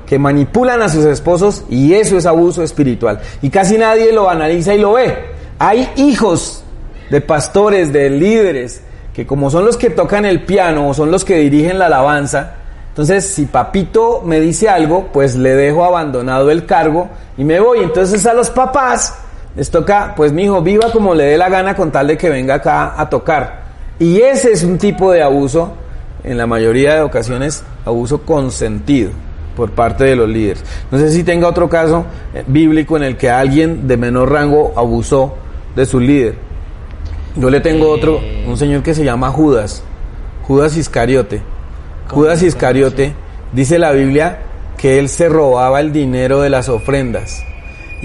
que 0.07 0.19
manipulan 0.19 0.83
a 0.83 0.91
sus 0.91 1.07
esposos 1.07 1.65
y 1.71 1.95
eso 1.95 2.19
es 2.19 2.27
abuso 2.27 2.63
espiritual. 2.63 3.19
Y 3.41 3.49
casi 3.49 3.79
nadie 3.79 4.13
lo 4.13 4.29
analiza 4.29 4.75
y 4.75 4.79
lo 4.79 4.93
ve. 4.93 5.17
Hay 5.59 5.91
hijos 5.97 6.63
de 7.11 7.23
pastores, 7.23 7.95
de 7.95 8.11
líderes, 8.11 8.83
que 9.15 9.27
como 9.27 9.51
son 9.51 9.65
los 9.65 9.79
que 9.79 9.89
tocan 9.89 10.27
el 10.27 10.45
piano 10.45 10.91
o 10.91 10.93
son 10.95 11.11
los 11.11 11.25
que 11.25 11.39
dirigen 11.39 11.79
la 11.79 11.87
alabanza, 11.87 12.57
entonces 12.91 13.27
si 13.27 13.47
papito 13.47 14.23
me 14.25 14.41
dice 14.41 14.69
algo, 14.69 15.09
pues 15.13 15.35
le 15.37 15.55
dejo 15.55 15.85
abandonado 15.85 16.51
el 16.51 16.67
cargo 16.67 17.09
y 17.39 17.45
me 17.45 17.61
voy. 17.61 17.81
Entonces 17.81 18.25
a 18.27 18.33
los 18.33 18.49
papás 18.49 19.15
les 19.57 19.71
toca, 19.71 20.13
pues 20.15 20.33
mi 20.33 20.45
hijo, 20.45 20.61
viva 20.61 20.93
como 20.93 21.15
le 21.15 21.25
dé 21.25 21.39
la 21.39 21.49
gana 21.49 21.75
con 21.75 21.91
tal 21.91 22.09
de 22.09 22.19
que 22.19 22.29
venga 22.29 22.57
acá 22.57 23.01
a 23.01 23.09
tocar. 23.09 23.65
Y 23.99 24.21
ese 24.21 24.53
es 24.53 24.63
un 24.63 24.77
tipo 24.77 25.11
de 25.11 25.23
abuso, 25.23 25.73
en 26.23 26.37
la 26.37 26.47
mayoría 26.47 26.95
de 26.97 27.01
ocasiones, 27.01 27.65
abuso 27.87 28.21
consentido 28.21 29.11
por 29.57 29.71
parte 29.71 30.05
de 30.05 30.15
los 30.15 30.29
líderes. 30.29 30.63
No 30.91 30.99
sé 30.99 31.11
si 31.11 31.25
tenga 31.25 31.49
otro 31.49 31.71
caso 31.71 32.05
eh, 32.35 32.45
bíblico 32.47 32.99
en 32.99 33.05
el 33.05 33.17
que 33.17 33.31
alguien 33.31 33.89
de 33.89 33.97
menor 33.97 34.31
rango 34.31 34.75
abusó 34.77 35.37
de 35.75 35.87
su 35.87 36.01
líder. 36.01 36.35
Yo 37.37 37.49
le 37.49 37.61
tengo 37.61 37.89
otro, 37.89 38.21
un 38.47 38.59
señor 38.59 38.83
que 38.83 38.95
se 38.95 39.05
llama 39.05 39.31
Judas, 39.31 39.83
Judas 40.43 40.77
Iscariote. 40.77 41.41
Judas 42.11 42.43
Iscariote, 42.43 43.15
dice 43.53 43.79
la 43.79 43.93
Biblia, 43.93 44.41
que 44.77 44.99
él 44.99 45.09
se 45.09 45.31
robaba 45.31 45.81
el 45.81 45.93
dinero 45.93 46.43
de 46.43 46.51
las 46.51 46.69
ofrendas 46.69 47.43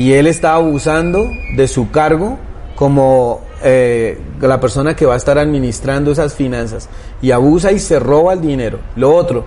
y 0.02 0.14
él 0.14 0.26
está 0.26 0.56
abusando 0.56 1.30
de 1.56 1.68
su 1.68 1.92
cargo 1.92 2.40
como 2.76 3.42
eh, 3.64 4.20
la 4.42 4.60
persona 4.60 4.96
que 4.96 5.06
va 5.06 5.14
a 5.14 5.18
estar 5.18 5.38
administrando 5.38 6.12
esas 6.12 6.34
finanzas 6.34 6.90
y 7.22 7.30
abusa 7.30 7.72
y 7.72 7.78
se 7.78 8.00
roba 8.00 8.34
el 8.34 8.42
dinero. 8.42 8.80
Lo 8.96 9.14
otro, 9.14 9.46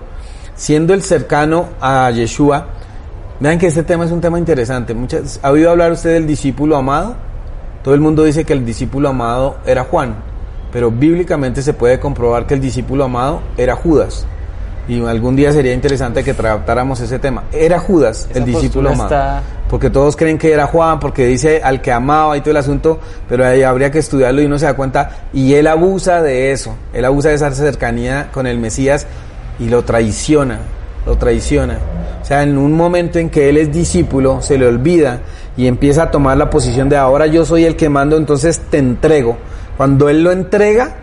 siendo 0.55 0.93
el 0.93 1.01
cercano 1.03 1.65
a 1.81 2.09
Yeshua, 2.09 2.67
vean 3.41 3.59
que 3.59 3.67
este 3.67 3.83
tema 3.83 4.05
es 4.05 4.13
un 4.13 4.21
tema 4.21 4.39
interesante. 4.39 4.93
Muchas, 4.93 5.41
¿Ha 5.43 5.51
oído 5.51 5.71
hablar 5.71 5.91
usted 5.91 6.13
del 6.13 6.25
discípulo 6.25 6.77
amado? 6.77 7.17
Todo 7.83 7.93
el 7.93 7.99
mundo 7.99 8.23
dice 8.23 8.45
que 8.45 8.53
el 8.53 8.65
discípulo 8.65 9.09
amado 9.09 9.57
era 9.65 9.83
Juan, 9.83 10.15
pero 10.71 10.89
bíblicamente 10.89 11.63
se 11.63 11.73
puede 11.73 11.99
comprobar 11.99 12.47
que 12.47 12.53
el 12.53 12.61
discípulo 12.61 13.03
amado 13.03 13.41
era 13.57 13.75
Judas. 13.75 14.25
Y 14.87 15.03
algún 15.03 15.35
día 15.35 15.51
sería 15.51 15.73
interesante 15.73 16.23
que 16.23 16.33
tratáramos 16.33 17.01
ese 17.01 17.19
tema. 17.19 17.43
Era 17.51 17.77
Judas, 17.79 18.29
el 18.33 18.45
discípulo 18.45 18.91
amado. 18.91 19.41
Porque 19.69 19.89
todos 19.89 20.15
creen 20.15 20.37
que 20.37 20.51
era 20.51 20.67
Juan, 20.67 20.99
porque 20.99 21.25
dice 21.25 21.61
al 21.63 21.81
que 21.81 21.91
amaba 21.91 22.37
y 22.37 22.41
todo 22.41 22.51
el 22.51 22.57
asunto, 22.57 22.99
pero 23.27 23.45
ahí 23.45 23.63
habría 23.63 23.91
que 23.91 23.99
estudiarlo 23.99 24.41
y 24.41 24.45
uno 24.45 24.59
se 24.59 24.65
da 24.65 24.75
cuenta. 24.75 25.09
Y 25.33 25.53
él 25.55 25.67
abusa 25.67 26.21
de 26.21 26.51
eso. 26.51 26.75
Él 26.93 27.03
abusa 27.05 27.29
de 27.29 27.35
esa 27.35 27.51
cercanía 27.51 28.29
con 28.31 28.45
el 28.45 28.59
Mesías 28.59 29.07
y 29.59 29.69
lo 29.69 29.83
traiciona. 29.83 30.59
Lo 31.05 31.17
traiciona. 31.17 31.79
O 32.21 32.25
sea, 32.25 32.43
en 32.43 32.57
un 32.57 32.73
momento 32.73 33.19
en 33.19 33.29
que 33.29 33.49
él 33.49 33.57
es 33.57 33.71
discípulo, 33.71 34.41
se 34.41 34.57
le 34.57 34.67
olvida 34.67 35.21
y 35.57 35.67
empieza 35.67 36.03
a 36.03 36.11
tomar 36.11 36.37
la 36.37 36.49
posición 36.49 36.89
de 36.89 36.97
ahora 36.97 37.27
yo 37.27 37.45
soy 37.45 37.65
el 37.65 37.75
que 37.75 37.89
mando, 37.89 38.17
entonces 38.17 38.59
te 38.69 38.77
entrego. 38.77 39.37
Cuando 39.77 40.09
él 40.09 40.23
lo 40.23 40.31
entrega, 40.31 40.95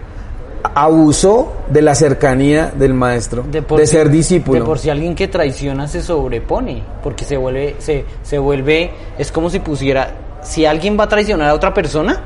abusó 0.74 1.52
de 1.68 1.82
la 1.82 1.94
cercanía 1.94 2.72
del 2.74 2.94
maestro, 2.94 3.44
de, 3.50 3.86
ser 3.86 4.10
discípulo. 4.10 4.60
De 4.60 4.66
por 4.66 4.78
si 4.78 4.90
alguien 4.90 5.14
que 5.14 5.28
traiciona 5.28 5.88
se 5.88 6.02
sobrepone, 6.02 6.82
porque 7.02 7.24
se 7.24 7.36
vuelve, 7.36 7.76
se, 7.78 8.04
se 8.22 8.38
vuelve, 8.38 8.90
es 9.18 9.30
como 9.32 9.50
si 9.50 9.60
pusiera, 9.60 10.14
si 10.42 10.64
alguien 10.64 10.98
va 10.98 11.04
a 11.04 11.08
traicionar 11.08 11.48
a 11.48 11.54
otra 11.54 11.72
persona, 11.74 12.20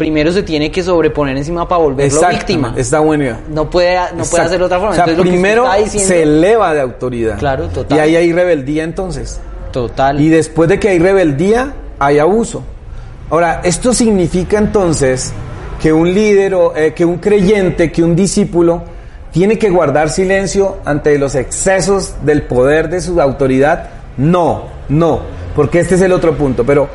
primero 0.00 0.32
se 0.32 0.42
tiene 0.42 0.70
que 0.70 0.82
sobreponer 0.82 1.36
encima 1.36 1.68
para 1.68 1.82
volverlo 1.82 2.20
víctima. 2.30 2.72
Está 2.74 3.00
bueno. 3.00 3.36
No 3.50 3.68
puede, 3.68 3.98
no 4.14 4.24
puede 4.24 4.44
hacer 4.44 4.62
otra 4.62 4.78
forma. 4.78 4.92
O 4.92 4.94
sea, 4.94 5.04
primero 5.04 5.66
se 5.86 6.22
eleva 6.22 6.72
de 6.72 6.80
autoridad. 6.80 7.38
Claro, 7.38 7.68
total. 7.68 7.98
Y 7.98 8.00
ahí 8.00 8.16
hay 8.16 8.32
rebeldía 8.32 8.84
entonces. 8.84 9.40
Total. 9.72 10.18
Y 10.18 10.30
después 10.30 10.68
de 10.70 10.80
que 10.80 10.88
hay 10.88 10.98
rebeldía, 10.98 11.74
hay 11.98 12.18
abuso. 12.18 12.62
Ahora, 13.28 13.60
esto 13.62 13.92
significa 13.92 14.58
entonces 14.58 15.32
que 15.80 15.92
un 15.92 16.12
líder 16.12 16.54
o 16.54 16.76
eh, 16.76 16.92
que 16.92 17.04
un 17.04 17.18
creyente, 17.18 17.90
que 17.90 18.02
un 18.02 18.14
discípulo 18.14 18.82
tiene 19.32 19.58
que 19.58 19.70
guardar 19.70 20.10
silencio 20.10 20.78
ante 20.84 21.18
los 21.18 21.34
excesos 21.34 22.14
del 22.22 22.42
poder 22.42 22.88
de 22.90 23.00
su 23.00 23.20
autoridad. 23.20 23.88
No, 24.16 24.64
no, 24.88 25.20
porque 25.56 25.80
este 25.80 25.94
es 25.94 26.02
el 26.02 26.12
otro 26.12 26.36
punto. 26.36 26.64
Pero 26.64 26.88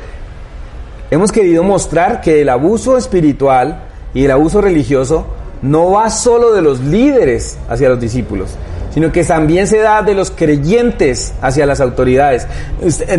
hemos 1.10 1.32
querido 1.32 1.64
mostrar 1.64 2.22
que 2.22 2.42
el 2.42 2.50
abuso 2.50 2.98
espiritual 2.98 3.82
y 4.14 4.26
el 4.26 4.32
abuso 4.32 4.62
religioso 4.62 5.26
no 5.62 5.92
va 5.92 6.10
solo 6.10 6.54
de 6.54 6.62
los 6.62 6.82
líderes 6.82 7.58
hacia 7.68 7.90
los 7.90 8.00
discípulos, 8.00 8.52
sino 8.96 9.12
que 9.12 9.26
también 9.26 9.68
se 9.68 9.80
da 9.80 10.02
de 10.04 10.16
los 10.16 10.32
creyentes 10.32 11.34
hacia 11.42 11.66
las 11.66 11.82
autoridades. 11.82 12.48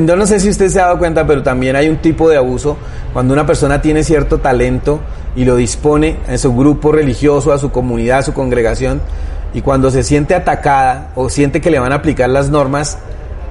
Yo 0.06 0.16
no 0.16 0.26
sé 0.26 0.40
si 0.40 0.48
usted 0.48 0.70
se 0.70 0.80
ha 0.80 0.86
dado 0.86 0.98
cuenta, 0.98 1.26
pero 1.26 1.42
también 1.42 1.76
hay 1.76 1.90
un 1.90 1.98
tipo 1.98 2.30
de 2.30 2.38
abuso 2.38 2.78
cuando 3.12 3.34
una 3.34 3.44
persona 3.44 3.82
tiene 3.82 4.02
cierto 4.02 4.38
talento 4.38 5.00
y 5.36 5.44
lo 5.44 5.54
dispone 5.54 6.16
en 6.28 6.38
su 6.38 6.56
grupo 6.56 6.92
religioso, 6.92 7.52
a 7.52 7.58
su 7.58 7.72
comunidad, 7.72 8.20
a 8.20 8.22
su 8.22 8.32
congregación, 8.32 9.02
y 9.52 9.60
cuando 9.60 9.90
se 9.90 10.02
siente 10.02 10.34
atacada 10.34 11.10
o 11.14 11.28
siente 11.28 11.60
que 11.60 11.70
le 11.70 11.78
van 11.78 11.92
a 11.92 11.96
aplicar 11.96 12.30
las 12.30 12.48
normas, 12.48 12.96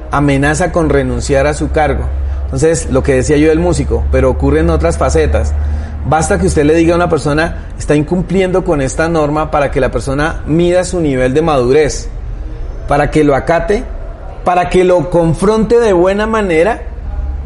amenaza 0.10 0.72
con 0.72 0.90
renunciar 0.90 1.46
a 1.46 1.54
su 1.54 1.70
cargo. 1.70 2.06
Entonces, 2.46 2.90
lo 2.90 3.04
que 3.04 3.14
decía 3.14 3.38
yo 3.38 3.50
del 3.50 3.60
músico, 3.60 4.04
pero 4.12 4.32
ocurre 4.32 4.62
en 4.62 4.72
otras 4.72 4.98
facetas. 4.98 5.54
Basta 6.08 6.38
que 6.38 6.46
usted 6.46 6.64
le 6.66 6.76
diga 6.76 6.94
a 6.94 6.98
una 6.98 7.10
persona, 7.10 7.66
está 7.78 7.96
incumpliendo 7.96 8.64
con 8.64 8.80
esta 8.82 9.10
norma 9.10 9.50
para 9.50 9.72
que 9.72 9.80
la 9.80 9.90
persona 9.90 10.44
mida 10.46 10.84
su 10.84 11.00
nivel 11.00 11.34
de 11.34 11.42
madurez, 11.42 12.08
para 12.88 13.10
que 13.10 13.24
lo 13.24 13.36
acate, 13.36 13.84
para 14.44 14.70
que 14.70 14.84
lo 14.84 15.10
confronte 15.10 15.80
de 15.80 15.94
buena 15.94 16.28
manera 16.28 16.84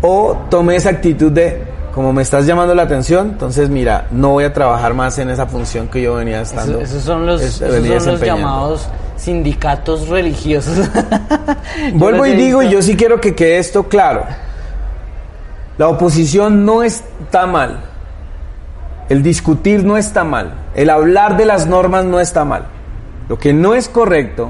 o 0.02 0.38
tome 0.50 0.76
esa 0.76 0.90
actitud 0.90 1.32
de, 1.32 1.62
como 1.94 2.12
me 2.12 2.22
estás 2.22 2.46
llamando 2.46 2.76
la 2.76 2.84
atención, 2.84 3.30
entonces 3.30 3.70
mira, 3.70 4.08
no 4.12 4.32
voy 4.32 4.44
a 4.44 4.54
trabajar 4.54 4.94
más 4.94 5.18
en 5.20 5.30
esa 5.30 5.46
función 5.46 5.88
que 5.88 6.02
yo 6.02 6.16
venía 6.16 6.42
estando. 6.42 6.82
esos 6.82 7.02
son 7.02 7.26
los, 7.26 7.42
esos 7.42 8.04
son 8.04 8.14
los 8.14 8.22
llamados 8.22 8.90
sindicatos 9.16 10.10
religiosos. 10.10 10.90
Vuelvo 11.94 12.26
y 12.26 12.34
digo, 12.34 12.62
y 12.62 12.70
yo 12.70 12.82
sí 12.82 12.96
quiero 12.98 13.22
que 13.22 13.36
quede 13.36 13.58
esto 13.58 13.88
claro. 13.88 14.26
La 15.78 15.88
oposición 15.88 16.66
no 16.66 16.84
está 16.84 17.46
mal. 17.46 17.89
El 19.10 19.24
discutir 19.24 19.84
no 19.84 19.98
está 19.98 20.24
mal. 20.24 20.54
El 20.76 20.90
hablar 20.92 21.36
de 21.36 21.46
las 21.46 21.66
normas 21.66 22.06
no 22.06 22.20
está 22.20 22.46
mal. 22.46 22.68
Lo 23.28 23.40
que 23.40 23.54
no 23.54 23.74
es 23.74 23.90
correcto 23.90 24.50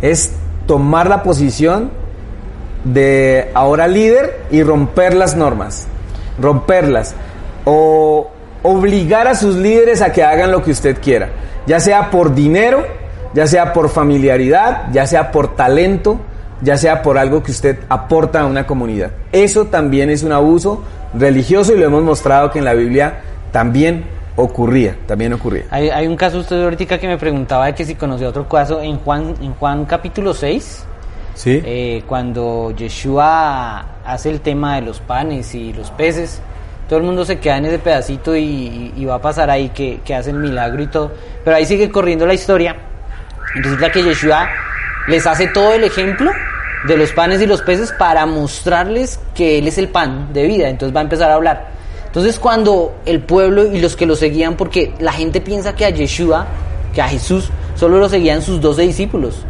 es 0.00 0.32
tomar 0.66 1.08
la 1.08 1.22
posición 1.24 1.90
de 2.84 3.50
ahora 3.54 3.88
líder 3.88 4.44
y 4.50 4.62
romper 4.62 5.14
las 5.14 5.36
normas. 5.36 5.88
Romperlas. 6.40 7.14
O 7.64 8.30
obligar 8.62 9.26
a 9.26 9.34
sus 9.34 9.56
líderes 9.56 10.02
a 10.02 10.12
que 10.12 10.22
hagan 10.22 10.52
lo 10.52 10.62
que 10.62 10.70
usted 10.70 10.98
quiera. 11.00 11.28
Ya 11.66 11.80
sea 11.80 12.10
por 12.10 12.34
dinero, 12.34 12.84
ya 13.34 13.48
sea 13.48 13.72
por 13.72 13.88
familiaridad, 13.88 14.84
ya 14.92 15.06
sea 15.06 15.32
por 15.32 15.56
talento, 15.56 16.20
ya 16.62 16.76
sea 16.76 17.02
por 17.02 17.18
algo 17.18 17.42
que 17.42 17.50
usted 17.50 17.78
aporta 17.88 18.40
a 18.40 18.46
una 18.46 18.66
comunidad. 18.66 19.10
Eso 19.32 19.66
también 19.66 20.10
es 20.10 20.22
un 20.22 20.32
abuso 20.32 20.82
religioso 21.14 21.74
y 21.74 21.78
lo 21.78 21.86
hemos 21.86 22.02
mostrado 22.02 22.50
que 22.50 22.58
en 22.60 22.64
la 22.64 22.74
Biblia 22.74 23.20
también 23.56 24.04
ocurría, 24.36 24.98
también 25.06 25.32
ocurría. 25.32 25.64
Hay, 25.70 26.06
un 26.06 26.14
caso 26.14 26.40
usted 26.40 26.62
ahorita 26.62 26.98
que 26.98 27.08
me 27.08 27.16
preguntaba 27.16 27.64
de 27.64 27.74
que 27.74 27.86
si 27.86 27.94
conocía 27.94 28.28
otro 28.28 28.46
caso 28.46 28.82
en 28.82 28.98
Juan, 28.98 29.34
en 29.40 29.54
Juan 29.54 29.86
capítulo 29.86 30.34
6, 30.34 30.84
¿Sí? 31.32 31.62
Eh, 31.64 32.02
cuando 32.06 32.74
Yeshua 32.76 34.02
hace 34.04 34.28
el 34.28 34.42
tema 34.42 34.74
de 34.74 34.82
los 34.82 35.00
panes 35.00 35.54
y 35.54 35.72
los 35.72 35.90
peces, 35.90 36.42
todo 36.86 36.98
el 36.98 37.06
mundo 37.06 37.24
se 37.24 37.38
queda 37.38 37.56
en 37.56 37.64
ese 37.64 37.78
pedacito 37.78 38.36
y, 38.36 38.92
va 39.08 39.14
a 39.14 39.22
pasar 39.22 39.48
ahí 39.48 39.70
que, 39.70 40.00
que, 40.04 40.14
hace 40.14 40.32
el 40.32 40.36
milagro 40.36 40.82
y 40.82 40.88
todo, 40.88 41.12
pero 41.42 41.56
ahí 41.56 41.64
sigue 41.64 41.90
corriendo 41.90 42.26
la 42.26 42.34
historia. 42.34 42.76
Resulta 43.54 43.90
que 43.90 44.02
Yeshua 44.02 44.50
les 45.08 45.26
hace 45.26 45.46
todo 45.46 45.72
el 45.72 45.84
ejemplo 45.84 46.30
de 46.86 46.96
los 46.98 47.10
panes 47.12 47.40
y 47.40 47.46
los 47.46 47.62
peces 47.62 47.90
para 47.92 48.26
mostrarles 48.26 49.18
que 49.34 49.56
Él 49.56 49.66
es 49.66 49.78
el 49.78 49.88
pan 49.88 50.34
de 50.34 50.42
vida, 50.42 50.68
entonces 50.68 50.94
va 50.94 51.00
a 51.00 51.04
empezar 51.04 51.30
a 51.30 51.36
hablar. 51.36 51.75
Entonces 52.16 52.40
cuando 52.40 52.94
el 53.04 53.20
pueblo 53.20 53.66
y 53.66 53.78
los 53.78 53.94
que 53.94 54.06
lo 54.06 54.16
seguían, 54.16 54.56
porque 54.56 54.94
la 55.00 55.12
gente 55.12 55.42
piensa 55.42 55.74
que 55.74 55.84
a 55.84 55.90
Yeshua, 55.90 56.46
que 56.94 57.02
a 57.02 57.08
Jesús, 57.08 57.50
solo 57.74 57.98
lo 57.98 58.08
seguían 58.08 58.40
sus 58.40 58.58
doce 58.58 58.80
discípulos. 58.80 59.44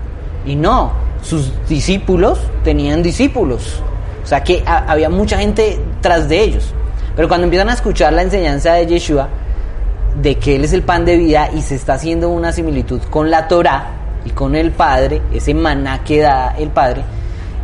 Y 0.45 0.57
no, 0.57 0.93
sus 1.23 1.53
discípulos 1.69 2.41
tenían 2.65 3.05
discípulos. 3.05 3.81
O 4.25 4.27
sea 4.27 4.43
que 4.43 4.65
había 4.67 5.09
mucha 5.09 5.39
gente 5.39 5.79
tras 6.01 6.29
de 6.29 6.43
ellos. 6.43 6.75
Pero 7.15 7.29
cuando 7.29 7.45
empiezan 7.45 7.69
a 7.69 7.75
escuchar 7.75 8.13
la 8.13 8.23
enseñanza 8.23 8.73
de 8.73 8.87
Yeshua, 8.89 9.29
de 10.21 10.35
que 10.35 10.57
Él 10.57 10.65
es 10.65 10.73
el 10.73 10.83
pan 10.83 11.05
de 11.05 11.19
vida 11.19 11.49
y 11.55 11.63
se 11.63 11.77
está 11.77 11.95
haciendo 11.95 12.31
una 12.31 12.51
similitud 12.51 13.01
con 13.11 13.31
la 13.31 13.47
Torah 13.47 13.93
y 14.25 14.31
con 14.31 14.57
el 14.57 14.73
Padre, 14.73 15.23
ese 15.33 15.55
maná 15.55 16.03
que 16.03 16.19
da 16.19 16.57
el 16.59 16.71
Padre, 16.71 17.05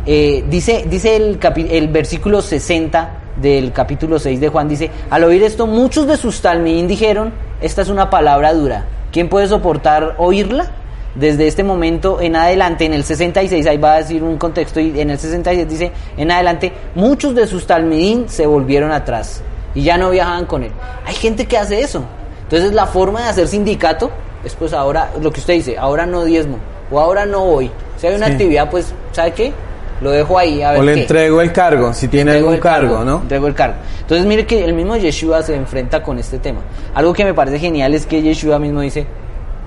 eh, 0.05 0.45
dice, 0.49 0.85
dice 0.89 1.17
el, 1.17 1.39
el 1.69 1.89
versículo 1.89 2.41
60 2.41 3.19
del 3.43 3.71
capítulo 3.71 4.17
6 4.17 4.39
de 4.39 4.49
Juan 4.49 4.67
dice, 4.67 4.89
al 5.11 5.23
oír 5.25 5.43
esto 5.43 5.67
muchos 5.67 6.07
de 6.07 6.17
sus 6.17 6.41
talmidín 6.41 6.87
dijeron, 6.87 7.31
esta 7.61 7.83
es 7.83 7.89
una 7.89 8.09
palabra 8.09 8.53
dura, 8.53 8.85
¿quién 9.11 9.29
puede 9.29 9.47
soportar 9.47 10.15
oírla? 10.17 10.71
Desde 11.13 11.45
este 11.45 11.63
momento 11.63 12.19
en 12.21 12.35
adelante, 12.35 12.85
en 12.85 12.93
el 12.93 13.03
66, 13.03 13.67
ahí 13.67 13.77
va 13.77 13.93
a 13.93 13.97
decir 13.97 14.23
un 14.23 14.39
contexto, 14.39 14.79
y 14.79 14.99
en 14.99 15.11
el 15.11 15.19
66 15.19 15.69
dice, 15.69 15.91
en 16.17 16.31
adelante, 16.31 16.73
muchos 16.95 17.35
de 17.35 17.45
sus 17.45 17.67
talmidín 17.67 18.27
se 18.27 18.47
volvieron 18.47 18.91
atrás 18.91 19.43
y 19.75 19.83
ya 19.83 19.97
no 19.99 20.09
viajaban 20.09 20.45
con 20.47 20.63
él. 20.63 20.71
Hay 21.05 21.13
gente 21.13 21.45
que 21.45 21.57
hace 21.57 21.81
eso. 21.81 22.03
Entonces 22.43 22.73
la 22.73 22.87
forma 22.87 23.21
de 23.21 23.29
hacer 23.29 23.47
sindicato 23.47 24.09
es 24.43 24.55
pues 24.55 24.73
ahora, 24.73 25.11
lo 25.21 25.31
que 25.31 25.39
usted 25.39 25.53
dice, 25.53 25.77
ahora 25.77 26.07
no 26.07 26.23
diezmo, 26.23 26.57
o 26.89 26.99
ahora 26.99 27.25
no 27.25 27.45
voy. 27.45 27.69
Si 27.97 28.07
hay 28.07 28.15
una 28.15 28.27
actividad, 28.27 28.69
pues, 28.69 28.93
¿sabe 29.11 29.33
qué? 29.33 29.53
Lo 30.01 30.11
dejo 30.11 30.37
ahí 30.37 30.61
a 30.61 30.71
ver 30.71 30.79
o 30.79 30.83
le 30.83 31.01
entrego 31.01 31.41
el 31.41 31.51
cargo 31.51 31.93
si 31.93 32.07
tiene 32.07 32.31
algún 32.31 32.57
cargo, 32.57 33.03
¿no? 33.03 33.21
Entrego 33.21 33.47
el 33.47 33.53
cargo. 33.53 33.75
Entonces 34.01 34.25
mire 34.25 34.45
que 34.45 34.63
el 34.63 34.73
mismo 34.73 34.95
Yeshua 34.97 35.41
se 35.43 35.55
enfrenta 35.55 36.03
con 36.03 36.19
este 36.19 36.39
tema. 36.39 36.61
Algo 36.93 37.13
que 37.13 37.23
me 37.23 37.33
parece 37.33 37.59
genial 37.59 37.93
es 37.93 38.05
que 38.05 38.21
Yeshua 38.21 38.59
mismo 38.59 38.81
dice, 38.81 39.05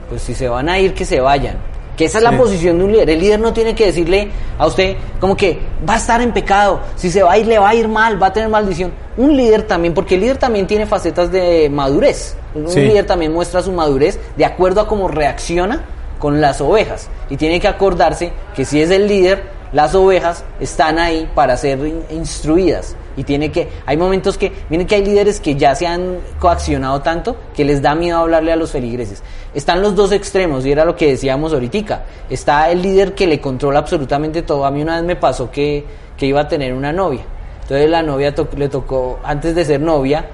pues 0.09 0.23
si 0.23 0.35
se 0.35 0.49
van 0.49 0.69
a 0.69 0.79
ir 0.79 0.95
que 0.95 1.05
se 1.05 1.21
vayan. 1.21 1.57
Que 1.97 2.05
esa 2.05 2.19
es 2.19 2.25
la 2.25 2.33
posición 2.33 2.77
de 2.77 2.85
un 2.85 2.93
líder. 2.93 3.09
El 3.09 3.21
líder 3.21 3.41
no 3.41 3.55
tiene 3.55 3.75
que 3.75 3.87
decirle 3.87 4.29
a 4.59 4.67
usted 4.67 4.97
como 5.19 5.35
que 5.35 5.59
va 5.89 5.95
a 5.95 5.97
estar 5.97 6.21
en 6.21 6.33
pecado, 6.33 6.81
si 6.95 7.11
se 7.11 7.23
va 7.23 7.33
a 7.33 7.39
ir 7.39 7.47
le 7.47 7.59
va 7.59 7.71
a 7.71 7.75
ir 7.75 7.89
mal, 7.89 8.23
va 8.23 8.27
a 8.27 8.33
tener 8.35 8.51
maldición. 8.51 8.93
Un 9.17 9.35
líder 9.35 9.63
también, 9.63 9.95
porque 9.95 10.17
el 10.17 10.21
líder 10.21 10.37
también 10.37 10.67
tiene 10.67 10.85
facetas 10.85 11.33
de 11.33 11.71
madurez. 11.71 12.37
Un 12.55 12.67
líder 12.75 13.07
también 13.07 13.33
muestra 13.33 13.63
su 13.63 13.73
madurez 13.73 14.21
de 14.37 14.45
acuerdo 14.45 14.83
a 14.83 14.89
cómo 14.89 15.09
reacciona 15.09 15.85
con 16.19 16.41
las 16.41 16.61
ovejas. 16.61 17.09
Y 17.31 17.37
tiene 17.37 17.61
que 17.61 17.69
acordarse 17.69 18.33
que 18.55 18.67
si 18.67 18.81
es 18.81 18.91
el 18.91 19.09
líder, 19.09 19.56
las 19.77 19.95
ovejas 19.95 20.43
están 20.59 20.99
ahí 20.99 21.29
para 21.35 21.55
ser 21.59 21.79
instruidas. 22.11 22.97
Y 23.15 23.25
tiene 23.25 23.53
que 23.53 23.69
hay 23.85 23.99
momentos 23.99 24.39
que 24.39 24.51
miren 24.71 24.87
que 24.87 24.95
hay 24.95 25.05
líderes 25.05 25.39
que 25.39 25.55
ya 25.55 25.75
se 25.75 25.87
han 25.87 26.17
coaccionado 26.39 27.03
tanto 27.03 27.37
que 27.55 27.63
les 27.63 27.83
da 27.83 27.95
miedo 27.95 28.17
hablarle 28.17 28.53
a 28.53 28.57
los 28.57 28.73
feligreses. 28.73 29.23
Están 29.55 29.83
los 29.83 29.95
dos 29.95 30.13
extremos 30.13 30.65
y 30.65 30.73
era 30.73 30.87
lo 30.87 30.97
que 30.97 31.09
decíamos 31.09 31.53
ahorita. 31.53 32.07
Está 32.31 32.71
el 32.71 32.81
líder 32.81 33.15
que 33.15 33.27
le 33.27 33.39
controla 33.39 33.81
absolutamente 33.81 34.41
todo. 34.41 34.65
A 34.65 34.71
mí 34.71 34.81
una 34.81 34.97
vez 34.97 35.05
me 35.05 35.17
pasó 35.17 35.51
que, 35.51 35.85
que 36.17 36.25
iba 36.25 36.41
a 36.41 36.49
tener 36.49 36.73
una 36.73 36.91
novia. 36.95 37.27
Entonces 37.61 37.91
la 37.91 38.03
novia 38.03 38.35
le 38.57 38.69
tocó 38.71 39.21
antes 39.25 39.55
de 39.55 39.63
ser 39.67 39.83
novia 39.83 40.25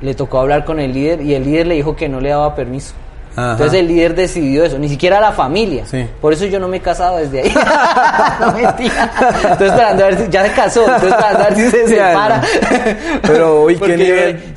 le 0.00 0.14
tocó 0.14 0.38
hablar 0.38 0.64
con 0.64 0.78
el 0.78 0.92
líder 0.92 1.22
y 1.22 1.34
el 1.34 1.42
líder 1.42 1.66
le 1.66 1.74
dijo 1.74 1.96
que 1.96 2.08
no 2.08 2.20
le 2.20 2.28
daba 2.28 2.54
permiso 2.54 2.94
entonces 3.36 3.80
el 3.80 3.88
líder 3.88 4.14
decidió 4.14 4.64
eso, 4.64 4.78
ni 4.78 4.88
siquiera 4.88 5.20
la 5.20 5.32
familia. 5.32 5.84
Por 6.20 6.32
eso 6.32 6.46
yo 6.46 6.58
no 6.58 6.68
me 6.68 6.78
he 6.78 6.80
casado 6.80 7.18
desde 7.18 7.42
ahí. 7.42 7.54
no 8.40 8.52
mentira. 8.52 9.12
Estoy 9.50 9.68
esperando 9.68 10.04
a 10.04 10.06
ver 10.08 10.18
si 10.18 10.30
ya 10.30 10.44
se 10.44 10.52
casó, 10.52 10.86
estoy 10.86 11.10
esperando 11.10 11.44
a 11.44 11.48
ver 11.48 11.54
si 11.54 11.70
se 11.70 11.88
separa. 11.88 12.42
Pero 13.22 13.62
hoy 13.62 13.76
qué 13.76 13.96
nivel, 13.96 14.54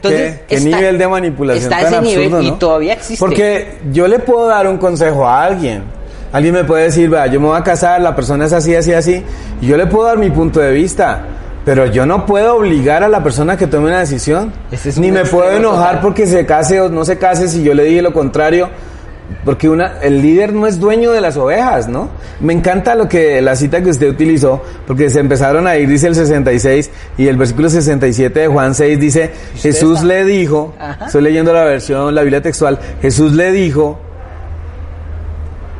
qué, 0.48 0.60
nivel 0.62 0.98
de 0.98 1.08
manipulación 1.08 1.74
está 1.74 1.88
ese 1.88 2.02
nivel 2.02 2.44
y 2.46 2.52
todavía 2.54 2.94
existe. 2.94 3.20
Porque 3.20 3.80
yo 3.92 4.08
le 4.08 4.20
puedo 4.20 4.48
dar 4.48 4.68
un 4.68 4.78
consejo 4.78 5.28
a 5.28 5.44
alguien. 5.44 5.84
Alguien 6.32 6.54
me 6.54 6.64
puede 6.64 6.84
decir, 6.84 7.10
vea, 7.10 7.26
yo 7.28 7.40
me 7.40 7.48
voy 7.48 7.58
a 7.58 7.64
casar, 7.64 8.00
la 8.02 8.16
persona 8.16 8.46
es 8.46 8.54
así, 8.54 8.76
así, 8.76 8.94
así, 8.94 9.24
y 9.62 9.66
yo 9.66 9.76
le 9.76 9.88
puedo 9.88 10.06
dar 10.06 10.18
mi 10.18 10.30
punto 10.30 10.60
de 10.60 10.72
vista. 10.72 11.24
Pero 11.66 11.86
yo 11.88 12.06
no 12.06 12.26
puedo 12.26 12.56
obligar 12.56 13.04
a 13.04 13.10
la 13.10 13.24
persona 13.24 13.58
que 13.58 13.68
tome 13.68 13.88
una 13.88 14.00
decisión. 14.00 14.54
Ni 14.98 15.12
me 15.12 15.26
puedo 15.26 15.52
enojar 15.52 16.02
porque 16.02 16.26
se 16.26 16.46
case 16.46 16.80
o 16.82 16.90
no 16.90 17.06
se 17.06 17.18
case 17.18 17.48
si 17.48 17.64
yo 17.64 17.74
le 17.74 17.84
dije 17.84 18.02
lo 18.02 18.14
contrario. 18.14 18.70
Porque 19.46 19.70
una, 19.70 20.00
el 20.02 20.22
líder 20.22 20.54
no 20.54 20.66
es 20.66 20.80
dueño 20.80 21.12
de 21.12 21.22
las 21.22 21.38
ovejas, 21.38 21.88
¿no? 21.88 22.10
Me 22.40 22.52
encanta 22.52 22.96
lo 22.96 23.08
que, 23.08 23.42
la 23.42 23.56
cita 23.56 23.82
que 23.82 23.92
usted 23.92 24.10
utilizó, 24.10 24.64
porque 24.88 25.10
se 25.10 25.20
empezaron 25.20 25.68
a 25.68 25.78
ir, 25.78 25.88
dice 25.88 26.08
el 26.08 26.16
66, 26.16 26.90
y 27.18 27.28
el 27.28 27.38
versículo 27.38 27.70
67 27.70 28.40
de 28.40 28.48
Juan 28.48 28.74
6 28.74 29.00
dice, 29.00 29.32
Jesús 29.56 30.02
le 30.04 30.26
dijo, 30.26 30.74
estoy 31.06 31.22
leyendo 31.22 31.54
la 31.54 31.64
versión, 31.64 32.16
la 32.16 32.24
Biblia 32.24 32.42
textual, 32.42 32.80
Jesús 33.04 33.34
le 33.34 33.52
dijo, 33.52 34.00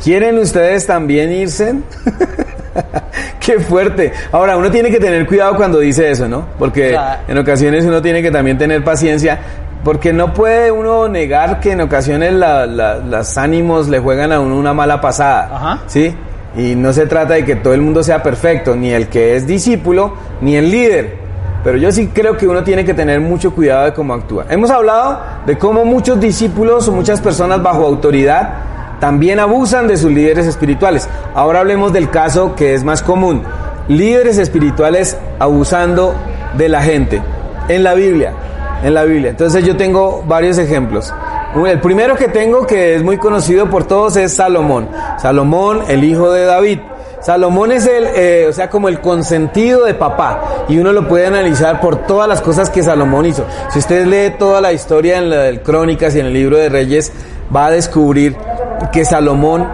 ¿quieren 0.04 0.38
ustedes 0.38 0.86
también 0.86 1.32
irse? 1.32 1.74
Qué 3.40 3.60
fuerte. 3.60 4.12
Ahora, 4.32 4.58
uno 4.58 4.70
tiene 4.72 4.90
que 4.92 5.00
tener 5.00 5.26
cuidado 5.26 5.56
cuando 5.56 5.80
dice 5.80 6.10
eso, 6.12 6.28
¿no? 6.28 6.46
Porque 6.58 6.90
Claro. 6.92 7.22
en 7.28 7.38
ocasiones 7.38 7.86
uno 7.86 8.02
tiene 8.02 8.22
que 8.22 8.32
también 8.32 8.58
tener 8.58 8.84
paciencia, 8.84 9.40
porque 9.84 10.12
no 10.14 10.34
puede 10.34 10.72
uno 10.72 11.08
negar 11.08 11.60
que 11.60 11.72
en 11.72 11.82
ocasiones 11.82 12.34
la- 12.34 12.66
la- 12.66 12.98
los 12.98 13.38
ánimos 13.38 13.88
le 13.88 14.00
juegan 14.00 14.32
a 14.32 14.40
uno 14.40 14.58
una 14.58 14.74
mala 14.74 15.00
pasada, 15.02 15.50
Ajá. 15.54 15.80
¿sí? 15.88 16.16
Y 16.58 16.76
no 16.76 16.92
se 16.94 17.06
trata 17.06 17.36
de 17.36 17.46
que 17.46 17.56
todo 17.56 17.74
el 17.74 17.82
mundo 17.82 18.04
sea 18.04 18.22
perfecto, 18.24 18.76
ni 18.76 18.92
el 18.92 19.08
que 19.08 19.36
es 19.36 19.46
discípulo, 19.48 20.14
ni 20.42 20.56
el 20.56 20.70
líder. 20.72 21.18
Pero 21.64 21.78
yo 21.78 21.92
sí 21.92 22.08
creo 22.14 22.38
que 22.38 22.48
uno 22.48 22.64
tiene 22.64 22.86
que 22.86 22.94
tener 22.94 23.20
mucho 23.20 23.54
cuidado 23.54 23.86
de 23.86 23.94
cómo 23.94 24.14
actúa. 24.14 24.46
Hemos 24.50 24.72
hablado 24.72 25.20
de 25.46 25.58
cómo 25.58 25.84
muchos 25.86 26.20
discípulos 26.20 26.88
o 26.88 26.92
muchas 26.94 27.20
personas 27.22 27.62
bajo 27.62 27.86
autoridad 27.86 28.50
también 29.00 29.40
abusan 29.40 29.88
de 29.88 29.98
sus 29.98 30.12
líderes 30.12 30.46
espirituales. 30.46 31.08
Ahora 31.34 31.60
hablemos 31.60 31.94
del 31.94 32.10
caso 32.10 32.56
que 32.56 32.74
es 32.74 32.84
más 32.84 33.02
común. 33.02 33.44
Líderes 33.88 34.38
espirituales 34.38 35.18
abusando 35.40 36.14
de 36.58 36.70
la 36.70 36.82
gente. 36.82 37.22
En 37.68 37.84
la 37.84 37.94
Biblia. 37.94 38.34
En 38.84 38.94
la 38.94 39.04
Biblia. 39.04 39.32
Entonces 39.32 39.64
yo 39.64 39.78
tengo 39.78 40.24
varios 40.28 40.58
ejemplos. 40.58 41.14
El 41.66 41.80
primero 41.80 42.16
que 42.16 42.28
tengo 42.28 42.68
que 42.68 42.96
es 42.96 43.04
muy 43.04 43.18
conocido 43.18 43.70
por 43.70 43.86
todos 43.86 44.16
es 44.18 44.36
Salomón. 44.36 44.90
Salomón, 45.18 45.82
el 45.88 46.04
hijo 46.04 46.32
de 46.32 46.46
David. 46.46 46.80
Salomón 47.22 47.72
es 47.72 47.86
el, 47.86 48.06
eh, 48.16 48.46
o 48.48 48.54
sea, 48.54 48.70
como 48.70 48.88
el 48.88 49.02
consentido 49.02 49.86
de 49.86 49.94
papá. 49.94 50.66
Y 50.70 50.78
uno 50.78 50.94
lo 50.94 51.08
puede 51.08 51.26
analizar 51.26 51.82
por 51.82 52.06
todas 52.06 52.30
las 52.30 52.42
cosas 52.42 52.70
que 52.70 52.84
Salomón 52.84 53.26
hizo. 53.26 53.46
Si 53.72 53.80
usted 53.80 54.06
lee 54.06 54.36
toda 54.38 54.62
la 54.62 54.72
historia 54.72 55.18
en 55.18 55.30
la 55.30 55.38
del 55.38 55.62
Crónicas 55.62 56.16
y 56.16 56.20
en 56.20 56.28
el 56.28 56.34
libro 56.34 56.58
de 56.58 56.70
Reyes, 56.70 57.12
va 57.54 57.66
a 57.66 57.72
descubrir 57.72 58.38
que 58.92 59.06
Salomón 59.06 59.68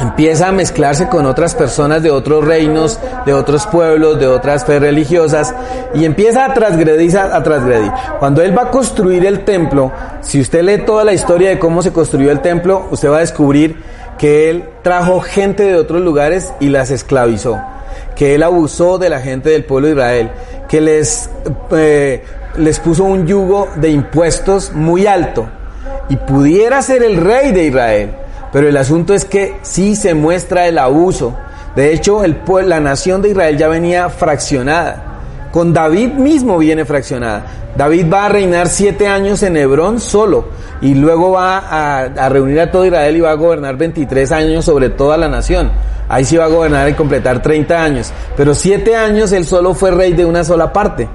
empieza 0.00 0.48
a 0.48 0.52
mezclarse 0.52 1.08
con 1.08 1.26
otras 1.26 1.54
personas 1.54 2.02
de 2.02 2.10
otros 2.10 2.44
reinos, 2.44 2.98
de 3.26 3.32
otros 3.32 3.66
pueblos, 3.66 4.18
de 4.18 4.26
otras 4.26 4.64
fe 4.64 4.78
religiosas 4.78 5.54
y 5.94 6.04
empieza 6.04 6.46
a 6.46 6.54
transgredir, 6.54 7.16
a. 7.16 8.18
Cuando 8.18 8.42
él 8.42 8.56
va 8.56 8.62
a 8.62 8.70
construir 8.70 9.24
el 9.24 9.44
templo, 9.44 9.92
si 10.20 10.40
usted 10.40 10.62
lee 10.62 10.84
toda 10.84 11.04
la 11.04 11.12
historia 11.12 11.50
de 11.50 11.58
cómo 11.58 11.82
se 11.82 11.92
construyó 11.92 12.30
el 12.30 12.40
templo, 12.40 12.86
usted 12.90 13.10
va 13.10 13.18
a 13.18 13.20
descubrir 13.20 13.76
que 14.18 14.50
él 14.50 14.64
trajo 14.82 15.20
gente 15.20 15.64
de 15.64 15.76
otros 15.76 16.02
lugares 16.02 16.52
y 16.60 16.68
las 16.68 16.90
esclavizó, 16.90 17.60
que 18.16 18.34
él 18.34 18.42
abusó 18.42 18.98
de 18.98 19.10
la 19.10 19.20
gente 19.20 19.50
del 19.50 19.64
pueblo 19.64 19.88
de 19.88 19.94
Israel, 19.94 20.30
que 20.68 20.80
les, 20.80 21.30
eh, 21.72 22.22
les 22.56 22.78
puso 22.80 23.04
un 23.04 23.26
yugo 23.26 23.68
de 23.76 23.90
impuestos 23.90 24.72
muy 24.72 25.06
alto 25.06 25.48
y 26.08 26.16
pudiera 26.16 26.82
ser 26.82 27.02
el 27.02 27.16
rey 27.16 27.52
de 27.52 27.64
Israel. 27.64 28.10
Pero 28.52 28.68
el 28.68 28.76
asunto 28.76 29.14
es 29.14 29.24
que 29.24 29.56
sí 29.62 29.96
se 29.96 30.14
muestra 30.14 30.66
el 30.66 30.78
abuso. 30.78 31.34
De 31.74 31.92
hecho, 31.92 32.22
el, 32.22 32.36
la 32.66 32.80
nación 32.80 33.20
de 33.20 33.30
Israel 33.30 33.56
ya 33.56 33.68
venía 33.68 34.08
fraccionada. 34.08 35.02
Con 35.50 35.72
David 35.72 36.12
mismo 36.12 36.58
viene 36.58 36.84
fraccionada. 36.84 37.44
David 37.76 38.06
va 38.12 38.26
a 38.26 38.28
reinar 38.28 38.68
siete 38.68 39.08
años 39.08 39.42
en 39.42 39.56
Hebrón 39.56 39.98
solo 40.00 40.46
y 40.80 40.94
luego 40.94 41.32
va 41.32 41.58
a, 41.58 42.02
a 42.02 42.28
reunir 42.28 42.60
a 42.60 42.70
todo 42.70 42.86
Israel 42.86 43.16
y 43.16 43.20
va 43.20 43.32
a 43.32 43.34
gobernar 43.34 43.76
23 43.76 44.30
años 44.32 44.64
sobre 44.64 44.90
toda 44.90 45.16
la 45.16 45.28
nación. 45.28 45.72
Ahí 46.08 46.24
sí 46.24 46.36
va 46.36 46.44
a 46.44 46.48
gobernar 46.48 46.88
y 46.88 46.94
completar 46.94 47.42
30 47.42 47.82
años. 47.82 48.12
Pero 48.36 48.54
siete 48.54 48.94
años 48.94 49.32
él 49.32 49.44
solo 49.44 49.74
fue 49.74 49.90
rey 49.90 50.12
de 50.12 50.24
una 50.24 50.44
sola 50.44 50.72
parte. 50.72 51.08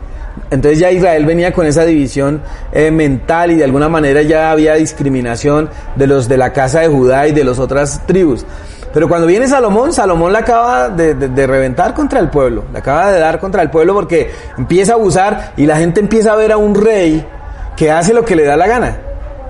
Entonces 0.51 0.79
ya 0.79 0.91
Israel 0.91 1.25
venía 1.25 1.53
con 1.53 1.65
esa 1.65 1.85
división 1.85 2.41
eh, 2.71 2.91
mental 2.91 3.51
y 3.51 3.55
de 3.55 3.63
alguna 3.63 3.89
manera 3.89 4.21
ya 4.21 4.51
había 4.51 4.75
discriminación 4.75 5.69
de 5.95 6.07
los 6.07 6.27
de 6.27 6.37
la 6.37 6.53
casa 6.53 6.81
de 6.81 6.87
Judá 6.87 7.27
y 7.27 7.31
de 7.31 7.43
las 7.43 7.59
otras 7.59 8.05
tribus. 8.05 8.45
Pero 8.93 9.07
cuando 9.07 9.27
viene 9.27 9.47
Salomón, 9.47 9.93
Salomón 9.93 10.33
la 10.33 10.39
acaba 10.39 10.89
de, 10.89 11.13
de- 11.13 11.47
reventar 11.47 11.93
contra 11.93 12.19
el 12.19 12.29
pueblo, 12.29 12.63
la 12.73 12.79
acaba 12.79 13.11
de 13.11 13.19
dar 13.19 13.39
contra 13.39 13.61
el 13.61 13.69
pueblo 13.69 13.93
porque 13.93 14.31
empieza 14.57 14.93
a 14.93 14.95
abusar 14.95 15.53
y 15.57 15.67
la 15.67 15.77
gente 15.77 15.99
empieza 15.99 16.33
a 16.33 16.35
ver 16.35 16.51
a 16.51 16.57
un 16.57 16.73
rey 16.73 17.23
que 17.77 17.91
hace 17.91 18.13
lo 18.13 18.25
que 18.25 18.35
le 18.35 18.45
da 18.45 18.57
la 18.57 18.65
gana. 18.67 18.97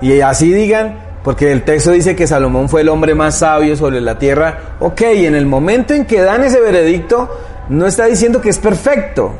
Y 0.02 0.20
así 0.20 0.52
digan, 0.52 0.98
porque 1.24 1.52
el 1.52 1.62
texto 1.62 1.90
dice 1.92 2.14
que 2.14 2.26
Salomón 2.26 2.68
fue 2.68 2.82
el 2.82 2.90
hombre 2.90 3.14
más 3.14 3.38
sabio 3.38 3.76
sobre 3.76 4.00
la 4.02 4.18
tierra. 4.18 4.76
Ok, 4.78 5.00
en 5.02 5.34
el 5.34 5.46
momento 5.46 5.94
en 5.94 6.04
que 6.04 6.20
dan 6.20 6.44
ese 6.44 6.60
veredicto, 6.60 7.28
no 7.70 7.86
está 7.86 8.04
diciendo 8.06 8.40
que 8.42 8.50
es 8.50 8.58
perfecto. 8.58 9.32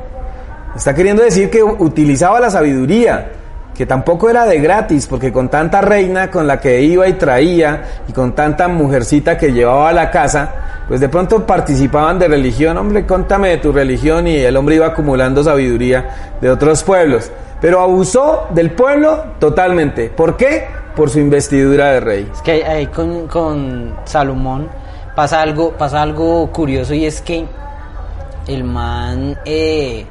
Está 0.77 0.95
queriendo 0.95 1.23
decir 1.23 1.51
que 1.51 1.63
utilizaba 1.63 2.39
la 2.41 2.51
sabiduría, 2.51 3.33
que 3.75 3.87
tampoco 3.87 4.29
era 4.31 4.45
de 4.47 4.61
gratis, 4.61 5.07
porque 5.07 5.33
con 5.33 5.49
tanta 5.49 5.81
reina 5.81 6.31
con 6.31 6.47
la 6.47 6.61
que 6.61 6.81
iba 6.83 7.09
y 7.09 7.15
traía, 7.15 7.83
y 8.09 8.13
con 8.13 8.35
tanta 8.35 8.69
mujercita 8.69 9.37
que 9.37 9.53
llevaba 9.53 9.89
a 9.89 9.93
la 9.93 10.11
casa, 10.11 10.51
pues 10.87 11.01
de 11.01 11.09
pronto 11.09 11.47
participaban 11.47 12.19
de 12.19 12.29
religión, 12.29 12.77
hombre, 12.79 13.07
contame 13.07 13.49
de 13.49 13.57
tu 13.59 13.73
religión, 13.73 14.27
y 14.27 14.37
el 14.39 14.57
hombre 14.57 14.77
iba 14.77 14.87
acumulando 14.87 15.43
sabiduría 15.43 16.37
de 16.41 16.51
otros 16.51 16.83
pueblos. 16.83 17.31
Pero 17.61 17.81
abusó 17.81 18.47
del 18.51 18.71
pueblo 18.71 19.25
totalmente. 19.39 20.09
¿Por 20.09 20.37
qué? 20.37 20.67
Por 20.97 21.11
su 21.11 21.19
investidura 21.19 21.93
de 21.93 22.01
rey. 22.01 22.31
Es 22.33 22.43
que 22.43 22.65
ahí- 22.65 22.87
con 22.87 23.95
Salomón 24.05 24.69
pasa 25.15 25.41
algo, 25.43 25.73
pasa 25.73 26.01
algo 26.03 26.51
curioso 26.53 26.95
y 26.95 27.05
es 27.05 27.21
que 27.21 27.45
el 28.47 28.65
man 28.65 29.37
eh, 29.45 30.07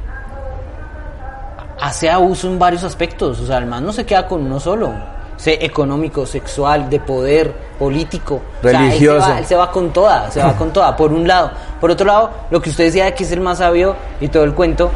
hace 1.81 2.09
abuso 2.09 2.47
en 2.47 2.59
varios 2.59 2.83
aspectos. 2.83 3.39
O 3.39 3.45
sea, 3.47 3.57
el 3.57 3.65
man 3.65 3.85
no 3.85 3.93
se 3.93 4.05
queda 4.05 4.27
con 4.27 4.41
uno 4.45 4.59
solo. 4.59 4.91
Se- 5.37 5.63
económico, 5.65 6.25
sexual, 6.25 6.89
de 6.89 6.99
poder, 6.99 7.53
político. 7.79 8.41
O 8.59 8.61
sea, 8.61 8.71
él 8.71 8.77
se 8.77 8.83
Religioso. 8.89 9.29
va- 9.29 9.39
él 9.39 9.45
se 9.45 9.55
va 9.55 9.71
con 9.71 9.93
toda, 9.93 10.29
se 10.31 10.41
va 10.43 10.53
con 10.57 10.73
toda, 10.73 10.95
por 10.97 11.13
un 11.13 11.25
lado. 11.27 11.51
Por 11.79 11.89
otro 11.91 12.05
lado, 12.05 12.29
lo 12.51 12.61
que 12.61 12.69
usted 12.71 12.83
decía 12.85 13.05
de 13.05 13.13
que 13.13 13.23
es 13.23 13.31
el 13.31 13.39
más 13.39 13.59
sabio 13.59 13.95
y 14.19 14.27
todo 14.27 14.43
el 14.43 14.53
cuento, 14.53 14.91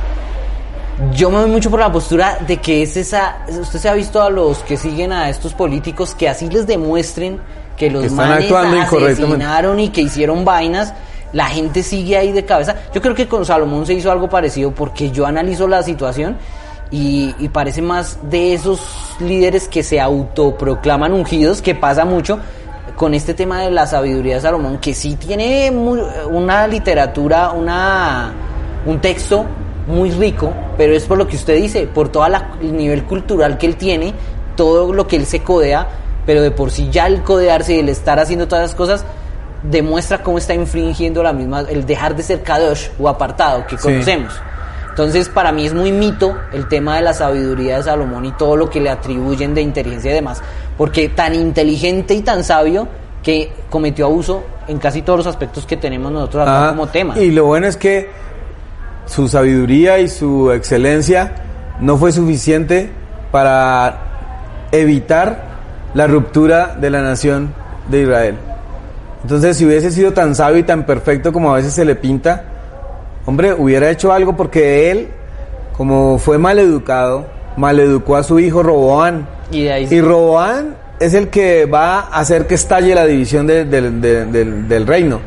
yo 1.13 1.29
me 1.31 1.39
voy 1.39 1.49
mucho 1.49 1.71
por 1.71 1.79
la 1.79 1.91
postura 1.91 2.37
de 2.45 2.57
que 2.57 2.83
es 2.83 2.97
esa. 2.97 3.37
Usted 3.47 3.79
se 3.79 3.89
ha 3.89 3.93
visto 3.93 4.21
a 4.21 4.29
los 4.29 4.59
que 4.59 4.75
siguen 4.77 5.11
a 5.13 5.29
estos 5.29 5.53
políticos 5.53 6.13
que 6.13 6.27
así 6.29 6.49
les 6.49 6.67
demuestren 6.67 7.39
que 7.77 7.89
los 7.89 8.03
Que 8.03 8.09
manes 8.11 8.51
asesinaron 8.51 9.79
y 9.79 9.89
que 9.89 10.01
hicieron 10.01 10.43
vainas. 10.45 10.93
La 11.31 11.45
gente 11.47 11.81
sigue 11.81 12.15
ahí 12.17 12.31
de 12.31 12.45
cabeza. 12.45 12.75
Yo 12.93 13.01
creo 13.01 13.15
que 13.15 13.27
con 13.27 13.43
Salomón 13.43 13.87
se 13.87 13.93
hizo 13.95 14.11
algo 14.11 14.29
parecido 14.29 14.71
porque 14.71 15.09
yo 15.09 15.25
analizo 15.25 15.67
la 15.67 15.81
situación 15.81 16.37
y, 16.93 17.33
y 17.39 17.49
parece 17.49 17.81
más 17.81 18.19
de 18.29 18.53
esos 18.53 18.79
líderes 19.19 19.67
que 19.67 19.81
se 19.81 19.99
autoproclaman 19.99 21.11
ungidos, 21.11 21.61
que 21.61 21.73
pasa 21.73 22.05
mucho 22.05 22.37
con 22.95 23.15
este 23.15 23.33
tema 23.33 23.61
de 23.61 23.71
la 23.71 23.87
sabiduría 23.87 24.35
de 24.35 24.41
Salomón, 24.41 24.77
que 24.77 24.93
sí 24.93 25.15
tiene 25.15 25.71
muy- 25.71 26.01
una 26.29 26.67
literatura, 26.67 27.49
una, 27.51 28.31
un 28.85 29.01
texto 29.01 29.45
muy 29.87 30.11
rico, 30.11 30.53
pero 30.77 30.93
es 30.93 31.05
por 31.05 31.17
lo 31.17 31.27
que 31.27 31.35
usted 31.35 31.55
dice, 31.55 31.87
por 31.87 32.09
todo 32.09 32.25
el 32.27 32.77
nivel 32.77 33.03
cultural 33.05 33.57
que 33.57 33.65
él 33.65 33.75
tiene, 33.75 34.13
todo 34.55 34.93
lo 34.93 35.07
que 35.07 35.15
él 35.15 35.25
se 35.25 35.41
codea, 35.41 35.87
pero 36.27 36.41
de 36.43 36.51
por 36.51 36.69
sí 36.69 36.89
ya 36.91 37.07
el 37.07 37.23
codearse 37.23 37.73
y 37.75 37.79
el 37.79 37.89
estar 37.89 38.19
haciendo 38.19 38.47
todas 38.47 38.65
esas 38.65 38.75
cosas 38.77 39.05
demuestra 39.63 40.21
cómo 40.21 40.37
está 40.37 40.53
infringiendo 40.53 41.23
la 41.23 41.33
misma, 41.33 41.61
el 41.61 41.85
dejar 41.85 42.15
de 42.15 42.21
ser 42.23 42.43
kadosh 42.43 42.89
o 42.99 43.09
apartado 43.09 43.65
que 43.65 43.77
Sí. 43.77 43.87
Entonces, 44.93 45.27
para 45.27 45.51
mí 45.51 45.65
es 45.65 45.73
muy 45.73 45.91
mito 45.91 46.37
el 46.51 46.67
tema 46.67 46.97
de 46.97 47.01
la 47.01 47.15
sabiduría 47.15 47.77
de 47.77 47.83
Salomón 47.83 48.25
y 48.25 48.31
todo 48.33 48.55
lo 48.55 48.69
que 48.69 48.79
le 48.79 48.91
atribuyen 48.91 49.55
de 49.55 49.63
inteligencia 49.63 50.11
y 50.11 50.13
demás, 50.13 50.39
porque 50.77 51.09
tan 51.09 51.33
inteligente 51.33 52.13
y 52.13 52.21
tan 52.21 52.43
sabio 52.43 52.87
que 53.23 53.51
cometió 53.71 54.05
abuso 54.05 54.43
en 54.67 54.77
casi 54.77 55.01
todos 55.01 55.17
los 55.17 55.25
aspectos 55.25 55.65
que 55.65 55.77
tenemos 55.77 56.11
nosotros 56.11 56.43
acá 56.43 56.59
Ajá. 56.59 56.69
como 56.69 56.85
tema. 56.85 57.17
Y 57.17 57.31
lo 57.31 57.45
bueno 57.45 57.65
es 57.65 57.75
que 57.75 58.07
su 59.07 59.27
sabiduría 59.27 59.97
y 59.97 60.07
su 60.09 60.51
excelencia 60.51 61.33
no 61.79 61.97
fue 61.97 62.11
suficiente 62.11 62.91
para 63.31 63.97
evitar 64.71 65.53
la 65.95 66.05
ruptura 66.05 66.75
de 66.79 66.91
la 66.91 67.01
nación 67.01 67.51
de 67.89 68.03
Israel. 68.03 68.35
Entonces, 69.23 69.57
si 69.57 69.65
hubiese 69.65 69.89
sido 69.89 70.13
tan 70.13 70.35
sabio 70.35 70.59
y 70.59 70.63
tan 70.63 70.85
perfecto 70.85 71.33
como 71.33 71.51
a 71.51 71.55
veces 71.55 71.73
se 71.73 71.83
le 71.83 71.95
pinta, 71.95 72.43
hombre, 73.25 73.53
hubiera 73.53 73.89
hecho 73.89 74.11
algo 74.13 74.35
porque 74.35 74.91
él, 74.91 75.07
como 75.77 76.17
fue 76.19 76.37
maleducado, 76.37 77.25
maleducó 77.57 78.15
a 78.15 78.23
su 78.23 78.39
hijo 78.39 78.63
Roboán. 78.63 79.27
Y 79.91 80.01
Roboán 80.01 80.75
es 80.99 81.13
el 81.13 81.29
que 81.29 81.65
va 81.65 81.99
a 81.99 82.19
hacer 82.19 82.47
que 82.47 82.55
estalle 82.55 82.95
la 82.95 83.05
división 83.05 83.45
de- 83.47 83.65
del- 83.65 84.01
de- 84.01 84.25
del, 84.25 84.67
del 84.67 84.87
reino. 84.87 85.19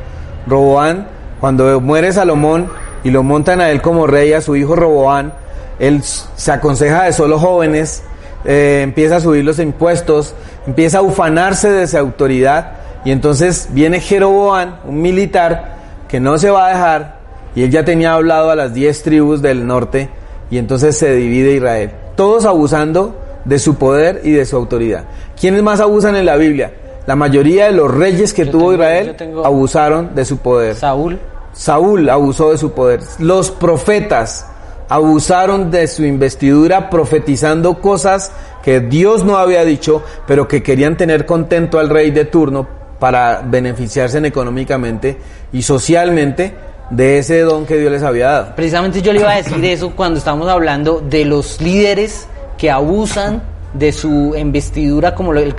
Roboán, 0.46 1.06
cuando 1.40 1.80
muere 1.80 2.12
Salomón 2.12 2.68
y 3.04 3.10
lo 3.10 3.22
montan 3.22 3.60
a 3.60 3.70
él 3.70 3.82
como 3.82 4.06
rey, 4.06 4.32
a 4.32 4.40
su 4.40 4.56
hijo 4.56 4.74
Roboán, 4.76 5.32
él 5.78 6.02
se 6.02 6.52
aconseja 6.52 7.04
de 7.04 7.12
solo 7.12 7.38
jóvenes, 7.38 8.02
eh, 8.44 8.80
empieza 8.82 9.16
a 9.16 9.20
subir 9.20 9.44
los 9.44 9.58
impuestos, 9.58 10.34
empieza 10.66 10.98
a 10.98 11.02
ufanarse 11.02 11.70
de 11.70 11.86
su 11.86 11.98
autoridad, 11.98 12.72
y 13.04 13.10
entonces 13.12 13.68
viene 13.72 14.00
Jeroboán, 14.00 14.76
un 14.86 15.02
militar, 15.02 15.76
que 16.08 16.18
no 16.20 16.38
se 16.38 16.50
va 16.50 16.66
a 16.66 16.70
dejar, 16.70 17.15
y 17.56 17.64
él 17.64 17.70
ya 17.72 17.84
tenía 17.84 18.12
hablado 18.14 18.50
a 18.50 18.54
las 18.56 18.72
diez 18.72 19.02
tribus 19.02 19.42
del 19.42 19.66
norte, 19.66 20.08
y 20.48 20.58
entonces 20.58 20.96
se 20.96 21.12
divide 21.16 21.54
Israel. 21.56 21.90
Todos 22.14 22.44
abusando 22.44 23.16
de 23.44 23.58
su 23.58 23.74
poder 23.74 24.20
y 24.22 24.30
de 24.30 24.44
su 24.46 24.54
autoridad. 24.56 25.04
¿Quiénes 25.40 25.62
más 25.64 25.80
abusan 25.80 26.14
en 26.14 26.26
la 26.26 26.36
Biblia? 26.36 26.72
La 27.06 27.16
mayoría 27.16 27.66
de 27.66 27.72
los 27.72 27.92
reyes 27.92 28.32
que 28.34 28.44
Yo 28.46 28.50
tuvo 28.52 28.70
tengo- 28.70 28.74
Israel 28.74 29.16
abusaron 29.44 30.14
de 30.14 30.24
su 30.24 30.38
poder. 30.38 30.76
Saúl, 30.76 31.18
Saúl 31.52 32.08
abusó 32.10 32.50
de 32.52 32.58
su 32.58 32.72
poder. 32.72 33.00
Los 33.18 33.50
profetas 33.50 34.46
abusaron 34.88 35.70
de 35.70 35.86
su 35.88 36.04
investidura 36.04 36.90
profetizando 36.90 37.80
cosas 37.80 38.30
que 38.62 38.80
Dios 38.80 39.24
no 39.24 39.36
había 39.36 39.64
dicho, 39.64 40.02
pero 40.26 40.46
que 40.48 40.62
querían 40.62 40.96
tener 40.96 41.26
contento 41.26 41.78
al 41.78 41.88
rey 41.88 42.10
de 42.10 42.24
turno 42.24 42.66
para 42.98 43.42
beneficiarse 43.44 44.18
económicamente 44.26 45.16
y 45.52 45.62
socialmente 45.62 46.54
de 46.90 47.18
ese 47.18 47.40
don 47.40 47.66
que 47.66 47.76
Dios 47.78 47.90
les 47.92 48.02
había 48.02 48.26
dado. 48.30 48.54
Precisamente 48.56 49.02
yo 49.02 49.12
le 49.12 49.20
iba 49.20 49.30
a 49.32 49.36
decir 49.36 49.64
eso 49.64 49.90
cuando 49.94 50.18
estamos 50.18 50.48
hablando 50.48 51.00
de 51.00 51.24
los 51.24 51.60
líderes 51.60 52.26
que 52.58 52.70
abusan 52.70 53.42
de 53.74 53.92
su 53.92 54.34
investidura, 54.34 55.14
como 55.14 55.32
lo- 55.34 55.40
el 55.40 55.54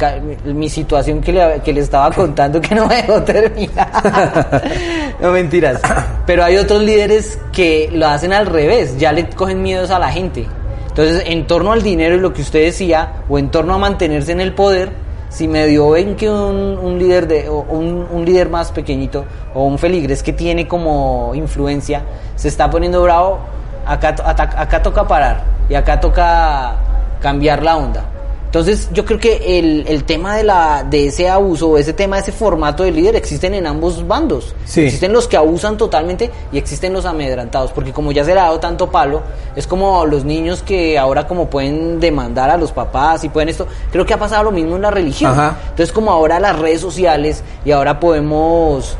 mi 0.45 0.69
situación 0.69 1.21
que 1.21 1.31
le, 1.33 1.61
que 1.63 1.71
le 1.73 1.81
estaba 1.81 2.09
contando 2.11 2.59
que 2.59 2.73
no 2.73 2.87
me 2.87 2.95
dejó 2.95 3.21
terminar. 3.21 5.13
no 5.21 5.31
mentiras. 5.31 5.79
Pero 6.25 6.43
hay 6.43 6.57
otros 6.57 6.81
líderes 6.81 7.37
que 7.51 7.89
lo 7.93 8.07
hacen 8.07 8.33
al 8.33 8.47
revés, 8.47 8.97
ya 8.97 9.11
le 9.11 9.29
cogen 9.29 9.61
miedos 9.61 9.91
a 9.91 9.99
la 9.99 10.09
gente. 10.09 10.47
Entonces, 10.87 11.23
en 11.27 11.45
torno 11.45 11.71
al 11.73 11.83
dinero 11.83 12.15
y 12.15 12.19
lo 12.19 12.33
que 12.33 12.41
usted 12.41 12.63
decía, 12.63 13.17
o 13.29 13.37
en 13.37 13.49
torno 13.51 13.75
a 13.75 13.77
mantenerse 13.77 14.31
en 14.31 14.41
el 14.41 14.53
poder, 14.53 14.89
si 15.29 15.47
medio 15.47 15.91
ven 15.91 16.15
que 16.15 16.29
un, 16.29 16.77
un 16.77 16.99
líder 16.99 17.27
de, 17.27 17.49
o 17.49 17.59
un, 17.59 18.07
un 18.11 18.25
líder 18.25 18.49
más 18.49 18.71
pequeñito 18.71 19.25
o 19.53 19.65
un 19.65 19.77
feligrés 19.77 20.23
que 20.23 20.33
tiene 20.33 20.67
como 20.67 21.31
influencia 21.35 22.03
se 22.35 22.47
está 22.47 22.69
poniendo 22.69 23.01
bravo, 23.01 23.39
acá, 23.85 24.15
acá 24.25 24.81
toca 24.81 25.07
parar 25.07 25.43
y 25.69 25.75
acá 25.75 25.99
toca 25.99 26.75
cambiar 27.21 27.63
la 27.63 27.77
onda. 27.77 28.05
Entonces 28.47 28.89
yo 28.93 29.03
creo 29.03 29.19
que 29.19 29.59
el, 29.59 29.85
el 29.87 30.05
tema 30.05 30.35
de, 30.37 30.43
la, 30.43 30.85
de 30.89 31.07
ese 31.07 31.29
abuso 31.29 31.77
ese 31.77 31.91
tema 31.91 32.15
de 32.15 32.21
ese 32.21 32.31
formato 32.31 32.83
de 32.83 32.91
líder 32.91 33.15
existen 33.17 33.53
en 33.53 33.67
ambos 33.67 34.07
bandos. 34.07 34.55
Sí. 34.63 34.85
Existen 34.85 35.11
los 35.11 35.27
que 35.27 35.35
abusan 35.35 35.77
totalmente 35.77 36.31
y 36.53 36.57
existen 36.57 36.93
los 36.93 37.05
amedrantados, 37.05 37.73
porque 37.73 37.91
como 37.91 38.13
ya 38.13 38.23
se 38.23 38.33
le 38.33 38.39
ha 38.39 38.43
dado 38.43 38.59
tanto 38.59 38.89
palo, 38.89 39.21
es 39.55 39.67
como 39.67 40.05
los 40.05 40.23
niños 40.23 40.63
que 40.63 40.97
ahora 40.97 41.27
como 41.27 41.49
pueden 41.49 41.99
demandar 41.99 42.49
a 42.49 42.57
los 42.57 42.71
papás 42.71 43.25
y 43.25 43.29
pueden 43.29 43.49
esto, 43.49 43.67
creo 43.91 44.05
que 44.05 44.13
ha 44.13 44.19
pasado 44.19 44.45
lo 44.45 44.51
mismo 44.51 44.77
en 44.77 44.81
la 44.81 44.91
religión. 44.91 45.33
Ajá. 45.33 45.57
Entonces 45.69 45.91
como 45.91 46.11
ahora 46.11 46.39
las 46.39 46.57
redes 46.57 46.79
sociales 46.79 47.43
y 47.65 47.71
ahora 47.71 47.99
podemos 47.99 48.95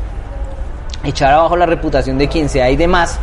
echar 1.04 1.32
abajo 1.32 1.56
la 1.56 1.66
reputación 1.66 2.18
de 2.18 2.28
quien 2.28 2.50
sea 2.50 2.70
y 2.70 2.76
demás, 2.76 3.18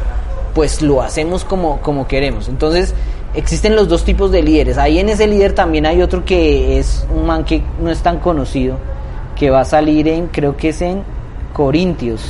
pues 0.55 0.81
lo 0.81 1.01
hacemos 1.01 1.43
como, 1.43 1.81
como 1.81 2.07
queremos. 2.07 2.47
Entonces, 2.47 2.93
existen 3.35 3.75
los 3.75 3.87
dos 3.87 4.03
tipos 4.03 4.31
de 4.31 4.41
líderes. 4.41 4.77
Ahí 4.77 4.99
en 4.99 5.09
ese 5.09 5.27
líder 5.27 5.53
también 5.53 5.85
hay 5.85 6.01
otro 6.01 6.23
que 6.25 6.79
es 6.79 7.05
un 7.13 7.25
man 7.25 7.43
que 7.43 7.61
no 7.81 7.89
es 7.89 7.99
tan 8.01 8.19
conocido, 8.19 8.77
que 9.35 9.49
va 9.49 9.61
a 9.61 9.65
salir 9.65 10.07
en, 10.07 10.27
creo 10.27 10.55
que 10.55 10.69
es 10.69 10.81
en 10.81 11.03
Corintios. 11.53 12.21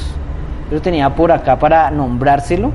Yo 0.70 0.76
lo 0.76 0.82
tenía 0.82 1.14
por 1.14 1.32
acá 1.32 1.58
para 1.58 1.92
nombrárselo. 1.92 2.72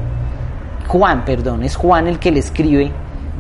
Juan, 0.87 1.25
perdón, 1.25 1.63
es 1.63 1.77
Juan 1.77 2.07
el 2.07 2.19
que 2.19 2.31
le 2.31 2.41
escribe. 2.41 2.91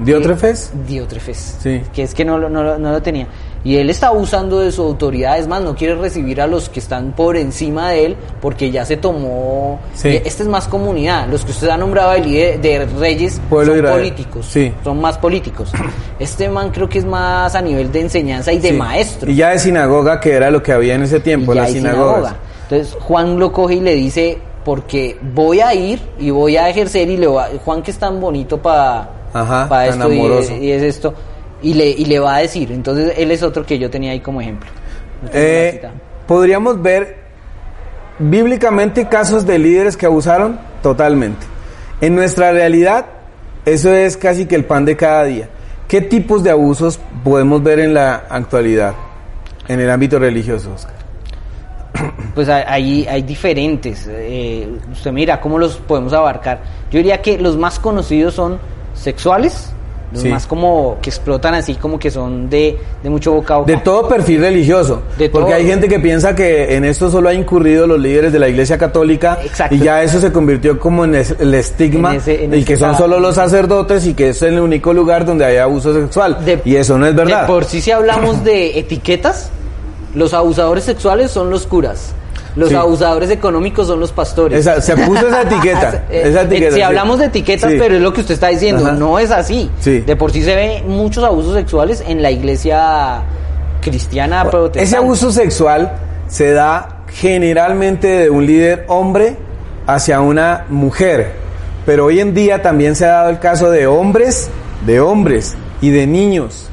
¿Diótrefes? 0.05 0.73
Eh, 0.75 0.79
Diótrefes. 0.87 1.59
Sí. 1.61 1.83
Que 1.93 2.03
es 2.05 2.15
que 2.15 2.25
no, 2.25 2.39
no, 2.39 2.49
no 2.49 2.91
lo 2.91 3.03
tenía. 3.03 3.27
Y 3.63 3.77
él 3.77 3.91
está 3.91 4.07
abusando 4.09 4.61
de 4.61 4.73
su 4.73 4.83
autoridad, 4.83 5.39
es 5.39 5.47
más, 5.47 5.61
no 5.61 5.75
quiere 5.75 5.95
recibir 5.95 6.41
a 6.41 6.47
los 6.47 6.71
que 6.71 6.81
están 6.81 7.13
por 7.13 7.37
encima 7.37 7.91
de 7.91 8.07
él 8.07 8.17
porque 8.41 8.71
ya 8.71 8.87
se 8.87 8.97
tomó... 8.97 9.79
Sí. 9.95 10.09
Eh, 10.09 10.23
Esta 10.25 10.43
es 10.45 10.49
más 10.49 10.67
comunidad. 10.67 11.29
Los 11.29 11.45
que 11.45 11.51
usted 11.51 11.69
ha 11.69 11.77
nombrado 11.77 12.13
de, 12.13 12.59
de 12.59 12.87
reyes 12.99 13.39
Pueblo 13.51 13.75
son 13.77 13.85
políticos. 13.99 14.47
Sí. 14.49 14.73
Son 14.83 14.99
más 15.01 15.19
políticos. 15.19 15.73
Este 16.19 16.49
man 16.49 16.71
creo 16.71 16.89
que 16.89 16.99
es 17.01 17.05
más 17.05 17.55
a 17.55 17.61
nivel 17.61 17.93
de 17.93 18.01
enseñanza 18.01 18.51
y 18.53 18.59
de 18.61 18.71
Sí. 18.71 18.75
maestro. 18.75 19.31
Y 19.31 19.35
ya 19.37 19.51
de 19.51 19.59
sinagoga, 19.59 20.21
que 20.21 20.33
era 20.33 20.51
lo 20.51 20.63
que 20.63 20.73
había 20.73 20.95
en 20.95 21.03
ese 21.03 21.21
tiempo, 21.21 21.53
sinagogas. 21.53 21.73
sinagoga. 21.75 22.37
Entonces 22.63 22.97
Juan 23.01 23.39
lo 23.39 23.53
coge 23.53 23.75
y 23.75 23.81
le 23.81 23.95
dice, 23.95 24.39
porque 24.65 25.19
voy 25.35 25.61
a 25.61 25.75
ir 25.75 26.01
y 26.19 26.31
voy 26.31 26.57
a 26.57 26.69
ejercer 26.69 27.11
y 27.11 27.17
le 27.17 27.27
va, 27.27 27.49
Juan 27.65 27.83
que 27.83 27.91
es 27.91 27.99
tan 27.99 28.21
bonito 28.21 28.57
para 28.59 29.09
Ajá, 29.33 29.69
tan 29.69 29.89
esto 30.03 30.13
y 30.55 30.71
es 30.71 30.83
esto, 30.83 31.15
y 31.63 31.75
le, 31.75 31.89
y 31.91 32.05
le 32.07 32.19
va 32.19 32.37
a 32.37 32.39
decir, 32.41 32.73
entonces 32.73 33.15
él 33.17 33.31
es 33.31 33.43
otro 33.43 33.65
que 33.65 33.79
yo 33.79 33.91
tenía 33.91 34.13
ahí 34.13 34.21
como 34.21 34.41
ejemplo. 34.41 34.71
Eh. 35.33 35.83
Podríamos 36.27 36.81
ver 36.81 37.19
bíblicamente 38.19 39.09
casos 39.09 39.47
de 39.47 39.59
líderes 39.59 39.97
que 39.97 40.07
abusaron 40.07 40.59
totalmente. 40.83 41.47
En 42.01 42.15
nuestra 42.15 42.53
realidad, 42.53 43.07
eso 43.65 43.93
es 43.93 44.17
casi 44.17 44.47
que 44.47 44.55
el 44.55 44.65
pan 44.65 44.85
de 44.85 44.97
cada 44.97 45.25
día. 45.25 45.49
¿Qué 45.89 46.01
tipos 46.01 46.43
de 46.43 46.51
abusos 46.51 47.01
podemos 47.25 47.63
ver 47.63 47.81
en 47.81 47.95
la 47.95 48.15
actualidad, 48.29 48.95
en 49.69 49.81
el 49.81 49.91
ámbito 49.91 50.19
religioso, 50.19 50.73
Oscar? 50.75 50.95
Pues 52.35 52.49
hay, 52.49 53.07
hay 53.07 53.23
diferentes. 53.23 54.07
eh, 54.09 54.69
usted 54.93 55.11
mira 55.13 55.41
cómo 55.41 55.59
los 55.59 55.77
podemos 55.77 56.13
abarcar. 56.13 56.61
Yo 56.91 56.99
diría 56.99 57.21
que 57.21 57.37
los 57.39 57.57
más 57.57 57.81
conocidos 57.81 58.35
son 58.35 58.59
sexuales, 58.95 59.73
los 60.13 60.23
Sí. 60.23 60.29
más 60.29 60.47
como 60.47 60.99
que 61.01 61.09
explotan 61.11 61.55
así, 61.55 61.77
como 61.77 61.99
que 61.99 62.11
son 62.11 62.51
de, 62.51 62.77
de 63.03 63.11
mucho 63.11 63.33
boca 63.33 63.55
a 63.55 63.59
boca. 63.59 63.71
De 63.71 63.79
todo 63.79 64.09
perfil 64.09 64.41
religioso. 64.41 65.03
De 65.17 65.31
porque 65.31 65.51
todo. 65.51 65.57
hay 65.57 65.67
gente 65.67 65.87
que 65.89 66.01
piensa 66.01 66.35
que 66.35 66.75
en 66.75 66.85
esto 66.85 67.09
solo 67.11 67.29
ha 67.29 67.35
incurrido 67.35 67.87
los 67.87 68.01
líderes 68.01 68.33
de 68.33 68.39
la 68.41 68.49
iglesia 68.49 68.77
católica 68.77 69.39
Exacto. 69.45 69.75
y 69.75 69.79
ya 69.79 70.03
eso 70.03 70.21
se 70.21 70.33
convirtió 70.33 70.81
como 70.81 71.05
en 71.05 71.15
es- 71.15 71.37
el 71.39 71.55
estigma 71.55 72.11
En 72.11 72.17
ese- 72.21 72.45
en 72.45 72.55
y 72.55 72.65
que 72.65 72.77
son 72.77 72.97
solo 72.97 73.21
los 73.21 73.37
sacerdotes 73.37 74.05
y 74.07 74.15
que 74.15 74.31
es 74.31 74.43
el 74.43 74.59
único 74.59 74.93
lugar 74.93 75.25
donde 75.25 75.45
hay 75.45 75.59
abuso 75.59 75.95
sexual. 75.95 76.45
De- 76.45 76.61
y 76.65 76.75
eso 76.75 76.99
no 76.99 77.07
es 77.07 77.15
verdad. 77.15 77.43
De 77.43 77.47
por 77.47 77.65
sí 77.65 77.81
si 77.81 77.93
hablamos 77.93 78.43
de 78.43 78.79
etiquetas, 78.81 79.51
los 80.17 80.35
abusadores 80.35 80.83
sexuales 80.85 81.31
son 81.31 81.51
los 81.51 81.67
curas. 81.67 82.15
Los 82.61 82.69
Sí. 82.69 82.75
abusadores 82.75 83.31
económicos 83.31 83.87
son 83.87 83.99
los 84.01 84.13
pastores. 84.13 84.61
Esa- 84.61 84.81
se 84.83 84.95
puso 84.97 85.27
esa 85.27 85.43
etiqueta. 85.51 86.05
Eh, 86.11 86.23
esa 86.27 86.43
eh, 86.43 86.45
etiqueta, 86.45 86.71
si 86.73 86.77
sí. 86.77 86.83
hablamos 86.83 87.19
de 87.19 87.25
etiquetas, 87.25 87.71
Sí. 87.71 87.77
pero 87.79 87.97
es 87.97 88.03
lo 88.03 88.13
que 88.13 88.21
usted 88.21 88.35
está 88.35 88.49
diciendo, 88.49 88.85
Ajá. 88.87 88.93
no 88.97 89.19
es 89.19 89.31
así. 89.31 89.71
Sí. 89.81 90.01
De 90.01 90.15
por 90.15 90.31
sí 90.31 90.43
se 90.43 90.55
ve 90.55 90.85
muchos 90.87 91.25
abusos 91.25 91.55
sexuales 91.55 92.05
en 92.07 92.21
la 92.23 92.31
iglesia 92.31 93.23
cristiana 93.81 94.43
protestante. 94.51 94.83
Ese 94.83 94.97
abuso 94.97 95.33
sexual 95.33 95.91
se 96.29 96.53
da 96.53 96.99
generalmente 97.09 98.07
de 98.09 98.31
un 98.31 98.45
líder 98.47 98.85
hombre 98.89 99.37
hacia 99.87 100.21
una 100.21 100.67
mujer, 100.69 101.33
pero 101.87 102.05
hoy 102.05 102.21
en 102.21 102.35
día 102.35 102.61
también 102.63 102.95
se 102.95 103.07
ha 103.07 103.13
dado 103.13 103.31
el 103.31 103.39
caso 103.39 103.71
de 103.71 103.87
hombres, 103.87 104.51
de 104.87 105.01
hombres 105.01 105.57
y 105.81 105.89
de 105.91 106.07
niños. 106.07 106.69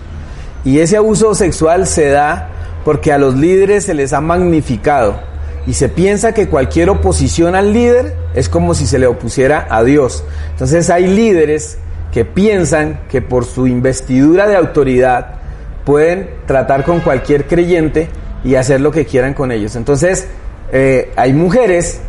Y 0.65 0.79
ese 0.79 0.97
abuso 0.97 1.33
sexual 1.33 1.87
se 1.87 2.09
da 2.09 2.49
porque 2.83 3.13
a 3.13 3.17
los 3.17 3.35
líderes 3.35 3.85
se 3.85 3.93
les 3.93 4.11
ha 4.13 4.19
magnificado 4.21 5.19
y 5.67 5.73
se 5.73 5.89
piensa 5.89 6.33
que 6.33 6.47
cualquier 6.47 6.89
oposición 6.89 7.53
al 7.53 7.73
líder 7.73 8.15
es 8.33 8.47
como 8.47 8.73
si 8.73 8.87
se 8.87 8.97
le 8.97 9.05
opusiera 9.05 9.67
a 9.69 9.83
Dios. 9.83 10.23
Entonces 10.51 10.89
hay 10.89 11.07
líderes 11.07 11.77
que 12.13 12.23
piensan 12.23 13.01
que 13.09 13.21
por 13.21 13.43
su 13.43 13.67
investidura 13.67 14.47
de 14.47 14.55
autoridad 14.55 15.35
pueden 15.83 16.29
tratar 16.45 16.85
con 16.85 17.01
cualquier 17.01 17.47
creyente 17.47 18.07
y 18.45 18.55
hacer 18.55 18.79
lo 18.79 18.91
que 18.91 19.05
quieran 19.05 19.33
con 19.33 19.51
ellos. 19.51 19.75
Entonces 19.75 20.29
eh, 20.71 21.11
hay 21.17 21.33
mujeres 21.33 21.99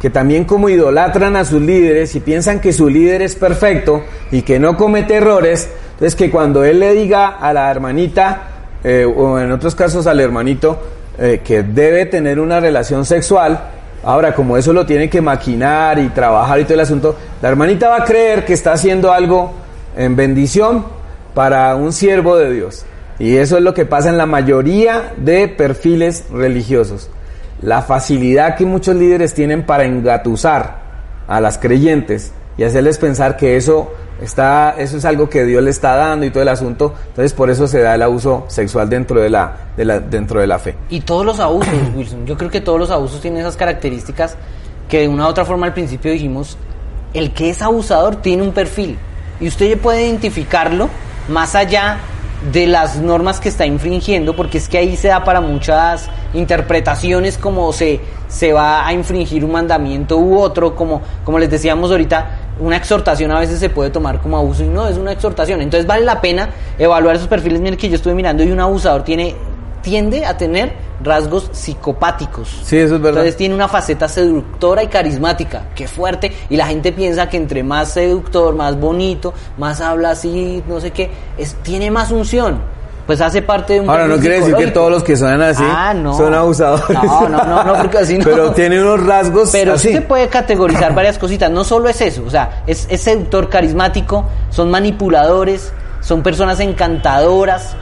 que 0.00 0.08
también 0.08 0.44
como 0.44 0.70
idolatran 0.70 1.36
a 1.36 1.44
sus 1.44 1.60
líderes 1.60 2.16
y 2.16 2.20
piensan 2.20 2.60
que 2.60 2.72
su 2.72 2.88
líder 2.88 3.20
es 3.20 3.36
perfecto 3.36 4.02
y 4.30 4.40
que 4.40 4.58
no 4.58 4.76
comete 4.78 5.16
errores, 5.16 5.68
entonces 5.92 6.16
que 6.16 6.30
cuando 6.30 6.64
él 6.64 6.80
le 6.80 6.94
diga 6.94 7.28
a 7.28 7.52
la 7.52 7.70
hermanita, 7.70 8.48
eh, 8.82 9.04
o 9.04 9.38
en 9.38 9.52
otros 9.52 9.76
casos 9.76 10.08
al 10.08 10.18
hermanito, 10.18 10.80
eh, 11.18 11.40
que 11.44 11.62
debe 11.62 12.06
tener 12.06 12.40
una 12.40 12.60
relación 12.60 13.04
sexual, 13.04 13.60
ahora 14.02 14.34
como 14.34 14.56
eso 14.56 14.72
lo 14.72 14.86
tiene 14.86 15.08
que 15.08 15.20
maquinar 15.20 15.98
y 15.98 16.08
trabajar 16.08 16.60
y 16.60 16.64
todo 16.64 16.74
el 16.74 16.80
asunto, 16.80 17.16
la 17.40 17.48
hermanita 17.48 17.88
va 17.88 17.96
a 17.98 18.04
creer 18.04 18.44
que 18.44 18.52
está 18.52 18.72
haciendo 18.72 19.12
algo 19.12 19.52
en 19.96 20.16
bendición 20.16 20.84
para 21.34 21.74
un 21.76 21.92
siervo 21.92 22.36
de 22.36 22.52
Dios. 22.52 22.84
Y 23.18 23.36
eso 23.36 23.56
es 23.56 23.62
lo 23.62 23.74
que 23.74 23.84
pasa 23.84 24.08
en 24.08 24.18
la 24.18 24.26
mayoría 24.26 25.12
de 25.18 25.48
perfiles 25.48 26.24
religiosos 26.32 27.10
la 27.62 27.80
facilidad 27.80 28.56
que 28.56 28.66
muchos 28.66 28.96
líderes 28.96 29.34
tienen 29.34 29.64
para 29.64 29.84
engatusar 29.84 30.82
a 31.28 31.40
las 31.40 31.58
creyentes 31.58 32.32
y 32.58 32.64
hacerles 32.64 32.98
pensar 32.98 33.36
que 33.36 33.56
eso 33.56 33.92
está 34.20 34.74
eso 34.78 34.96
es 34.96 35.04
algo 35.04 35.28
que 35.28 35.44
Dios 35.44 35.62
le 35.62 35.70
está 35.70 35.96
dando 35.96 36.26
y 36.26 36.30
todo 36.30 36.42
el 36.42 36.48
asunto, 36.48 36.94
entonces 37.08 37.32
por 37.32 37.50
eso 37.50 37.66
se 37.66 37.80
da 37.80 37.94
el 37.94 38.02
abuso 38.02 38.44
sexual 38.48 38.88
dentro 38.88 39.20
de 39.20 39.30
la, 39.30 39.56
de 39.76 39.84
la 39.84 40.00
dentro 40.00 40.40
de 40.40 40.46
la 40.46 40.58
fe. 40.58 40.76
Y 40.90 41.00
todos 41.00 41.24
los 41.24 41.40
abusos, 41.40 41.72
Wilson. 41.94 42.26
Yo 42.26 42.36
creo 42.36 42.50
que 42.50 42.60
todos 42.60 42.78
los 42.78 42.90
abusos 42.90 43.20
tienen 43.20 43.40
esas 43.40 43.56
características 43.56 44.36
que 44.88 45.00
de 45.00 45.08
una 45.08 45.26
u 45.26 45.28
otra 45.28 45.44
forma 45.44 45.66
al 45.66 45.74
principio 45.74 46.12
dijimos, 46.12 46.56
el 47.14 47.32
que 47.32 47.50
es 47.50 47.62
abusador 47.62 48.16
tiene 48.16 48.42
un 48.42 48.52
perfil. 48.52 48.98
Y 49.40 49.48
usted 49.48 49.78
puede 49.78 50.06
identificarlo 50.06 50.88
más 51.28 51.54
allá 51.54 51.98
de 52.50 52.66
las 52.66 52.96
normas 52.96 53.38
que 53.38 53.48
está 53.48 53.66
infringiendo, 53.66 54.34
porque 54.34 54.58
es 54.58 54.68
que 54.68 54.78
ahí 54.78 54.96
se 54.96 55.08
da 55.08 55.22
para 55.22 55.40
muchas 55.40 56.08
interpretaciones 56.34 57.38
como 57.38 57.72
se, 57.72 58.00
se 58.26 58.52
va 58.52 58.86
a 58.86 58.92
infringir 58.92 59.44
un 59.44 59.52
mandamiento 59.52 60.18
u 60.18 60.38
otro, 60.38 60.74
como, 60.74 61.02
como 61.24 61.38
les 61.38 61.50
decíamos 61.50 61.90
ahorita, 61.90 62.38
una 62.58 62.76
exhortación 62.76 63.30
a 63.30 63.38
veces 63.38 63.60
se 63.60 63.70
puede 63.70 63.90
tomar 63.90 64.20
como 64.20 64.36
abuso 64.36 64.64
y 64.64 64.68
no, 64.68 64.88
es 64.88 64.96
una 64.96 65.12
exhortación. 65.12 65.60
Entonces 65.60 65.86
vale 65.86 66.04
la 66.04 66.20
pena 66.20 66.50
evaluar 66.78 67.16
esos 67.16 67.28
perfiles. 67.28 67.60
Miren 67.60 67.78
que 67.78 67.88
yo 67.88 67.96
estuve 67.96 68.14
mirando 68.14 68.42
y 68.42 68.50
un 68.50 68.60
abusador 68.60 69.04
tiene 69.04 69.36
tiende 69.82 70.24
a 70.24 70.36
tener 70.36 70.72
rasgos 71.02 71.50
psicopáticos. 71.52 72.48
Sí, 72.64 72.78
eso 72.78 72.94
es 72.96 73.00
verdad. 73.00 73.20
Entonces 73.22 73.36
tiene 73.36 73.54
una 73.54 73.68
faceta 73.68 74.08
seductora 74.08 74.82
y 74.82 74.86
carismática, 74.86 75.64
qué 75.74 75.88
fuerte, 75.88 76.32
y 76.48 76.56
la 76.56 76.66
gente 76.66 76.92
piensa 76.92 77.28
que 77.28 77.36
entre 77.36 77.62
más 77.62 77.90
seductor, 77.90 78.54
más 78.54 78.78
bonito, 78.78 79.34
más 79.58 79.80
habla 79.80 80.10
así, 80.10 80.62
no 80.68 80.80
sé 80.80 80.92
qué, 80.92 81.10
es, 81.36 81.54
tiene 81.62 81.90
más 81.90 82.10
unción. 82.10 82.60
Pues 83.06 83.20
hace 83.20 83.42
parte 83.42 83.72
de 83.74 83.80
un 83.80 83.90
Ahora, 83.90 84.06
no 84.06 84.16
quiere 84.18 84.38
decir 84.38 84.54
que 84.54 84.68
todos 84.68 84.88
los 84.88 85.02
que 85.02 85.16
suenan 85.16 85.42
así 85.42 85.64
Ah, 85.66 85.92
no. 85.92 86.16
son 86.16 86.32
abusadores. 86.32 87.02
No, 87.02 87.28
no, 87.28 87.44
no, 87.44 87.64
no, 87.64 87.74
porque 87.74 87.98
así 87.98 88.16
no. 88.16 88.24
Pero 88.24 88.52
tiene 88.52 88.80
unos 88.80 89.04
rasgos 89.04 89.50
Pero 89.50 89.74
así. 89.74 89.88
sí 89.88 89.94
se 89.94 90.02
puede 90.02 90.28
categorizar 90.28 90.94
varias 90.94 91.18
cositas. 91.18 91.50
No 91.50 91.64
solo 91.64 91.88
es 91.88 92.00
eso, 92.00 92.22
o 92.24 92.30
sea, 92.30 92.62
es, 92.64 92.86
es 92.88 93.00
seductor, 93.00 93.48
carismático, 93.48 94.24
son 94.50 94.70
manipuladores, 94.70 95.72
son 96.00 96.22
personas 96.22 96.60
encantadoras, 96.60 97.74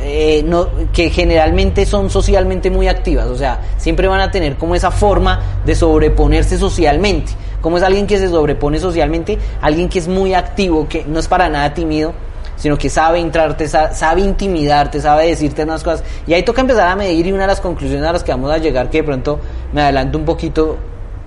eh, 0.00 0.42
no, 0.46 0.68
que 0.92 1.10
generalmente 1.10 1.84
son 1.86 2.10
socialmente 2.10 2.70
muy 2.70 2.88
activas. 2.88 3.26
O 3.26 3.36
sea, 3.36 3.60
siempre 3.76 4.06
van 4.08 4.20
a 4.20 4.30
tener 4.30 4.56
como 4.56 4.74
esa 4.74 4.90
forma 4.90 5.40
de 5.64 5.74
sobreponerse 5.74 6.58
socialmente. 6.58 7.32
Como 7.60 7.76
es 7.76 7.82
alguien 7.82 8.06
que 8.06 8.18
se 8.18 8.28
sobrepone 8.28 8.78
socialmente, 8.78 9.36
alguien 9.60 9.88
que 9.88 9.98
es 9.98 10.06
muy 10.08 10.34
activo, 10.34 10.86
que 10.88 11.04
no 11.04 11.18
es 11.18 11.26
para 11.26 11.48
nada 11.48 11.74
tímido, 11.74 12.12
sino 12.56 12.76
que 12.78 12.88
sabe 12.88 13.18
entrarte, 13.18 13.66
sa- 13.68 13.92
sabe 13.92 14.20
intimidarte, 14.20 15.00
sabe 15.00 15.26
decirte 15.28 15.64
unas 15.64 15.82
cosas. 15.82 16.04
Y 16.26 16.34
ahí 16.34 16.42
toca 16.44 16.60
empezar 16.60 16.88
a 16.88 16.94
medir 16.96 17.26
y 17.26 17.32
una 17.32 17.42
de 17.42 17.46
las 17.48 17.60
conclusiones 17.60 18.06
a 18.08 18.12
las 18.12 18.22
que 18.22 18.30
vamos 18.30 18.50
a 18.52 18.58
llegar, 18.58 18.90
que 18.90 18.98
de 18.98 19.04
pronto 19.04 19.40
me 19.72 19.82
adelanto 19.82 20.18
un 20.18 20.24
poquito, 20.24 20.76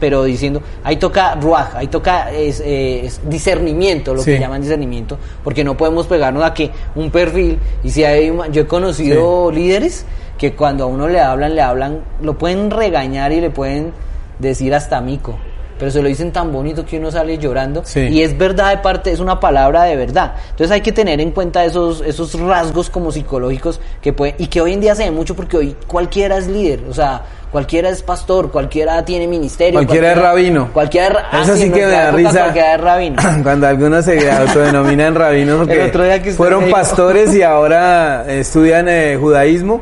pero 0.02 0.24
diciendo, 0.26 0.62
ahí 0.84 0.98
toca 0.98 1.36
ruaj, 1.36 1.76
ahí 1.76 1.88
toca 1.88 2.32
es, 2.32 2.60
eh, 2.60 3.06
es 3.06 3.22
discernimiento, 3.30 4.14
lo 4.14 4.22
Sí. 4.24 4.32
que 4.32 4.40
llaman 4.40 4.60
discernimiento, 4.62 5.18
porque 5.44 5.64
no 5.64 5.78
podemos 5.78 6.08
pegarnos 6.08 6.44
a 6.44 6.54
que 6.54 6.72
un 6.96 7.12
perfil, 7.12 7.60
y 7.84 7.92
si 7.92 8.04
hay, 8.04 8.36
yo 8.52 8.64
he 8.64 8.68
conocido 8.68 9.52
líderes 9.52 10.06
que 10.38 10.54
cuando 10.54 10.86
a 10.86 10.88
uno 10.88 11.08
le 11.08 11.22
hablan, 11.22 11.54
le 11.56 11.62
hablan, 11.62 12.00
lo 12.22 12.36
pueden 12.38 12.72
regañar 12.72 13.32
y 13.32 13.40
le 13.40 13.52
pueden 13.52 13.94
decir 14.40 14.74
hasta 14.74 15.00
mico. 15.00 15.38
Pero 15.78 15.90
se 15.92 16.02
lo 16.02 16.08
dicen 16.08 16.32
tan 16.32 16.52
bonito 16.52 16.86
que 16.86 16.98
uno 17.00 17.10
sale 17.10 17.40
llorando. 17.40 17.82
Sí. 17.84 18.02
Y 18.02 18.22
es 18.22 18.38
verdad 18.38 18.70
de 18.70 18.78
parte, 18.78 19.12
es 19.12 19.20
una 19.20 19.40
palabra 19.40 19.84
de 19.84 19.96
verdad. 19.96 20.36
Entonces 20.52 20.72
hay 20.72 20.82
que 20.82 20.92
tener 20.92 21.20
en 21.20 21.32
cuenta 21.32 21.66
esos, 21.66 22.02
esos 22.02 22.40
rasgos 22.40 22.90
como 22.92 23.12
psicológicos 23.12 23.80
que 24.00 24.14
puede, 24.14 24.36
y 24.38 24.46
que 24.48 24.62
hoy 24.62 24.74
en 24.74 24.82
día 24.82 24.94
se 24.94 25.06
ve 25.06 25.12
mucho 25.12 25.36
porque 25.36 25.58
hoy 25.58 25.76
cualquiera 25.88 26.38
es 26.38 26.48
líder, 26.48 26.84
o 26.90 26.94
sea, 26.94 27.24
cualquiera 27.52 27.90
es 27.90 28.02
pastor, 28.02 28.52
cualquiera 28.52 29.04
tiene 29.04 29.28
ministerio. 29.28 29.80
Cualquiera 29.80 30.14
es 30.14 30.18
rabino. 30.18 30.70
Cualquiera 30.74 31.28
ah, 31.32 31.42
Eso 31.44 31.56
sí 31.56 31.70
que 31.70 31.86
me 31.86 31.92
da 31.92 32.12
risa. 32.12 32.32
Cualquiera 32.32 32.76
es 32.76 32.82
rabino. 32.82 33.22
Cuando 33.44 33.68
algunos 33.68 34.06
se 34.06 34.32
autodenominan 34.32 35.16
rabinos 35.16 35.68
porque 35.68 36.34
fueron 36.36 36.66
dijo. 36.66 36.76
pastores 36.76 37.36
y 37.36 37.44
ahora 37.44 38.26
estudian 38.28 38.88
eh, 38.88 39.18
judaísmo 39.20 39.82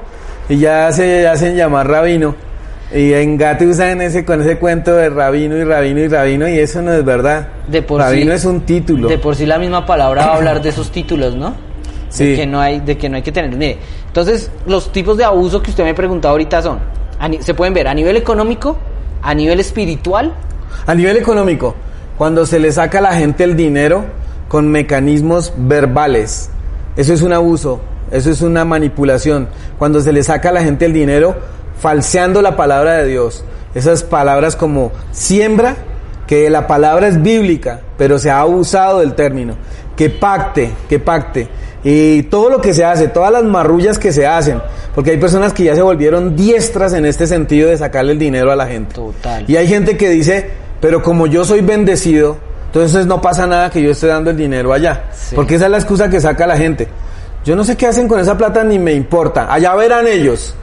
y 0.49 0.57
ya 0.57 0.91
se 0.91 1.28
hacen 1.28 1.55
llamar 1.55 1.88
rabino. 1.88 2.36
Y 2.91 3.13
en 3.13 3.38
Gate 3.38 3.67
usan 3.67 4.01
ese 4.01 4.26
con 4.26 4.41
ese 4.41 4.57
cuento 4.57 4.95
de 4.95 5.11
rabino 5.11 5.55
y 5.55 5.63
rabino 5.63 5.99
y 5.99 6.07
rabino 6.07 6.49
y 6.49 6.57
eso 6.57 6.82
no 6.82 6.91
es 6.91 7.05
verdad. 7.05 7.47
De 7.67 7.84
por 7.84 8.01
rabino 8.01 8.32
sí- 8.32 8.38
es 8.38 8.45
un 8.45 8.61
título. 8.61 9.07
De 9.07 9.20
por 9.20 9.36
sí 9.36 9.45
la 9.45 9.59
misma 9.59 9.86
palabra 9.86 10.26
va 10.26 10.34
a 10.34 10.36
hablar 10.38 10.61
de 10.61 10.70
esos 10.70 10.91
títulos, 10.91 11.36
¿no? 11.36 11.53
Sí. 12.09 12.32
De 12.32 12.36
que 12.36 12.47
no 12.47 12.59
hay, 12.59 12.80
de 12.80 12.97
que 12.97 13.07
no 13.07 13.17
hay 13.17 13.22
que 13.22 13.32
tener. 13.32 13.55
Mire, 13.55 13.78
entonces, 14.07 14.49
los 14.65 14.91
tipos 14.91 15.17
de 15.17 15.24
abuso 15.24 15.61
que 15.61 15.70
usted 15.70 15.84
me 15.84 15.93
preguntó 15.93 16.30
ahorita 16.30 16.63
son, 16.63 16.80
se 17.41 17.53
pueden 17.53 17.74
ver 17.74 17.88
a 17.88 17.93
nivel 17.93 18.17
económico, 18.17 18.78
a 19.22 19.34
nivel 19.34 19.59
espiritual, 19.59 20.34
A 20.86 20.95
nivel 20.95 21.17
económico, 21.17 21.76
cuando 22.17 22.45
se 22.45 22.59
le 22.59 22.72
saca 22.72 22.99
a 22.99 23.01
la 23.01 23.13
gente 23.13 23.43
el 23.43 23.55
dinero 23.55 24.05
con 24.47 24.70
mecanismos 24.70 25.53
verbales, 25.57 26.49
eso 26.95 27.13
es 27.13 27.22
un 27.22 27.34
abuso, 27.34 27.82
eso 28.11 28.30
es 28.30 28.41
una 28.41 28.65
manipulación. 28.65 29.47
Cuando 29.78 30.01
se 30.01 30.11
le 30.11 30.24
saca 30.24 30.49
a 30.49 30.51
la 30.51 30.63
gente 30.63 30.86
el 30.86 30.93
dinero 30.93 31.36
falseando 31.80 32.41
la 32.41 32.55
palabra 32.55 32.93
de 32.97 33.07
Dios, 33.07 33.43
esas 33.74 34.03
palabras 34.03 34.55
como 34.55 34.91
siembra, 35.11 35.76
que 36.28 36.49
la 36.49 36.67
palabra 36.67 37.07
es 37.07 37.22
bíblica, 37.22 37.82
pero 37.97 38.20
se 38.20 38.30
ha 38.30 38.41
abusado 38.41 38.99
del 38.99 39.13
término, 39.13 39.55
que 39.95 40.09
pacte, 40.09 40.72
que 40.88 40.99
pacte. 40.99 41.47
Y 41.84 42.23
todo 42.23 42.49
lo 42.49 42.59
que 42.61 42.73
se 42.73 42.84
hace, 42.84 43.07
todas 43.07 43.32
las 43.32 43.43
marrullas 43.43 43.97
que 43.97 44.11
se 44.11 44.27
hacen, 44.27 44.61
porque 44.93 45.11
hay 45.11 45.17
personas 45.17 45.53
que 45.53 45.63
ya 45.63 45.75
se 45.75 45.82
volvieron 45.82 46.36
diestras 46.36 46.93
en 46.93 47.05
este 47.05 47.25
sentido 47.25 47.69
de 47.69 47.77
sacarle 47.77 48.11
el 48.13 48.19
dinero 48.19 48.51
a 48.51 48.55
la 48.55 48.67
gente. 48.67 48.95
Total. 48.95 49.45
Y 49.47 49.55
hay 49.55 49.67
gente 49.67 49.95
que 49.95 50.09
dice, 50.09 50.49
pero 50.82 51.01
como 51.01 51.27
yo 51.27 51.45
soy 51.45 51.61
bendecido, 51.61 52.38
entonces 52.65 53.05
no 53.05 53.21
pasa 53.21 53.47
nada 53.47 53.69
que 53.69 53.82
yo 53.82 53.91
esté 53.91 54.07
dando 54.07 54.30
el 54.30 54.38
dinero 54.38 54.73
allá. 54.73 55.05
Sí. 55.13 55.36
Porque 55.36 55.55
esa 55.55 55.65
es 55.65 55.71
la 55.71 55.77
excusa 55.77 56.09
que 56.09 56.19
saca 56.19 56.45
la 56.45 56.57
gente. 56.57 56.88
Yo 57.45 57.55
no 57.55 57.63
sé 57.63 57.77
qué 57.77 57.88
hacen 57.88 58.07
con 58.07 58.19
esa 58.19 58.38
plata 58.38 58.63
ni 58.63 58.77
me 58.77 58.93
importa. 58.93 59.51
Allá 59.51 59.73
verán 59.75 60.05
ellos. 60.05 60.53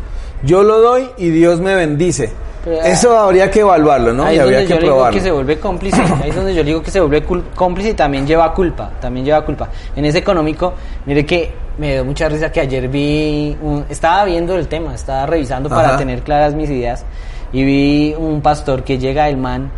Yo 0.43 0.63
lo 0.63 0.81
doy 0.81 1.09
y 1.17 1.31
Dios 1.31 1.61
me 1.61 1.75
bendice. 1.75 2.31
Pero, 2.67 2.83
Eso 2.83 3.17
habría 3.17 3.49
que 3.49 3.61
evaluarlo, 3.61 4.13
¿no? 4.13 4.25
Ahí 4.25 4.35
y 4.35 4.39
es 4.39 4.43
habría 4.43 4.59
donde 4.59 4.67
que 4.69 4.75
yo 4.75 4.81
le 4.81 4.83
digo 4.83 4.95
probarlo. 4.97 5.17
que 5.19 5.23
se 5.25 5.31
vuelve 5.31 5.59
cómplice. 5.61 6.03
Ahí 6.23 6.31
es 6.31 6.35
donde 6.37 6.53
yo 6.55 6.65
digo 6.65 6.83
que 6.83 6.91
se 6.91 7.01
vuelve 7.01 7.25
cómplice 7.55 7.91
y 7.91 7.95
también 7.95 8.27
lleva 8.27 8.53
culpa. 8.53 8.91
También 9.01 9.25
lleva 9.25 9.45
culpa. 9.45 9.69
En 9.95 10.05
ese 10.05 10.19
económico, 10.19 10.75
mire 11.07 11.25
que 11.25 11.53
me 11.79 11.93
dio 11.93 12.05
mucha 12.05 12.29
risa 12.29 12.51
que 12.51 12.59
ayer 12.61 12.89
vi. 12.89 13.57
un- 13.63 13.85
estaba 13.89 14.25
viendo 14.25 14.57
el 14.57 14.67
tema, 14.67 14.95
estaba 14.95 15.27
revisando 15.27 15.69
para 15.69 15.91
Ajá. 15.91 15.97
tener 15.99 16.23
claras 16.23 16.55
mis 16.55 16.69
ideas. 16.69 17.05
Y 17.53 17.63
vi 17.65 18.15
un 18.19 18.41
pastor 18.43 18.83
que 18.83 18.99
llega 18.99 19.29
el 19.29 19.37
man 19.37 19.71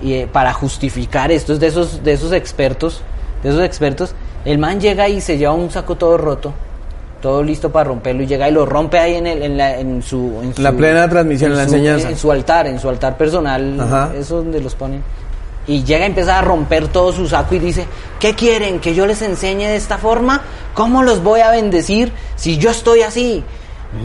y 0.00 0.14
eh, 0.14 0.26
para 0.32 0.54
justificar 0.54 1.30
esto 1.30 1.52
es 1.52 1.60
de 1.60 1.66
esos, 1.66 2.02
de 2.02 2.12
esos 2.14 2.32
expertos. 2.32 3.02
De 3.42 3.50
esos 3.50 3.62
expertos. 3.62 4.14
El 4.46 4.56
man 4.58 4.80
llega 4.80 5.06
y 5.08 5.20
se 5.20 5.36
lleva 5.36 5.52
un 5.52 5.70
saco 5.70 5.96
todo 5.96 6.16
roto. 6.16 6.54
Todo 7.22 7.42
listo 7.42 7.70
para 7.72 7.84
romperlo 7.88 8.24
y 8.24 8.26
llega 8.26 8.48
y 8.48 8.52
lo 8.52 8.66
rompe 8.66 8.98
ahí 8.98 9.14
en, 9.14 9.26
el, 9.28 9.42
en, 9.42 9.56
la, 9.56 9.78
en 9.78 10.02
su... 10.02 10.40
En 10.42 10.52
La 10.62 10.70
su- 10.72 10.76
plena 10.76 11.08
transmisión, 11.08 11.52
en 11.52 11.56
la 11.56 11.64
su- 11.68 11.74
enseñanza. 11.76 12.10
En 12.10 12.16
su 12.18 12.30
altar, 12.32 12.66
en 12.66 12.78
su 12.80 12.88
altar 12.90 13.16
personal. 13.16 13.78
Ajá. 13.80 14.06
Eso 14.12 14.18
es 14.40 14.44
donde 14.44 14.60
los 14.60 14.74
ponen. 14.74 15.02
Y 15.68 15.84
llega 15.84 16.02
a 16.02 16.06
empezar 16.08 16.42
a 16.42 16.46
romper 16.46 16.88
todo 16.88 17.12
su 17.12 17.28
saco 17.28 17.54
y 17.54 17.60
dice, 17.60 17.86
¿qué 18.18 18.34
quieren? 18.34 18.80
¿Que 18.80 18.94
yo 18.96 19.06
les 19.06 19.22
enseñe 19.22 19.68
de 19.68 19.76
esta 19.76 19.96
forma? 19.96 20.42
¿Cómo 20.74 21.04
los 21.04 21.22
voy 21.22 21.40
a 21.40 21.52
bendecir 21.52 22.12
si 22.34 22.58
yo 22.58 22.70
estoy 22.70 23.02
así? 23.02 23.44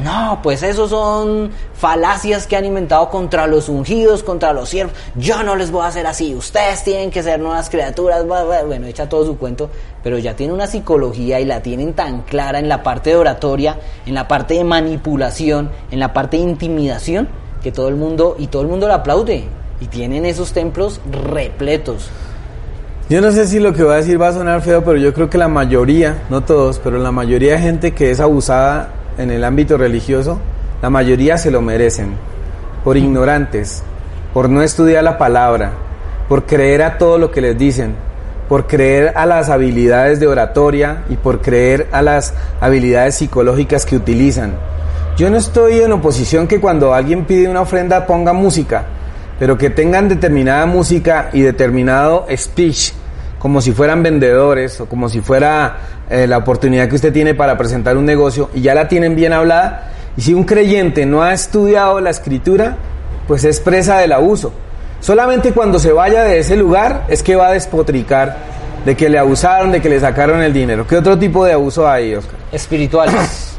No, 0.03 0.41
pues 0.43 0.63
esos 0.63 0.89
son 0.89 1.49
falacias 1.73 2.45
que 2.45 2.57
han 2.57 2.65
inventado 2.65 3.09
contra 3.09 3.47
los 3.47 3.69
ungidos, 3.69 4.21
contra 4.21 4.51
los 4.51 4.67
siervos. 4.67 4.93
Yo 5.15 5.43
no 5.43 5.55
les 5.55 5.71
voy 5.71 5.83
a 5.83 5.87
hacer 5.87 6.05
así. 6.05 6.35
Ustedes 6.35 6.83
tienen 6.83 7.09
que 7.09 7.23
ser 7.23 7.39
nuevas 7.39 7.69
criaturas. 7.69 8.25
Bueno, 8.25 8.85
echa 8.85 9.07
todo 9.07 9.25
su 9.25 9.37
cuento, 9.37 9.69
pero 10.03 10.17
ya 10.17 10.35
tiene 10.35 10.51
una 10.51 10.67
psicología 10.67 11.39
y 11.39 11.45
la 11.45 11.61
tienen 11.61 11.93
tan 11.93 12.23
clara 12.23 12.59
en 12.59 12.67
la 12.67 12.83
parte 12.83 13.11
de 13.11 13.15
oratoria, 13.15 13.77
en 14.05 14.13
la 14.13 14.27
parte 14.27 14.55
de 14.55 14.65
manipulación, 14.65 15.71
en 15.89 15.99
la 16.01 16.11
parte 16.11 16.35
de 16.35 16.43
intimidación, 16.43 17.29
que 17.63 17.71
todo 17.71 17.87
el 17.87 17.95
mundo 17.95 18.35
y 18.37 18.47
todo 18.47 18.63
el 18.63 18.67
mundo 18.67 18.87
le 18.87 18.93
aplaude. 18.93 19.45
Y 19.79 19.85
tienen 19.85 20.25
esos 20.25 20.51
templos 20.51 20.99
repletos. 21.09 22.09
Yo 23.09 23.21
no 23.21 23.31
sé 23.31 23.47
si 23.47 23.59
lo 23.59 23.71
que 23.73 23.83
voy 23.83 23.93
a 23.93 23.97
decir 23.97 24.21
va 24.21 24.27
a 24.27 24.33
sonar 24.33 24.61
feo, 24.61 24.83
pero 24.83 24.97
yo 24.97 25.13
creo 25.13 25.29
que 25.29 25.37
la 25.37 25.47
mayoría, 25.47 26.23
no 26.29 26.41
todos, 26.41 26.77
pero 26.79 26.97
la 26.97 27.13
mayoría 27.13 27.53
de 27.53 27.59
gente 27.59 27.93
que 27.93 28.11
es 28.11 28.19
abusada 28.19 28.89
en 29.17 29.31
el 29.31 29.43
ámbito 29.43 29.77
religioso, 29.77 30.39
la 30.81 30.89
mayoría 30.89 31.37
se 31.37 31.51
lo 31.51 31.61
merecen. 31.61 32.15
Por 32.83 32.97
ignorantes, 32.97 33.83
por 34.33 34.49
no 34.49 34.61
estudiar 34.61 35.03
la 35.03 35.17
palabra, 35.17 35.71
por 36.29 36.45
creer 36.45 36.83
a 36.83 36.97
todo 36.97 37.17
lo 37.17 37.31
que 37.31 37.41
les 37.41 37.57
dicen, 37.57 37.95
por 38.47 38.67
creer 38.67 39.13
a 39.15 39.25
las 39.25 39.49
habilidades 39.49 40.19
de 40.19 40.27
oratoria 40.27 41.03
y 41.09 41.15
por 41.15 41.41
creer 41.41 41.87
a 41.91 42.01
las 42.01 42.33
habilidades 42.61 43.15
psicológicas 43.15 43.85
que 43.85 43.95
utilizan. 43.95 44.53
Yo 45.17 45.29
no 45.29 45.37
estoy 45.37 45.79
en 45.79 45.91
oposición 45.91 46.47
que 46.47 46.61
cuando 46.61 46.93
alguien 46.93 47.25
pide 47.25 47.49
una 47.49 47.61
ofrenda 47.61 48.05
ponga 48.05 48.33
música, 48.33 48.85
pero 49.39 49.57
que 49.57 49.69
tengan 49.69 50.07
determinada 50.07 50.65
música 50.65 51.29
y 51.33 51.41
determinado 51.41 52.27
speech, 52.35 52.93
como 53.39 53.61
si 53.61 53.71
fueran 53.71 54.03
vendedores 54.03 54.79
o 54.79 54.85
como 54.87 55.09
si 55.09 55.21
fuera 55.21 55.77
eh, 56.09 56.27
la 56.27 56.37
oportunidad 56.37 56.87
que 56.87 56.95
usted 56.95 57.11
tiene 57.11 57.33
para 57.33 57.57
presentar 57.57 57.97
un 57.97 58.05
negocio 58.05 58.49
y 58.53 58.61
ya 58.61 58.73
la 58.73 58.87
tienen 58.87 59.15
bien 59.15 59.33
hablada. 59.33 59.91
Y 60.15 60.21
si 60.21 60.33
un 60.33 60.43
creyente 60.43 61.05
no 61.05 61.21
ha 61.21 61.33
estudiado 61.33 61.99
la 61.99 62.09
escritura, 62.09 62.77
pues 63.27 63.43
es 63.43 63.59
presa 63.59 63.99
del 63.99 64.13
abuso. 64.13 64.53
Solamente 64.99 65.51
cuando 65.51 65.79
se 65.79 65.91
vaya 65.91 66.23
de 66.23 66.39
ese 66.39 66.55
lugar 66.55 67.05
es 67.07 67.21
que 67.21 67.35
va 67.35 67.47
a 67.47 67.51
despotricar 67.51 68.37
de 68.85 68.95
que 68.95 69.09
le 69.09 69.19
abusaron, 69.19 69.71
de 69.71 69.81
que 69.81 69.89
le 69.89 69.99
sacaron 69.99 70.41
el 70.41 70.53
dinero. 70.53 70.87
¿Qué 70.87 70.97
otro 70.97 71.17
tipo 71.19 71.45
de 71.45 71.53
abuso 71.53 71.87
hay, 71.87 72.15
Oscar? 72.15 72.35
Espirituales. 72.51 73.57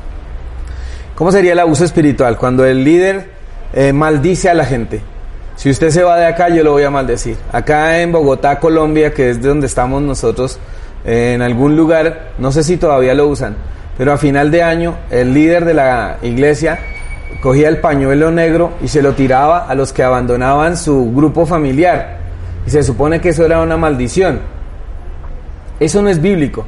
¿Cómo 1.14 1.30
sería 1.30 1.52
el 1.52 1.58
abuso 1.58 1.84
espiritual? 1.84 2.36
Cuando 2.38 2.64
el 2.64 2.82
líder 2.82 3.30
eh, 3.72 3.92
maldice 3.92 4.48
a 4.48 4.54
la 4.54 4.64
gente. 4.64 5.00
Si 5.56 5.68
usted 5.68 5.90
se 5.90 6.02
va 6.02 6.16
de 6.16 6.26
acá, 6.26 6.48
yo 6.48 6.62
lo 6.62 6.72
voy 6.72 6.84
a 6.84 6.90
maldecir. 6.90 7.36
Acá 7.52 8.00
en 8.00 8.12
Bogotá, 8.12 8.58
Colombia, 8.60 9.12
que 9.12 9.30
es 9.30 9.42
de 9.42 9.48
donde 9.48 9.66
estamos 9.66 10.00
nosotros, 10.00 10.58
en 11.08 11.42
algún 11.42 11.76
lugar, 11.76 12.32
no 12.38 12.52
sé 12.52 12.62
si 12.62 12.76
todavía 12.76 13.14
lo 13.14 13.28
usan, 13.28 13.56
pero 13.96 14.12
a 14.12 14.18
final 14.18 14.50
de 14.50 14.62
año, 14.62 14.96
el 15.10 15.32
líder 15.32 15.64
de 15.64 15.74
la 15.74 16.18
iglesia 16.22 16.78
cogía 17.42 17.68
el 17.68 17.78
pañuelo 17.78 18.30
negro 18.30 18.72
y 18.82 18.88
se 18.88 19.02
lo 19.02 19.14
tiraba 19.14 19.66
a 19.66 19.74
los 19.74 19.92
que 19.92 20.02
abandonaban 20.02 20.76
su 20.76 21.12
grupo 21.12 21.46
familiar. 21.46 22.18
Y 22.66 22.70
se 22.70 22.82
supone 22.82 23.20
que 23.20 23.30
eso 23.30 23.44
era 23.44 23.62
una 23.62 23.76
maldición. 23.76 24.40
Eso 25.80 26.02
no 26.02 26.10
es 26.10 26.20
bíblico. 26.20 26.66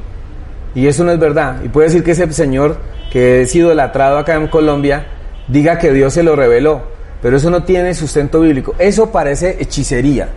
Y 0.73 0.87
eso 0.87 1.03
no 1.03 1.11
es 1.11 1.19
verdad. 1.19 1.57
Y 1.63 1.69
puede 1.69 1.89
decir 1.89 2.03
que 2.03 2.11
ese 2.11 2.31
señor 2.31 2.77
que 3.11 3.41
es 3.41 3.53
idolatrado 3.53 4.17
acá 4.17 4.35
en 4.35 4.47
Colombia, 4.47 5.05
diga 5.49 5.77
que 5.77 5.91
Dios 5.91 6.13
se 6.13 6.23
lo 6.23 6.35
reveló, 6.35 6.81
pero 7.21 7.37
eso 7.37 7.49
no 7.49 7.63
tiene 7.63 7.93
sustento 7.93 8.39
bíblico. 8.39 8.73
Eso 8.79 9.11
parece 9.11 9.57
hechicería. 9.59 10.29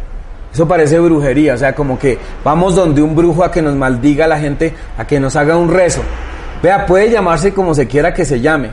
Eso 0.54 0.68
parece 0.68 1.00
brujería, 1.00 1.54
o 1.54 1.56
sea, 1.56 1.74
como 1.74 1.98
que 1.98 2.16
vamos 2.44 2.76
donde 2.76 3.02
un 3.02 3.16
brujo 3.16 3.42
a 3.42 3.50
que 3.50 3.60
nos 3.60 3.74
maldiga 3.74 4.26
a 4.26 4.28
la 4.28 4.38
gente, 4.38 4.72
a 4.96 5.04
que 5.04 5.18
nos 5.18 5.34
haga 5.34 5.56
un 5.56 5.68
rezo. 5.68 6.00
Vea, 6.62 6.86
puede 6.86 7.10
llamarse 7.10 7.52
como 7.52 7.74
se 7.74 7.88
quiera 7.88 8.14
que 8.14 8.24
se 8.24 8.40
llame 8.40 8.70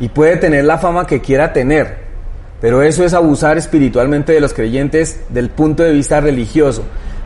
y 0.00 0.08
puede 0.08 0.38
tener 0.38 0.64
la 0.64 0.78
fama 0.78 1.06
que 1.06 1.20
quiera 1.20 1.52
tener, 1.52 1.98
pero 2.62 2.80
eso 2.80 3.04
es 3.04 3.12
abusar 3.12 3.58
espiritualmente 3.58 4.32
de 4.32 4.40
los 4.40 4.54
creyentes 4.54 5.20
del 5.28 5.50
punto 5.50 5.82
de 5.82 5.92
vista 5.92 6.18
religioso. 6.18 6.82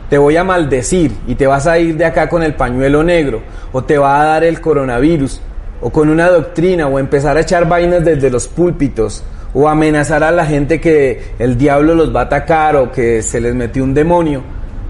Te 0.09 0.17
voy 0.17 0.35
a 0.35 0.43
maldecir 0.43 1.13
y 1.25 1.35
te 1.35 1.47
vas 1.47 1.65
a 1.65 1.79
ir 1.79 1.95
de 1.95 2.03
acá 2.03 2.27
con 2.27 2.43
el 2.43 2.55
pañuelo 2.55 3.05
negro 3.05 3.41
o 3.71 3.85
te 3.85 3.97
va 3.97 4.19
a 4.19 4.25
dar 4.25 4.43
el 4.43 4.59
coronavirus 4.59 5.39
o 5.79 5.89
con 5.91 6.09
una 6.09 6.27
doctrina 6.27 6.87
o 6.87 6.99
empezar 6.99 7.37
a 7.37 7.41
echar 7.41 7.69
vainas 7.69 8.03
desde 8.03 8.29
los 8.29 8.49
púlpitos 8.49 9.23
o 9.59 9.67
amenazar 9.67 10.23
a 10.23 10.29
la 10.29 10.45
gente 10.45 10.79
que 10.79 11.31
el 11.39 11.57
diablo 11.57 11.95
los 11.95 12.15
va 12.15 12.21
a 12.21 12.23
atacar 12.25 12.75
o 12.75 12.91
que 12.91 13.23
se 13.23 13.41
les 13.41 13.55
metió 13.55 13.83
un 13.83 13.91
demonio. 13.91 14.43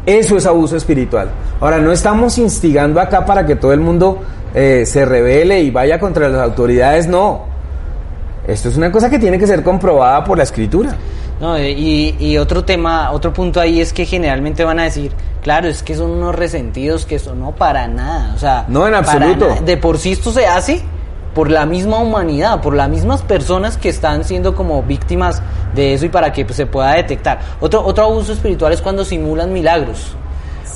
Eso 0.06 0.36
es 0.36 0.46
abuso 0.46 0.76
espiritual. 0.76 1.30
Ahora, 1.62 1.78
no 1.80 1.90
estamos 1.94 2.38
instigando 2.38 3.00
acá 3.00 3.26
para 3.26 3.46
que 3.46 3.56
todo 3.56 3.72
el 3.72 3.80
mundo 3.80 4.20
eh, 4.54 4.84
se 4.86 5.06
revele 5.06 5.62
y 5.62 5.72
vaya 5.72 5.98
contra 5.98 6.28
las 6.28 6.42
autoridades, 6.42 7.08
no. 7.08 7.46
Esto 8.46 8.68
es 8.68 8.76
una 8.76 8.92
cosa 8.92 9.10
que 9.10 9.20
tiene 9.20 9.40
que 9.40 9.48
ser 9.48 9.64
comprobada 9.64 10.22
por 10.26 10.38
la 10.38 10.44
escritura. 10.44 10.96
No, 11.40 11.56
eh, 11.56 11.72
y, 11.72 12.18
y 12.20 12.38
otro 12.38 12.66
tema, 12.66 13.12
otro 13.12 13.32
punto 13.32 13.62
ahí 13.62 13.80
es 13.80 13.94
que 13.94 14.06
generalmente 14.06 14.66
van 14.66 14.80
a 14.82 14.84
decir, 14.84 15.14
claro, 15.44 15.70
es 15.70 15.82
que 15.82 15.96
son 15.96 16.12
unos 16.12 16.36
resentidos 16.36 17.06
que 17.06 17.16
eso 17.16 17.36
no 17.36 17.56
para 17.56 17.88
nada, 17.88 18.34
o 18.36 18.38
sea, 18.40 18.66
No, 18.68 18.86
en 18.86 18.96
absoluto. 18.96 19.56
de 19.64 19.78
por 19.78 19.98
sí 19.98 20.12
esto 20.12 20.32
se 20.34 20.46
hace 20.46 20.82
por 21.38 21.52
la 21.52 21.68
misma 21.68 22.00
humanidad, 22.00 22.62
por 22.62 22.74
las 22.74 22.90
mismas 22.90 23.22
personas 23.22 23.78
que 23.78 23.90
están 23.90 24.24
siendo 24.24 24.56
como 24.56 24.82
víctimas 24.82 25.44
de 25.76 25.94
eso 25.94 26.08
y 26.08 26.10
para 26.10 26.34
que 26.34 26.44
pues, 26.46 26.58
se 26.58 26.66
pueda 26.66 26.94
detectar. 26.94 27.42
Otro 27.62 27.86
otro 27.86 28.06
abuso 28.06 28.34
espiritual 28.34 28.74
es 28.74 28.82
cuando 28.82 29.06
simulan 29.06 29.54
milagros. 29.54 30.16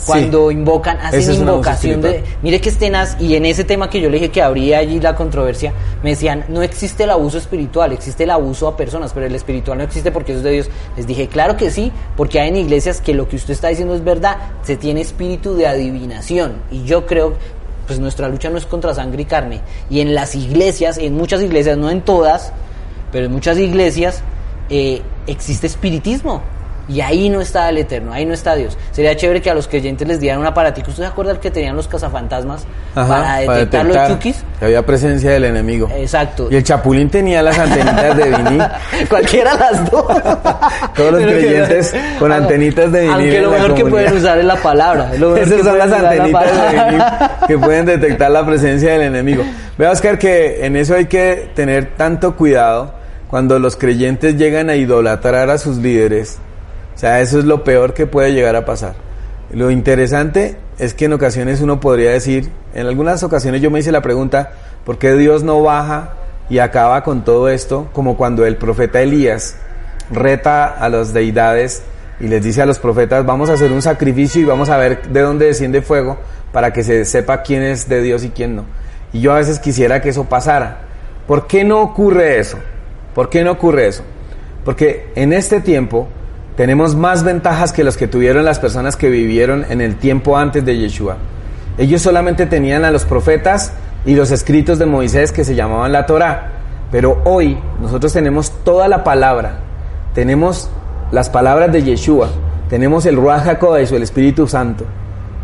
Cuando 0.06 0.52
invocan, 0.52 1.00
hacen 1.00 1.34
invocación 1.34 2.02
de, 2.02 2.24
mire 2.44 2.62
que 2.62 2.70
escenas, 2.70 3.18
y 3.20 3.36
en 3.36 3.46
ese 3.46 3.64
tema 3.64 3.90
que 3.90 4.02
yo 4.02 4.10
le 4.10 4.18
dije 4.18 4.30
que 4.30 4.44
habría 4.44 4.78
allí 4.78 5.00
la 5.00 5.16
controversia, 5.16 5.74
me 6.04 6.12
decían, 6.12 6.46
no 6.48 6.62
existe 6.62 7.06
el 7.06 7.10
abuso 7.10 7.40
espiritual, 7.40 7.92
existe 7.92 8.26
el 8.26 8.30
abuso 8.30 8.68
a 8.68 8.78
personas, 8.78 9.14
pero 9.14 9.26
el 9.26 9.34
espiritual 9.34 9.80
no 9.80 9.84
existe 9.84 10.12
porque 10.12 10.34
eso 10.34 10.40
es 10.40 10.44
de 10.44 10.52
Dios. 10.52 10.70
Les 10.96 11.08
dije, 11.08 11.28
claro 11.28 11.58
que 11.58 11.72
sí, 11.72 11.92
porque 12.16 12.40
hay 12.40 12.50
en 12.50 12.58
iglesias 12.58 13.02
que 13.02 13.16
lo 13.16 13.28
que 13.28 13.36
usted 13.36 13.54
está 13.54 13.70
diciendo 13.70 13.96
es 13.96 14.04
verdad, 14.04 14.38
se 14.62 14.76
tiene 14.76 15.02
espíritu 15.02 15.56
de 15.56 15.66
adivinación, 15.66 16.54
y 16.72 16.84
yo 16.84 17.08
creo, 17.08 17.34
pues 17.92 18.00
nuestra 18.00 18.30
lucha 18.30 18.50
no 18.50 18.58
es 18.58 18.66
contra 18.66 18.96
sangre 18.96 19.24
y 19.24 19.26
carne, 19.26 19.60
y 19.90 20.00
en 20.00 20.16
las 20.16 20.34
iglesias, 20.34 20.98
en 20.98 21.14
muchas 21.14 21.42
iglesias, 21.42 21.78
no 21.78 21.90
en 21.90 22.00
todas, 22.00 22.54
pero 23.12 23.26
en 23.26 23.34
muchas 23.34 23.58
iglesias 23.58 24.24
eh, 24.70 25.02
existe 25.28 25.68
espiritismo. 25.68 26.42
Y 26.92 27.00
ahí 27.00 27.30
no 27.30 27.40
está 27.40 27.70
el 27.70 27.78
Eterno, 27.78 28.12
ahí 28.12 28.26
no 28.26 28.34
está 28.34 28.54
Dios. 28.56 28.78
Sería 28.92 29.16
chévere 29.16 29.42
que 29.42 29.50
a 29.50 29.54
los 29.54 29.68
creyentes 29.70 30.06
les 30.06 30.20
dieran 30.20 30.40
un 30.40 30.46
aparatico. 30.46 30.90
¿Usted 30.90 31.04
se 31.04 31.08
acuerda 31.10 31.32
el 31.32 31.40
que 31.40 31.50
tenían 31.50 31.76
los 31.76 31.88
cazafantasmas 31.88 32.66
Ajá, 32.96 33.08
para 33.08 33.38
detectar 33.38 33.86
los 33.86 34.08
chukis? 34.10 34.44
que 34.60 34.66
había 34.66 34.86
presencia 34.86 35.32
del 35.32 35.46
enemigo. 35.46 35.88
Exacto. 35.96 36.50
Y 36.52 36.56
el 36.58 36.64
chapulín 36.64 37.10
tenía 37.10 37.42
las 37.42 37.58
antenitas 37.58 38.18
de 38.18 38.24
vinil. 38.26 38.64
Cualquiera 39.10 39.56
las 39.56 39.90
dos. 39.90 40.06
Todos 40.96 41.12
los 41.14 41.22
Pero 41.22 41.28
que- 41.32 41.40
creyentes 41.40 41.96
con 42.20 42.32
antenitas 42.34 42.92
de 42.92 43.00
vinil. 43.02 43.14
Aunque 43.14 43.42
lo 43.42 43.52
mejor 43.52 43.74
que 43.76 43.86
pueden 43.86 44.18
usar 44.18 44.38
es 44.40 44.46
la 44.46 44.56
palabra. 44.58 45.12
Lo 45.18 45.38
Esas 45.38 45.54
que 45.54 45.64
son 45.64 45.78
las 45.78 45.90
la 45.90 45.98
antenitas 46.10 46.72
de 46.72 46.84
vinil 46.84 47.04
que 47.48 47.58
pueden 47.58 47.86
detectar 47.86 48.32
la 48.32 48.46
presencia 48.46 48.92
del 48.92 49.04
enemigo. 49.04 49.44
Vea, 49.78 49.92
Oscar, 49.92 50.18
que 50.20 50.66
en 50.66 50.76
eso 50.76 50.96
hay 50.96 51.06
que 51.06 51.52
tener 51.56 51.96
tanto 51.96 52.36
cuidado 52.36 52.94
cuando 53.30 53.60
los 53.60 53.78
creyentes 53.78 54.36
llegan 54.36 54.70
a 54.70 54.76
idolatrar 54.76 55.50
a 55.50 55.58
sus 55.58 55.78
líderes. 55.78 56.38
Sea, 57.02 57.20
eso 57.20 57.40
es 57.40 57.46
lo 57.46 57.64
peor 57.64 57.96
que 57.96 58.06
puede 58.06 58.32
llegar 58.32 58.56
a 58.56 58.64
pasar. 58.64 58.94
Lo 59.52 59.72
interesante 59.72 60.56
es 60.78 60.94
que 60.94 61.06
en 61.06 61.14
ocasiones 61.14 61.60
uno 61.60 61.80
podría 61.80 62.12
decir, 62.12 62.52
en 62.76 62.86
algunas 62.86 63.24
ocasiones 63.24 63.60
yo 63.60 63.72
me 63.72 63.80
hice 63.80 63.92
la 63.92 64.04
pregunta, 64.04 64.52
¿por 64.86 65.00
qué 65.00 65.14
Dios 65.14 65.42
no 65.42 65.64
baja 65.64 66.14
y 66.48 66.60
acaba 66.60 67.04
con 67.04 67.24
todo 67.24 67.50
esto? 67.50 67.90
Como 67.92 68.18
cuando 68.18 68.46
el 68.46 68.56
profeta 68.56 69.02
Elías 69.02 69.58
reta 70.12 70.68
a 70.68 70.90
las 70.90 71.12
deidades 71.12 71.82
y 72.20 72.28
les 72.28 72.44
dice 72.44 72.62
a 72.62 72.68
los 72.68 72.78
profetas, 72.78 73.26
vamos 73.26 73.50
a 73.50 73.54
hacer 73.54 73.72
un 73.72 73.82
sacrificio 73.82 74.40
y 74.40 74.46
vamos 74.46 74.70
a 74.70 74.78
ver 74.78 75.02
de 75.08 75.22
dónde 75.22 75.48
desciende 75.48 75.82
fuego 75.82 76.20
para 76.52 76.72
que 76.72 76.84
se 76.84 77.04
sepa 77.06 77.42
quién 77.42 77.64
es 77.64 77.90
de 77.90 78.04
Dios 78.04 78.24
y 78.24 78.30
quién 78.30 78.56
no. 78.56 78.66
Y 79.12 79.22
yo 79.22 79.34
a 79.34 79.38
veces 79.38 79.58
quisiera 79.58 80.04
que 80.04 80.10
eso 80.10 80.26
pasara. 80.26 80.82
¿Por 81.26 81.48
qué 81.48 81.64
no 81.64 81.82
ocurre 81.82 82.38
eso? 82.38 82.60
¿Por 83.16 83.28
qué 83.28 83.44
no 83.44 83.54
ocurre 83.54 83.88
eso? 83.88 84.04
Porque 84.64 85.12
en 85.16 85.34
este 85.34 85.62
tiempo 85.62 86.08
tenemos 86.56 86.96
más 86.96 87.24
ventajas 87.24 87.72
que 87.72 87.84
los 87.84 87.98
que 87.98 88.08
tuvieron 88.08 88.46
las 88.46 88.60
personas 88.60 88.96
que 88.96 89.10
vivieron 89.10 89.66
en 89.70 89.82
el 89.82 89.96
tiempo 89.96 90.38
antes 90.38 90.66
de 90.66 90.78
Yeshua. 90.78 91.18
Ellos 91.78 92.02
solamente 92.02 92.46
tenían 92.46 92.84
a 92.84 92.92
los 92.92 93.06
profetas 93.06 93.74
y 94.06 94.16
los 94.16 94.32
escritos 94.32 94.78
de 94.78 94.86
Moisés 94.86 95.32
que 95.32 95.44
se 95.44 95.56
llamaban 95.56 95.92
la 95.92 96.06
Torá. 96.06 96.52
Pero 96.92 97.22
hoy 97.24 97.58
nosotros 97.82 98.12
tenemos 98.12 98.52
toda 98.64 98.88
la 98.88 99.04
palabra. 99.04 99.60
Tenemos 100.14 100.70
las 101.12 101.30
palabras 101.30 101.72
de 101.72 101.84
Yeshua. 101.84 102.30
Tenemos 102.70 103.06
el 103.06 103.16
Ruach 103.16 103.48
HaKodesh 103.48 103.94
el 103.94 104.04
Espíritu 104.04 104.48
Santo 104.48 104.86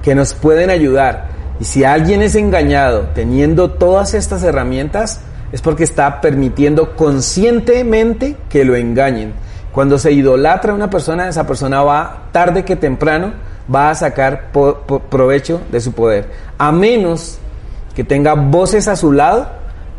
que 0.03 0.15
nos 0.15 0.33
pueden 0.33 0.69
ayudar. 0.69 1.27
Y 1.59 1.63
si 1.63 1.83
alguien 1.83 2.21
es 2.21 2.35
engañado 2.35 3.09
teniendo 3.15 3.71
todas 3.71 4.13
estas 4.13 4.43
herramientas, 4.43 5.21
es 5.51 5.61
porque 5.61 5.83
está 5.83 6.21
permitiendo 6.21 6.95
conscientemente 6.95 8.35
que 8.49 8.65
lo 8.65 8.75
engañen. 8.75 9.33
Cuando 9.77 9.99
se 9.99 10.11
idolatra 10.11 10.71
a 10.71 10.75
una 10.75 10.89
persona, 10.89 11.29
esa 11.29 11.45
persona 11.45 11.83
va, 11.83 12.29
tarde 12.31 12.65
que 12.65 12.75
temprano, 12.75 13.33
va 13.71 13.91
a 13.91 13.93
sacar 13.93 14.51
po- 14.51 14.79
po- 14.87 14.97
provecho 15.01 15.61
de 15.71 15.79
su 15.79 15.91
poder. 15.91 16.25
A 16.57 16.71
menos 16.71 17.37
que 17.95 18.03
tenga 18.03 18.33
voces 18.33 18.87
a 18.87 18.95
su 18.95 19.11
lado 19.11 19.47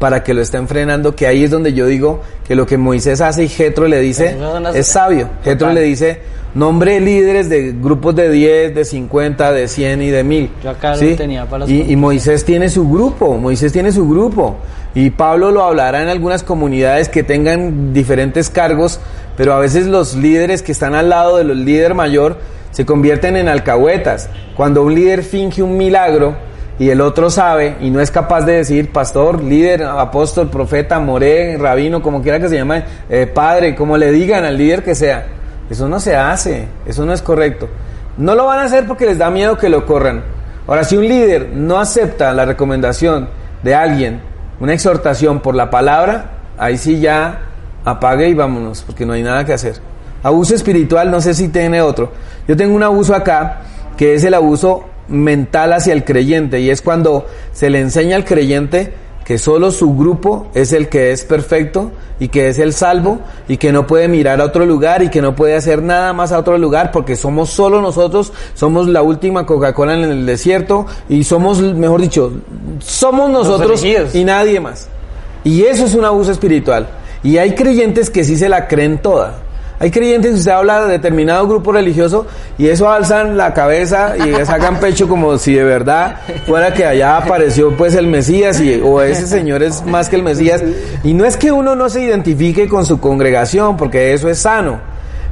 para 0.01 0.25
que 0.25 0.35
lo 0.35 0.43
estén 0.43 0.67
frenando, 0.67 1.15
que 1.15 1.29
ahí 1.29 1.45
es 1.45 1.53
donde 1.53 1.75
yo 1.75 1.87
digo 1.87 2.23
que 2.45 2.57
lo 2.57 2.67
que 2.67 2.77
Moisés 2.77 3.21
hace 3.21 3.45
y 3.45 3.49
Jetro 3.49 3.87
le 3.87 4.01
dice 4.01 4.37
las- 4.61 4.75
es 4.75 4.89
sabio. 4.89 5.29
Jetro 5.45 5.69
le 5.73 5.83
dice, 5.83 6.23
nombre 6.57 6.99
líderes 6.99 7.49
de 7.49 7.71
grupos 7.71 8.17
de 8.17 8.31
10, 8.31 8.75
de 8.75 8.85
50, 8.85 9.53
de 9.53 9.69
100 9.69 10.03
y 10.03 10.11
de 10.11 10.25
1000. 10.25 10.51
Yo 10.65 10.71
acá 10.71 10.97
lo 10.97 11.17
tenía 11.17 11.45
para 11.47 11.59
los 11.61 11.71
y, 11.71 11.83
y 11.93 11.95
Moisés 11.95 12.45
tiene 12.45 12.69
su 12.69 12.91
grupo, 12.91 13.37
Moisés 13.39 13.73
tiene 13.73 13.93
su 13.93 14.09
grupo. 14.09 14.57
Y 14.95 15.11
Pablo 15.11 15.53
lo 15.53 15.63
hablará 15.63 16.03
en 16.03 16.09
algunas 16.09 16.43
comunidades 16.43 17.09
que 17.09 17.23
tengan 17.23 17.93
diferentes 17.93 18.51
cargos, 18.51 18.99
pero 19.39 19.55
a 19.55 19.61
veces 19.61 19.87
los 19.87 20.17
líderes 20.17 20.63
que 20.63 20.73
están 20.73 20.97
al 20.97 21.11
lado 21.11 21.37
del 21.37 21.65
líder 21.65 21.95
mayor 21.95 22.39
se 22.73 22.85
convierten 22.85 23.37
en 23.37 23.49
alcahuetas. 23.49 24.29
Cuando 24.57 24.83
un 24.83 24.97
líder 24.97 25.23
finge 25.23 25.63
un 25.63 25.77
milagro 25.77 26.37
y 26.77 26.91
el 26.91 27.01
otro 27.01 27.31
sabe 27.31 27.77
y 27.81 27.91
no 27.91 28.01
es 28.01 28.11
capaz 28.11 28.41
de 28.41 28.55
decir 28.55 28.91
pastor, 28.91 29.41
líder, 29.41 29.85
apóstol, 29.85 30.51
profeta, 30.51 30.99
moré, 30.99 31.57
rabino, 31.57 32.03
como 32.03 32.21
quiera 32.21 32.41
que 32.41 32.49
se 32.49 32.57
llame, 32.57 32.83
eh, 33.09 33.29
padre, 33.29 33.77
como 33.77 33.97
le 33.97 34.11
digan 34.11 34.45
al 34.45 34.59
líder 34.59 34.83
que 34.83 34.97
sea, 34.97 35.27
eso 35.71 35.89
no 35.89 36.01
se 36.01 36.17
hace, 36.17 36.67
eso 36.85 37.07
no 37.07 37.13
es 37.13 37.23
correcto. 37.23 37.69
No 38.17 38.35
lo 38.35 38.47
van 38.47 38.59
a 38.59 38.65
hacer 38.65 38.89
porque 38.89 39.07
les 39.07 39.19
da 39.19 39.31
miedo 39.31 39.57
que 39.57 39.69
lo 39.69 39.87
corran. 39.87 40.25
Ahora, 40.67 40.83
si 40.83 40.97
un 40.97 41.07
líder 41.07 41.51
no 41.55 41.79
acepta 41.79 42.35
la 42.35 42.45
recomendación 42.45 43.29
de 43.63 43.77
alguien, 43.77 44.21
una 44.59 44.75
exhortación 44.75 45.39
por 45.39 45.55
la 45.55 45.71
palabra, 45.71 46.33
ahí 46.59 46.77
sí 46.77 46.99
ya 46.99 47.48
apague 47.91 48.29
y 48.29 48.35
vámonos, 48.35 48.83
porque 48.83 49.07
no 49.07 49.13
hay 49.13 49.23
nada 49.23 49.45
que 49.45 49.53
hacer. 49.53 49.77
Abuso 50.23 50.55
espiritual, 50.55 51.11
no 51.11 51.21
sé 51.21 51.35
si 51.35 51.49
tiene 51.49 51.81
otro. 51.81 52.13
Yo 52.47 52.57
tengo 52.57 52.75
un 52.75 52.83
abuso 52.83 53.15
acá, 53.15 53.63
que 53.97 54.15
es 54.15 54.25
el 54.25 54.35
abuso 54.35 54.85
mental 55.09 55.73
hacia 55.73 55.93
el 55.93 56.05
creyente, 56.05 56.61
y 56.61 56.71
es 56.71 56.83
cuando 56.83 57.27
se 57.53 57.71
le 57.71 57.81
enseña 57.81 58.17
al 58.17 58.25
creyente 58.25 58.93
que 59.29 59.37
solo 59.37 59.71
su 59.71 59.95
grupo 59.95 60.47
es 60.55 60.73
el 60.73 60.89
que 60.89 61.13
es 61.13 61.23
perfecto 61.23 61.91
y 62.19 62.29
que 62.29 62.49
es 62.49 62.59
el 62.59 62.73
salvo 62.73 63.19
y 63.47 63.59
que 63.59 63.73
no 63.73 63.87
puede 63.87 64.09
mirar 64.09 64.41
a 64.41 64.45
otro 64.47 64.65
lugar 64.65 65.03
y 65.03 65.11
que 65.11 65.21
no 65.21 65.35
puede 65.35 65.55
hacer 65.55 65.83
nada 65.83 66.15
más 66.15 66.33
a 66.33 66.39
otro 66.39 66.57
lugar 66.57 66.93
porque 66.93 67.15
somos 67.15 67.51
solo 67.51 67.83
nosotros, 67.83 68.33
somos 68.55 68.89
la 68.89 69.03
última 69.03 69.45
Coca-Cola 69.45 69.93
en 69.93 70.05
el 70.05 70.25
desierto 70.25 70.87
y 71.11 71.25
somos, 71.25 71.61
mejor 71.61 72.01
dicho, 72.01 72.33
somos 72.79 73.29
nosotros 73.29 73.85
y 74.15 74.25
nadie 74.25 74.61
más. 74.61 74.89
Y 75.45 75.65
eso 75.65 75.85
es 75.85 75.95
un 75.95 76.07
abuso 76.07 76.33
espiritual. 76.33 76.89
Y 77.23 77.39
hay 77.39 77.55
creyentes 77.55 78.11
que 78.11 78.25
sí 78.25 78.37
se 78.37 78.49
la 78.49 78.69
creen 78.69 78.99
toda. 78.99 79.35
Hay 79.81 79.93
creyentes 79.93 80.33
que 80.33 80.39
usted 80.39 80.51
habla 80.51 80.85
de 80.87 80.93
determinado 80.93 81.47
grupo 81.47 81.71
religioso 81.71 82.27
y 82.59 82.67
eso 82.67 82.91
alzan 82.91 83.37
la 83.37 83.55
cabeza 83.55 84.15
y 84.17 84.45
sacan 84.45 84.81
pecho 84.81 85.07
como 85.09 85.39
si 85.39 85.55
de 85.55 85.63
verdad 85.63 86.17
fuera 86.47 86.75
que 86.75 86.85
allá 86.85 87.17
apareció 87.17 87.77
pues 87.77 87.95
el 87.95 88.09
Mesías 88.09 88.61
y, 88.61 88.81
o 88.81 89.01
ese 89.03 89.29
señor 89.29 89.63
es 89.63 89.85
más 89.87 90.09
que 90.09 90.17
el 90.17 90.25
Mesías. 90.25 90.65
Y 91.05 91.15
no 91.15 91.25
es 91.25 91.37
que 91.37 91.53
uno 91.53 91.77
no 91.77 91.89
se 91.89 92.03
identifique 92.03 92.67
con 92.69 92.85
su 92.85 92.99
congregación 92.99 93.77
porque 93.77 94.13
eso 94.13 94.29
es 94.29 94.41
sano. 94.41 94.81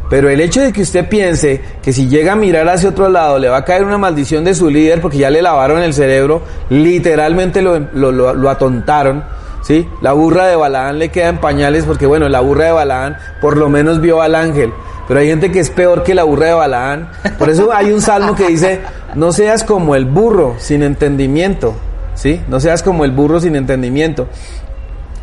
Pero 0.09 0.29
el 0.31 0.41
hecho 0.41 0.61
de 0.61 0.73
que 0.73 0.83
usted 0.83 1.09
piense 1.09 1.61
que 1.83 1.93
si 1.93 2.07
llega 2.09 2.35
a 2.35 2.37
mirar 2.37 2.69
hacia 2.69 2.91
otro 2.91 3.09
lado 3.09 3.41
le 3.41 3.49
va 3.49 3.57
a 3.57 3.65
caer 3.65 3.83
una 3.83 3.99
maldición 3.99 4.45
de 4.45 4.55
su 4.55 4.71
líder 4.71 5.01
porque 5.01 5.19
ya 5.19 5.31
le 5.31 5.43
lavaron 5.43 5.83
el 5.83 5.93
cerebro, 5.93 6.43
literalmente 6.71 7.63
lo, 7.63 7.81
lo, 7.81 8.13
lo- 8.13 8.33
lo 8.35 8.49
atontaron. 8.51 9.25
¿Sí? 9.67 9.89
La 10.01 10.13
burra 10.13 10.47
de 10.47 10.55
Balaán 10.55 11.01
le 11.01 11.09
queda 11.09 11.29
en 11.29 11.39
pañales 11.39 11.85
porque, 11.85 12.07
bueno, 12.07 12.29
la 12.29 12.41
burra 12.41 12.67
de 12.67 12.73
Balaán 12.73 13.17
por 13.41 13.57
lo 13.57 13.69
menos 13.69 14.01
vio 14.01 14.23
al 14.23 14.37
ángel. 14.37 14.73
Pero 15.09 15.21
hay 15.21 15.27
gente 15.27 15.51
que 15.51 15.59
es 15.59 15.71
peor 15.71 16.05
que 16.05 16.15
la 16.15 16.23
burra 16.23 16.47
de 16.47 16.53
Balaán. 16.53 17.11
Por 17.39 17.51
eso 17.51 17.73
hay 17.73 17.91
un 17.91 18.01
salmo 18.01 18.37
que 18.37 18.47
dice, 18.47 18.81
no 19.17 19.33
seas 19.33 19.65
como 19.65 19.97
el 19.97 20.05
burro 20.05 20.55
sin 20.59 20.85
entendimiento, 20.85 21.75
¿sí? 22.15 22.41
No 22.49 22.61
seas 22.61 22.83
como 22.83 23.05
el 23.05 23.11
burro 23.11 23.41
sin 23.41 23.57
entendimiento. 23.57 24.29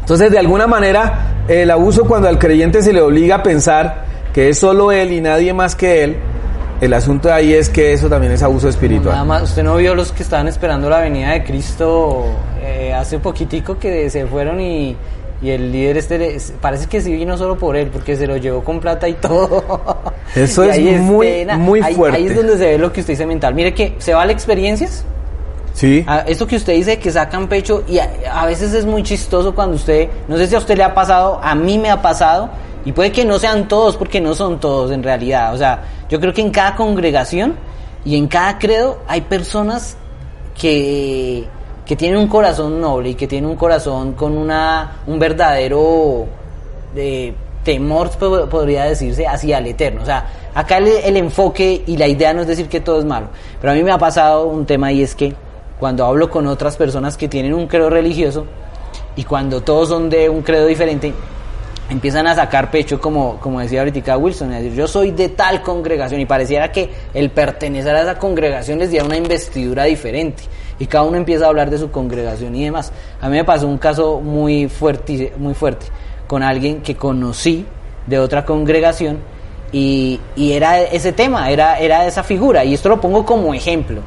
Entonces, 0.01 0.29
de 0.29 0.39
alguna 0.39 0.67
manera, 0.67 1.45
el 1.47 1.71
abuso 1.71 2.03
cuando 2.03 2.27
al 2.27 2.37
creyente 2.37 2.81
se 2.81 2.91
le 2.91 3.01
obliga 3.01 3.35
a 3.35 3.43
pensar 3.43 4.03
que 4.33 4.49
es 4.49 4.57
solo 4.57 4.91
él 4.91 5.13
y 5.13 5.21
nadie 5.21 5.53
más 5.53 5.75
que 5.75 6.03
él, 6.03 6.17
el 6.81 6.93
asunto 6.93 7.27
de 7.29 7.33
ahí 7.33 7.53
es 7.53 7.69
que 7.69 7.93
eso 7.93 8.09
también 8.09 8.33
es 8.33 8.43
abuso 8.43 8.67
espiritual. 8.69 9.13
Nada 9.13 9.23
más, 9.25 9.43
usted 9.43 9.63
no 9.63 9.75
vio 9.77 9.95
los 9.95 10.11
que 10.11 10.23
estaban 10.23 10.47
esperando 10.47 10.89
la 10.89 10.99
venida 10.99 11.31
de 11.31 11.43
Cristo 11.43 12.25
eh, 12.61 12.93
hace 12.93 13.19
poquitico 13.19 13.77
que 13.79 14.09
se 14.09 14.25
fueron 14.25 14.59
y, 14.59 14.95
y 15.41 15.49
el 15.49 15.71
líder 15.71 15.97
este 15.97 16.37
parece 16.61 16.87
que 16.87 16.99
sí 17.01 17.13
vino 17.13 17.37
solo 17.37 17.57
por 17.57 17.75
él 17.77 17.87
porque 17.91 18.15
se 18.17 18.27
lo 18.27 18.35
llevó 18.37 18.63
con 18.63 18.79
plata 18.79 19.07
y 19.07 19.13
todo. 19.21 19.63
Eso 20.35 20.65
Y 20.65 20.69
es 20.69 20.73
ahí 20.77 20.85
muy, 20.99 21.45
muy 21.57 21.81
Ahí- 21.81 21.95
fuerte. 21.95 22.17
Ahí 22.17 22.27
es 22.27 22.35
donde 22.35 22.57
se 22.57 22.65
ve 22.65 22.77
lo 22.77 22.91
que 22.91 22.99
usted 23.01 23.13
dice 23.13 23.25
mental. 23.25 23.53
Mire 23.55 23.73
que 23.73 23.95
se 23.99 24.13
va 24.13 24.23
a 24.23 24.25
las 24.25 24.33
experiencias. 24.33 25.05
Sí. 25.73 26.03
A- 26.05 26.19
Esto 26.27 26.45
que 26.47 26.55
usted 26.57 26.73
dice 26.73 26.99
que 26.99 27.11
sacan 27.11 27.47
pecho 27.47 27.83
y 27.87 27.97
a, 27.99 28.09
a 28.31 28.45
veces 28.45 28.73
es 28.73 28.85
muy 28.85 29.03
chistoso 29.03 29.55
cuando 29.55 29.75
usted, 29.75 30.09
no 30.27 30.37
sé 30.37 30.47
si 30.47 30.55
a 30.55 30.57
usted 30.59 30.75
le 30.77 30.83
ha 30.83 30.93
pasado, 30.93 31.39
a 31.41 31.55
mí 31.55 31.77
me 31.79 31.89
ha 31.89 32.01
pasado 32.01 32.49
y 32.85 32.91
puede 32.91 33.11
que 33.11 33.23
no 33.25 33.39
sean 33.39 33.67
todos 33.69 33.95
porque 33.95 34.19
no 34.21 34.35
son 34.35 34.59
todos 34.59 34.91
en 34.91 35.01
realidad. 35.01 35.53
O 35.53 35.57
sea, 35.57 35.81
yo 36.13 36.19
creo 36.19 36.31
que 36.31 36.41
en 36.41 36.51
cada 36.51 36.75
congregación 36.75 37.55
y 38.05 38.17
en 38.17 38.27
cada 38.27 38.59
credo 38.59 38.99
hay 39.07 39.21
personas 39.21 39.97
que, 40.55 41.43
que 41.87 41.95
tienen 41.95 42.19
un 42.19 42.27
corazón 42.27 42.79
noble 42.79 43.09
y 43.09 43.15
que 43.15 43.25
tienen 43.27 43.49
un 43.49 43.55
corazón 43.55 44.13
con 44.13 44.37
una, 44.37 44.97
un 45.07 45.17
verdadero 45.17 46.27
de 46.93 47.33
temor, 47.63 48.11
po- 48.11 48.45
podría 48.47 48.83
decirse, 48.83 49.25
hacia 49.25 49.57
el 49.57 49.65
eterno. 49.65 50.03
O 50.03 50.05
sea, 50.05 50.27
acá 50.53 50.77
el, 50.77 50.87
el 50.87 51.17
enfoque 51.17 51.81
y 51.87 51.97
la 51.97 52.05
idea 52.07 52.31
no 52.31 52.41
es 52.41 52.47
decir 52.47 52.69
que 52.69 52.79
todo 52.79 52.99
es 52.99 53.05
malo, 53.05 53.29
pero 53.59 53.73
a 53.73 53.75
mí 53.75 53.81
me 53.81 53.91
ha 53.91 53.97
pasado 53.97 54.45
un 54.45 54.67
tema 54.67 54.91
y 54.91 55.01
es 55.01 55.15
que 55.15 55.33
cuando 55.79 56.05
hablo 56.05 56.29
con 56.29 56.45
otras 56.45 56.77
personas 56.77 57.17
que 57.17 57.27
tienen 57.27 57.55
un 57.55 57.65
credo 57.65 57.89
religioso 57.89 58.45
y 59.15 59.23
cuando 59.23 59.61
todos 59.61 59.89
son 59.89 60.11
de 60.11 60.29
un 60.29 60.43
credo 60.43 60.67
diferente, 60.67 61.11
empiezan 61.93 62.25
a 62.25 62.35
sacar 62.35 62.71
pecho, 62.71 62.99
como, 62.99 63.39
como 63.39 63.59
decía 63.59 63.81
ahorita 63.81 64.17
Wilson, 64.17 64.51
es 64.53 64.63
decir, 64.63 64.77
yo 64.77 64.87
soy 64.87 65.11
de 65.11 65.29
tal 65.29 65.61
congregación 65.61 66.19
y 66.19 66.25
pareciera 66.25 66.71
que 66.71 66.89
el 67.13 67.29
pertenecer 67.29 67.95
a 67.95 68.01
esa 68.01 68.17
congregación 68.17 68.79
les 68.79 68.89
diera 68.89 69.05
una 69.05 69.15
investidura 69.15 69.83
diferente 69.83 70.43
y 70.79 70.87
cada 70.87 71.03
uno 71.03 71.17
empieza 71.17 71.45
a 71.45 71.49
hablar 71.49 71.69
de 71.69 71.77
su 71.77 71.91
congregación 71.91 72.55
y 72.55 72.65
demás. 72.65 72.91
A 73.21 73.29
mí 73.29 73.37
me 73.37 73.43
pasó 73.43 73.67
un 73.67 73.77
caso 73.77 74.19
muy 74.19 74.67
fuerte, 74.67 75.33
muy 75.37 75.53
fuerte 75.53 75.85
con 76.25 76.41
alguien 76.41 76.81
que 76.81 76.95
conocí 76.95 77.65
de 78.07 78.17
otra 78.17 78.43
congregación 78.43 79.19
y, 79.71 80.19
y 80.35 80.53
era 80.53 80.81
ese 80.81 81.11
tema, 81.11 81.51
era, 81.51 81.77
era 81.77 82.07
esa 82.07 82.23
figura 82.23 82.65
y 82.65 82.73
esto 82.73 82.89
lo 82.89 82.99
pongo 82.99 83.23
como 83.23 83.53
ejemplo. 83.53 84.01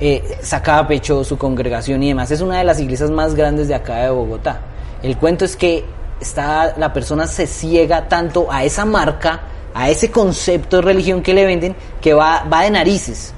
Eh, 0.00 0.22
sacaba 0.40 0.86
pecho 0.88 1.24
su 1.24 1.36
congregación 1.36 2.02
y 2.02 2.08
demás. 2.08 2.30
Es 2.30 2.40
una 2.40 2.58
de 2.58 2.64
las 2.64 2.80
iglesias 2.80 3.10
más 3.10 3.34
grandes 3.34 3.68
de 3.68 3.74
acá 3.74 3.96
de 3.96 4.10
Bogotá. 4.10 4.60
El 5.02 5.16
cuento 5.18 5.44
es 5.44 5.56
que 5.56 5.84
está, 6.20 6.74
la 6.76 6.92
persona 6.92 7.26
se 7.26 7.46
ciega 7.46 8.08
tanto 8.08 8.46
a 8.50 8.64
esa 8.64 8.84
marca, 8.84 9.40
a 9.74 9.88
ese 9.88 10.10
concepto 10.10 10.76
de 10.76 10.82
religión 10.82 11.22
que 11.22 11.34
le 11.34 11.44
venden, 11.46 11.76
que 12.00 12.14
va, 12.14 12.44
va 12.52 12.62
de 12.62 12.70
narices. 12.70 13.32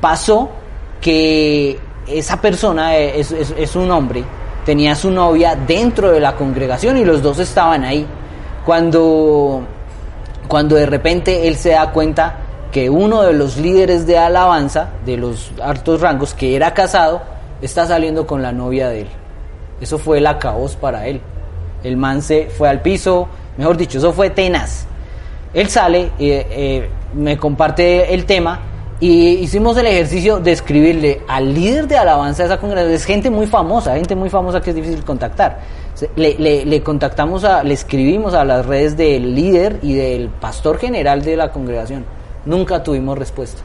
Pasó 0.00 0.50
que 1.00 1.78
esa 2.06 2.40
persona 2.40 2.96
es, 2.96 3.30
es- 3.32 3.54
es 3.56 3.76
un 3.76 3.90
hombre, 3.90 4.24
tenía 4.64 4.94
su 4.94 5.10
novia 5.10 5.54
dentro 5.56 6.10
de 6.10 6.20
la 6.20 6.34
congregación 6.36 6.96
y 6.96 7.04
los 7.04 7.22
dos 7.22 7.38
estaban 7.38 7.84
ahí. 7.84 8.06
Cuando, 8.64 9.62
cuando 10.48 10.76
de 10.76 10.86
repente 10.86 11.46
él 11.46 11.56
se 11.56 11.70
da 11.70 11.90
cuenta 11.92 12.36
que 12.72 12.88
uno 12.90 13.22
de 13.22 13.34
los 13.34 13.56
líderes 13.58 14.06
de 14.06 14.18
alabanza, 14.18 14.88
de 15.04 15.16
los 15.16 15.52
altos 15.62 16.00
rangos, 16.00 16.34
que 16.34 16.56
era 16.56 16.72
casado, 16.74 17.22
está 17.62 17.86
saliendo 17.86 18.26
con 18.26 18.42
la 18.42 18.52
novia 18.52 18.88
de 18.88 19.02
él. 19.02 19.08
Eso 19.80 19.98
fue 19.98 20.18
el 20.18 20.38
caos 20.38 20.76
para 20.76 21.06
él. 21.06 21.20
El 21.84 21.96
man 21.98 22.22
se 22.22 22.46
fue 22.46 22.68
al 22.68 22.80
piso, 22.80 23.28
mejor 23.58 23.76
dicho, 23.76 23.98
eso 23.98 24.12
fue 24.12 24.30
tenaz. 24.30 24.86
Él 25.52 25.68
sale, 25.68 26.10
eh, 26.18 26.46
eh, 26.50 26.88
me 27.14 27.36
comparte 27.36 28.12
el 28.12 28.24
tema 28.24 28.60
y 28.98 29.34
hicimos 29.34 29.76
el 29.76 29.86
ejercicio 29.86 30.40
de 30.40 30.52
escribirle 30.52 31.20
al 31.28 31.52
líder 31.54 31.86
de 31.86 31.96
alabanza 31.96 32.42
de 32.42 32.48
esa 32.48 32.58
congregación. 32.58 32.94
Es 32.94 33.04
gente 33.04 33.30
muy 33.30 33.46
famosa, 33.46 33.94
gente 33.94 34.16
muy 34.16 34.30
famosa 34.30 34.60
que 34.60 34.70
es 34.70 34.76
difícil 34.76 35.04
contactar. 35.04 35.60
Le 36.16 36.82
contactamos, 36.82 37.44
a, 37.44 37.62
le 37.62 37.74
escribimos 37.74 38.34
a 38.34 38.44
las 38.44 38.66
redes 38.66 38.96
del 38.96 39.34
líder 39.34 39.78
y 39.82 39.94
del 39.94 40.28
pastor 40.28 40.78
general 40.78 41.22
de 41.22 41.36
la 41.36 41.52
congregación. 41.52 42.04
Nunca 42.46 42.82
tuvimos 42.82 43.18
respuesta. 43.18 43.62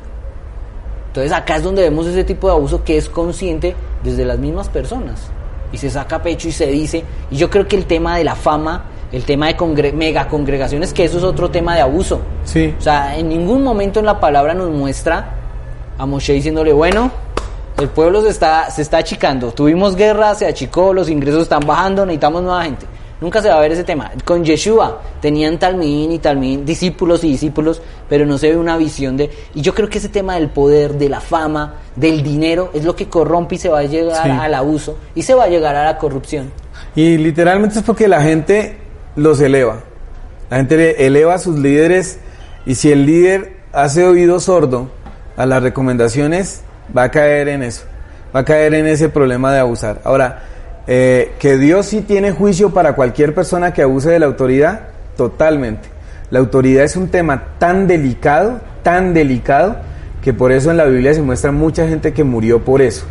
Entonces 1.07 1.31
acá 1.31 1.55
es 1.55 1.63
donde 1.63 1.81
vemos 1.81 2.05
ese 2.05 2.23
tipo 2.23 2.47
de 2.47 2.53
abuso 2.53 2.83
que 2.83 2.97
es 2.97 3.09
consciente 3.09 3.75
desde 4.03 4.25
las 4.25 4.37
mismas 4.37 4.69
personas. 4.69 5.31
Y 5.71 5.77
se 5.77 5.89
saca 5.89 6.21
pecho 6.21 6.47
y 6.47 6.51
se 6.51 6.67
dice. 6.67 7.03
Y 7.31 7.35
yo 7.37 7.49
creo 7.49 7.67
que 7.67 7.75
el 7.75 7.85
tema 7.85 8.17
de 8.17 8.23
la 8.23 8.35
fama, 8.35 8.85
el 9.11 9.23
tema 9.23 9.47
de 9.47 9.57
congre- 9.57 9.93
mega 9.93 10.27
congregaciones, 10.27 10.93
que 10.93 11.03
eso 11.03 11.17
es 11.17 11.23
otro 11.23 11.49
tema 11.49 11.75
de 11.75 11.81
abuso. 11.81 12.21
Sí. 12.43 12.73
O 12.77 12.81
sea, 12.81 13.17
en 13.17 13.29
ningún 13.29 13.63
momento 13.63 13.99
en 13.99 14.05
la 14.05 14.19
palabra 14.19 14.53
nos 14.53 14.69
muestra 14.69 15.35
a 15.97 16.05
Moshe 16.05 16.33
diciéndole, 16.33 16.73
bueno, 16.73 17.11
el 17.77 17.89
pueblo 17.89 18.21
se 18.21 18.29
está, 18.29 18.69
se 18.71 18.81
está 18.81 18.97
achicando, 18.97 19.51
tuvimos 19.51 19.95
guerra, 19.95 20.35
se 20.35 20.45
achicó, 20.47 20.93
los 20.93 21.09
ingresos 21.09 21.43
están 21.43 21.61
bajando, 21.65 22.05
necesitamos 22.05 22.41
nueva 22.43 22.63
gente. 22.63 22.85
Nunca 23.21 23.41
se 23.41 23.49
va 23.49 23.55
a 23.57 23.59
ver 23.59 23.71
ese 23.73 23.83
tema. 23.83 24.11
Con 24.23 24.45
Yeshua 24.45 25.01
tenían 25.21 25.59
talmín 25.59 26.11
y 26.13 26.19
talmín, 26.19 26.65
discípulos 26.65 27.23
y 27.25 27.31
discípulos, 27.31 27.81
pero 28.07 28.25
no 28.25 28.37
se 28.37 28.49
ve 28.49 28.57
una 28.57 28.77
visión 28.77 29.17
de... 29.17 29.29
Y 29.53 29.61
yo 29.61 29.73
creo 29.75 29.89
que 29.89 29.97
ese 29.97 30.07
tema 30.09 30.35
del 30.35 30.49
poder, 30.49 30.93
de 30.93 31.09
la 31.09 31.19
fama, 31.19 31.75
del 31.97 32.23
dinero, 32.23 32.69
es 32.73 32.85
lo 32.85 32.95
que 32.95 33.07
corrompe 33.09 33.55
y 33.55 33.57
se 33.57 33.67
va 33.69 33.79
a 33.79 33.83
llegar 33.83 34.23
Sí. 34.23 34.29
al 34.29 34.53
abuso 34.53 34.97
y 35.15 35.23
se 35.23 35.33
va 35.33 35.43
a 35.43 35.47
llegar 35.49 35.75
a 35.75 35.83
la 35.83 35.97
corrupción. 35.97 36.51
Y 36.95 37.17
literalmente 37.17 37.79
es 37.79 37.83
porque 37.83 38.07
la 38.07 38.21
gente 38.21 38.77
los 39.17 39.41
eleva. 39.41 39.81
La 40.49 40.57
gente 40.57 40.77
le- 40.77 41.05
eleva 41.05 41.33
a 41.35 41.39
sus 41.39 41.59
líderes 41.59 42.19
y 42.65 42.75
si 42.75 42.89
el 42.91 43.05
líder 43.05 43.57
hace 43.73 44.05
oído 44.05 44.39
sordo 44.39 44.89
a 45.35 45.45
las 45.45 45.61
recomendaciones, 45.61 46.61
va 46.97 47.03
a 47.03 47.11
caer 47.11 47.49
en 47.49 47.63
eso. 47.63 47.83
Va 48.33 48.41
a 48.41 48.45
caer 48.45 48.73
en 48.75 48.87
ese 48.87 49.09
problema 49.09 49.51
de 49.51 49.59
abusar. 49.59 49.99
Ahora, 50.05 50.43
eh, 50.87 51.33
que 51.39 51.57
Dios 51.57 51.87
sí 51.87 52.01
tiene 52.01 52.31
juicio 52.31 52.71
para 52.71 52.95
cualquier 52.95 53.33
persona 53.33 53.73
que 53.73 53.81
abuse 53.81 54.09
de 54.09 54.19
la 54.19 54.25
autoridad, 54.25 54.87
totalmente. 55.15 55.89
La 56.31 56.39
autoridad 56.39 56.83
es 56.83 56.95
un 56.95 57.09
tema 57.09 57.43
tan 57.59 57.87
delicado, 57.87 58.59
tan 58.83 59.13
delicado, 59.13 59.77
que 60.21 60.33
por 60.33 60.51
eso 60.51 60.71
en 60.71 60.77
la 60.77 60.85
Biblia 60.85 61.13
se 61.13 61.21
muestra 61.21 61.51
mucha 61.51 61.87
gente 61.87 62.13
que 62.13 62.23
murió 62.23 62.63
por 62.63 62.81
eso 62.81 63.05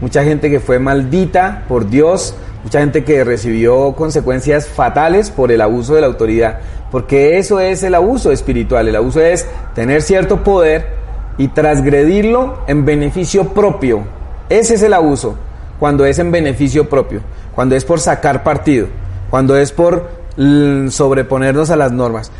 mucha 0.00 0.24
gente 0.24 0.50
que 0.50 0.60
fue 0.60 0.78
maldita 0.78 1.64
por 1.68 1.88
Dios, 1.88 2.34
mucha 2.64 2.80
gente 2.80 3.04
que 3.04 3.24
recibió 3.24 3.92
consecuencias 3.92 4.66
fatales 4.66 5.30
por 5.30 5.52
el 5.52 5.60
abuso 5.60 5.94
de 5.94 6.00
la 6.00 6.06
autoridad, 6.06 6.60
porque 6.90 7.38
eso 7.38 7.60
es 7.60 7.82
el 7.82 7.94
abuso 7.94 8.32
espiritual, 8.32 8.88
el 8.88 8.96
abuso 8.96 9.20
es 9.20 9.46
tener 9.74 10.02
cierto 10.02 10.42
poder 10.42 10.98
y 11.38 11.48
transgredirlo 11.48 12.58
en 12.66 12.84
beneficio 12.84 13.48
propio. 13.48 14.04
Ese 14.48 14.74
es 14.74 14.82
el 14.82 14.94
abuso, 14.94 15.36
cuando 15.80 16.04
es 16.04 16.18
en 16.18 16.30
beneficio 16.30 16.88
propio, 16.88 17.22
cuando 17.54 17.74
es 17.74 17.84
por 17.84 17.98
sacar 17.98 18.44
partido, 18.44 18.86
cuando 19.30 19.56
es 19.56 19.72
por 19.72 20.10
mm, 20.36 20.88
sobreponernos 20.88 21.70
a 21.70 21.76
las 21.76 21.90
normas. 21.90 22.30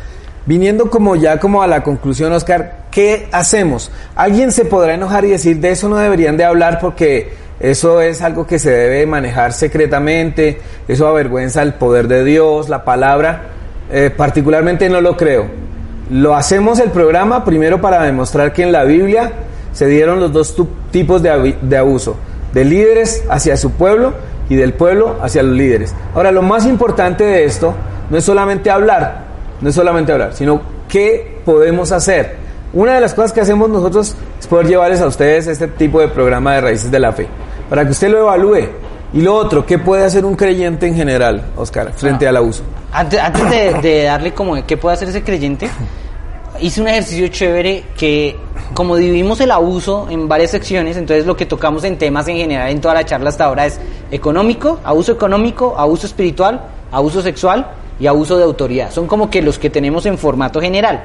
Viniendo 0.45 0.89
como 0.89 1.15
ya 1.15 1.39
como 1.39 1.61
a 1.61 1.67
la 1.67 1.83
conclusión, 1.83 2.31
Oscar, 2.33 2.85
¿qué 2.91 3.27
hacemos? 3.31 3.91
Alguien 4.15 4.51
se 4.51 4.65
podrá 4.65 4.93
enojar 4.93 5.25
y 5.25 5.29
decir, 5.31 5.59
de 5.59 5.71
eso 5.71 5.89
no 5.89 5.97
deberían 5.97 6.37
de 6.37 6.45
hablar 6.45 6.79
porque 6.79 7.33
eso 7.59 7.99
es 8.01 8.21
algo 8.21 8.47
que 8.47 8.59
se 8.59 8.71
debe 8.71 9.05
manejar 9.05 9.53
secretamente, 9.53 10.59
eso 10.87 11.07
avergüenza 11.07 11.61
el 11.63 11.73
poder 11.73 12.07
de 12.07 12.23
Dios, 12.23 12.69
la 12.69 12.85
palabra. 12.85 13.41
Eh, 13.91 14.09
particularmente 14.15 14.87
no 14.89 15.01
lo 15.01 15.17
creo. 15.17 15.47
Lo 16.09 16.35
hacemos 16.35 16.79
el 16.79 16.91
programa 16.91 17.43
primero 17.43 17.81
para 17.81 18.03
demostrar 18.03 18.53
que 18.53 18.63
en 18.63 18.71
la 18.71 18.83
Biblia 18.83 19.31
se 19.73 19.87
dieron 19.87 20.19
los 20.19 20.31
dos 20.31 20.55
tipos 20.91 21.21
de 21.21 21.77
abuso, 21.77 22.17
de 22.53 22.65
líderes 22.65 23.23
hacia 23.29 23.57
su 23.57 23.71
pueblo 23.71 24.13
y 24.49 24.55
del 24.55 24.73
pueblo 24.73 25.17
hacia 25.21 25.43
los 25.43 25.55
líderes. 25.55 25.95
Ahora, 26.13 26.31
lo 26.31 26.41
más 26.41 26.65
importante 26.65 27.23
de 27.23 27.45
esto 27.45 27.73
no 28.09 28.17
es 28.17 28.25
solamente 28.25 28.69
hablar, 28.69 29.25
no 29.61 29.69
es 29.69 29.75
solamente 29.75 30.11
hablar, 30.11 30.33
sino 30.33 30.61
qué 30.89 31.39
podemos 31.45 31.91
hacer. 31.91 32.35
Una 32.73 32.95
de 32.95 33.01
las 33.01 33.13
cosas 33.13 33.33
que 33.33 33.41
hacemos 33.41 33.69
nosotros 33.69 34.15
es 34.39 34.47
poder 34.47 34.67
llevarles 34.67 35.01
a 35.01 35.07
ustedes 35.07 35.47
este 35.47 35.67
tipo 35.67 35.99
de 35.99 36.07
programa 36.07 36.55
de 36.55 36.61
raíces 36.61 36.91
de 36.91 36.99
la 36.99 37.11
fe, 37.11 37.27
para 37.69 37.85
que 37.85 37.91
usted 37.91 38.09
lo 38.09 38.19
evalúe. 38.19 38.67
Y 39.13 39.21
lo 39.21 39.35
otro, 39.35 39.65
¿qué 39.65 39.77
puede 39.77 40.05
hacer 40.05 40.23
un 40.23 40.35
creyente 40.35 40.87
en 40.87 40.95
general, 40.95 41.43
Oscar, 41.57 41.91
frente 41.93 42.27
al 42.27 42.37
abuso? 42.37 42.63
Antes, 42.93 43.19
antes 43.19 43.49
de, 43.49 43.73
de 43.81 44.03
darle 44.03 44.33
como 44.33 44.65
qué 44.65 44.77
puede 44.77 44.95
hacer 44.95 45.09
ese 45.09 45.21
creyente, 45.21 45.69
hice 46.61 46.81
un 46.81 46.87
ejercicio 46.87 47.27
chévere 47.27 47.83
que 47.97 48.35
como 48.73 48.95
dividimos 48.95 49.39
el 49.41 49.51
abuso 49.51 50.07
en 50.09 50.27
varias 50.27 50.51
secciones, 50.51 50.95
entonces 50.95 51.25
lo 51.25 51.35
que 51.35 51.45
tocamos 51.45 51.83
en 51.83 51.97
temas 51.97 52.27
en 52.27 52.37
general 52.37 52.69
en 52.69 52.79
toda 52.79 52.93
la 52.93 53.05
charla 53.05 53.29
hasta 53.29 53.45
ahora 53.45 53.65
es 53.65 53.79
económico, 54.11 54.79
abuso 54.83 55.11
económico, 55.11 55.75
abuso 55.77 56.07
espiritual, 56.07 56.61
abuso 56.91 57.21
sexual 57.21 57.71
y 57.99 58.07
abuso 58.07 58.37
de 58.37 58.43
autoridad. 58.43 58.91
Son 58.91 59.07
como 59.07 59.29
que 59.29 59.41
los 59.41 59.59
que 59.59 59.69
tenemos 59.69 60.05
en 60.05 60.17
formato 60.17 60.61
general. 60.61 61.03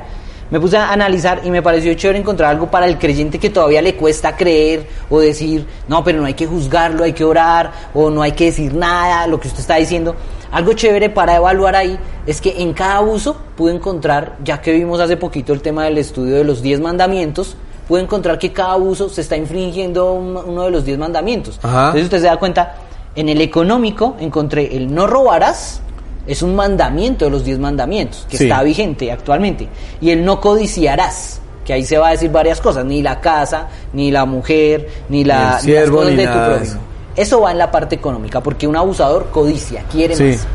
Me 0.48 0.60
puse 0.60 0.76
a 0.76 0.92
analizar 0.92 1.40
y 1.44 1.50
me 1.50 1.60
pareció 1.60 1.92
chévere 1.94 2.20
encontrar 2.20 2.50
algo 2.50 2.70
para 2.70 2.86
el 2.86 2.98
creyente 2.98 3.40
que 3.40 3.50
todavía 3.50 3.82
le 3.82 3.96
cuesta 3.96 4.36
creer 4.36 4.86
o 5.10 5.18
decir, 5.18 5.66
no, 5.88 6.04
pero 6.04 6.20
no 6.20 6.26
hay 6.26 6.34
que 6.34 6.46
juzgarlo, 6.46 7.02
hay 7.02 7.14
que 7.14 7.24
orar 7.24 7.72
o 7.94 8.10
no 8.10 8.22
hay 8.22 8.30
que 8.30 8.44
decir 8.46 8.72
nada, 8.72 9.26
lo 9.26 9.40
que 9.40 9.48
usted 9.48 9.60
está 9.60 9.74
diciendo. 9.76 10.14
Algo 10.50 10.72
chévere 10.72 11.10
para 11.10 11.36
evaluar 11.36 11.76
ahí 11.76 11.98
es 12.26 12.40
que 12.40 12.62
en 12.62 12.72
cada 12.72 12.98
abuso 12.98 13.36
pude 13.56 13.74
encontrar, 13.74 14.36
ya 14.44 14.60
que 14.60 14.72
vimos 14.72 15.00
hace 15.00 15.16
poquito 15.16 15.52
el 15.52 15.60
tema 15.60 15.84
del 15.84 15.98
estudio 15.98 16.36
de 16.36 16.44
los 16.44 16.62
10 16.62 16.80
mandamientos, 16.80 17.56
pude 17.88 18.02
encontrar 18.02 18.38
que 18.38 18.52
cada 18.52 18.72
abuso 18.72 19.08
se 19.08 19.20
está 19.20 19.36
infringiendo 19.36 20.12
uno 20.12 20.64
de 20.64 20.70
los 20.70 20.84
10 20.84 20.98
mandamientos. 20.98 21.60
Entonces 21.62 22.04
usted 22.04 22.20
se 22.20 22.26
da 22.26 22.36
cuenta, 22.36 22.76
en 23.14 23.28
el 23.28 23.40
económico 23.40 24.16
encontré 24.20 24.76
el 24.76 24.94
no 24.94 25.06
robarás, 25.06 25.80
es 26.26 26.42
un 26.42 26.54
mandamiento 26.54 27.24
de 27.24 27.30
los 27.30 27.44
diez 27.44 27.58
mandamientos 27.58 28.26
que 28.28 28.36
está 28.36 28.62
vigente 28.62 29.10
actualmente. 29.12 29.68
Y 30.00 30.10
el 30.10 30.24
no 30.24 30.40
codiciarás, 30.40 31.40
que 31.64 31.72
ahí 31.72 31.84
se 31.84 31.98
va 31.98 32.08
a 32.08 32.10
decir 32.12 32.30
varias 32.30 32.60
cosas, 32.60 32.84
ni 32.84 33.02
la 33.02 33.20
casa, 33.20 33.68
ni 33.92 34.10
la 34.10 34.24
mujer, 34.24 34.88
ni, 35.08 35.24
la, 35.24 35.60
ni 35.64 35.72
las 35.72 35.90
cosas 35.90 36.16
de 36.16 36.26
tu 36.26 36.32
prójimo. 36.32 36.80
Eso. 37.16 37.40
va 37.40 37.52
en 37.52 37.58
la 37.58 37.70
parte 37.70 37.94
económica, 37.94 38.42
porque 38.42 38.66
un 38.66 38.76
abusador 38.76 39.30
codicia, 39.30 39.84
quiere 39.90 40.14
más. 40.14 40.46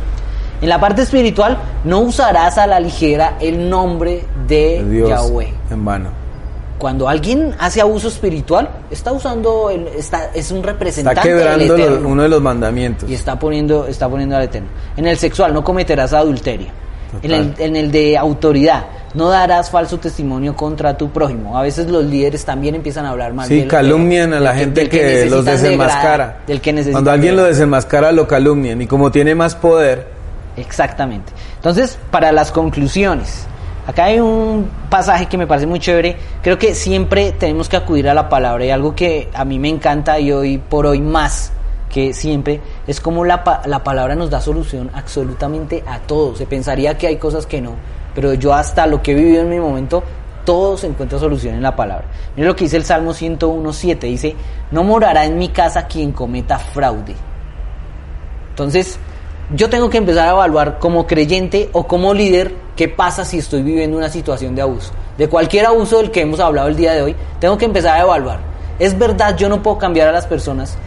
En 0.61 0.69
la 0.69 0.79
parte 0.79 1.01
espiritual, 1.01 1.57
no 1.83 1.99
usarás 2.01 2.59
a 2.59 2.67
la 2.67 2.79
ligera 2.79 3.38
el 3.41 3.67
nombre 3.67 4.23
de 4.47 5.05
Yahweh. 5.07 5.53
En 5.71 5.83
vano 5.83 6.21
cuando 6.81 7.07
alguien 7.07 7.53
hace 7.59 7.79
abuso 7.79 8.07
espiritual, 8.07 8.67
está 8.89 9.11
usando, 9.11 9.69
el, 9.69 9.85
está, 9.89 10.31
es 10.33 10.49
un 10.49 10.63
representante 10.63 11.19
está 11.19 11.29
quebrando 11.29 12.09
uno 12.09 12.23
de 12.23 12.29
los 12.29 12.41
mandamientos. 12.41 13.07
Y 13.07 13.13
está 13.13 13.38
poniendo, 13.38 13.85
está 13.85 14.09
poniendo 14.09 14.35
al 14.35 14.41
Eterno. 14.45 14.67
En 14.97 15.05
el 15.05 15.15
sexual, 15.15 15.53
no 15.53 15.63
cometerás 15.63 16.11
adulterio. 16.13 16.69
En 17.21 17.31
el, 17.31 17.53
en 17.59 17.75
el, 17.75 17.91
de 17.91 18.17
autoridad, 18.17 18.85
no 19.13 19.29
darás 19.29 19.69
falso 19.69 19.97
testimonio 19.97 20.55
contra 20.55 20.97
tu 20.97 21.09
prójimo. 21.11 21.57
A 21.57 21.61
veces 21.61 21.88
los 21.88 22.03
líderes 22.05 22.45
también 22.45 22.75
empiezan 22.75 23.05
a 23.05 23.09
hablar 23.09 23.33
mal. 23.33 23.47
Sí, 23.47 23.65
calumnian 23.67 24.33
a 24.33 24.39
la 24.39 24.55
gente 24.55 24.88
que, 24.89 25.25
los 25.29 25.45
desenmascara. 25.45 26.39
del 26.47 26.61
que 26.61 26.73
Cuando 26.91 27.11
alguien 27.11 27.35
lo 27.35 27.43
desenmascara, 27.43 28.11
lo 28.11 28.27
calumnian. 28.27 28.81
Y 28.81 28.88
como 28.88 29.11
tiene 29.11 29.35
más 29.35 29.55
poder. 29.55 30.07
Exactamente. 30.57 31.31
Entonces, 31.55 31.97
para 32.09 32.31
las 32.31 32.51
conclusiones, 32.51 33.47
Acá 33.88 34.05
hay 34.05 34.19
un 34.19 34.69
pasaje 34.89 35.25
que 35.25 35.39
me 35.39 35.47
parece 35.47 35.65
muy 35.65 35.79
chévere. 35.79 36.15
Creo 36.43 36.57
que 36.59 36.75
siempre 36.75 37.31
tenemos 37.31 37.67
que 37.67 37.77
acudir 37.77 38.07
a 38.09 38.13
la 38.13 38.29
palabra 38.29 38.63
y 38.63 38.69
algo 38.69 38.95
que 38.95 39.29
a 39.33 39.43
mí 39.43 39.57
me 39.57 39.69
encanta 39.69 40.19
y 40.19 40.31
hoy 40.31 40.59
por 40.59 40.85
hoy 40.85 41.01
más 41.01 41.51
que 41.91 42.13
siempre 42.13 42.61
es 42.88 43.01
como 43.01 43.25
la, 43.25 43.61
la 43.65 43.83
palabra 43.83 44.15
nos 44.15 44.29
da 44.29 44.39
solución 44.39 44.89
absolutamente 44.93 45.83
a 45.85 45.99
todo. 45.99 46.35
Se 46.35 46.45
pensaría 46.45 46.97
que 46.97 47.07
hay 47.07 47.17
cosas 47.17 47.45
que 47.45 47.59
no, 47.59 47.75
pero 48.13 48.33
yo 48.33 48.53
hasta 48.53 48.85
lo 48.88 49.01
que 49.01 49.11
he 49.11 49.15
vivido 49.15 49.41
en 49.41 49.49
mi 49.49 49.59
momento, 49.59 50.03
todo 50.45 50.77
se 50.77 50.88
encuentra 50.88 51.19
solución 51.19 51.55
en 51.55 51.61
la 51.61 51.75
palabra. 51.75 52.05
Mira 52.35 52.47
lo 52.47 52.55
que 52.55 52.65
dice 52.65 52.77
el 52.77 52.85
Salmo 52.85 53.11
101.7, 53.11 53.99
dice, 54.01 54.35
no 54.71 54.83
morará 54.83 55.25
en 55.25 55.38
mi 55.38 55.49
casa 55.49 55.88
quien 55.88 56.11
cometa 56.11 56.57
fraude. 56.57 57.15
Entonces, 58.49 58.99
yo 59.55 59.69
tengo 59.69 59.89
que 59.89 59.97
empezar 59.97 60.27
a 60.27 60.31
evaluar 60.31 60.79
como 60.79 61.05
creyente 61.05 61.69
o 61.73 61.85
como 61.85 62.13
líder 62.13 62.53
qué 62.75 62.88
pasa 62.88 63.25
si 63.25 63.38
estoy 63.38 63.63
viviendo 63.63 63.97
una 63.97 64.09
situación 64.09 64.55
de 64.55 64.61
abuso. 64.61 64.91
De 65.17 65.27
cualquier 65.27 65.65
abuso 65.65 65.97
del 65.97 66.09
que 66.11 66.21
hemos 66.21 66.39
hablado 66.39 66.67
el 66.67 66.75
día 66.75 66.93
de 66.93 67.01
hoy, 67.01 67.15
tengo 67.39 67.57
que 67.57 67.65
empezar 67.65 67.97
a 67.97 68.01
evaluar. 68.01 68.39
Es 68.79 68.97
verdad, 68.97 69.38
yo 69.38 69.49
no 69.49 69.61
puedo 69.61 69.77
cambiar 69.77 70.07
a 70.07 70.11
las 70.11 70.25
personas, 70.25 70.77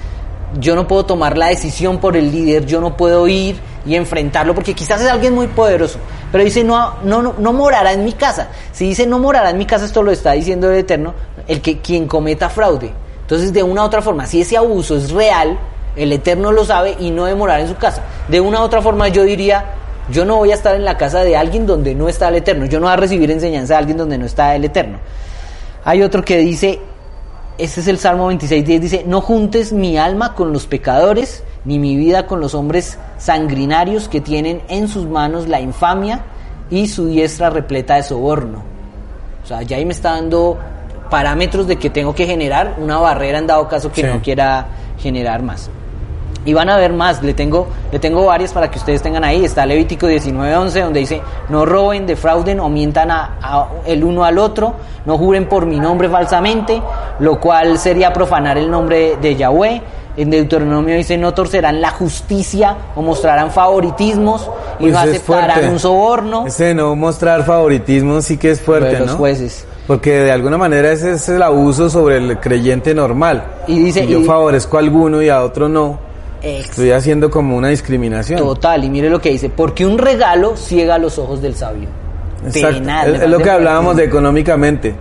yo 0.59 0.75
no 0.75 0.89
puedo 0.89 1.05
tomar 1.05 1.37
la 1.37 1.49
decisión 1.49 1.99
por 1.99 2.17
el 2.17 2.33
líder, 2.33 2.67
yo 2.67 2.81
no 2.81 2.97
puedo 2.97 3.29
ir 3.29 3.61
y 3.87 3.95
enfrentarlo, 3.95 4.55
porque 4.55 4.75
quizás 4.75 5.01
es 5.01 5.09
alguien 5.09 5.35
muy 5.35 5.47
poderoso, 5.49 5.99
pero 6.35 6.43
dice, 6.43 6.65
no, 6.65 6.95
no, 7.05 7.23
no, 7.39 7.53
morará 7.53 7.93
en 7.93 8.05
mi 8.05 8.13
casa. 8.13 8.49
Si 8.73 8.89
dice 8.89 9.07
no 9.07 9.21
morará 9.21 9.51
en 9.51 9.57
mi 9.57 9.67
casa, 9.67 9.85
esto 9.85 10.03
lo 10.03 10.11
está 10.11 10.33
diciendo 10.33 10.69
el 10.69 10.79
Eterno, 10.81 11.15
el 11.47 11.61
que 11.61 11.79
quien 11.79 12.09
cometa 12.09 12.49
fraude. 12.49 12.91
Entonces, 13.21 13.53
de 13.53 13.63
una 13.63 13.83
u 13.83 13.85
otra 13.85 14.03
forma, 14.03 14.27
si 14.27 14.41
ese 14.41 14.57
abuso 14.57 14.97
es 14.97 15.13
real, 15.13 15.57
el 15.95 16.13
Eterno 16.13 16.51
lo 16.51 16.65
sabe 16.65 16.97
y 16.99 17.13
no 17.13 17.27
demorar 17.27 17.61
en 17.61 17.69
su 17.69 17.77
casa. 17.77 18.03
De 18.27 18.41
una 18.41 18.59
u 18.59 18.65
otra 18.65 18.83
forma 18.83 19.07
yo 19.07 19.23
diría, 19.23 19.65
yo 20.11 20.25
no 20.25 20.35
voy 20.35 20.51
a 20.51 20.55
estar 20.55 20.75
en 20.75 20.85
la 20.85 20.97
casa 20.97 21.23
de 21.23 21.37
alguien 21.37 21.69
donde 21.69 21.95
no 21.95 22.09
está 22.09 22.31
el 22.31 22.35
Eterno. 22.35 22.67
Yo 22.67 22.81
no 22.81 22.87
voy 22.87 22.95
a 22.95 22.97
recibir 22.97 23.31
enseñanza 23.31 23.75
de 23.75 23.79
alguien 23.79 23.97
donde 23.97 24.19
no 24.19 24.27
está 24.27 24.57
el 24.57 24.65
Eterno. 24.65 24.99
Hay 25.85 26.03
otro 26.03 26.25
que 26.25 26.39
dice, 26.39 26.81
este 27.57 27.81
es 27.81 27.89
el 27.89 27.99
Salmo 27.99 28.27
26, 28.27 28.65
10, 28.65 28.81
dice, 28.81 29.05
no 29.07 29.21
juntes 29.21 29.73
mi 29.73 29.97
alma 29.97 30.35
con 30.35 30.53
los 30.53 30.67
pecadores, 30.67 31.45
ni 31.65 31.79
mi 31.79 31.97
vida 31.97 32.27
con 32.27 32.41
los 32.41 32.55
hombres 32.55 32.99
sangrinarios 33.19 34.09
que 34.09 34.21
tienen 34.21 34.63
en 34.69 34.89
sus 34.89 35.07
manos 35.07 35.49
la 35.49 35.61
infamia 35.61 36.23
y 36.71 36.89
su 36.89 37.07
diestra 37.07 37.51
repleta 37.51 37.95
de 37.97 38.03
soborno. 38.03 38.65
O 39.45 39.47
sea, 39.47 39.63
ya 39.63 39.77
ahí 39.77 39.85
me 39.85 39.93
está 39.93 40.13
dando 40.13 40.59
parámetros 41.11 41.67
de 41.67 41.77
que 41.77 41.91
tengo 41.91 42.15
que 42.15 42.27
generar 42.27 42.77
una 42.79 42.99
barrera 42.99 43.39
en 43.39 43.47
dado 43.47 43.69
caso 43.69 43.93
que 43.93 44.03
no 44.03 44.21
quiera 44.21 44.67
generar 44.99 45.43
más. 45.43 45.71
Y 46.47 46.53
van 46.53 46.69
a 46.69 46.77
ver 46.77 46.93
más, 46.93 47.23
le 47.23 47.33
tengo, 47.33 47.69
le 47.91 47.99
tengo 47.99 48.27
varias 48.27 48.53
para 48.53 48.71
que 48.71 48.79
ustedes 48.79 49.01
tengan 49.01 49.25
ahí. 49.25 49.45
Está 49.45 49.65
Levítico 49.65 50.07
19:11 50.07 50.83
donde 50.83 51.01
dice, 51.01 51.23
no 51.49 51.65
roben, 51.65 52.07
defrauden 52.07 52.61
o 52.61 52.69
mientan 52.69 53.11
a, 53.11 53.69
el 53.87 54.05
uno 54.05 54.25
al 54.25 54.39
otro, 54.39 54.75
no 55.07 55.17
juren 55.17 55.49
por 55.49 55.65
mi 55.67 55.81
nombre 55.81 56.09
falsamente, 56.09 56.83
lo 57.21 57.41
cual 57.41 57.79
sería 57.79 58.13
profanar 58.13 58.59
el 58.59 58.71
nombre 58.71 59.17
de 59.21 59.37
Yahweh. 59.37 59.83
En 60.17 60.31
Deuteronomio 60.31 60.95
dice, 60.95 61.19
no 61.19 61.35
torcerán 61.35 61.81
la 61.81 61.91
justicia 61.91 62.77
o 62.95 63.03
mostrarán 63.03 63.51
favoritismos 63.51 64.49
y 64.79 64.87
no 64.87 64.99
aceptarán 64.99 65.71
un 65.71 65.81
soborno. 65.81 66.47
Ese 66.47 66.73
no 66.73 66.95
mostrar 66.95 67.43
favoritismo 67.43 68.21
sí 68.21 68.37
que 68.37 68.53
es 68.53 68.61
fuerte, 68.61 69.01
los 69.01 69.13
jueces. 69.13 69.67
Porque 69.89 70.13
de 70.13 70.31
alguna 70.31 70.57
manera 70.57 70.93
ese 70.93 71.13
es 71.13 71.29
el 71.29 71.43
abuso 71.43 71.91
sobre 71.91 72.19
el 72.19 72.39
creyente 72.39 72.95
normal. 72.95 73.45
Y 73.67 73.79
dice, 73.81 74.07
yo 74.07 74.23
favorezco 74.23 74.77
a 74.77 74.81
alguno 74.81 75.21
y 75.21 75.31
a 75.31 75.43
otro 75.43 75.69
no 75.69 76.14
Estoy 76.45 76.91
haciendo 76.91 77.31
como 77.31 77.57
una 77.57 77.69
discriminación. 77.69 78.39
Total, 78.39 78.85
y 78.85 78.91
mire 78.91 79.09
lo 79.09 79.21
que 79.21 79.31
dice, 79.31 79.49
porque 79.49 79.87
un 79.87 79.99
regalo 79.99 80.57
ciega 80.57 80.99
los 80.99 81.19
ojos 81.19 81.41
del 81.41 81.55
sabio. 81.55 81.89
Exacto. 82.47 82.91
es, 83.11 83.29
lo 83.29 83.39
que 83.39 83.51
hablábamos 83.51 83.97
de 83.97 84.05
económicamente. 84.05 84.95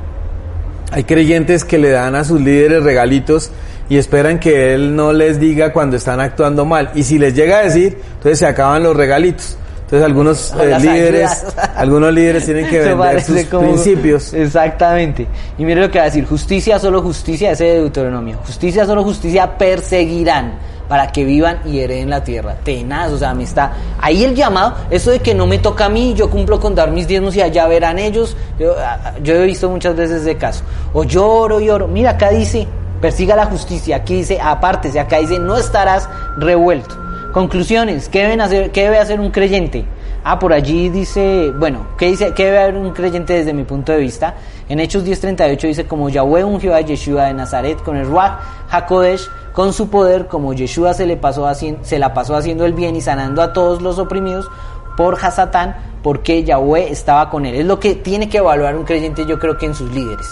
Hay 0.91 1.03
creyentes 1.03 1.65
que 1.65 1.77
le 1.77 1.89
dan 1.89 2.15
a 2.15 2.23
sus 2.23 2.39
líderes 2.39 2.83
regalitos 2.83 3.51
y 3.89 3.97
esperan 3.97 4.39
que 4.39 4.73
él 4.73 4.95
no 4.95 5.11
les 5.11 5.39
diga 5.39 5.73
cuando 5.73 5.97
están 5.97 6.19
actuando 6.19 6.65
mal. 6.65 6.91
Y 6.95 7.03
si 7.03 7.17
les 7.17 7.33
llega 7.33 7.59
a 7.59 7.63
decir, 7.63 7.97
entonces 8.13 8.39
se 8.39 8.45
acaban 8.45 8.83
los 8.83 8.95
regalitos. 8.95 9.57
Entonces 9.81 10.05
algunos 10.05 10.53
eh, 10.59 10.79
líderes, 10.79 11.45
algunos 11.75 12.13
líderes 12.13 12.45
tienen 12.45 12.69
que 12.69 12.79
vender 12.95 13.21
sus 13.21 13.43
principios. 13.43 14.33
Exactamente. 14.33 15.27
Y 15.57 15.65
mire 15.65 15.81
lo 15.81 15.91
que 15.91 15.97
va 15.97 16.03
a 16.03 16.07
decir, 16.07 16.25
justicia, 16.25 16.79
solo 16.79 17.01
justicia, 17.01 17.51
ese 17.51 17.65
de 17.65 17.75
Deuteronomio. 17.75 18.37
Justicia, 18.45 18.85
solo 18.85 19.03
justicia, 19.03 19.57
perseguirán 19.57 20.53
para 20.93 21.07
que 21.07 21.25
vivan 21.25 21.57
y 21.65 21.79
hereden 21.79 22.11
la 22.11 22.23
tierra. 22.23 22.53
Tenaz, 22.63 23.11
o 23.11 23.17
sea, 23.17 23.35
está 23.41 23.73
ahí 23.99 24.23
el 24.23 24.35
llamado, 24.35 24.75
eso 24.91 25.09
de 25.09 25.21
que 25.21 25.33
no 25.33 25.47
me 25.47 25.57
toca 25.57 25.85
a 25.85 25.89
mí, 25.89 26.13
yo 26.13 26.29
cumplo 26.29 26.59
con 26.59 26.75
dar 26.75 26.91
mis 26.91 27.07
diezmos 27.07 27.35
y 27.35 27.41
allá 27.41 27.65
verán 27.65 27.97
ellos. 27.97 28.37
Yo, 28.59 28.75
yo 29.23 29.33
he 29.33 29.43
visto 29.47 29.71
muchas 29.71 29.95
veces 29.95 30.23
de 30.23 30.37
caso. 30.37 30.63
O 30.93 31.03
lloro, 31.03 31.59
lloro. 31.59 31.87
Mira, 31.87 32.11
acá 32.11 32.29
dice, 32.29 32.67
persiga 33.01 33.35
la 33.35 33.47
justicia. 33.47 33.95
Aquí 33.95 34.17
dice, 34.17 34.39
aparte, 34.39 34.99
acá 34.99 35.17
dice, 35.17 35.39
no 35.39 35.57
estarás 35.57 36.07
revuelto. 36.37 36.95
Conclusiones, 37.31 38.07
¿qué, 38.07 38.21
deben 38.21 38.41
hacer, 38.41 38.69
qué 38.69 38.83
debe 38.83 38.99
hacer 38.99 39.19
un 39.19 39.31
creyente? 39.31 39.85
Ah, 40.23 40.37
por 40.37 40.53
allí 40.53 40.89
dice, 40.89 41.51
bueno, 41.57 41.87
¿qué, 41.97 42.05
dice, 42.05 42.33
¿qué 42.35 42.45
debe 42.45 42.59
haber 42.59 42.77
un 42.77 42.91
creyente 42.91 43.33
desde 43.33 43.51
mi 43.51 43.63
punto 43.63 43.93
de 43.93 43.97
vista? 43.97 44.35
En 44.69 44.79
Hechos 44.79 45.03
10.38 45.03 45.59
dice, 45.59 45.85
como 45.85 46.09
Yahweh 46.09 46.43
ungió 46.43 46.75
a 46.75 46.81
Yeshua 46.81 47.25
de 47.25 47.33
Nazaret 47.33 47.81
con 47.81 47.97
el 47.97 48.05
Ruach 48.05 48.39
HaKodesh, 48.69 49.27
con 49.53 49.71
su 49.71 49.89
poder, 49.89 50.27
como 50.27 50.53
Yeshua 50.53 50.93
se, 50.93 51.05
le 51.05 51.15
pasó 51.15 51.47
se 51.53 51.99
la 51.99 52.13
pasó 52.13 52.35
haciendo 52.35 52.65
el 52.65 52.73
bien 52.73 52.95
y 52.95 53.01
sanando 53.01 53.41
a 53.41 53.53
todos 53.53 53.81
los 53.81 53.99
oprimidos 53.99 54.49
por 54.97 55.17
Hasatán, 55.23 55.75
porque 56.01 56.43
Yahweh 56.43 56.91
estaba 56.91 57.29
con 57.29 57.45
él. 57.45 57.55
Es 57.55 57.65
lo 57.65 57.79
que 57.79 57.95
tiene 57.95 58.29
que 58.29 58.39
evaluar 58.39 58.75
un 58.75 58.83
creyente, 58.83 59.25
yo 59.25 59.39
creo 59.39 59.57
que 59.57 59.67
en 59.67 59.75
sus 59.75 59.91
líderes. 59.91 60.27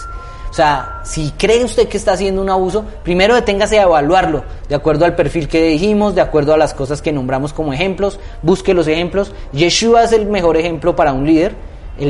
O 0.50 0.54
sea, 0.54 1.00
si 1.02 1.30
cree 1.38 1.64
usted 1.64 1.88
que 1.88 1.96
está 1.96 2.12
haciendo 2.12 2.42
un 2.42 2.50
abuso, 2.50 2.84
primero 3.02 3.34
deténgase 3.34 3.78
a 3.78 3.84
evaluarlo, 3.84 4.44
de 4.68 4.74
acuerdo 4.74 5.06
al 5.06 5.16
perfil 5.16 5.48
que 5.48 5.62
dijimos, 5.62 6.14
de 6.14 6.20
acuerdo 6.20 6.52
a 6.52 6.58
las 6.58 6.74
cosas 6.74 7.00
que 7.00 7.10
nombramos 7.10 7.54
como 7.54 7.72
ejemplos, 7.72 8.20
busque 8.42 8.74
los 8.74 8.86
ejemplos. 8.86 9.32
Yeshua 9.52 10.04
es 10.04 10.12
el 10.12 10.26
mejor 10.26 10.58
ejemplo 10.58 10.94
para 10.94 11.14
un 11.14 11.26
líder. 11.26 11.54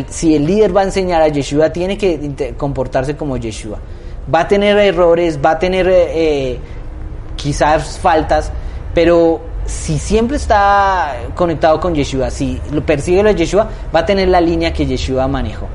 si 0.08 0.34
el 0.34 0.44
líder 0.44 0.76
va 0.76 0.80
a 0.80 0.84
enseñar 0.84 1.22
a 1.22 1.28
Yeshua, 1.28 1.70
tiene 1.72 1.96
que 1.96 2.54
comportarse 2.58 3.16
como 3.16 3.36
Yeshua. 3.36 3.78
Va 4.32 4.40
a 4.40 4.48
tener 4.48 4.76
errores, 4.76 5.38
va 5.44 5.52
a 5.52 5.58
tener 5.60 5.86
eh, 5.88 6.58
quizás 7.36 7.98
faltas, 7.98 8.52
pero 8.94 9.40
si 9.64 9.98
siempre 9.98 10.36
está 10.36 11.16
conectado 11.34 11.80
con 11.80 11.94
Yeshua, 11.94 12.30
si 12.30 12.60
lo 12.72 12.84
persigue 12.84 13.20
a 13.20 13.32
Yeshua, 13.32 13.68
va 13.94 14.00
a 14.00 14.06
tener 14.06 14.28
la 14.28 14.40
línea 14.40 14.72
que 14.72 14.86
Yeshua 14.86 15.28
manejó. 15.28 15.68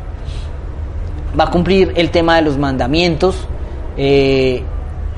va 1.40 1.46
a 1.46 1.52
cumplir 1.52 1.94
el 1.96 2.10
tema 2.10 2.38
de 2.38 2.42
los 2.42 2.58
mandamientos. 2.58 3.48
Eh, 3.96 4.64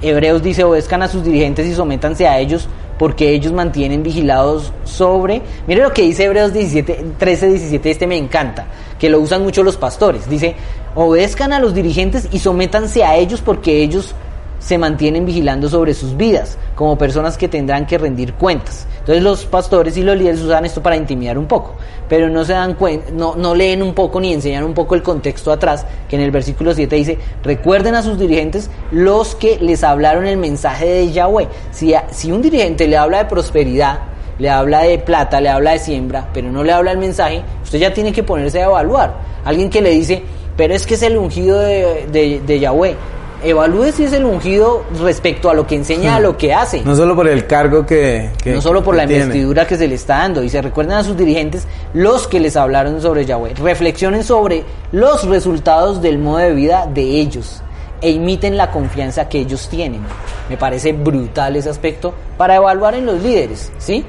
Hebreos 0.01 0.43
dice, 0.43 0.63
obedezcan 0.63 1.01
a 1.01 1.07
sus 1.07 1.23
dirigentes 1.23 1.65
y 1.65 1.73
sométanse 1.73 2.27
a 2.27 2.39
ellos 2.39 2.67
porque 2.97 3.31
ellos 3.31 3.53
mantienen 3.53 4.03
vigilados 4.03 4.73
sobre... 4.83 5.41
Mire 5.65 5.81
lo 5.81 5.93
que 5.93 6.01
dice 6.01 6.25
Hebreos 6.25 6.51
17, 6.51 7.13
13, 7.17 7.47
17, 7.47 7.91
este 7.91 8.07
me 8.07 8.17
encanta, 8.17 8.65
que 8.99 9.09
lo 9.09 9.21
usan 9.21 9.41
mucho 9.41 9.63
los 9.63 9.77
pastores. 9.77 10.29
Dice, 10.29 10.55
obedezcan 10.95 11.53
a 11.53 11.59
los 11.59 11.73
dirigentes 11.73 12.27
y 12.31 12.39
sométanse 12.39 13.05
a 13.05 13.15
ellos 13.15 13.41
porque 13.41 13.81
ellos 13.81 14.13
se 14.59 14.77
mantienen 14.77 15.25
vigilando 15.25 15.69
sobre 15.69 15.93
sus 15.93 16.15
vidas, 16.15 16.57
como 16.75 16.97
personas 16.97 17.37
que 17.37 17.47
tendrán 17.47 17.85
que 17.85 17.97
rendir 17.97 18.33
cuentas. 18.33 18.85
Entonces 18.99 19.23
los 19.23 19.45
pastores 19.45 19.97
y 19.97 20.03
los 20.03 20.17
líderes 20.17 20.41
usan 20.41 20.65
esto 20.65 20.83
para 20.83 20.95
intimidar 20.95 21.37
un 21.37 21.47
poco, 21.47 21.75
pero 22.07 22.29
no 22.29 22.45
se 22.45 22.53
dan 22.53 22.75
cuenta, 22.75 23.11
no, 23.11 23.35
no 23.35 23.55
leen 23.55 23.81
un 23.81 23.93
poco 23.93 24.19
ni 24.19 24.33
enseñan 24.33 24.63
un 24.63 24.73
poco 24.73 24.95
el 24.95 25.01
contexto 25.01 25.51
atrás, 25.51 25.85
que 26.07 26.15
en 26.15 26.21
el 26.21 26.31
versículo 26.31 26.73
7 26.73 26.95
dice, 26.95 27.17
recuerden 27.41 27.95
a 27.95 28.03
sus 28.03 28.19
dirigentes 28.19 28.69
los 28.91 29.35
que 29.35 29.57
les 29.59 29.83
hablaron 29.83 30.27
el 30.27 30.37
mensaje 30.37 30.85
de 30.85 31.11
Yahweh. 31.11 31.47
Si, 31.71 31.93
si 32.11 32.31
un 32.31 32.41
dirigente 32.41 32.87
le 32.87 32.97
habla 32.97 33.19
de 33.19 33.25
prosperidad, 33.25 33.99
le 34.37 34.49
habla 34.49 34.83
de 34.83 34.99
plata, 34.99 35.41
le 35.41 35.49
habla 35.49 35.71
de 35.71 35.79
siembra, 35.79 36.29
pero 36.33 36.51
no 36.51 36.63
le 36.63 36.71
habla 36.71 36.91
el 36.91 36.97
mensaje, 36.97 37.41
usted 37.63 37.79
ya 37.79 37.93
tiene 37.93 38.11
que 38.11 38.23
ponerse 38.23 38.61
a 38.61 38.65
evaluar. 38.65 39.15
Alguien 39.43 39.69
que 39.69 39.81
le 39.81 39.89
dice, 39.89 40.21
pero 40.55 40.73
es 40.73 40.85
que 40.85 40.93
es 40.93 41.01
el 41.01 41.17
ungido 41.17 41.59
de, 41.59 42.41
de 42.45 42.59
Yahweh 42.59 42.95
evalúe 43.43 43.91
si 43.91 44.03
es 44.03 44.13
el 44.13 44.25
ungido 44.25 44.83
respecto 45.01 45.49
a 45.49 45.53
lo 45.53 45.65
que 45.65 45.75
enseña, 45.75 46.15
a 46.15 46.19
lo 46.19 46.37
que 46.37 46.53
hace. 46.53 46.81
No 46.89 46.95
solo 46.95 47.15
por 47.15 47.27
el 47.27 47.45
cargo 47.47 47.85
que... 47.85 48.29
no 48.45 48.61
solo 48.61 48.83
por 48.83 48.95
la 48.95 49.05
tiene. 49.05 49.23
investidura 49.23 49.67
que 49.67 49.77
se 49.77 49.87
le 49.87 49.95
está 49.95 50.17
dando. 50.17 50.43
Y 50.43 50.49
se 50.49 50.61
recuerden 50.61 50.97
a 50.97 51.03
sus 51.03 51.15
dirigentes 51.15 51.67
los 51.93 52.27
que 52.27 52.39
les 52.39 52.55
hablaron 52.55 53.01
sobre 53.01 53.25
Yahweh. 53.25 53.53
Reflexionen 53.55 54.23
sobre 54.23 54.63
los 54.91 55.27
resultados 55.27 56.01
del 56.01 56.17
modo 56.17 56.37
de 56.37 56.53
vida 56.53 56.87
de 56.91 57.01
ellos 57.01 57.61
e 58.01 58.11
imiten 58.11 58.57
la 58.57 58.71
confianza 58.71 59.27
que 59.27 59.39
ellos 59.39 59.67
tienen. 59.69 60.01
Me 60.49 60.57
parece 60.57 60.93
brutal 60.93 61.55
ese 61.55 61.69
aspecto 61.69 62.13
para 62.37 62.55
evaluar 62.55 62.95
en 62.95 63.05
los 63.05 63.21
líderes, 63.21 63.71
¿sí? 63.77 64.05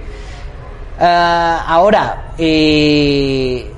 Ah, 0.98 1.64
ahora, 1.66 2.32
eh, 2.38 3.70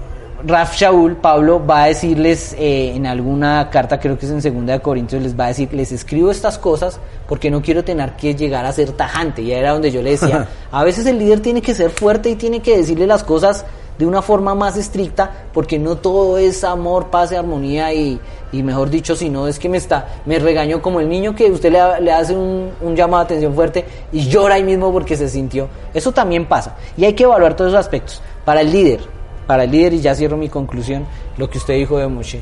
Raf 0.44 0.76
Shaul, 0.76 1.16
Pablo, 1.16 1.64
va 1.64 1.84
a 1.84 1.86
decirles 1.86 2.54
eh, 2.58 2.92
en 2.94 3.06
alguna 3.06 3.70
carta, 3.70 4.00
creo 4.00 4.18
que 4.18 4.26
es 4.26 4.32
en 4.32 4.42
segunda 4.42 4.72
de 4.72 4.80
Corintios, 4.80 5.22
les 5.22 5.38
va 5.38 5.44
a 5.44 5.48
decir, 5.48 5.72
les 5.72 5.92
escribo 5.92 6.30
estas 6.30 6.58
cosas 6.58 6.98
porque 7.28 7.50
no 7.50 7.62
quiero 7.62 7.84
tener 7.84 8.16
que 8.16 8.34
llegar 8.34 8.66
a 8.66 8.72
ser 8.72 8.90
tajante. 8.92 9.42
Y 9.42 9.52
era 9.52 9.72
donde 9.72 9.90
yo 9.90 10.02
le 10.02 10.10
decía, 10.10 10.48
a 10.72 10.82
veces 10.82 11.06
el 11.06 11.18
líder 11.18 11.40
tiene 11.40 11.62
que 11.62 11.74
ser 11.74 11.90
fuerte 11.90 12.30
y 12.30 12.34
tiene 12.34 12.60
que 12.60 12.76
decirle 12.76 13.06
las 13.06 13.22
cosas 13.22 13.64
de 13.98 14.06
una 14.06 14.20
forma 14.20 14.54
más 14.54 14.76
estricta, 14.76 15.30
porque 15.52 15.78
no 15.78 15.96
todo 15.96 16.38
es 16.38 16.64
amor, 16.64 17.08
paz 17.10 17.30
y 17.30 17.36
armonía 17.36 17.92
y, 17.92 18.18
y 18.50 18.62
mejor 18.64 18.90
dicho, 18.90 19.14
si 19.14 19.28
no 19.28 19.46
es 19.46 19.60
que 19.60 19.68
me 19.68 19.76
está, 19.76 20.08
me 20.24 20.40
regañó 20.40 20.82
como 20.82 20.98
el 20.98 21.08
niño 21.08 21.36
que 21.36 21.50
usted 21.52 21.70
le, 21.70 22.00
le 22.00 22.10
hace 22.10 22.34
un, 22.34 22.70
un, 22.80 22.96
llamado 22.96 23.22
de 23.22 23.26
atención 23.26 23.54
fuerte 23.54 23.84
y 24.10 24.26
llora 24.28 24.56
ahí 24.56 24.64
mismo 24.64 24.90
porque 24.90 25.16
se 25.16 25.28
sintió. 25.28 25.68
Eso 25.94 26.10
también 26.10 26.46
pasa. 26.46 26.74
Y 26.96 27.04
hay 27.04 27.12
que 27.12 27.24
evaluar 27.24 27.54
todos 27.54 27.68
esos 27.70 27.80
aspectos. 27.80 28.20
Para 28.44 28.62
el 28.62 28.72
líder, 28.72 29.00
para 29.46 29.64
el 29.64 29.70
líder, 29.70 29.94
y 29.94 30.00
ya 30.00 30.14
cierro 30.14 30.36
mi 30.36 30.48
conclusión, 30.48 31.06
lo 31.36 31.50
que 31.50 31.58
usted 31.58 31.74
dijo 31.74 31.98
de 31.98 32.08
Moshe, 32.08 32.40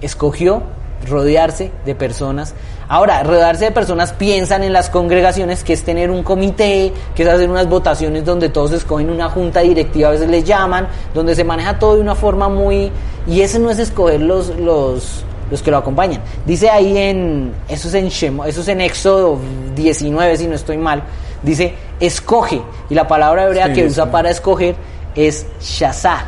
escogió 0.00 0.62
rodearse 1.08 1.70
de 1.84 1.94
personas. 1.94 2.54
Ahora, 2.88 3.22
rodearse 3.22 3.66
de 3.66 3.70
personas 3.70 4.12
piensan 4.12 4.64
en 4.64 4.72
las 4.72 4.90
congregaciones, 4.90 5.64
que 5.64 5.72
es 5.72 5.82
tener 5.82 6.10
un 6.10 6.22
comité, 6.22 6.92
que 7.14 7.22
es 7.22 7.28
hacer 7.28 7.48
unas 7.48 7.68
votaciones 7.68 8.24
donde 8.24 8.48
todos 8.48 8.72
escogen 8.72 9.10
una 9.10 9.28
junta 9.30 9.60
directiva, 9.60 10.08
a 10.08 10.12
veces 10.12 10.28
les 10.28 10.44
llaman, 10.44 10.88
donde 11.14 11.34
se 11.34 11.44
maneja 11.44 11.78
todo 11.78 11.96
de 11.96 12.00
una 12.00 12.14
forma 12.14 12.48
muy... 12.48 12.90
Y 13.26 13.40
ese 13.42 13.58
no 13.58 13.70
es 13.70 13.78
escoger 13.78 14.20
los, 14.20 14.48
los, 14.58 15.24
los 15.50 15.62
que 15.62 15.70
lo 15.70 15.78
acompañan. 15.78 16.20
Dice 16.44 16.68
ahí 16.68 16.96
en... 16.96 17.52
Eso 17.68 17.88
es 17.88 17.94
en, 17.94 18.08
Shemo, 18.08 18.44
eso 18.44 18.60
es 18.60 18.68
en 18.68 18.80
Éxodo 18.80 19.38
19, 19.74 20.36
si 20.36 20.46
no 20.46 20.54
estoy 20.54 20.76
mal. 20.76 21.02
Dice, 21.42 21.74
escoge. 22.00 22.60
Y 22.88 22.94
la 22.94 23.06
palabra 23.06 23.44
hebrea 23.44 23.68
Sí, 23.68 23.72
que 23.74 23.86
usa 23.86 24.04
sí. 24.04 24.10
para 24.10 24.30
escoger 24.30 24.74
es 25.28 25.46
shazá, 25.60 26.26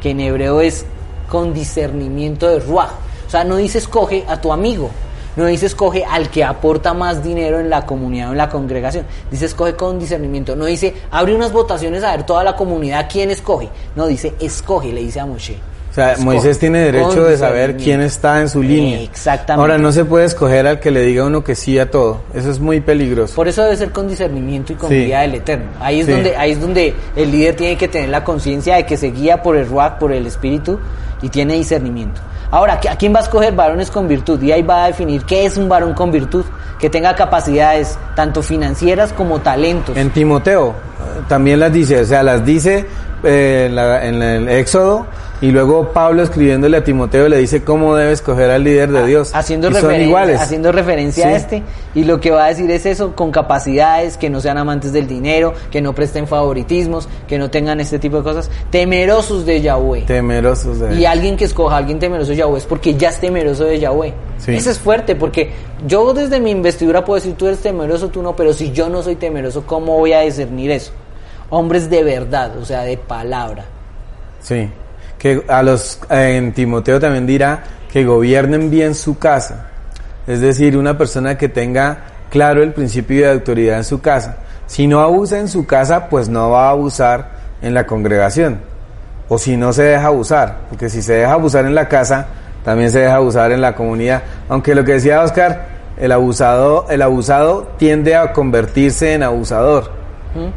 que 0.00 0.10
en 0.10 0.20
hebreo 0.20 0.60
es 0.60 0.84
con 1.28 1.54
discernimiento 1.54 2.48
de 2.48 2.60
ruach. 2.60 2.90
O 3.26 3.30
sea, 3.30 3.44
no 3.44 3.56
dice 3.56 3.78
escoge 3.78 4.24
a 4.28 4.40
tu 4.40 4.52
amigo, 4.52 4.90
no 5.34 5.46
dice 5.46 5.66
escoge 5.66 6.04
al 6.04 6.28
que 6.28 6.44
aporta 6.44 6.92
más 6.92 7.24
dinero 7.24 7.58
en 7.58 7.70
la 7.70 7.86
comunidad 7.86 8.28
o 8.28 8.32
en 8.32 8.38
la 8.38 8.50
congregación. 8.50 9.06
Dice 9.30 9.46
escoge 9.46 9.74
con 9.74 9.98
discernimiento. 9.98 10.54
No 10.54 10.66
dice 10.66 10.94
abre 11.10 11.34
unas 11.34 11.52
votaciones 11.52 12.04
a 12.04 12.10
ver 12.10 12.26
toda 12.26 12.44
la 12.44 12.54
comunidad 12.54 13.08
quién 13.10 13.30
escoge. 13.30 13.70
No, 13.96 14.06
dice 14.06 14.34
escoge, 14.40 14.92
le 14.92 15.00
dice 15.00 15.20
a 15.20 15.26
Moshe. 15.26 15.71
O 15.92 15.94
sea, 15.94 16.12
Escoge. 16.12 16.24
Moisés 16.24 16.58
tiene 16.58 16.78
derecho 16.80 17.24
de 17.24 17.36
saber 17.36 17.76
quién 17.76 18.00
está 18.00 18.40
en 18.40 18.48
su 18.48 18.62
línea. 18.62 19.02
Exactamente. 19.02 19.60
Ahora, 19.60 19.76
no 19.76 19.92
se 19.92 20.06
puede 20.06 20.24
escoger 20.24 20.66
al 20.66 20.80
que 20.80 20.90
le 20.90 21.02
diga 21.02 21.24
uno 21.24 21.44
que 21.44 21.54
sí 21.54 21.78
a 21.78 21.90
todo. 21.90 22.22
Eso 22.32 22.50
es 22.50 22.58
muy 22.60 22.80
peligroso. 22.80 23.34
Por 23.34 23.46
eso 23.46 23.62
debe 23.62 23.76
ser 23.76 23.90
con 23.90 24.08
discernimiento 24.08 24.72
y 24.72 24.76
con 24.76 24.88
Sí. 24.88 25.04
guía 25.04 25.20
del 25.20 25.34
Eterno. 25.34 25.66
Ahí 25.80 26.00
es 26.00 26.06
Sí. 26.06 26.12
donde 26.12 26.34
ahí 26.36 26.52
es 26.52 26.60
donde 26.62 26.94
el 27.14 27.30
líder 27.30 27.56
tiene 27.56 27.76
que 27.76 27.88
tener 27.88 28.08
la 28.08 28.24
conciencia 28.24 28.76
de 28.76 28.86
que 28.86 28.96
se 28.96 29.10
guía 29.10 29.42
por 29.42 29.54
el 29.54 29.68
Ruach, 29.68 29.98
por 29.98 30.12
el 30.12 30.26
Espíritu 30.26 30.78
y 31.20 31.28
tiene 31.28 31.54
discernimiento. 31.54 32.22
Ahora, 32.50 32.80
¿a 32.90 32.96
quién 32.96 33.14
va 33.14 33.18
a 33.18 33.22
escoger 33.22 33.52
varones 33.54 33.90
con 33.90 34.08
virtud? 34.08 34.40
Y 34.42 34.50
ahí 34.52 34.62
va 34.62 34.84
a 34.84 34.86
definir 34.86 35.24
qué 35.24 35.44
es 35.44 35.58
un 35.58 35.68
varón 35.68 35.92
con 35.94 36.10
virtud, 36.10 36.44
que 36.78 36.88
tenga 36.90 37.14
capacidades 37.14 37.98
tanto 38.16 38.42
financieras 38.42 39.12
como 39.12 39.40
talentos. 39.40 39.94
En 39.96 40.08
Timoteo 40.10 40.70
eh, 40.70 41.20
también 41.28 41.60
las 41.60 41.70
dice, 41.72 42.00
o 42.00 42.04
sea, 42.06 42.22
las 42.22 42.44
dice 42.44 42.86
eh, 43.24 43.66
en, 43.68 43.76
la- 43.76 44.04
en 44.06 44.22
el 44.22 44.48
Éxodo 44.48 45.06
y 45.42 45.50
luego 45.50 45.88
Pablo 45.92 46.22
escribiéndole 46.22 46.78
a 46.78 46.84
Timoteo 46.84 47.28
le 47.28 47.36
dice 47.36 47.62
cómo 47.62 47.94
debe 47.96 48.12
escoger 48.12 48.50
al 48.50 48.64
líder 48.64 48.90
de 48.92 49.04
Dios. 49.06 49.32
haciendo, 49.34 49.68
Y 49.68 49.72
son 49.72 49.82
referencia, 49.82 50.06
iguales. 50.06 50.40
haciendo 50.40 50.72
referencia 50.72 51.26
a 51.26 51.32
este 51.36 51.62
y 51.94 52.04
lo 52.04 52.20
que 52.20 52.30
va 52.30 52.44
a 52.44 52.48
decir 52.48 52.70
es 52.70 52.86
eso 52.86 53.14
con 53.14 53.30
capacidades 53.30 54.16
que 54.16 54.30
no 54.30 54.40
sean 54.40 54.56
amantes 54.56 54.92
del 54.92 55.06
dinero 55.06 55.52
que 55.70 55.82
no 55.82 55.94
presten 55.94 56.26
favoritismos 56.26 57.08
que 57.26 57.38
no 57.38 57.50
tengan 57.50 57.80
este 57.80 57.98
tipo 57.98 58.16
de 58.18 58.22
cosas 58.22 58.48
temerosos 58.70 59.44
de 59.44 59.60
Yahweh 59.60 60.02
Temerosos 60.06 60.78
de 60.78 60.94
Y 60.98 61.04
alguien 61.04 61.36
que 61.36 61.44
escoja 61.44 61.74
a 61.74 61.78
alguien 61.78 61.98
temeroso 61.98 62.30
de 62.30 62.36
Yahweh 62.36 62.58
es 62.58 62.64
porque 62.66 62.94
ya 62.94 63.08
es 63.10 63.18
temeroso 63.18 63.64
de 63.64 63.80
Yahweh. 63.80 64.14
Sí. 64.38 64.54
Eso 64.54 64.70
es 64.70 64.78
fuerte 64.78 65.16
porque 65.16 65.50
yo 65.86 66.14
desde 66.14 66.38
mi 66.40 66.50
investidura 66.52 67.04
puedo 67.04 67.16
decir 67.16 67.34
tú 67.36 67.46
eres 67.48 67.58
temeroso, 67.58 68.08
tú 68.08 68.22
no, 68.22 68.36
pero 68.36 68.52
si 68.52 68.70
yo 68.72 68.88
no 68.88 69.02
soy 69.02 69.16
temeroso, 69.16 69.64
¿cómo 69.66 69.98
voy 69.98 70.12
a 70.12 70.20
discernir 70.20 70.70
eso? 70.70 70.92
Hombres 71.50 71.90
de 71.90 72.02
verdad, 72.04 72.56
o 72.58 72.64
sea, 72.64 72.82
de 72.82 72.96
palabra. 72.96 73.64
Sí, 74.40 74.68
que 75.22 75.44
a 75.46 75.62
los 75.62 76.00
en 76.10 76.52
Timoteo 76.52 76.98
también 76.98 77.28
dirá 77.28 77.62
que 77.92 78.04
gobiernen 78.04 78.70
bien 78.70 78.96
su 78.96 79.18
casa, 79.18 79.68
es 80.26 80.40
decir, 80.40 80.76
una 80.76 80.98
persona 80.98 81.38
que 81.38 81.48
tenga 81.48 81.98
claro 82.28 82.60
el 82.60 82.72
principio 82.72 83.26
de 83.26 83.30
autoridad 83.30 83.76
en 83.76 83.84
su 83.84 84.00
casa. 84.00 84.38
Si 84.66 84.88
no 84.88 84.98
abusa 84.98 85.38
en 85.38 85.46
su 85.46 85.64
casa, 85.64 86.08
pues 86.08 86.28
no 86.28 86.50
va 86.50 86.66
a 86.66 86.70
abusar 86.70 87.30
en 87.62 87.72
la 87.72 87.86
congregación, 87.86 88.62
o 89.28 89.38
si 89.38 89.56
no 89.56 89.72
se 89.72 89.84
deja 89.84 90.08
abusar, 90.08 90.62
porque 90.68 90.88
si 90.88 91.00
se 91.00 91.12
deja 91.12 91.34
abusar 91.34 91.66
en 91.66 91.76
la 91.76 91.86
casa, 91.86 92.26
también 92.64 92.90
se 92.90 92.98
deja 92.98 93.14
abusar 93.14 93.52
en 93.52 93.60
la 93.60 93.76
comunidad. 93.76 94.24
Aunque 94.48 94.74
lo 94.74 94.84
que 94.84 94.94
decía 94.94 95.22
Oscar, 95.22 95.66
el 95.98 96.10
abusado, 96.10 96.86
el 96.90 97.00
abusado 97.00 97.68
tiende 97.78 98.16
a 98.16 98.32
convertirse 98.32 99.14
en 99.14 99.22
abusador, 99.22 100.01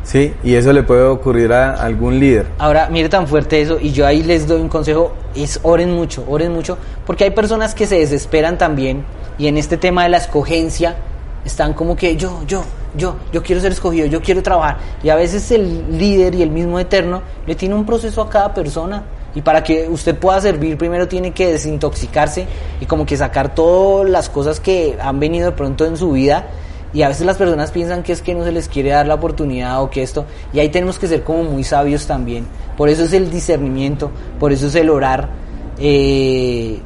sí, 0.03 0.34
y 0.43 0.56
eso 0.56 0.73
le 0.73 0.84
puede 0.84 1.03
ocurrir 1.03 1.52
a 1.53 1.73
algún 1.73 2.19
líder. 2.19 2.47
Ahora, 2.57 2.89
mire 2.89 3.10
tan 3.10 3.27
fuerte 3.27 3.61
eso, 3.61 3.77
y 3.80 3.91
yo 3.91 4.06
ahí 4.06 4.23
les 4.23 4.47
doy 4.47 4.61
un 4.61 4.69
consejo, 4.69 5.14
es 5.35 5.60
oren 5.64 5.93
mucho, 5.93 6.23
oren 6.27 6.53
mucho, 6.53 6.77
porque 7.06 7.26
hay 7.26 7.31
personas 7.31 7.76
que 7.76 7.88
se 7.88 7.97
desesperan 7.97 8.57
también, 8.57 9.03
y 9.38 9.47
en 9.47 9.57
este 9.57 9.77
tema 9.77 10.03
de 10.03 10.10
la 10.10 10.18
escogencia, 10.18 10.95
están 11.43 11.73
como 11.73 11.95
que 11.95 12.15
yo, 12.15 12.41
yo, 12.47 12.64
yo, 12.95 13.18
yo 13.31 13.43
quiero 13.43 13.61
ser 13.61 13.72
escogido, 13.72 14.07
yo 14.07 14.22
quiero 14.22 14.41
trabajar, 14.41 14.77
y 15.03 15.10
a 15.10 15.15
veces 15.15 15.52
el 15.52 15.97
líder 15.97 16.35
y 16.35 16.41
el 16.41 16.49
mismo 16.49 16.80
eterno 16.80 17.22
le 17.45 17.56
tiene 17.56 17.76
un 17.76 17.85
proceso 17.85 18.22
a 18.22 18.30
cada 18.30 18.53
persona, 18.53 19.03
y 19.35 19.41
para 19.41 19.64
que 19.64 19.88
usted 19.89 20.18
pueda 20.18 20.39
servir, 20.39 20.77
primero 20.77 21.10
tiene 21.10 21.31
que 21.31 21.52
desintoxicarse 21.52 22.47
y 22.80 22.85
como 22.85 23.06
que 23.06 23.18
sacar 23.18 23.53
todas 23.53 24.10
las 24.10 24.30
cosas 24.30 24.61
que 24.61 24.97
han 24.99 25.19
venido 25.19 25.47
de 25.47 25.52
pronto 25.52 25.85
en 25.85 25.97
su 25.97 26.14
vida, 26.14 26.47
y 26.95 27.03
a 27.03 27.09
veces 27.09 27.27
las 27.27 27.38
personas 27.38 27.69
piensan 27.69 28.01
que 28.01 28.11
es 28.13 28.22
que 28.23 28.34
no 28.34 28.43
se 28.43 28.51
les 28.51 28.67
quiere 28.67 28.89
dar 28.89 29.05
la 29.05 29.13
oportunidad 29.13 29.84
o 29.84 29.89
que 29.91 30.01
esto, 30.01 30.26
y 30.53 30.59
ahí 30.59 30.69
tenemos 30.69 30.97
que 30.97 31.07
ser 31.07 31.23
como 31.23 31.43
muy 31.43 31.63
sabios 31.63 32.07
también. 32.07 32.47
Por 32.76 32.89
eso 32.89 33.03
es 33.03 33.13
el 33.13 33.30
discernimiento, 33.30 34.09
por 34.39 34.51
eso 34.51 34.65
es 34.67 34.76
el 34.76 34.89
orar. 34.89 35.30
Eh, 35.77 36.80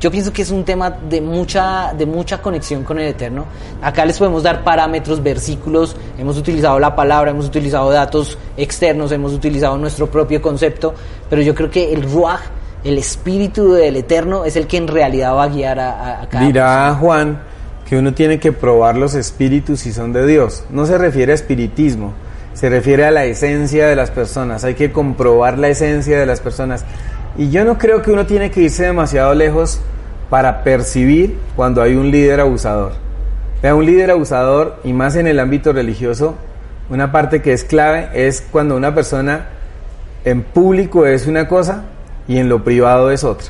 yo 0.00 0.10
pienso 0.12 0.32
que 0.32 0.42
es 0.42 0.50
un 0.52 0.64
tema 0.64 0.90
de 0.90 1.20
mucha, 1.20 1.92
de 1.92 2.06
mucha 2.06 2.40
conexión 2.40 2.84
con 2.84 3.00
el 3.00 3.08
Eterno. 3.08 3.46
Acá 3.82 4.04
les 4.06 4.16
podemos 4.16 4.44
dar 4.44 4.62
parámetros, 4.62 5.20
versículos, 5.22 5.96
hemos 6.16 6.38
utilizado 6.38 6.78
la 6.78 6.94
palabra, 6.94 7.32
hemos 7.32 7.46
utilizado 7.46 7.90
datos 7.90 8.38
externos, 8.56 9.10
hemos 9.10 9.32
utilizado 9.32 9.76
nuestro 9.76 10.08
propio 10.08 10.40
concepto, 10.40 10.94
pero 11.28 11.42
yo 11.42 11.52
creo 11.52 11.68
que 11.68 11.92
el 11.92 12.04
Ruach, 12.08 12.40
el 12.84 12.96
espíritu 12.96 13.72
del 13.72 13.96
Eterno, 13.96 14.44
es 14.44 14.54
el 14.54 14.68
que 14.68 14.76
en 14.76 14.86
realidad 14.86 15.34
va 15.34 15.42
a 15.44 15.48
guiar 15.48 15.80
a, 15.80 16.22
a- 16.22 16.28
cada 16.28 16.46
Dirá 16.46 16.94
Juan 17.00 17.42
que 17.88 17.96
uno 17.96 18.12
tiene 18.12 18.38
que 18.38 18.52
probar 18.52 18.96
los 18.96 19.14
espíritus 19.14 19.80
si 19.80 19.92
son 19.92 20.12
de 20.12 20.26
Dios. 20.26 20.64
No 20.70 20.84
se 20.84 20.98
refiere 20.98 21.32
a 21.32 21.34
espiritismo, 21.34 22.12
se 22.52 22.68
refiere 22.68 23.06
a 23.06 23.10
la 23.10 23.24
esencia 23.24 23.88
de 23.88 23.96
las 23.96 24.10
personas. 24.10 24.62
Hay 24.64 24.74
que 24.74 24.92
comprobar 24.92 25.58
la 25.58 25.68
esencia 25.68 26.18
de 26.18 26.26
las 26.26 26.40
personas. 26.40 26.84
Y 27.38 27.50
yo 27.50 27.64
no 27.64 27.78
creo 27.78 28.02
que 28.02 28.10
uno 28.10 28.26
tiene 28.26 28.50
que 28.50 28.60
irse 28.60 28.84
demasiado 28.84 29.32
lejos 29.34 29.80
para 30.28 30.64
percibir 30.64 31.38
cuando 31.56 31.80
hay 31.80 31.94
un 31.94 32.10
líder 32.10 32.40
abusador. 32.40 32.92
Vea, 33.62 33.74
un 33.74 33.86
líder 33.86 34.10
abusador, 34.10 34.80
y 34.84 34.92
más 34.92 35.16
en 35.16 35.26
el 35.26 35.40
ámbito 35.40 35.72
religioso, 35.72 36.36
una 36.90 37.10
parte 37.10 37.42
que 37.42 37.52
es 37.52 37.64
clave 37.64 38.10
es 38.12 38.44
cuando 38.52 38.76
una 38.76 38.94
persona 38.94 39.48
en 40.24 40.42
público 40.42 41.06
es 41.06 41.26
una 41.26 41.48
cosa 41.48 41.84
y 42.26 42.38
en 42.38 42.48
lo 42.48 42.62
privado 42.64 43.10
es 43.10 43.24
otra. 43.24 43.48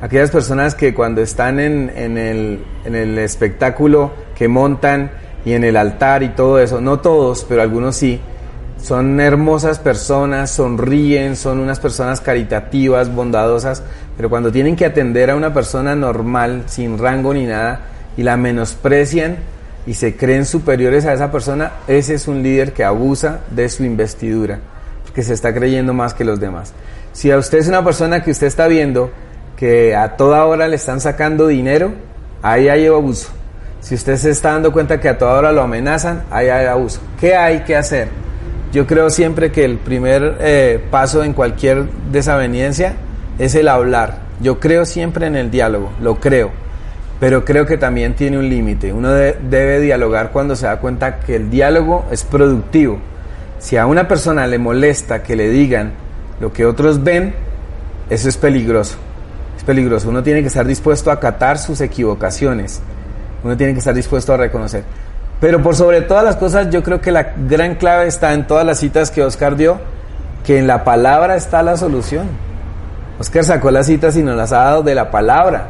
Aquellas 0.00 0.30
personas 0.30 0.74
que 0.76 0.94
cuando 0.94 1.22
están 1.22 1.58
en, 1.58 1.90
el, 1.96 2.64
en 2.84 2.94
el 2.94 3.18
espectáculo 3.18 4.12
que 4.36 4.46
montan 4.46 5.10
y 5.44 5.54
en 5.54 5.64
el 5.64 5.76
altar 5.76 6.22
y 6.22 6.28
todo 6.28 6.60
eso, 6.60 6.80
no 6.80 7.00
todos, 7.00 7.44
pero 7.48 7.62
algunos 7.62 7.96
sí, 7.96 8.20
son 8.80 9.18
hermosas 9.20 9.80
personas, 9.80 10.52
sonríen, 10.52 11.34
son 11.34 11.58
unas 11.58 11.80
personas 11.80 12.20
caritativas, 12.20 13.12
bondadosas, 13.12 13.82
pero 14.16 14.30
cuando 14.30 14.52
tienen 14.52 14.76
que 14.76 14.86
atender 14.86 15.30
a 15.30 15.36
una 15.36 15.52
persona 15.52 15.96
normal, 15.96 16.64
sin 16.66 16.96
rango 16.96 17.34
ni 17.34 17.46
nada, 17.46 17.80
y 18.16 18.22
la 18.22 18.36
menosprecian 18.36 19.36
y 19.84 19.94
se 19.94 20.16
creen 20.16 20.44
superiores 20.44 21.06
a 21.06 21.12
esa 21.12 21.32
persona, 21.32 21.72
ese 21.88 22.14
es 22.14 22.28
un 22.28 22.42
líder 22.42 22.72
que 22.72 22.84
abusa 22.84 23.40
de 23.50 23.68
su 23.68 23.84
investidura, 23.84 24.60
porque 25.04 25.24
se 25.24 25.34
está 25.34 25.52
creyendo 25.52 25.92
más 25.92 26.14
que 26.14 26.24
los 26.24 26.38
demás. 26.38 26.72
Si 27.12 27.32
a 27.32 27.38
usted 27.38 27.58
es 27.58 27.68
una 27.68 27.82
persona 27.82 28.22
que 28.22 28.30
usted 28.30 28.46
está 28.46 28.68
viendo 28.68 29.10
que 29.58 29.96
a 29.96 30.16
toda 30.16 30.46
hora 30.46 30.68
le 30.68 30.76
están 30.76 31.00
sacando 31.00 31.48
dinero, 31.48 31.90
ahí 32.42 32.68
hay 32.68 32.86
abuso. 32.86 33.30
Si 33.80 33.96
usted 33.96 34.14
se 34.16 34.30
está 34.30 34.52
dando 34.52 34.72
cuenta 34.72 35.00
que 35.00 35.08
a 35.08 35.18
toda 35.18 35.34
hora 35.34 35.50
lo 35.50 35.62
amenazan, 35.62 36.22
ahí 36.30 36.48
hay 36.48 36.66
abuso. 36.66 37.00
¿Qué 37.18 37.34
hay 37.34 37.60
que 37.64 37.74
hacer? 37.74 38.06
Yo 38.72 38.86
creo 38.86 39.10
siempre 39.10 39.50
que 39.50 39.64
el 39.64 39.78
primer 39.78 40.36
eh, 40.40 40.80
paso 40.92 41.24
en 41.24 41.32
cualquier 41.32 41.86
desaveniencia 42.12 42.94
es 43.40 43.56
el 43.56 43.66
hablar. 43.66 44.18
Yo 44.40 44.60
creo 44.60 44.84
siempre 44.84 45.26
en 45.26 45.34
el 45.34 45.50
diálogo, 45.50 45.90
lo 46.00 46.20
creo, 46.20 46.52
pero 47.18 47.44
creo 47.44 47.66
que 47.66 47.78
también 47.78 48.14
tiene 48.14 48.38
un 48.38 48.48
límite. 48.48 48.92
Uno 48.92 49.10
debe 49.10 49.80
dialogar 49.80 50.30
cuando 50.30 50.54
se 50.54 50.66
da 50.66 50.78
cuenta 50.78 51.18
que 51.18 51.34
el 51.34 51.50
diálogo 51.50 52.06
es 52.12 52.22
productivo. 52.22 53.00
Si 53.58 53.76
a 53.76 53.86
una 53.86 54.06
persona 54.06 54.46
le 54.46 54.58
molesta 54.58 55.24
que 55.24 55.34
le 55.34 55.50
digan 55.50 55.94
lo 56.38 56.52
que 56.52 56.64
otros 56.64 57.02
ven, 57.02 57.34
eso 58.08 58.28
es 58.28 58.36
peligroso. 58.36 58.98
Peligroso. 59.68 60.08
Uno 60.08 60.22
tiene 60.22 60.40
que 60.40 60.46
estar 60.46 60.66
dispuesto 60.66 61.10
a 61.10 61.12
acatar 61.12 61.58
sus 61.58 61.82
equivocaciones. 61.82 62.80
Uno 63.44 63.54
tiene 63.54 63.74
que 63.74 63.80
estar 63.80 63.92
dispuesto 63.92 64.32
a 64.32 64.38
reconocer. 64.38 64.82
Pero 65.42 65.62
por 65.62 65.76
sobre 65.76 66.00
todas 66.00 66.24
las 66.24 66.36
cosas, 66.36 66.70
yo 66.70 66.82
creo 66.82 67.02
que 67.02 67.12
la 67.12 67.34
gran 67.46 67.74
clave 67.74 68.06
está 68.06 68.32
en 68.32 68.46
todas 68.46 68.64
las 68.64 68.78
citas 68.78 69.10
que 69.10 69.22
Oscar 69.22 69.56
dio, 69.56 69.76
que 70.42 70.58
en 70.58 70.66
la 70.66 70.84
palabra 70.84 71.36
está 71.36 71.62
la 71.62 71.76
solución. 71.76 72.28
Oscar 73.20 73.44
sacó 73.44 73.70
las 73.70 73.84
citas 73.84 74.16
y 74.16 74.22
nos 74.22 74.38
las 74.38 74.52
ha 74.52 74.64
dado 74.64 74.82
de 74.82 74.94
la 74.94 75.10
palabra. 75.10 75.68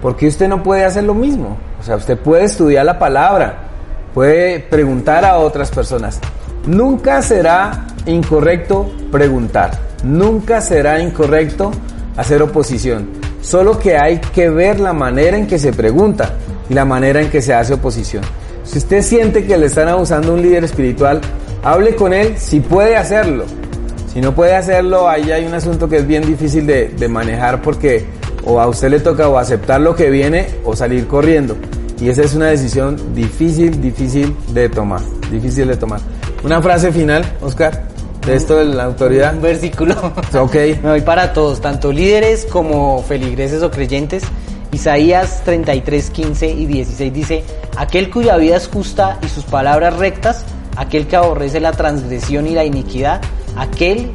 porque 0.00 0.28
usted 0.28 0.46
no 0.46 0.62
puede 0.62 0.84
hacer 0.84 1.02
lo 1.02 1.14
mismo? 1.14 1.58
O 1.80 1.82
sea, 1.82 1.96
usted 1.96 2.16
puede 2.16 2.44
estudiar 2.44 2.86
la 2.86 3.00
palabra, 3.00 3.54
puede 4.14 4.60
preguntar 4.60 5.24
a 5.24 5.38
otras 5.38 5.72
personas. 5.72 6.20
Nunca 6.68 7.20
será 7.20 7.86
incorrecto 8.06 8.92
preguntar, 9.10 9.72
nunca 10.04 10.60
será 10.60 11.00
incorrecto 11.00 11.72
hacer 12.16 12.42
oposición. 12.42 13.18
Solo 13.42 13.78
que 13.78 13.96
hay 13.96 14.18
que 14.18 14.50
ver 14.50 14.80
la 14.80 14.92
manera 14.92 15.36
en 15.36 15.46
que 15.46 15.58
se 15.58 15.72
pregunta 15.72 16.34
y 16.68 16.74
la 16.74 16.84
manera 16.84 17.20
en 17.20 17.30
que 17.30 17.42
se 17.42 17.54
hace 17.54 17.74
oposición. 17.74 18.22
Si 18.64 18.78
usted 18.78 19.02
siente 19.02 19.44
que 19.44 19.56
le 19.56 19.66
están 19.66 19.88
abusando 19.88 20.34
un 20.34 20.42
líder 20.42 20.64
espiritual, 20.64 21.20
hable 21.62 21.94
con 21.96 22.12
él 22.12 22.34
si 22.38 22.60
puede 22.60 22.96
hacerlo. 22.96 23.44
Si 24.12 24.20
no 24.20 24.34
puede 24.34 24.54
hacerlo, 24.54 25.08
ahí 25.08 25.30
hay 25.30 25.46
un 25.46 25.54
asunto 25.54 25.88
que 25.88 25.98
es 25.98 26.06
bien 26.06 26.26
difícil 26.26 26.66
de, 26.66 27.08
manejar 27.08 27.62
porque 27.62 28.06
o 28.44 28.60
a 28.60 28.66
usted 28.66 28.90
le 28.90 29.00
toca 29.00 29.28
o 29.28 29.38
aceptar 29.38 29.80
lo 29.80 29.94
que 29.94 30.10
viene 30.10 30.46
o 30.64 30.76
salir 30.76 31.06
corriendo. 31.06 31.56
Y 32.00 32.08
esa 32.08 32.22
es 32.22 32.34
una 32.34 32.46
decisión 32.46 33.14
difícil, 33.14 33.80
difícil 33.80 34.34
de 34.52 34.68
tomar. 34.68 35.00
Difícil 35.30 35.68
de 35.68 35.76
tomar. 35.76 36.00
Una 36.42 36.60
frase 36.62 36.90
final, 36.90 37.24
Oscar, 37.40 37.89
de 38.26 38.34
esto 38.34 38.56
de 38.56 38.66
la 38.66 38.84
autoridad. 38.84 39.34
Un 39.34 39.42
versículo. 39.42 39.94
Ok. 40.34 40.54
Me 40.82 40.90
voy 40.90 41.00
para 41.00 41.32
todos, 41.32 41.60
tanto 41.60 41.92
líderes 41.92 42.46
como 42.46 43.02
feligreses 43.02 43.62
o 43.62 43.70
creyentes. 43.70 44.22
Isaías 44.72 45.42
33, 45.44 46.10
15 46.10 46.48
y 46.48 46.66
16 46.66 47.12
dice, 47.12 47.44
aquel 47.76 48.08
cuya 48.08 48.36
vida 48.36 48.56
es 48.56 48.68
justa 48.68 49.18
y 49.20 49.28
sus 49.28 49.44
palabras 49.44 49.96
rectas, 49.96 50.44
aquel 50.76 51.08
que 51.08 51.16
aborrece 51.16 51.58
la 51.58 51.72
transgresión 51.72 52.46
y 52.46 52.50
la 52.50 52.64
iniquidad, 52.64 53.20
aquel 53.56 54.12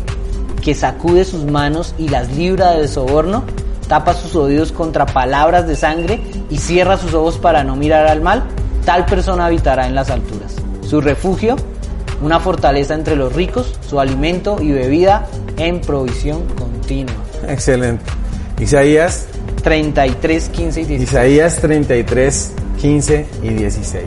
que 0.62 0.74
sacude 0.74 1.26
sus 1.26 1.44
manos 1.44 1.94
y 1.98 2.08
las 2.08 2.32
libra 2.32 2.72
del 2.72 2.88
soborno, 2.88 3.44
tapa 3.90 4.14
sus 4.14 4.36
oídos 4.36 4.72
contra 4.72 5.06
palabras 5.06 5.68
de 5.68 5.76
sangre 5.76 6.22
y 6.50 6.58
cierra 6.58 6.98
sus 6.98 7.14
ojos 7.14 7.38
para 7.38 7.64
no 7.64 7.76
mirar 7.76 8.08
al 8.08 8.22
mal, 8.22 8.46
tal 8.86 9.06
persona 9.06 9.48
habitará 9.48 9.88
en 9.88 9.94
las 9.94 10.10
alturas. 10.10 10.56
Su 10.88 11.02
refugio, 11.02 11.58
una 12.22 12.40
fortaleza 12.40 12.94
entre 12.94 13.16
los 13.16 13.34
ricos, 13.34 13.78
su 13.88 14.00
alimento 14.00 14.58
y 14.62 14.72
bebida 14.72 15.28
en 15.58 15.82
provisión 15.82 16.44
continua. 16.58 17.16
Excelente. 17.48 18.04
Isaías 18.60 19.28
33, 19.64 20.50
15 20.50 20.82
y 20.82 20.86
16. 20.86 21.10
Isaías 21.10 21.58
33, 21.58 22.54
15 22.82 23.26
y 23.44 23.50
16. 23.50 24.04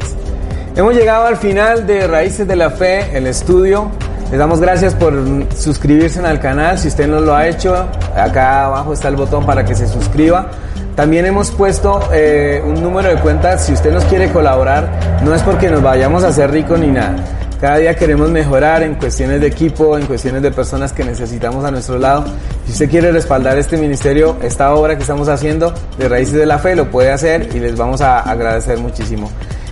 Hemos 0.76 0.94
llegado 0.94 1.26
al 1.26 1.36
final 1.36 1.86
de 1.86 2.06
Raíces 2.06 2.46
de 2.46 2.56
la 2.56 2.70
Fe, 2.70 3.16
el 3.16 3.26
estudio. 3.26 3.90
Les 4.30 4.38
damos 4.38 4.60
gracias 4.60 4.94
por 4.94 5.14
suscribirse 5.56 6.20
al 6.20 6.38
canal. 6.40 6.78
Si 6.78 6.88
usted 6.88 7.08
no 7.08 7.20
lo 7.20 7.34
ha 7.34 7.48
hecho, 7.48 7.74
acá 8.14 8.66
abajo 8.66 8.92
está 8.92 9.08
el 9.08 9.16
botón 9.16 9.44
para 9.44 9.64
que 9.64 9.74
se 9.74 9.88
suscriba. 9.88 10.50
También 10.94 11.26
hemos 11.26 11.50
puesto 11.50 12.00
eh, 12.12 12.62
un 12.64 12.82
número 12.82 13.08
de 13.08 13.16
cuenta. 13.16 13.58
Si 13.58 13.72
usted 13.72 13.92
nos 13.92 14.04
quiere 14.04 14.30
colaborar, 14.30 15.20
no 15.24 15.34
es 15.34 15.42
porque 15.42 15.70
nos 15.70 15.82
vayamos 15.82 16.24
a 16.24 16.28
hacer 16.28 16.50
ricos 16.50 16.78
ni 16.78 16.88
nada 16.88 17.16
cada 17.60 17.78
día 17.78 17.94
queremos 17.96 18.30
mejorar 18.30 18.82
en 18.82 18.94
cuestiones 18.94 19.40
de 19.40 19.48
equipo, 19.48 19.98
en 19.98 20.06
cuestiones 20.06 20.42
de 20.42 20.50
personas 20.50 20.92
que 20.92 21.02
necesitamos 21.04 21.64
a 21.64 21.70
nuestro 21.70 21.98
lado. 21.98 22.24
Si 22.66 22.72
usted 22.72 22.88
quiere 22.88 23.10
respaldar 23.10 23.58
este 23.58 23.76
ministerio, 23.76 24.36
esta 24.42 24.74
obra 24.74 24.94
que 24.96 25.02
estamos 25.02 25.28
haciendo 25.28 25.74
de 25.98 26.08
Raíces 26.08 26.34
de 26.34 26.46
la 26.46 26.58
Fe, 26.58 26.76
lo 26.76 26.90
puede 26.90 27.10
hacer 27.10 27.48
y 27.54 27.58
les 27.58 27.76
vamos 27.76 28.00
a 28.00 28.20
agradecer 28.20 28.78
muchísimo. 28.78 29.30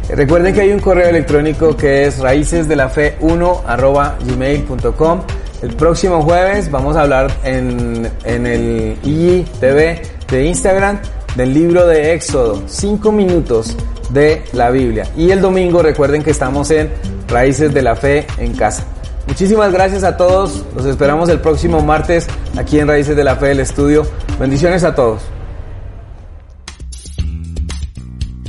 Recuerden 0.09 0.55
que 0.55 0.63
hay 0.63 0.73
un 0.73 0.81
correo 0.81 1.09
electrónico 1.09 1.77
que 1.77 2.07
es 2.07 2.21
raícesdelafe1 2.21 4.13
gmail.com. 4.25 5.21
El 5.63 5.75
próximo 5.75 6.23
jueves 6.23 6.71
vamos 6.71 6.97
a 6.97 7.03
hablar 7.03 7.31
en, 7.45 8.09
en 8.25 8.47
el 8.47 8.97
IGTV 9.03 10.29
de 10.29 10.45
Instagram 10.45 11.01
del 11.37 11.53
libro 11.55 11.87
de 11.87 12.15
Éxodo, 12.15 12.63
5 12.67 13.13
minutos 13.13 13.77
de 14.11 14.43
la 14.53 14.71
Biblia. 14.71 15.09
Y 15.17 15.31
el 15.31 15.41
domingo 15.41 15.83
recuerden 15.83 16.23
que 16.23 16.31
estamos 16.31 16.71
en 16.71 16.91
Raíces 17.29 17.73
de 17.75 17.83
la 17.83 17.97
Fe 17.97 18.27
en 18.39 18.55
casa. 18.55 18.87
Muchísimas 19.27 19.73
gracias 19.73 20.05
a 20.05 20.17
todos. 20.17 20.65
Los 20.75 20.87
esperamos 20.87 21.29
el 21.29 21.41
próximo 21.41 21.81
martes 21.83 22.27
aquí 22.57 22.79
en 22.79 22.89
Raíces 22.89 23.17
de 23.17 23.25
la 23.25 23.37
Fe 23.37 23.47
del 23.47 23.61
estudio. 23.61 24.07
Bendiciones 24.39 24.85
a 24.85 24.95
todos. 24.95 25.23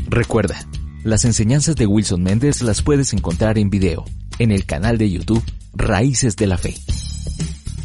Recuerda, 0.10 0.56
las 1.04 1.26
enseñanzas 1.26 1.76
de 1.76 1.86
Wilson 1.86 2.24
Méndez 2.24 2.62
las 2.62 2.82
puedes 2.82 3.14
encontrar 3.14 3.58
en 3.58 3.70
video 3.70 4.06
en 4.40 4.52
el 4.52 4.66
canal 4.66 4.98
de 4.98 5.10
YouTube 5.10 5.44
Raíces 5.74 6.36
de 6.36 6.48
la 6.48 6.58
Fe. 6.58 6.76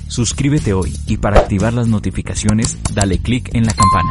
Suscríbete 0.09 0.75
hoy 0.75 0.95
y 1.07 1.17
para 1.17 1.41
activar 1.41 1.73
las 1.73 1.89
notificaciones 1.89 2.77
dale 2.95 3.19
clic 3.19 3.55
en 3.55 3.65
la 3.65 3.73
campana. 3.73 4.11